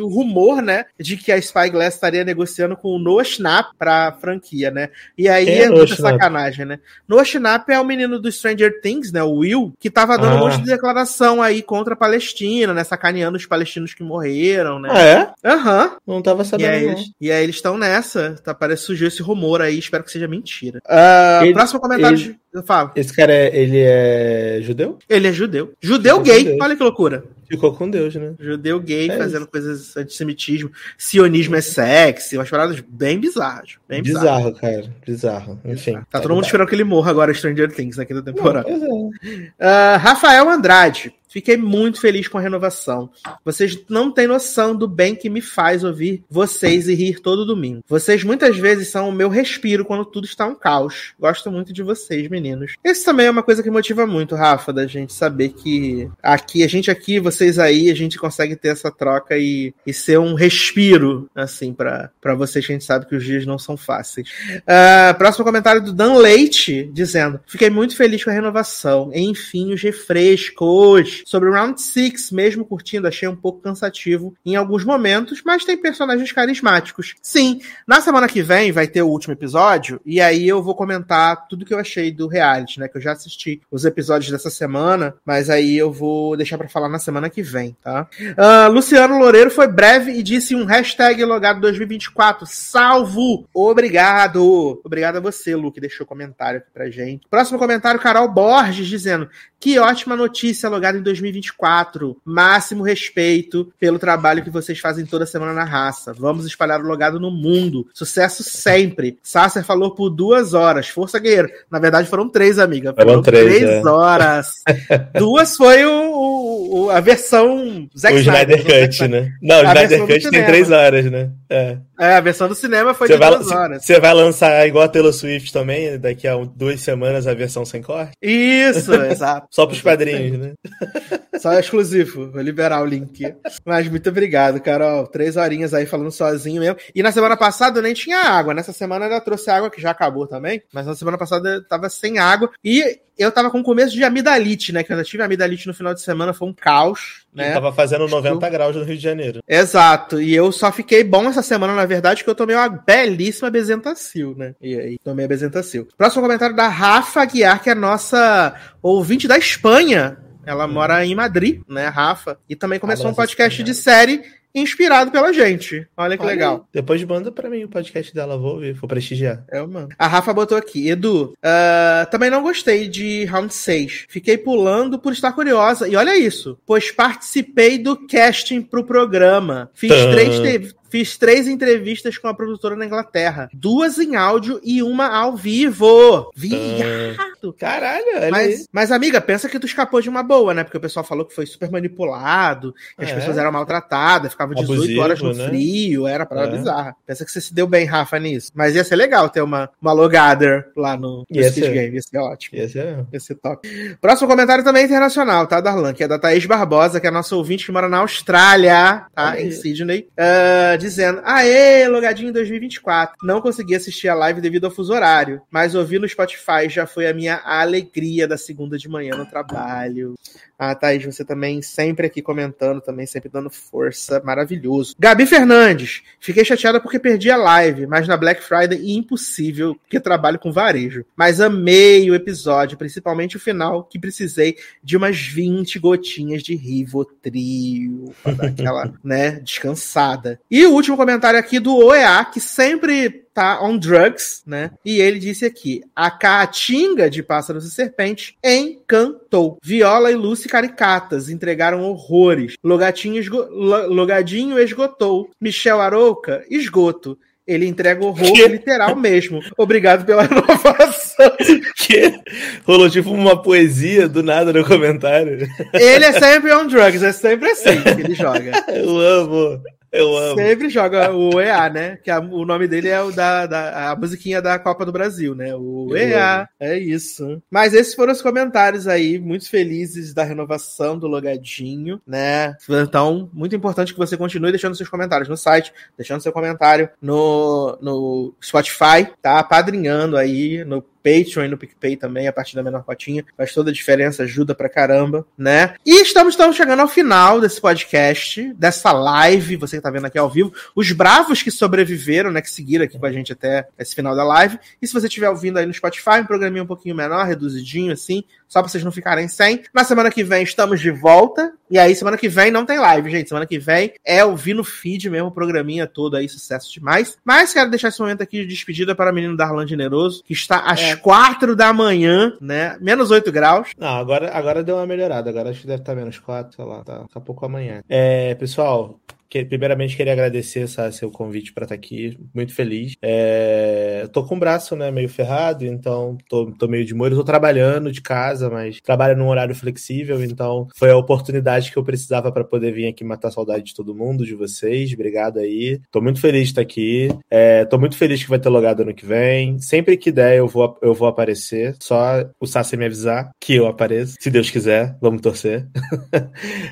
o 0.00 0.08
rumor, 0.08 0.60
né, 0.62 0.86
de 0.98 1.16
que 1.16 1.32
a 1.32 1.40
Spyglass 1.40 1.94
estaria 1.94 2.24
negociando 2.24 2.76
com 2.76 2.88
o 2.88 2.98
Noah 2.98 3.24
Schnapp 3.24 3.70
pra 3.78 4.16
franquia, 4.20 4.70
né? 4.70 4.90
E 5.16 5.28
aí 5.28 5.48
é, 5.48 5.62
é 5.62 5.70
muita 5.70 5.96
sacanagem, 5.96 6.64
né? 6.64 6.78
Noah 7.08 7.24
Schnapp 7.24 7.72
é 7.72 7.80
o 7.80 7.84
menino 7.84 8.18
do 8.18 8.30
Stranger 8.30 8.80
Things, 8.80 9.12
né, 9.12 9.22
o 9.22 9.36
Will, 9.36 9.72
que 9.78 9.90
tava 9.90 10.16
dando 10.16 10.32
ah. 10.32 10.36
um 10.36 10.38
monte 10.40 10.58
de 10.58 10.66
declaração 10.66 11.42
aí 11.42 11.62
contra 11.62 11.94
a 11.94 11.96
Palestina, 11.96 12.74
né, 12.74 12.84
sacaneando 12.84 13.36
os 13.36 13.46
palestinos 13.46 13.94
que 13.94 14.02
morreram, 14.02 14.78
né? 14.78 14.88
Ah, 14.92 15.02
é? 15.02 15.32
Aham. 15.44 15.84
Uhum. 15.84 16.14
Não 16.14 16.22
tava 16.22 16.44
sabendo, 16.44 16.70
e 16.70 16.74
aí, 16.74 16.84
eles, 16.84 17.10
e 17.20 17.32
aí 17.32 17.42
eles 17.42 17.56
estão 17.56 17.76
nessa, 17.76 18.36
tá, 18.42 18.54
parece 18.54 18.82
que 18.82 18.86
surgiu 18.86 19.08
esse 19.08 19.22
rumor 19.22 19.60
aí, 19.60 19.78
espero 19.78 20.04
que 20.04 20.10
seja 20.10 20.28
mentira. 20.28 20.80
Uh, 20.86 21.44
ele, 21.44 21.54
próximo 21.54 21.80
comentário 21.80 22.16
ele... 22.16 22.24
de 22.24 22.38
Fala. 22.64 22.92
Esse 22.96 23.12
cara, 23.14 23.32
é, 23.32 23.56
ele 23.56 23.78
é 23.78 24.58
judeu? 24.62 24.98
Ele 25.08 25.28
é 25.28 25.32
judeu. 25.32 25.72
Judeu 25.80 26.20
gay, 26.20 26.40
judeu. 26.40 26.58
olha 26.60 26.76
que 26.76 26.82
loucura. 26.82 27.24
Ficou 27.48 27.72
com 27.72 27.88
Deus, 27.88 28.14
né? 28.14 28.34
Judeu 28.38 28.80
gay 28.80 29.08
é 29.10 29.16
fazendo 29.16 29.42
isso. 29.42 29.50
coisas 29.50 29.96
antissemitismo. 29.96 30.70
Sionismo 30.98 31.54
é 31.54 31.60
sexy, 31.60 32.36
umas 32.36 32.50
paradas 32.50 32.80
bem 32.80 33.20
bizarras. 33.20 33.76
Bem 33.88 34.02
bizarro, 34.02 34.50
bizarro, 34.50 34.54
cara. 34.54 34.94
Bizarro. 35.06 35.60
Enfim. 35.64 35.92
Tá, 35.92 36.06
tá 36.10 36.20
todo 36.20 36.34
mundo 36.34 36.44
esperando 36.44 36.68
que 36.68 36.74
ele 36.74 36.84
morra 36.84 37.10
agora, 37.10 37.32
Stranger 37.32 37.72
Things, 37.72 37.96
na 37.96 38.04
quinta 38.04 38.22
temporada. 38.22 38.68
Não, 38.68 39.10
é. 39.22 39.96
uh, 39.96 39.98
Rafael 39.98 40.48
Andrade. 40.48 41.14
Fiquei 41.36 41.58
muito 41.58 42.00
feliz 42.00 42.28
com 42.28 42.38
a 42.38 42.40
renovação. 42.40 43.10
Vocês 43.44 43.78
não 43.90 44.10
têm 44.10 44.26
noção 44.26 44.74
do 44.74 44.88
bem 44.88 45.14
que 45.14 45.28
me 45.28 45.42
faz 45.42 45.84
ouvir 45.84 46.24
vocês 46.30 46.88
e 46.88 46.94
rir 46.94 47.20
todo 47.20 47.44
domingo. 47.44 47.84
Vocês 47.86 48.24
muitas 48.24 48.56
vezes 48.56 48.88
são 48.88 49.10
o 49.10 49.12
meu 49.12 49.28
respiro 49.28 49.84
quando 49.84 50.06
tudo 50.06 50.24
está 50.24 50.46
um 50.46 50.54
caos. 50.54 51.12
Gosto 51.20 51.52
muito 51.52 51.74
de 51.74 51.82
vocês, 51.82 52.26
meninos. 52.30 52.76
Isso 52.82 53.04
também 53.04 53.26
é 53.26 53.30
uma 53.30 53.42
coisa 53.42 53.62
que 53.62 53.70
motiva 53.70 54.06
muito, 54.06 54.34
Rafa, 54.34 54.72
da 54.72 54.86
gente 54.86 55.12
saber 55.12 55.50
que 55.50 56.10
aqui, 56.22 56.64
a 56.64 56.66
gente 56.66 56.90
aqui, 56.90 57.20
vocês 57.20 57.58
aí, 57.58 57.90
a 57.90 57.94
gente 57.94 58.16
consegue 58.16 58.56
ter 58.56 58.68
essa 58.68 58.90
troca 58.90 59.36
e, 59.36 59.74
e 59.86 59.92
ser 59.92 60.18
um 60.18 60.32
respiro, 60.32 61.28
assim, 61.34 61.74
para 61.74 62.34
vocês 62.34 62.64
que 62.64 62.72
a 62.72 62.76
gente 62.76 62.86
sabe 62.86 63.04
que 63.04 63.14
os 63.14 63.22
dias 63.22 63.44
não 63.44 63.58
são 63.58 63.76
fáceis. 63.76 64.26
Uh, 64.56 65.14
próximo 65.18 65.44
comentário 65.44 65.82
do 65.82 65.92
Dan 65.92 66.14
Leite, 66.14 66.90
dizendo: 66.94 67.38
Fiquei 67.46 67.68
muito 67.68 67.94
feliz 67.94 68.24
com 68.24 68.30
a 68.30 68.32
renovação. 68.32 69.10
Enfim, 69.12 69.74
os 69.74 69.82
refrescos. 69.82 71.25
Sobre 71.26 71.48
o 71.48 71.52
Round 71.52 71.82
6, 71.82 72.30
mesmo 72.30 72.64
curtindo, 72.64 73.08
achei 73.08 73.26
um 73.26 73.34
pouco 73.34 73.60
cansativo 73.60 74.32
em 74.46 74.54
alguns 74.54 74.84
momentos, 74.84 75.42
mas 75.44 75.64
tem 75.64 75.76
personagens 75.76 76.30
carismáticos. 76.30 77.16
Sim, 77.20 77.60
na 77.84 78.00
semana 78.00 78.28
que 78.28 78.42
vem 78.42 78.70
vai 78.70 78.86
ter 78.86 79.02
o 79.02 79.08
último 79.08 79.32
episódio, 79.32 80.00
e 80.06 80.20
aí 80.20 80.46
eu 80.46 80.62
vou 80.62 80.76
comentar 80.76 81.48
tudo 81.48 81.64
que 81.64 81.74
eu 81.74 81.80
achei 81.80 82.12
do 82.12 82.28
reality, 82.28 82.78
né? 82.78 82.86
Que 82.86 82.98
eu 82.98 83.00
já 83.00 83.10
assisti 83.10 83.60
os 83.72 83.84
episódios 83.84 84.30
dessa 84.30 84.50
semana, 84.50 85.16
mas 85.24 85.50
aí 85.50 85.76
eu 85.76 85.90
vou 85.90 86.36
deixar 86.36 86.58
para 86.58 86.68
falar 86.68 86.88
na 86.88 87.00
semana 87.00 87.28
que 87.28 87.42
vem, 87.42 87.76
tá? 87.82 88.06
Uh, 88.20 88.70
Luciano 88.70 89.18
Loureiro 89.18 89.50
foi 89.50 89.66
breve 89.66 90.12
e 90.12 90.22
disse 90.22 90.54
um 90.54 90.64
hashtag 90.64 91.24
logado 91.24 91.60
2024. 91.60 92.46
Salvo! 92.46 93.48
Obrigado! 93.52 94.80
Obrigado 94.84 95.16
a 95.16 95.20
você, 95.20 95.56
Lu, 95.56 95.72
que 95.72 95.80
deixou 95.80 96.06
comentário 96.06 96.58
aqui 96.58 96.68
pra 96.72 96.88
gente. 96.88 97.26
Próximo 97.28 97.58
comentário, 97.58 97.98
Carol 97.98 98.28
Borges, 98.28 98.86
dizendo: 98.86 99.28
Que 99.58 99.80
ótima 99.80 100.14
notícia 100.14 100.68
logado 100.68 100.96
em 100.98 101.02
2024. 101.06 101.36
2024. 101.56 102.16
Máximo 102.24 102.82
respeito 102.82 103.72
pelo 103.78 103.98
trabalho 103.98 104.42
que 104.42 104.50
vocês 104.50 104.78
fazem 104.78 105.04
toda 105.04 105.26
semana 105.26 105.52
na 105.52 105.64
raça. 105.64 106.12
Vamos 106.12 106.46
espalhar 106.46 106.80
o 106.80 106.86
logado 106.86 107.18
no 107.18 107.30
mundo. 107.30 107.86
Sucesso 107.92 108.42
sempre. 108.42 109.18
Sasser 109.22 109.64
falou 109.64 109.94
por 109.94 110.10
duas 110.10 110.54
horas. 110.54 110.88
Força 110.88 111.18
Guerreiro. 111.18 111.50
Na 111.70 111.78
verdade, 111.78 112.08
foram 112.08 112.28
três, 112.28 112.58
amiga. 112.58 112.94
Foram 112.94 113.22
três, 113.22 113.44
três 113.44 113.62
é. 113.62 113.88
horas. 113.88 114.52
duas 115.18 115.56
foi 115.56 115.84
o, 115.84 116.86
o, 116.86 116.90
a 116.90 117.00
versão 117.00 117.88
Zack 117.96 118.14
o 118.14 118.18
Snyder, 118.18 118.58
Snyder 118.58 118.88
Cut, 118.88 119.08
né? 119.08 119.32
Não, 119.42 119.60
o 119.60 119.64
Snyder 119.64 120.00
Cut 120.06 120.30
tem 120.30 120.44
três 120.44 120.70
horas, 120.70 121.10
né? 121.10 121.30
É. 121.48 121.78
é, 121.98 122.14
a 122.14 122.20
versão 122.20 122.48
do 122.48 122.54
cinema 122.54 122.94
foi 122.94 123.08
de 123.08 123.16
duas 123.16 123.50
horas. 123.50 123.84
Você 123.84 123.98
vai 124.00 124.12
lançar 124.14 124.66
igual 124.66 124.84
a 124.84 124.88
Taylor 124.88 125.12
Swift 125.12 125.52
também, 125.52 125.98
daqui 125.98 126.26
a 126.28 126.36
duas 126.36 126.80
semanas 126.80 127.26
a 127.26 127.34
versão 127.34 127.64
sem 127.64 127.82
corte? 127.82 128.12
Isso, 128.20 128.92
exato. 129.04 129.46
Só 129.50 129.66
pros 129.66 129.80
padrinhos, 129.80 130.38
né? 130.38 130.52
Só 131.38 131.52
exclusivo. 131.58 132.30
Vou 132.30 132.40
liberar 132.40 132.82
o 132.82 132.86
link. 132.86 133.34
Mas 133.64 133.88
muito 133.88 134.08
obrigado, 134.08 134.60
Carol. 134.60 135.06
Três 135.06 135.36
horinhas 135.36 135.74
aí 135.74 135.86
falando 135.86 136.10
sozinho 136.10 136.60
mesmo. 136.60 136.78
E 136.94 137.02
na 137.02 137.12
semana 137.12 137.36
passada 137.36 137.78
eu 137.78 137.82
nem 137.82 137.94
tinha 137.94 138.18
água. 138.18 138.54
Nessa 138.54 138.72
semana 138.72 139.04
ainda 139.04 139.20
trouxe 139.20 139.50
água, 139.50 139.70
que 139.70 139.80
já 139.80 139.90
acabou 139.90 140.26
também. 140.26 140.62
Mas 140.72 140.86
na 140.86 140.94
semana 140.94 141.18
passada 141.18 141.48
eu 141.48 141.64
tava 141.66 141.88
sem 141.88 142.18
água. 142.18 142.50
E 142.64 143.00
eu 143.18 143.32
tava 143.32 143.50
com 143.50 143.62
começo 143.62 143.94
de 143.94 144.04
amidalite, 144.04 144.72
né? 144.72 144.82
Que 144.82 144.92
eu 144.92 145.04
tive 145.04 145.22
amidalite 145.22 145.66
no 145.66 145.74
final 145.74 145.94
de 145.94 146.00
semana, 146.00 146.34
foi 146.34 146.48
um 146.48 146.52
caos, 146.52 147.24
né? 147.34 147.50
Eu 147.50 147.54
tava 147.54 147.72
fazendo 147.72 148.06
90 148.06 148.48
graus 148.50 148.76
no 148.76 148.84
Rio 148.84 148.96
de 148.96 149.02
Janeiro. 149.02 149.40
Exato. 149.48 150.20
E 150.20 150.34
eu 150.34 150.52
só 150.52 150.70
fiquei 150.70 151.02
bom 151.02 151.28
essa 151.28 151.42
semana, 151.42 151.74
na 151.74 151.86
verdade, 151.86 152.22
que 152.22 152.30
eu 152.30 152.34
tomei 152.34 152.54
uma 152.54 152.68
belíssima 152.68 153.50
Bezentacil, 153.50 154.34
né? 154.36 154.54
E 154.60 154.78
aí, 154.78 154.98
tomei 155.02 155.24
a 155.24 155.28
Bezentacil. 155.28 155.88
Próximo 155.96 156.22
comentário 156.22 156.54
da 156.54 156.68
Rafa 156.68 157.22
Aguiar, 157.22 157.62
que 157.62 157.70
é 157.70 157.74
nossa 157.74 158.54
ouvinte 158.82 159.26
da 159.26 159.38
Espanha. 159.38 160.18
Ela 160.44 160.66
hum. 160.66 160.72
mora 160.72 161.04
em 161.04 161.14
Madrid, 161.14 161.60
né, 161.68 161.88
Rafa? 161.88 162.38
E 162.48 162.54
também 162.54 162.78
começou 162.78 163.06
ah, 163.06 163.10
um 163.10 163.14
podcast 163.14 163.62
de 163.62 163.74
série 163.74 164.22
inspirado 164.54 165.10
pela 165.10 165.32
gente. 165.32 165.86
Olha 165.96 166.16
que 166.16 166.22
Olha 166.22 166.32
legal. 166.32 166.68
Depois 166.72 167.02
manda 167.04 167.30
para 167.30 167.50
mim 167.50 167.64
o 167.64 167.68
podcast 167.68 168.14
dela, 168.14 168.38
vou 168.38 168.54
ouvir, 168.54 168.72
vou 168.72 168.88
prestigiar. 168.88 169.44
É, 169.50 169.60
mano. 169.60 169.88
A 169.98 170.06
Rafa 170.06 170.32
botou 170.32 170.56
aqui, 170.56 170.88
Edu, 170.88 171.34
uh, 171.34 172.10
também 172.10 172.30
não 172.30 172.42
gostei 172.42 172.88
de 172.88 173.24
Round 173.24 173.52
6. 173.52 174.06
Fiquei 174.08 174.38
pulando 174.38 174.98
por 174.98 175.12
estar 175.12 175.32
curiosa. 175.32 175.88
E 175.88 175.96
olha 175.96 176.16
isso, 176.16 176.58
pois 176.66 176.90
participei 176.90 177.78
do 177.78 178.06
casting 178.06 178.62
pro 178.62 178.84
programa. 178.84 179.70
Fiz 179.74 179.90
Tã. 179.90 180.10
três, 180.12 180.74
Fiz 180.88 181.16
três 181.16 181.48
entrevistas 181.48 182.16
com 182.16 182.28
a 182.28 182.34
produtora 182.34 182.76
na 182.76 182.86
Inglaterra. 182.86 183.48
Duas 183.52 183.98
em 183.98 184.14
áudio 184.14 184.60
e 184.62 184.82
uma 184.82 185.08
ao 185.08 185.36
vivo. 185.36 186.30
Viado! 186.34 187.52
Caralho, 187.58 188.30
mas, 188.30 188.66
mas, 188.72 188.92
amiga, 188.92 189.20
pensa 189.20 189.48
que 189.48 189.58
tu 189.58 189.66
escapou 189.66 190.00
de 190.00 190.08
uma 190.08 190.22
boa, 190.22 190.54
né? 190.54 190.64
Porque 190.64 190.78
o 190.78 190.80
pessoal 190.80 191.04
falou 191.04 191.24
que 191.24 191.34
foi 191.34 191.46
super 191.46 191.70
manipulado, 191.70 192.74
que 192.96 193.04
as 193.04 193.10
é. 193.10 193.14
pessoas 193.14 193.38
eram 193.38 193.52
maltratadas, 193.52 194.32
ficavam 194.32 194.45
18 194.54 194.72
Abusivo, 194.72 195.00
horas 195.00 195.22
no 195.22 195.32
né? 195.32 195.48
frio, 195.48 196.06
era 196.06 196.24
para 196.24 196.44
é. 196.44 196.50
bizarra. 196.50 196.96
Pensa 197.06 197.24
que 197.24 197.30
você 197.30 197.40
se 197.40 197.54
deu 197.54 197.66
bem, 197.66 197.84
Rafa, 197.84 198.18
nisso. 198.18 198.52
Mas 198.54 198.74
ia 198.74 198.84
ser 198.84 198.96
legal 198.96 199.28
ter 199.28 199.42
uma, 199.42 199.70
uma 199.80 199.92
logader 199.92 200.70
lá 200.76 200.96
no, 200.96 201.24
no 201.28 201.44
Speed 201.44 201.72
Game, 201.72 201.96
ia 201.96 202.02
ser 202.02 202.18
ótimo. 202.18 202.58
Ia 202.58 202.68
ser. 202.68 203.06
ia 203.12 203.20
ser 203.20 203.34
top. 203.36 203.68
Próximo 204.00 204.28
comentário 204.28 204.64
também 204.64 204.82
é 204.82 204.86
internacional, 204.86 205.46
tá, 205.46 205.60
Darlan? 205.60 205.92
Que 205.92 206.04
é 206.04 206.08
da 206.08 206.18
Thaís 206.18 206.46
Barbosa, 206.46 207.00
que 207.00 207.06
é 207.06 207.10
nossa 207.10 207.34
ouvinte 207.36 207.66
que 207.66 207.72
mora 207.72 207.88
na 207.88 207.98
Austrália, 207.98 209.06
tá? 209.14 209.30
Aí. 209.30 209.46
Em 209.46 209.50
Sydney. 209.50 210.08
Uh, 210.12 210.78
dizendo: 210.78 211.20
Aê, 211.24 211.88
logadinho 211.88 212.32
2024. 212.32 213.16
Não 213.22 213.40
consegui 213.40 213.74
assistir 213.74 214.08
a 214.08 214.14
live 214.14 214.40
devido 214.40 214.66
ao 214.66 214.70
fuso 214.70 214.92
horário, 214.92 215.40
mas 215.50 215.74
ouvir 215.74 215.98
no 215.98 216.08
Spotify 216.08 216.68
já 216.68 216.86
foi 216.86 217.06
a 217.06 217.14
minha 217.14 217.40
alegria 217.44 218.28
da 218.28 218.36
segunda 218.36 218.78
de 218.78 218.88
manhã 218.88 219.16
no 219.16 219.26
trabalho. 219.26 220.14
Ah, 220.58 220.74
Thaís, 220.74 221.04
você 221.04 221.24
também 221.24 221.60
sempre 221.60 222.06
aqui 222.06 222.22
comentando, 222.22 222.80
também 222.80 223.06
sempre 223.06 223.28
dando 223.28 223.50
força, 223.50 224.22
maravilhoso. 224.24 224.94
Gabi 224.98 225.26
Fernandes, 225.26 226.02
fiquei 226.18 226.44
chateada 226.44 226.80
porque 226.80 226.98
perdi 226.98 227.30
a 227.30 227.36
live, 227.36 227.86
mas 227.86 228.08
na 228.08 228.16
Black 228.16 228.42
Friday 228.42 228.96
impossível, 228.96 229.74
porque 229.74 230.00
trabalho 230.00 230.38
com 230.38 230.50
varejo. 230.50 231.04
Mas 231.14 231.40
amei 231.40 232.10
o 232.10 232.14
episódio, 232.14 232.78
principalmente 232.78 233.36
o 233.36 233.40
final, 233.40 233.84
que 233.84 233.98
precisei 233.98 234.56
de 234.82 234.96
umas 234.96 235.18
20 235.20 235.78
gotinhas 235.78 236.42
de 236.42 236.54
Rivotril, 236.54 238.14
pra 238.22 238.32
dar 238.32 238.46
aquela, 238.46 238.94
né, 239.04 239.32
descansada. 239.40 240.40
E 240.50 240.64
o 240.64 240.72
último 240.72 240.96
comentário 240.96 241.38
aqui 241.38 241.60
do 241.60 241.76
OEA, 241.76 242.24
que 242.24 242.40
sempre 242.40 243.25
tá 243.36 243.62
on 243.62 243.76
drugs, 243.76 244.42
né? 244.46 244.70
E 244.82 244.98
ele 244.98 245.18
disse 245.18 245.44
aqui: 245.44 245.82
a 245.94 246.10
caatinga 246.10 247.10
de 247.10 247.22
Pássaros 247.22 247.66
e 247.66 247.70
Serpente 247.70 248.34
encantou. 248.42 249.58
Viola 249.62 250.10
e 250.10 250.14
Lucy 250.14 250.48
caricatas 250.48 251.28
entregaram 251.28 251.82
horrores. 251.82 252.54
Logatinho, 252.64 253.18
esgo... 253.18 253.42
Logadinho 253.50 254.58
esgotou. 254.58 255.30
Michel 255.38 255.82
Arouca, 255.82 256.44
esgoto. 256.48 257.18
Ele 257.46 257.64
entrega 257.64 258.04
horror 258.04 258.32
que? 258.32 258.48
literal 258.48 258.96
mesmo. 258.96 259.40
Obrigado 259.56 260.04
pela 260.04 260.24
inovação. 260.26 261.30
Que? 261.76 262.18
Rolou 262.64 262.90
tipo 262.90 263.12
uma 263.12 263.40
poesia 263.40 264.08
do 264.08 264.20
nada 264.20 264.52
no 264.52 264.64
comentário. 264.64 265.46
Ele 265.72 266.04
é 266.04 266.12
sempre 266.12 266.52
on 266.52 266.66
drugs, 266.66 267.02
é 267.04 267.12
sempre 267.12 267.50
assim 267.50 267.80
que 267.82 268.00
ele 268.00 268.14
joga. 268.14 268.64
Eu 268.74 268.98
amo. 268.98 269.62
Eu 269.96 270.16
amo. 270.16 270.36
Sempre 270.36 270.68
joga 270.68 271.12
o 271.12 271.40
EA, 271.40 271.68
né? 271.68 271.98
Que 272.02 272.10
a, 272.10 272.18
o 272.18 272.44
nome 272.44 272.68
dele 272.68 272.88
é 272.88 273.00
o 273.00 273.10
da, 273.10 273.46
da 273.46 273.90
a 273.90 273.96
musiquinha 273.96 274.40
da 274.40 274.58
Copa 274.58 274.84
do 274.84 274.92
Brasil, 274.92 275.34
né? 275.34 275.54
O 275.54 275.88
Eu 275.90 275.96
EA. 275.96 276.40
Amo. 276.40 276.48
É 276.60 276.78
isso. 276.78 277.42
Mas 277.50 277.74
esses 277.74 277.94
foram 277.94 278.12
os 278.12 278.22
comentários 278.22 278.86
aí, 278.86 279.18
muito 279.18 279.48
felizes 279.48 280.12
da 280.12 280.22
renovação 280.22 280.98
do 280.98 281.06
logadinho, 281.06 282.00
né? 282.06 282.56
Então, 282.68 283.30
muito 283.32 283.56
importante 283.56 283.92
que 283.92 283.98
você 283.98 284.16
continue 284.16 284.50
deixando 284.50 284.76
seus 284.76 284.88
comentários 284.88 285.28
no 285.28 285.36
site, 285.36 285.72
deixando 285.96 286.22
seu 286.22 286.32
comentário 286.32 286.88
no, 287.00 287.78
no 287.80 288.34
Spotify, 288.42 289.08
tá? 289.22 289.42
Padrinhando 289.42 290.16
aí 290.16 290.64
no 290.64 290.84
Patreon 291.06 291.44
e 291.44 291.48
no 291.48 291.56
PicPay 291.56 291.96
também, 291.96 292.26
a 292.26 292.32
partir 292.32 292.56
da 292.56 292.64
menor 292.64 292.82
cotinha. 292.82 293.24
Faz 293.36 293.54
toda 293.54 293.70
a 293.70 293.72
diferença, 293.72 294.24
ajuda 294.24 294.56
pra 294.56 294.68
caramba, 294.68 295.24
né? 295.38 295.74
E 295.86 296.02
estamos 296.02 296.34
então 296.34 296.52
chegando 296.52 296.80
ao 296.80 296.88
final 296.88 297.40
desse 297.40 297.60
podcast, 297.60 298.52
dessa 298.54 298.90
live, 298.90 299.54
você 299.54 299.76
que 299.76 299.82
tá 299.82 299.90
vendo 299.90 300.06
aqui 300.06 300.18
ao 300.18 300.28
vivo. 300.28 300.52
Os 300.74 300.90
bravos 300.90 301.44
que 301.44 301.50
sobreviveram, 301.52 302.32
né? 302.32 302.42
Que 302.42 302.50
seguiram 302.50 302.84
aqui 302.84 302.98
com 302.98 303.06
a 303.06 303.12
gente 303.12 303.32
até 303.32 303.68
esse 303.78 303.94
final 303.94 304.16
da 304.16 304.24
live. 304.24 304.58
E 304.82 304.86
se 304.86 304.92
você 304.92 305.06
estiver 305.06 305.30
ouvindo 305.30 305.58
aí 305.58 305.66
no 305.66 305.72
Spotify, 305.72 306.20
um 306.20 306.24
programinha 306.24 306.64
um 306.64 306.66
pouquinho 306.66 306.96
menor, 306.96 307.24
reduzidinho, 307.24 307.92
assim, 307.92 308.24
só 308.48 308.60
pra 308.60 308.68
vocês 308.68 308.82
não 308.82 308.90
ficarem 308.90 309.28
sem. 309.28 309.62
Na 309.72 309.84
semana 309.84 310.10
que 310.10 310.24
vem 310.24 310.42
estamos 310.42 310.80
de 310.80 310.90
volta. 310.90 311.52
E 311.68 311.78
aí, 311.78 311.96
semana 311.96 312.16
que 312.16 312.28
vem 312.28 312.50
não 312.50 312.64
tem 312.64 312.78
live, 312.78 313.10
gente. 313.10 313.28
Semana 313.28 313.46
que 313.46 313.58
vem 313.58 313.92
é 314.04 314.24
ouvir 314.24 314.54
no 314.54 314.62
feed 314.62 315.10
mesmo, 315.10 315.28
o 315.28 315.32
programinha 315.32 315.86
todo 315.86 316.16
aí, 316.16 316.28
sucesso 316.28 316.72
demais. 316.72 317.18
Mas 317.24 317.52
quero 317.52 317.70
deixar 317.70 317.88
esse 317.88 318.00
momento 318.00 318.22
aqui 318.22 318.42
de 318.42 318.46
despedida 318.46 318.94
para 318.94 319.10
o 319.10 319.14
menino 319.14 319.36
Darlan 319.36 319.66
Generoso, 319.66 320.22
que 320.24 320.32
está 320.32 320.60
às 320.60 320.80
é. 320.80 320.95
Quatro 320.96 321.54
da 321.54 321.72
manhã, 321.72 322.32
né? 322.40 322.76
Menos 322.80 323.10
8 323.10 323.30
graus. 323.30 323.70
Não, 323.78 323.88
agora, 323.88 324.30
agora 324.32 324.64
deu 324.64 324.76
uma 324.76 324.86
melhorada. 324.86 325.30
Agora 325.30 325.50
acho 325.50 325.60
que 325.60 325.66
deve 325.66 325.82
estar 325.82 325.94
menos 325.94 326.18
4, 326.18 326.56
sei 326.56 326.64
lá. 326.64 326.82
Tá, 326.84 326.98
daqui 326.98 327.16
a 327.16 327.20
pouco 327.20 327.44
amanhã. 327.46 327.82
É, 327.88 328.34
pessoal, 328.34 328.98
que, 329.44 329.48
primeiramente, 329.48 329.96
queria 329.96 330.12
agradecer 330.12 330.60
essa, 330.60 330.90
seu 330.90 331.10
convite 331.10 331.52
para 331.52 331.64
estar 331.64 331.74
tá 331.74 331.78
aqui. 331.78 332.18
Muito 332.34 332.54
feliz. 332.54 332.94
É, 333.02 334.08
tô 334.12 334.24
com 334.24 334.36
o 334.36 334.38
braço 334.38 334.74
né, 334.76 334.90
meio 334.90 335.08
ferrado, 335.08 335.64
então 335.64 336.16
tô, 336.28 336.52
tô 336.52 336.68
meio 336.68 336.84
de 336.84 336.94
molho. 336.94 337.16
Tô 337.16 337.24
trabalhando 337.24 337.92
de 337.92 338.00
casa, 338.00 338.48
mas 338.48 338.80
trabalho 338.80 339.16
num 339.16 339.28
horário 339.28 339.54
flexível, 339.54 340.22
então 340.22 340.68
foi 340.76 340.90
a 340.90 340.96
oportunidade 340.96 341.70
que 341.70 341.76
eu 341.76 341.84
precisava 341.84 342.32
para 342.32 342.44
poder 342.44 342.72
vir 342.72 342.86
aqui 342.86 343.04
matar 343.04 343.28
a 343.28 343.32
saudade 343.32 343.64
de 343.64 343.74
todo 343.74 343.94
mundo, 343.94 344.24
de 344.24 344.34
vocês. 344.34 344.92
Obrigado 344.92 345.38
aí. 345.38 345.80
Tô 345.90 346.00
muito 346.00 346.20
feliz 346.20 346.44
de 346.44 346.48
estar 346.50 346.62
aqui. 346.62 347.08
É, 347.30 347.64
tô 347.64 347.78
muito 347.78 347.96
feliz 347.96 348.22
que 348.22 348.30
vai 348.30 348.38
ter 348.38 348.48
logado 348.48 348.82
ano 348.82 348.94
que 348.94 349.06
vem. 349.06 349.58
Sempre 349.58 349.96
que 349.96 350.12
der, 350.12 350.38
eu 350.38 350.48
vou, 350.48 350.78
eu 350.82 350.94
vou 350.94 351.08
aparecer. 351.08 351.76
Só 351.80 352.24
o 352.40 352.46
Sassi 352.46 352.76
me 352.76 352.84
avisar 352.84 353.30
que 353.40 353.54
eu 353.54 353.66
apareço. 353.66 354.16
Se 354.20 354.30
Deus 354.30 354.50
quiser, 354.50 354.96
vamos 355.00 355.20
torcer. 355.20 355.66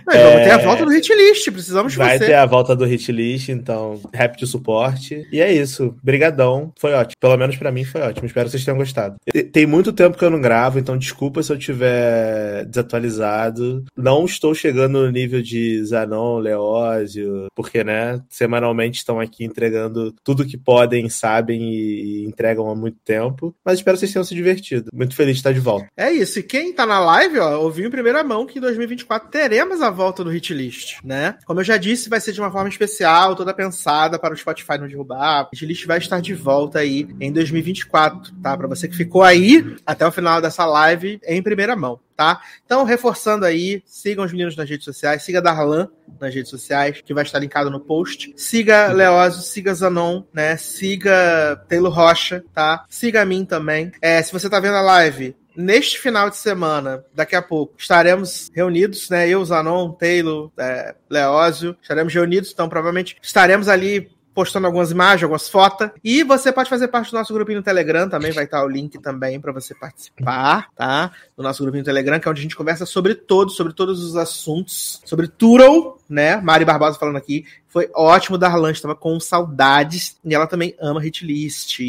Mas 0.07 0.17
é, 0.17 0.23
vamos 0.25 0.43
ter 0.43 0.51
a 0.51 0.59
volta 0.59 0.85
do 0.85 0.91
hit 0.91 1.15
list. 1.15 1.51
Precisamos 1.51 1.93
de 1.93 1.99
vai 1.99 2.19
você. 2.19 2.27
Ter 2.27 2.35
a 2.35 2.47
volta 2.55 2.77
do 2.77 2.85
hit 2.85 3.11
list, 3.11 3.49
então, 3.49 4.01
rap 4.13 4.37
de 4.37 4.47
suporte. 4.47 5.27
E 5.33 5.41
é 5.41 5.53
isso. 5.53 5.97
Brigadão. 6.01 6.73
Foi 6.79 6.93
ótimo. 6.93 7.17
Pelo 7.19 7.37
menos 7.37 7.57
para 7.57 7.73
mim 7.73 7.85
foi 7.85 8.01
ótimo. 8.01 8.27
Espero 8.27 8.47
que 8.47 8.53
vocês 8.53 8.65
tenham 8.65 8.79
gostado. 8.79 9.17
Tem 9.53 9.67
muito 9.67 9.93
tempo 9.93 10.17
que 10.17 10.25
eu 10.25 10.31
não 10.31 10.41
gravo, 10.41 10.79
então 10.79 10.97
desculpa 10.97 11.43
se 11.43 11.53
eu 11.53 11.59
tiver 11.59 12.65
desatualizado. 12.67 13.85
Não 13.97 14.25
estou 14.25 14.55
chegando 14.55 15.03
no 15.03 15.11
nível 15.11 15.43
de 15.43 15.85
Zanon, 15.85 16.39
Leózio, 16.39 17.49
porque, 17.57 17.83
né, 17.83 18.23
semanalmente 18.29 18.99
estão 18.99 19.19
aqui 19.19 19.45
entregando 19.45 20.15
tudo 20.23 20.47
que 20.47 20.57
podem, 20.57 21.09
sabem 21.09 21.61
e 21.61 22.25
entregam 22.25 22.71
há 22.71 22.75
muito 22.77 22.99
tempo. 23.05 23.53
Mas 23.65 23.79
espero 23.79 23.97
que 23.97 24.01
vocês 24.01 24.13
tenham 24.13 24.25
se 24.25 24.35
divertido. 24.35 24.91
Muito 24.95 25.17
feliz 25.17 25.35
de 25.35 25.41
estar 25.41 25.53
de 25.53 25.59
volta. 25.59 25.89
É 25.97 26.13
isso. 26.13 26.39
E 26.39 26.43
quem 26.45 26.73
tá 26.73 26.87
na 26.87 27.01
live, 27.01 27.41
ó, 27.41 27.59
ouviu 27.59 27.89
em 27.89 27.91
primeira 27.91 28.23
mão 28.23 28.47
que 28.47 28.59
em 28.59 28.63
2024 28.63 29.29
teremos 29.29 29.83
a 29.83 29.91
volta 29.91 30.23
do 30.23 30.31
hit 30.31 30.55
list, 30.55 30.99
né? 31.03 31.35
Como 31.45 31.59
eu 31.59 31.65
já 31.65 31.77
disse, 31.77 32.09
vai 32.09 32.21
ser 32.21 32.33
de 32.35 32.41
uma 32.41 32.51
forma 32.51 32.69
especial, 32.69 33.35
toda 33.35 33.55
pensada 33.55 34.19
para 34.19 34.35
o 34.35 34.37
Spotify 34.37 34.79
não 34.79 34.89
derrubar. 34.89 35.49
O 35.53 35.65
list 35.65 35.87
vai 35.87 35.99
estar 35.99 36.21
de 36.21 36.35
volta 36.35 36.81
aí 36.81 37.09
em 37.21 37.33
2024, 37.33 38.33
tá? 38.43 38.57
Para 38.57 38.69
você 38.69 38.89
que 38.89 38.97
ficou 38.97 39.23
aí 39.23 39.77
até 39.87 40.07
o 40.07 40.13
final 40.13 40.41
dessa 40.41 40.65
live 40.67 41.21
em 41.25 41.43
primeira 41.43 41.75
mão, 41.75 41.99
tá? 42.17 42.41
Então, 42.65 42.85
reforçando 42.85 43.45
aí, 43.45 43.83
sigam 43.87 44.25
os 44.25 44.33
meninos 44.33 44.57
nas 44.57 44.69
redes 44.69 44.85
sociais, 44.85 45.23
siga 45.23 45.41
Darlan 45.41 45.89
nas 46.21 46.35
redes 46.35 46.51
sociais, 46.51 47.01
que 47.05 47.15
vai 47.15 47.25
estar 47.25 47.39
linkado 47.39 47.71
no 47.71 47.81
post. 47.81 48.33
Siga 48.37 48.93
Leózio, 48.93 49.43
siga 49.43 49.75
Zanon, 49.75 50.25
né? 50.33 50.57
Siga 50.57 51.65
Taylor 51.69 51.93
Rocha, 51.93 52.45
tá? 52.53 52.85
Siga 52.89 53.23
a 53.23 53.25
mim 53.25 53.45
também. 53.45 53.93
É, 54.01 54.23
se 54.23 54.33
você 54.33 54.49
tá 54.49 54.61
vendo 54.61 54.77
a 54.77 54.83
live, 54.83 55.37
neste 55.57 55.99
final 55.99 56.31
de 56.31 56.37
semana, 56.37 57.05
daqui 57.15 57.37
a 57.37 57.43
pouco, 57.43 57.75
estaremos 57.79 58.51
reunidos, 58.55 59.09
né? 59.11 59.29
Eu, 59.29 59.45
Zanon, 59.45 59.93
Taylor, 59.93 60.51
é, 60.59 60.95
Leózio, 61.09 61.77
estaremos 61.81 62.13
reunidos, 62.13 62.51
então 62.53 62.69
provavelmente 62.69 63.17
estaremos 63.23 63.69
ali 63.69 64.11
postando 64.35 64.67
algumas 64.67 64.91
imagens, 64.91 65.23
algumas 65.23 65.49
fotos. 65.49 65.91
E 66.03 66.25
você 66.25 66.53
pode 66.53 66.69
fazer 66.69 66.89
parte 66.89 67.11
do 67.11 67.17
nosso 67.17 67.33
grupinho 67.33 67.59
no 67.59 67.65
Telegram 67.65 68.09
também, 68.09 68.33
vai 68.33 68.45
estar 68.45 68.65
o 68.65 68.69
link 68.69 68.99
também 68.99 69.41
para 69.41 69.53
você 69.53 69.75
participar, 69.75 70.69
tá? 70.75 71.13
Do 71.37 71.43
nosso 71.43 71.63
grupinho 71.63 71.83
no 71.83 71.87
Telegram, 71.87 72.19
que 72.19 72.27
é 72.27 72.31
onde 72.31 72.41
a 72.41 72.43
gente 72.43 72.57
conversa 72.57 72.85
sobre 72.85 73.15
todos, 73.15 73.55
sobre 73.57 73.73
todos 73.73 74.03
os 74.03 74.17
assuntos, 74.17 75.01
sobre 75.05 75.29
Turo, 75.29 75.99
né? 76.09 76.37
Mari 76.37 76.65
Barbosa 76.65 76.99
falando 76.99 77.17
aqui. 77.17 77.45
Foi 77.69 77.91
ótimo 77.95 78.39
dar 78.39 78.55
lanche, 78.57 78.83
tava 78.83 78.95
com 78.95 79.19
saudades. 79.19 80.17
E 80.25 80.35
ela 80.35 80.47
também 80.47 80.75
ama 80.81 81.05
hitlist. 81.05 81.81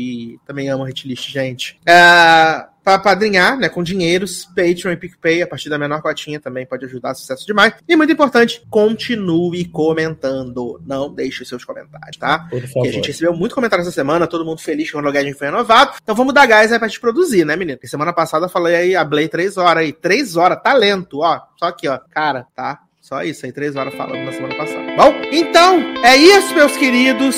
Também 0.46 0.70
ama 0.70 0.90
hitlist, 0.90 1.30
gente. 1.30 1.80
É 1.86 2.66
para 2.86 3.00
padrinhar, 3.00 3.58
né, 3.58 3.68
com 3.68 3.82
dinheiros, 3.82 4.46
Patreon 4.46 4.92
e 4.92 4.96
PicPay, 4.96 5.42
a 5.42 5.48
partir 5.48 5.70
da 5.70 5.78
menor 5.78 6.04
cotinha 6.04 6.40
também 6.40 6.68
pode 6.68 6.86
ajudar, 6.86 7.16
sucesso 7.16 7.44
demais. 7.44 7.74
E 7.88 7.96
muito 7.96 8.14
importante, 8.14 8.62
continue 8.70 9.66
comentando, 9.66 10.80
não 10.86 11.12
deixe 11.12 11.44
seus 11.44 11.66
comentários, 11.66 12.16
tá? 12.18 12.48
Por 12.48 12.62
favor. 12.62 12.74
Porque 12.74 12.90
a 12.90 12.92
gente 12.92 13.08
recebeu 13.08 13.34
muito 13.34 13.56
comentário 13.56 13.82
essa 13.82 13.92
semana, 13.92 14.28
todo 14.28 14.46
mundo 14.46 14.62
feliz 14.62 14.92
que 14.92 14.96
o 14.96 15.00
login 15.02 15.34
foi 15.34 15.48
renovado, 15.48 15.94
então 16.02 16.14
vamos 16.14 16.32
dar 16.32 16.46
gás 16.46 16.72
aí 16.72 16.78
pra 16.78 16.88
gente 16.88 17.00
produzir, 17.00 17.44
né, 17.44 17.56
menino? 17.56 17.76
Porque 17.76 17.88
semana 17.88 18.14
passada 18.14 18.46
eu 18.46 18.50
falei 18.50 18.76
aí, 18.76 18.96
ablei 18.96 19.28
três 19.28 19.58
horas 19.58 19.82
aí, 19.84 19.92
três 19.92 20.36
horas, 20.36 20.62
talento, 20.62 21.22
ó, 21.22 21.42
só 21.58 21.66
aqui, 21.66 21.88
ó, 21.88 21.98
cara, 22.12 22.46
tá? 22.56 22.82
Só 23.06 23.22
isso, 23.22 23.46
aí 23.46 23.52
três 23.52 23.76
horas 23.76 23.94
falando 23.94 24.26
na 24.26 24.32
semana 24.32 24.56
passada. 24.56 24.96
Bom, 24.98 25.14
então 25.32 25.80
é 26.04 26.18
isso, 26.18 26.56
meus 26.56 26.76
queridos. 26.76 27.36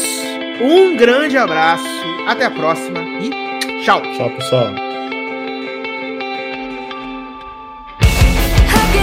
Um 0.62 0.96
grande 0.96 1.38
abraço, 1.38 1.84
até 2.26 2.46
a 2.46 2.52
próxima 2.52 3.02
e 3.22 3.84
tchau. 3.84 4.02
Tchau, 4.16 4.30
pessoal. 4.30 4.68
How 8.70 8.94